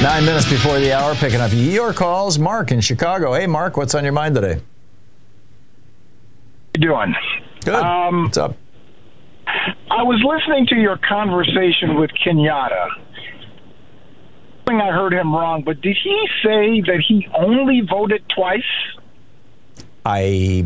Nine 0.02 0.24
minutes 0.24 0.48
before 0.48 0.78
the 0.78 0.92
hour, 0.92 1.14
picking 1.16 1.40
up 1.40 1.50
your 1.52 1.92
calls. 1.92 2.38
Mark 2.38 2.70
in 2.70 2.80
Chicago. 2.80 3.32
Hey, 3.32 3.46
Mark, 3.46 3.76
what's 3.76 3.94
on 3.94 4.04
your 4.04 4.12
mind 4.12 4.34
today? 4.34 4.60
you 6.74 6.88
doing? 6.88 7.14
Good. 7.64 7.74
Um, 7.74 8.24
What's 8.24 8.36
up? 8.36 8.56
I 9.46 10.02
was 10.02 10.22
listening 10.22 10.66
to 10.66 10.76
your 10.76 10.98
conversation 10.98 11.98
with 11.98 12.10
Kenyatta. 12.24 12.88
I 14.68 14.72
I 14.74 14.90
heard 14.90 15.12
him 15.12 15.32
wrong, 15.32 15.62
but 15.62 15.80
did 15.80 15.96
he 16.02 16.28
say 16.42 16.80
that 16.82 17.02
he 17.06 17.28
only 17.36 17.82
voted 17.82 18.24
twice? 18.34 18.62
I 20.04 20.64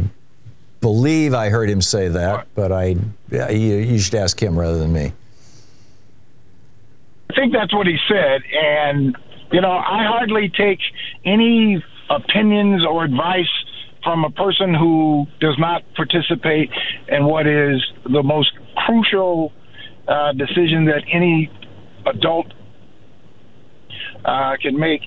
believe 0.81 1.35
I 1.35 1.51
heard 1.51 1.69
him 1.69 1.83
say 1.83 2.09
that, 2.09 2.47
but 2.55 2.73
I 2.73 2.97
you, 3.31 3.77
you 3.77 3.99
should 3.99 4.15
ask 4.15 4.41
him 4.41 4.59
rather 4.59 4.79
than 4.79 4.93
me. 4.93 5.13
I 7.31 7.35
think 7.35 7.53
that's 7.53 7.73
what 7.73 7.87
he 7.87 7.97
said. 8.09 8.43
And, 8.53 9.17
you 9.53 9.61
know, 9.61 9.71
I 9.71 10.05
hardly 10.05 10.49
take 10.49 10.81
any 11.25 11.85
opinions 12.09 12.85
or 12.85 13.05
advice 13.05 13.47
from 14.03 14.25
a 14.25 14.31
person 14.31 14.75
who 14.75 15.27
does 15.41 15.57
not 15.59 15.85
participate 15.95 16.71
in 17.09 17.25
what 17.27 17.47
is 17.47 17.81
the 18.05 18.23
most 18.23 18.51
crucial 18.77 19.53
uh, 20.09 20.33
decision 20.33 20.87
that 20.87 21.03
any 21.13 21.51
adult 22.07 22.53
uh, 24.25 24.57
can 24.61 24.79
make 24.79 25.03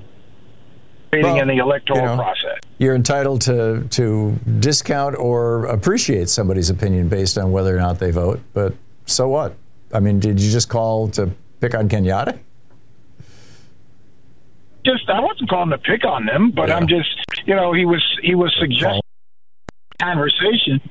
participating 1.14 1.42
in 1.42 1.48
the 1.48 1.64
electoral 1.64 2.00
you 2.00 2.06
know, 2.06 2.16
process. 2.16 2.60
You're 2.78 2.96
entitled 2.96 3.42
to 3.42 3.88
to 3.92 4.32
discount 4.60 5.16
or 5.18 5.66
appreciate 5.66 6.30
somebody's 6.30 6.70
opinion 6.70 7.10
based 7.10 7.38
on 7.38 7.52
whether 7.52 7.76
or 7.76 7.80
not 7.80 8.00
they 8.00 8.12
vote, 8.12 8.42
but 8.54 8.74
so 9.06 9.28
what? 9.28 9.56
I 9.94 10.00
mean, 10.00 10.20
did 10.20 10.42
you 10.42 10.52
just 10.52 10.70
call 10.70 11.08
to 11.10 11.32
pick 11.60 11.76
on 11.76 11.88
Kenyatta? 11.88 12.40
Just, 14.86 15.10
I 15.10 15.22
wasn't 15.22 15.50
calling 15.50 15.70
to 15.70 15.78
pick 15.78 16.04
on 16.04 16.26
them, 16.26 16.52
but 16.52 16.70
I'm 16.70 16.88
just, 16.88 17.10
you 17.46 17.56
know, 17.56 17.72
he 17.72 17.86
was 17.86 18.04
he 18.22 18.36
was 18.36 18.54
suggesting 18.60 19.02
conversation, 20.02 20.82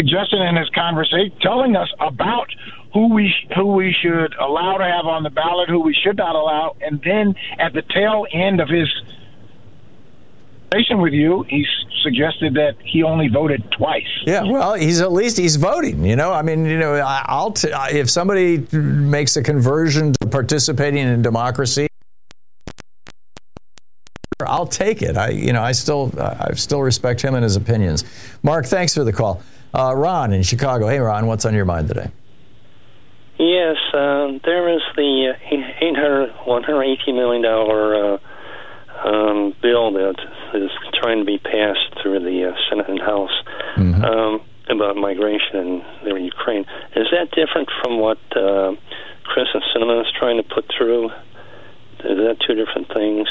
suggesting 0.00 0.42
in 0.42 0.56
his 0.56 0.68
conversation, 0.70 1.32
telling 1.40 1.76
us 1.76 1.88
about 2.00 2.48
who 2.94 3.12
we 3.12 3.34
who 3.56 3.74
we 3.74 3.94
should 4.00 4.34
allow 4.36 4.78
to 4.78 4.84
have 4.84 5.04
on 5.04 5.24
the 5.24 5.30
ballot, 5.30 5.68
who 5.68 5.80
we 5.80 5.94
should 5.94 6.16
not 6.16 6.36
allow, 6.36 6.76
and 6.80 7.02
then 7.04 7.34
at 7.58 7.74
the 7.74 7.82
tail 7.82 8.24
end 8.32 8.60
of 8.60 8.68
his 8.68 8.88
conversation 10.70 11.00
with 11.00 11.12
you, 11.12 11.44
he 11.48 11.66
suggested 12.02 12.54
that 12.54 12.76
he 12.84 13.02
only 13.02 13.28
voted 13.28 13.62
twice. 13.72 14.02
Yeah, 14.26 14.44
well, 14.44 14.74
he's 14.74 15.00
at 15.00 15.12
least 15.12 15.36
he's 15.36 15.56
voting. 15.56 16.04
You 16.04 16.16
know, 16.16 16.32
I 16.32 16.42
mean, 16.42 16.64
you 16.66 16.78
know, 16.78 16.94
I'll 16.94 17.54
if 17.90 18.08
somebody 18.08 18.66
makes 18.72 19.36
a 19.36 19.42
conversion 19.42 20.12
to 20.20 20.28
participating 20.28 21.06
in 21.06 21.20
democracy, 21.22 21.88
I'll 24.46 24.66
take 24.66 25.02
it. 25.02 25.16
I, 25.16 25.30
you 25.30 25.52
know, 25.52 25.62
I 25.62 25.72
still 25.72 26.12
I 26.18 26.54
still 26.54 26.82
respect 26.82 27.22
him 27.22 27.34
and 27.34 27.42
his 27.42 27.56
opinions. 27.56 28.04
Mark, 28.42 28.66
thanks 28.66 28.94
for 28.94 29.02
the 29.02 29.12
call. 29.12 29.42
Uh, 29.72 29.92
Ron 29.96 30.32
in 30.32 30.44
Chicago. 30.44 30.86
Hey, 30.86 31.00
Ron, 31.00 31.26
what's 31.26 31.44
on 31.44 31.54
your 31.54 31.64
mind 31.64 31.88
today? 31.88 32.10
Yes, 33.38 33.76
uh, 33.92 34.38
there 34.44 34.68
is 34.74 34.82
the 34.96 35.34
uh, 35.34 35.84
800, 35.84 36.30
180 36.46 37.12
million 37.12 37.42
dollar 37.42 38.14
uh, 38.14 38.18
um, 39.04 39.54
bill 39.60 39.92
that 39.92 40.16
is 40.54 40.70
trying 41.02 41.18
to 41.18 41.24
be 41.24 41.38
passed 41.38 42.00
through 42.02 42.20
the 42.20 42.50
uh, 42.50 42.54
Senate 42.70 42.88
and 42.88 43.00
House 43.00 43.32
Mm-hmm. 43.76 44.04
um, 44.04 44.40
about 44.70 44.96
migration 44.96 45.82
in 46.06 46.24
Ukraine. 46.24 46.64
Is 46.94 47.08
that 47.10 47.30
different 47.32 47.68
from 47.82 47.98
what 47.98 48.18
uh, 48.36 48.72
Chris 49.24 49.46
and 49.52 49.62
Cinema 49.72 50.00
is 50.00 50.06
trying 50.18 50.36
to 50.36 50.42
put 50.42 50.64
through? 50.76 51.06
Is 51.06 52.18
that 52.18 52.36
two 52.46 52.54
different 52.54 52.88
things? 52.94 53.28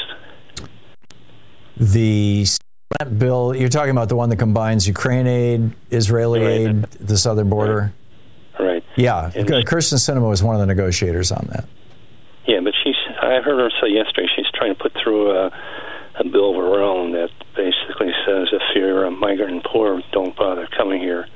The 1.76 2.44
Senate 2.44 3.18
bill, 3.18 3.54
you're 3.54 3.68
talking 3.68 3.90
about 3.90 4.08
the 4.08 4.16
one 4.16 4.28
that 4.28 4.36
combines 4.36 4.86
Ukraine 4.86 5.26
aid, 5.26 5.72
Israeli 5.90 6.42
aid, 6.42 6.82
the 6.82 7.16
southern 7.16 7.48
border? 7.48 7.80
Right. 7.80 7.92
Yeah. 8.96 9.30
Kyrsten 9.34 9.98
Sinema 9.98 10.28
was 10.28 10.42
one 10.42 10.54
of 10.54 10.60
the 10.60 10.66
negotiators 10.66 11.32
on 11.32 11.48
that. 11.52 11.66
Yeah, 12.46 12.60
but 12.62 12.74
she's. 12.82 12.94
I 13.20 13.40
heard 13.40 13.58
her 13.58 13.70
say 13.80 13.88
yesterday 13.92 14.28
she's 14.36 14.46
trying 14.54 14.74
to 14.74 14.80
put 14.80 14.92
through 15.02 15.30
a, 15.30 15.46
a 16.20 16.24
bill 16.24 16.50
of 16.50 16.56
her 16.56 16.82
own 16.82 17.12
that 17.12 17.30
basically 17.56 18.12
says 18.26 18.48
if 18.52 18.62
you're 18.74 19.04
a 19.04 19.10
migrant 19.10 19.52
and 19.52 19.64
poor, 19.64 20.02
don't 20.12 20.36
bother 20.36 20.68
coming 20.76 21.00
here. 21.00 21.26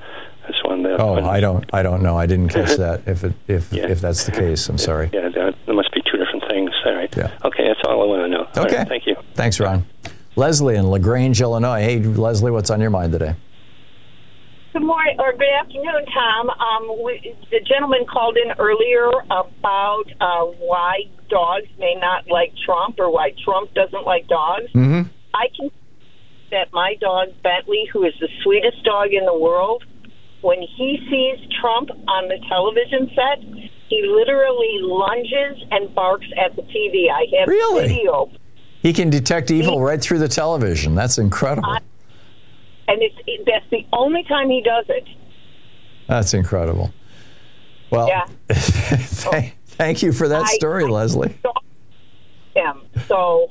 That's 0.43 0.63
one 0.65 0.83
that. 0.85 1.01
Oh, 1.01 1.15
I 1.15 1.41
don't, 1.41 1.65
I 1.75 1.83
don't 1.83 2.03
know. 2.03 2.17
I 2.17 2.27
didn't 2.27 2.49
catch 2.49 2.77
that. 2.79 3.03
If 3.07 3.25
it, 3.25 3.35
if, 3.47 3.73
if 3.73 4.01
that's 4.01 4.25
the 4.25 4.33
case, 4.33 4.69
I'm 4.69 4.79
sorry. 4.79 5.11
Yeah, 5.13 5.29
that, 5.29 5.55
there 5.67 5.75
must 5.75 5.93
be 5.93 6.03
two 6.11 6.19
different 6.19 6.45
things. 6.49 6.71
All 6.85 6.95
right. 6.95 7.15
Yeah. 7.17 7.37
Okay, 7.45 7.67
that's 7.67 7.81
all 7.85 8.03
I 8.03 8.07
want 8.07 8.23
to 8.23 8.29
know. 8.29 8.65
Okay. 8.65 8.79
right, 8.79 8.89
thank 8.89 9.07
you. 9.07 9.17
Thanks, 9.35 9.61
Ron. 9.61 9.85
Leslie 10.37 10.77
in 10.77 10.89
Lagrange, 10.89 11.41
Illinois. 11.41 11.81
Hey, 11.81 11.99
Leslie, 12.01 12.51
what's 12.51 12.71
on 12.71 12.81
your 12.81 12.91
mind 12.91 13.13
today? 13.13 13.35
Good 14.73 14.83
morning 14.83 15.17
or 15.19 15.33
good 15.33 15.49
afternoon, 15.61 16.05
Thom. 16.13 16.51
Um, 16.51 17.03
we, 17.05 17.35
the 17.51 17.61
gentleman 17.61 18.05
called 18.11 18.37
in 18.37 18.53
earlier 18.59 19.09
about 19.31 20.05
uh, 20.21 20.45
why 20.61 21.05
dogs 21.31 21.67
may 21.79 21.95
not 21.99 22.29
like 22.29 22.53
Trump 22.67 22.97
or 22.99 23.11
why 23.11 23.33
Trump 23.45 23.73
doesn't 23.75 24.05
like 24.05 24.29
dogs. 24.29 24.67
Mm-hmm. 24.75 25.09
I 25.35 25.47
can 25.57 25.71
that 26.51 26.73
my 26.73 26.95
dog 27.01 27.29
Bentley, 27.43 27.89
who 27.93 28.05
is 28.05 28.15
the 28.21 28.29
sweetest 28.43 28.83
dog 28.85 29.13
in 29.13 29.25
the 29.27 29.37
world, 29.37 29.85
when 30.41 30.61
he 30.61 30.99
sees 31.11 31.49
Trump 31.61 31.91
on 31.91 32.29
the 32.29 32.39
television 32.49 33.11
set, 33.15 33.43
he 33.89 34.03
literally 34.07 34.79
lunges 34.83 35.63
and 35.71 35.95
barks 35.95 36.27
at 36.43 36.57
the 36.57 36.63
TV. 36.63 37.11
I 37.11 37.27
have 37.39 37.49
Really? 37.49 37.89
video, 37.89 38.31
He 38.81 38.93
can 38.93 39.11
detect 39.11 39.51
evil 39.51 39.81
right 39.81 40.01
through 40.01 40.21
the 40.21 40.29
television. 40.29 40.95
That's 40.95 41.19
incredible. 41.19 41.79
And 42.89 43.01
it's 43.03 43.15
that's 43.47 43.67
the 43.71 43.87
only 43.93 44.25
time 44.25 44.51
he 44.51 44.63
does 44.63 44.87
it. 44.89 45.07
That's 46.09 46.35
incredible. 46.35 46.93
Well, 47.91 48.09
Yeah. 48.09 48.25
thank, 48.51 49.57
thank 49.67 50.03
you 50.03 50.13
for 50.13 50.29
that 50.29 50.43
I- 50.43 50.55
story, 50.55 50.85
Leslie. 50.85 51.37
Him. 52.57 52.81
So, 53.07 53.49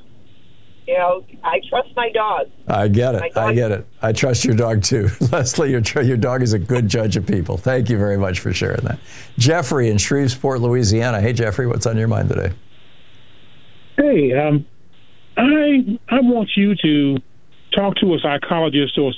you 0.85 0.97
know, 0.97 1.23
I 1.43 1.61
trust 1.69 1.89
my 1.95 2.09
dog. 2.09 2.47
I 2.67 2.87
get 2.89 3.13
My 3.15 3.25
it. 3.27 3.37
I 3.37 3.53
get 3.53 3.71
it. 3.71 3.87
I 4.01 4.11
trust 4.11 4.43
your 4.43 4.55
dog 4.55 4.83
too. 4.83 5.09
Leslie, 5.31 5.71
your, 5.71 5.81
your 6.03 6.17
dog 6.17 6.41
is 6.41 6.51
a 6.53 6.59
good 6.59 6.87
judge 6.89 7.15
of 7.15 7.25
people. 7.25 7.57
Thank 7.57 7.89
you 7.89 7.97
very 7.97 8.17
much 8.17 8.39
for 8.41 8.51
sharing 8.51 8.81
that. 8.81 8.99
Jeffrey 9.37 9.89
in 9.89 9.97
Shreveport, 9.97 10.59
Louisiana. 10.61 11.21
Hey, 11.21 11.31
Jeffrey, 11.31 11.67
what's 11.67 11.85
on 11.85 11.97
your 11.97 12.07
mind 12.09 12.27
today? 12.29 12.51
Hey, 13.97 14.33
um, 14.33 14.65
I 15.37 15.99
I 16.09 16.19
want 16.21 16.49
you 16.55 16.75
to 16.75 17.17
talk 17.77 17.95
to 17.97 18.13
a 18.15 18.19
psychologist 18.19 18.97
or 18.97 19.13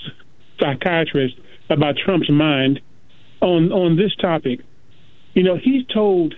psychiatrist 0.59 1.35
about 1.69 1.95
Trump's 1.97 2.29
mind 2.29 2.81
on 3.41 3.71
on 3.71 3.95
this 3.95 4.13
topic. 4.15 4.59
You 5.33 5.43
know, 5.43 5.57
he's 5.57 5.85
told 5.87 6.35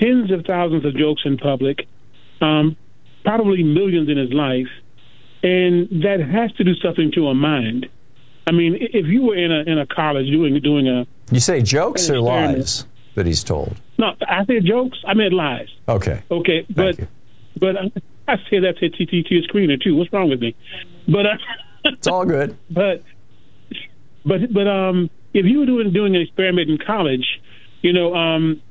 tens 0.00 0.30
of 0.32 0.44
thousands 0.46 0.84
of 0.84 0.96
jokes 0.96 1.22
in 1.24 1.36
public, 1.36 1.86
um, 2.40 2.76
probably 3.24 3.62
millions 3.62 4.08
in 4.08 4.16
his 4.16 4.32
life, 4.32 4.68
and 5.42 5.88
that 6.02 6.18
has 6.20 6.50
to 6.52 6.64
do 6.64 6.74
something 6.82 7.12
to 7.12 7.28
a 7.28 7.34
mind. 7.34 7.88
I 8.46 8.50
mean, 8.50 8.76
if 8.80 9.06
you 9.06 9.22
were 9.22 9.36
in 9.36 9.52
a 9.52 9.60
in 9.70 9.78
a 9.78 9.86
college 9.86 10.26
doing 10.26 10.58
doing 10.60 10.88
a 10.88 11.06
You 11.30 11.40
say 11.40 11.62
jokes 11.62 12.10
or 12.10 12.20
lies 12.20 12.86
that 13.14 13.26
he's 13.26 13.44
told? 13.44 13.76
no, 13.98 14.14
I 14.26 14.44
said 14.46 14.64
jokes. 14.64 14.98
I 15.06 15.14
meant 15.14 15.32
lies. 15.32 15.68
Okay. 15.88 16.22
Okay, 16.30 16.66
but 16.70 16.98
but 17.58 17.76
I, 17.76 17.90
I 18.28 18.36
say 18.50 18.60
that 18.60 18.78
to 18.78 18.88
TT 18.88 19.26
to 19.26 19.38
a 19.38 19.42
screener 19.42 19.80
too. 19.80 19.96
What's 19.96 20.12
wrong 20.12 20.28
with 20.30 20.40
me? 20.40 20.54
But 21.08 21.26
uh, 21.26 21.36
it's 21.84 22.06
all 22.06 22.24
good. 22.24 22.56
But 22.70 23.02
but 24.24 24.52
but 24.52 24.68
um, 24.68 25.10
if 25.34 25.46
you 25.46 25.60
were 25.60 25.66
doing 25.66 25.92
doing 25.92 26.14
an 26.14 26.22
experiment 26.22 26.70
in 26.70 26.78
college, 26.78 27.40
you 27.82 27.92
know, 27.92 28.14
um, 28.14 28.62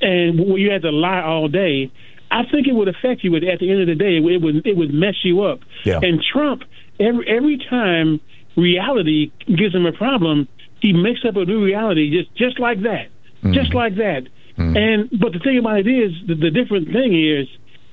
and 0.00 0.38
you 0.58 0.70
had 0.70 0.82
to 0.82 0.90
lie 0.90 1.22
all 1.22 1.48
day, 1.48 1.90
I 2.30 2.42
think 2.50 2.66
it 2.66 2.72
would 2.72 2.88
affect 2.88 3.24
you. 3.24 3.34
At 3.36 3.44
at 3.44 3.60
the 3.60 3.70
end 3.70 3.80
of 3.80 3.86
the 3.86 3.94
day, 3.94 4.16
it 4.16 4.20
would 4.42 4.66
it 4.66 4.76
would, 4.76 4.92
mess 4.92 5.14
you 5.22 5.42
up. 5.42 5.60
Yeah. 5.84 6.00
And 6.02 6.22
Trump, 6.32 6.62
every 6.98 7.28
every 7.28 7.58
time 7.58 8.20
reality 8.56 9.30
gives 9.46 9.74
him 9.74 9.86
a 9.86 9.92
problem, 9.92 10.48
he 10.80 10.92
makes 10.92 11.24
up 11.24 11.36
a 11.36 11.44
new 11.44 11.64
reality 11.64 12.10
just 12.10 12.34
just 12.36 12.58
like 12.58 12.82
that, 12.82 13.08
just 13.52 13.74
like 13.74 13.96
that. 13.96 14.26
And 14.58 15.08
but 15.20 15.32
the 15.32 15.38
thing 15.38 15.58
about 15.58 15.78
it 15.78 15.86
is, 15.86 16.12
the, 16.26 16.34
the 16.34 16.50
different 16.50 16.88
thing 16.88 17.14
is, 17.14 17.46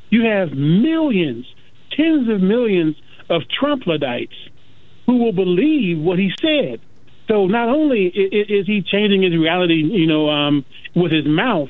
you 0.09 0.25
have 0.25 0.51
millions, 0.53 1.45
tens 1.91 2.29
of 2.29 2.41
millions 2.41 2.95
of 3.29 3.43
Trumpledites 3.61 4.35
who 5.05 5.17
will 5.17 5.33
believe 5.33 5.99
what 5.99 6.19
he 6.19 6.31
said. 6.41 6.81
So 7.27 7.47
not 7.47 7.69
only 7.69 8.05
is 8.07 8.67
he 8.67 8.81
changing 8.81 9.23
his 9.23 9.35
reality, 9.35 9.75
you 9.75 10.07
know, 10.07 10.29
um, 10.29 10.65
with 10.95 11.11
his 11.11 11.25
mouth, 11.25 11.69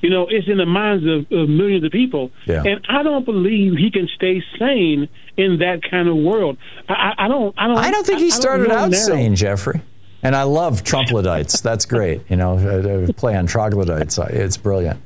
you 0.00 0.10
know, 0.10 0.26
it's 0.28 0.48
in 0.48 0.58
the 0.58 0.66
minds 0.66 1.04
of, 1.06 1.32
of 1.32 1.48
millions 1.48 1.84
of 1.84 1.92
people. 1.92 2.30
Yeah. 2.46 2.62
And 2.62 2.84
I 2.88 3.02
don't 3.02 3.24
believe 3.24 3.76
he 3.76 3.90
can 3.90 4.08
stay 4.14 4.42
sane 4.58 5.08
in 5.36 5.58
that 5.60 5.80
kind 5.88 6.08
of 6.08 6.16
world. 6.16 6.58
I, 6.88 7.14
I, 7.18 7.28
don't. 7.28 7.54
I 7.56 7.66
don't. 7.66 7.78
I 7.78 7.90
don't 7.90 8.06
think 8.06 8.18
he 8.20 8.30
started 8.30 8.70
out 8.70 8.90
now. 8.90 8.96
sane, 8.98 9.34
Jeffrey. 9.34 9.80
And 10.22 10.34
I 10.34 10.42
love 10.42 10.84
Trumpledites. 10.84 11.62
That's 11.62 11.86
great. 11.86 12.22
You 12.28 12.36
know, 12.36 12.58
uh, 12.58 13.08
uh, 13.08 13.12
play 13.14 13.36
on 13.36 13.46
troglodytes. 13.46 14.18
It's 14.18 14.56
brilliant. 14.56 15.00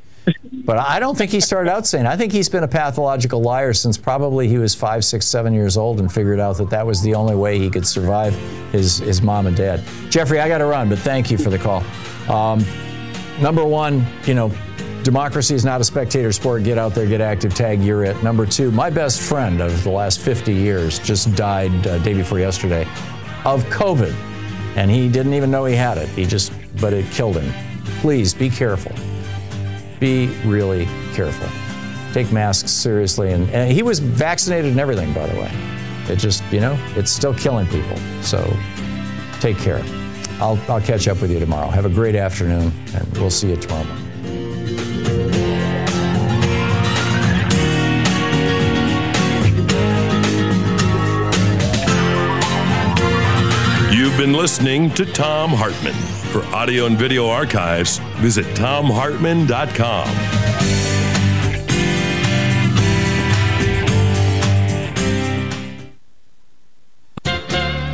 But 0.64 0.78
I 0.78 1.00
don't 1.00 1.16
think 1.16 1.30
he 1.30 1.40
started 1.40 1.70
out 1.70 1.86
sane. 1.86 2.06
I 2.06 2.16
think 2.16 2.32
he's 2.32 2.48
been 2.48 2.64
a 2.64 2.68
pathological 2.68 3.40
liar 3.40 3.72
since 3.72 3.96
probably 3.96 4.48
he 4.48 4.58
was 4.58 4.74
five, 4.74 5.04
six, 5.04 5.26
seven 5.26 5.54
years 5.54 5.76
old 5.76 6.00
and 6.00 6.12
figured 6.12 6.40
out 6.40 6.58
that 6.58 6.70
that 6.70 6.86
was 6.86 7.02
the 7.02 7.14
only 7.14 7.34
way 7.34 7.58
he 7.58 7.70
could 7.70 7.86
survive 7.86 8.34
his, 8.72 8.98
his 8.98 9.22
mom 9.22 9.46
and 9.46 9.56
dad. 9.56 9.82
Jeffrey, 10.10 10.40
I 10.40 10.48
got 10.48 10.58
to 10.58 10.66
run, 10.66 10.88
but 10.88 10.98
thank 10.98 11.30
you 11.30 11.38
for 11.38 11.50
the 11.50 11.58
call. 11.58 11.82
Um, 12.30 12.64
number 13.40 13.64
one, 13.64 14.06
you 14.24 14.34
know, 14.34 14.52
democracy 15.02 15.54
is 15.54 15.64
not 15.64 15.80
a 15.80 15.84
spectator 15.84 16.32
sport. 16.32 16.64
Get 16.64 16.76
out 16.76 16.94
there, 16.94 17.06
get 17.06 17.20
active, 17.20 17.54
tag, 17.54 17.82
you're 17.82 18.04
it. 18.04 18.22
Number 18.22 18.44
two, 18.44 18.70
my 18.70 18.90
best 18.90 19.22
friend 19.22 19.60
of 19.60 19.82
the 19.84 19.90
last 19.90 20.20
50 20.20 20.52
years 20.52 20.98
just 20.98 21.34
died 21.34 21.86
uh, 21.86 21.98
day 22.00 22.14
before 22.14 22.38
yesterday 22.38 22.82
of 23.44 23.64
COVID. 23.64 24.12
And 24.76 24.90
he 24.90 25.08
didn't 25.08 25.34
even 25.34 25.50
know 25.50 25.64
he 25.64 25.74
had 25.74 25.98
it. 25.98 26.08
He 26.10 26.26
just, 26.26 26.52
but 26.80 26.92
it 26.92 27.10
killed 27.10 27.36
him. 27.36 27.52
Please 28.00 28.34
be 28.34 28.50
careful. 28.50 28.92
Be 30.00 30.28
really 30.44 30.86
careful. 31.12 31.48
Take 32.12 32.32
masks 32.32 32.70
seriously. 32.70 33.32
And, 33.32 33.48
and 33.50 33.70
he 33.70 33.82
was 33.82 33.98
vaccinated 33.98 34.70
and 34.70 34.80
everything, 34.80 35.12
by 35.12 35.26
the 35.26 35.40
way. 35.40 35.50
It 36.08 36.16
just, 36.16 36.42
you 36.52 36.60
know, 36.60 36.78
it's 36.96 37.10
still 37.10 37.34
killing 37.34 37.66
people. 37.66 37.96
So 38.22 38.56
take 39.40 39.58
care. 39.58 39.82
I'll, 40.40 40.58
I'll 40.70 40.80
catch 40.80 41.08
up 41.08 41.20
with 41.20 41.30
you 41.30 41.40
tomorrow. 41.40 41.68
Have 41.68 41.84
a 41.84 41.90
great 41.90 42.14
afternoon, 42.14 42.72
and 42.94 43.18
we'll 43.18 43.30
see 43.30 43.50
you 43.50 43.56
tomorrow 43.56 43.84
morning. 43.84 45.37
Been 54.18 54.32
listening 54.32 54.90
to 54.94 55.04
Thom 55.04 55.50
Hartmann. 55.50 55.94
For 56.32 56.42
audio 56.46 56.86
and 56.86 56.98
video 56.98 57.28
archives, 57.28 57.98
visit 58.16 58.44
thomhartmann.com. 58.56 60.08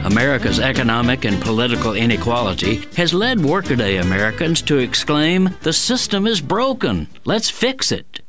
America's 0.07 0.61
economic 0.61 1.27
and 1.27 1.43
political 1.43 1.93
inequality 1.93 2.77
has 2.97 3.13
led 3.13 3.41
workaday 3.41 3.99
Americans 3.99 4.63
to 4.63 4.79
exclaim, 4.79 5.51
The 5.61 5.75
system 5.75 6.27
is 6.27 6.41
broken. 6.41 7.07
Let's 7.27 7.51
fix 7.51 7.93
it. 7.93 8.23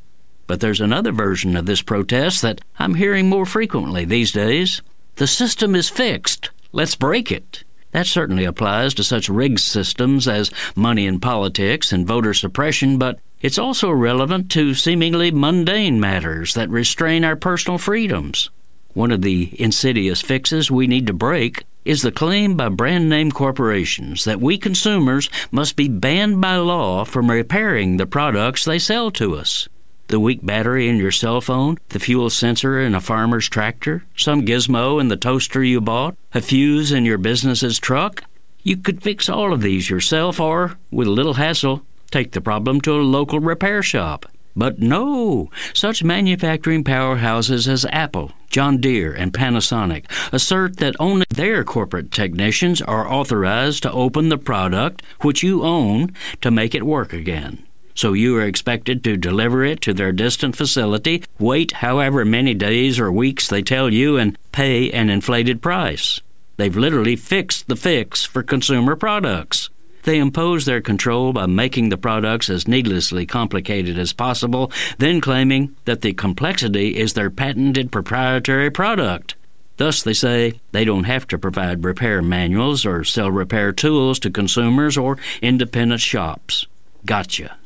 But 0.47 0.59
there's 0.59 0.81
another 0.81 1.13
version 1.13 1.55
of 1.55 1.65
this 1.65 1.81
protest 1.81 2.41
that 2.41 2.59
I'm 2.77 2.95
hearing 2.95 3.29
more 3.29 3.45
frequently 3.45 4.03
these 4.03 4.33
days. 4.33 4.81
The 5.15 5.27
system 5.27 5.75
is 5.75 5.87
fixed. 5.87 6.49
Let's 6.73 6.95
break 6.95 7.31
it. 7.31 7.63
That 7.95 8.07
certainly 8.07 8.43
applies 8.43 8.93
to 8.95 9.05
such 9.05 9.29
rigged 9.29 9.61
systems 9.61 10.27
as 10.27 10.51
money 10.75 11.05
in 11.05 11.21
politics 11.21 11.93
and 11.93 12.05
voter 12.05 12.33
suppression, 12.33 12.97
but 12.97 13.19
it's 13.39 13.57
also 13.57 13.89
relevant 13.89 14.51
to 14.51 14.73
seemingly 14.73 15.31
mundane 15.31 15.97
matters 15.97 16.55
that 16.55 16.69
restrain 16.69 17.23
our 17.23 17.37
personal 17.37 17.77
freedoms. 17.77 18.49
One 18.95 19.11
of 19.11 19.21
the 19.21 19.49
insidious 19.57 20.19
fixes 20.19 20.69
we 20.69 20.87
need 20.87 21.07
to 21.07 21.13
break 21.13 21.63
is 21.85 22.01
the 22.01 22.11
claim 22.11 22.57
by 22.57 22.67
brand 22.67 23.07
name 23.07 23.31
corporations 23.31 24.25
that 24.25 24.41
we 24.41 24.57
consumers 24.57 25.29
must 25.49 25.77
be 25.77 25.87
banned 25.87 26.41
by 26.41 26.57
law 26.57 27.05
from 27.05 27.31
repairing 27.31 27.95
the 27.95 28.05
products 28.05 28.65
they 28.65 28.77
sell 28.77 29.09
to 29.11 29.37
us. 29.37 29.69
The 30.07 30.19
weak 30.19 30.45
battery 30.45 30.87
in 30.87 30.97
your 30.97 31.11
cell 31.11 31.41
phone, 31.41 31.77
the 31.89 31.99
fuel 31.99 32.29
sensor 32.29 32.79
in 32.79 32.93
a 32.93 33.01
farmer's 33.01 33.49
tractor, 33.49 34.05
some 34.15 34.45
gizmo 34.45 35.01
in 35.01 35.07
the 35.07 35.17
toaster 35.17 35.63
you 35.63 35.81
bought, 35.81 36.15
a 36.33 36.41
fuse 36.41 36.91
in 36.91 37.05
your 37.05 37.17
business's 37.17 37.79
truck. 37.79 38.23
You 38.61 38.77
could 38.77 39.01
fix 39.01 39.29
all 39.29 39.51
of 39.51 39.61
these 39.61 39.89
yourself 39.89 40.39
or, 40.39 40.77
with 40.91 41.07
a 41.07 41.11
little 41.11 41.33
hassle, 41.33 41.81
take 42.11 42.33
the 42.33 42.41
problem 42.41 42.81
to 42.81 42.93
a 42.93 43.01
local 43.01 43.39
repair 43.39 43.81
shop. 43.81 44.27
But 44.55 44.79
no, 44.79 45.49
such 45.73 46.03
manufacturing 46.03 46.83
powerhouses 46.83 47.67
as 47.67 47.85
Apple, 47.91 48.31
John 48.49 48.79
Deere, 48.79 49.11
and 49.11 49.33
Panasonic 49.33 50.05
assert 50.31 50.77
that 50.77 50.95
only 50.99 51.25
their 51.29 51.63
corporate 51.63 52.11
technicians 52.11 52.81
are 52.81 53.11
authorized 53.11 53.83
to 53.83 53.91
open 53.91 54.29
the 54.29 54.37
product 54.37 55.01
which 55.21 55.43
you 55.43 55.63
own 55.63 56.13
to 56.41 56.51
make 56.51 56.73
it 56.73 56.85
work 56.85 57.11
again. 57.11 57.64
So 57.95 58.11
you 58.11 58.35
are 58.37 58.45
expected 58.45 59.03
to 59.05 59.15
deliver 59.15 59.63
it 59.63 59.79
to 59.81 59.93
their 59.93 60.11
distant 60.11 60.55
facility, 60.55 61.23
wait 61.39 61.71
however 61.71 62.25
many 62.25 62.53
days 62.53 62.99
or 62.99 63.09
weeks 63.11 63.47
they 63.47 63.61
tell 63.61 63.91
you, 63.91 64.17
and 64.17 64.37
pay 64.51 64.91
an 64.91 65.09
inflated 65.09 65.61
price. 65.61 66.19
They've 66.57 66.75
literally 66.75 67.15
fixed 67.15 67.67
the 67.67 67.75
fix 67.77 68.23
for 68.23 68.43
consumer 68.43 68.95
products. 68.95 69.69
They 70.03 70.19
impose 70.19 70.65
their 70.65 70.81
control 70.81 71.33
by 71.33 71.47
making 71.47 71.89
the 71.89 71.97
products 71.97 72.49
as 72.49 72.67
needlessly 72.67 73.25
complicated 73.25 73.97
as 73.97 74.13
possible, 74.13 74.71
then 74.97 75.19
claiming 75.19 75.75
that 75.85 76.01
the 76.01 76.13
complexity 76.13 76.97
is 76.97 77.13
their 77.13 77.29
patented 77.29 77.91
proprietary 77.91 78.69
product. 78.69 79.35
Thus, 79.77 80.03
they 80.03 80.13
say 80.13 80.59
they 80.71 80.85
don't 80.85 81.05
have 81.05 81.27
to 81.29 81.39
provide 81.39 81.83
repair 81.83 82.21
manuals 82.21 82.85
or 82.85 83.03
sell 83.03 83.31
repair 83.31 83.71
tools 83.71 84.19
to 84.19 84.29
consumers 84.29 84.97
or 84.97 85.17
independent 85.41 86.01
shops. 86.01 86.67
Gotcha. 87.05 87.57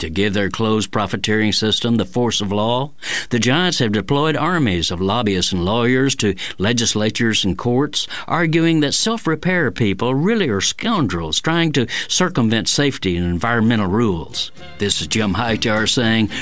To 0.00 0.08
give 0.08 0.32
their 0.32 0.48
closed 0.48 0.90
profiteering 0.92 1.52
system 1.52 1.96
the 1.96 2.06
force 2.06 2.40
of 2.40 2.50
law, 2.50 2.92
the 3.28 3.38
giants 3.38 3.80
have 3.80 3.92
deployed 3.92 4.34
armies 4.34 4.90
of 4.90 4.98
lobbyists 4.98 5.52
and 5.52 5.62
lawyers 5.62 6.14
to 6.16 6.36
legislatures 6.56 7.44
and 7.44 7.58
courts, 7.58 8.08
arguing 8.26 8.80
that 8.80 8.94
self 8.94 9.26
repair 9.26 9.70
people 9.70 10.14
really 10.14 10.48
are 10.48 10.62
scoundrels 10.62 11.38
trying 11.38 11.72
to 11.72 11.86
circumvent 12.08 12.66
safety 12.66 13.14
and 13.14 13.26
environmental 13.26 13.88
rules. 13.88 14.52
This 14.78 15.02
is 15.02 15.06
Jim 15.06 15.34
Hightower 15.34 15.86
saying, 15.86 16.30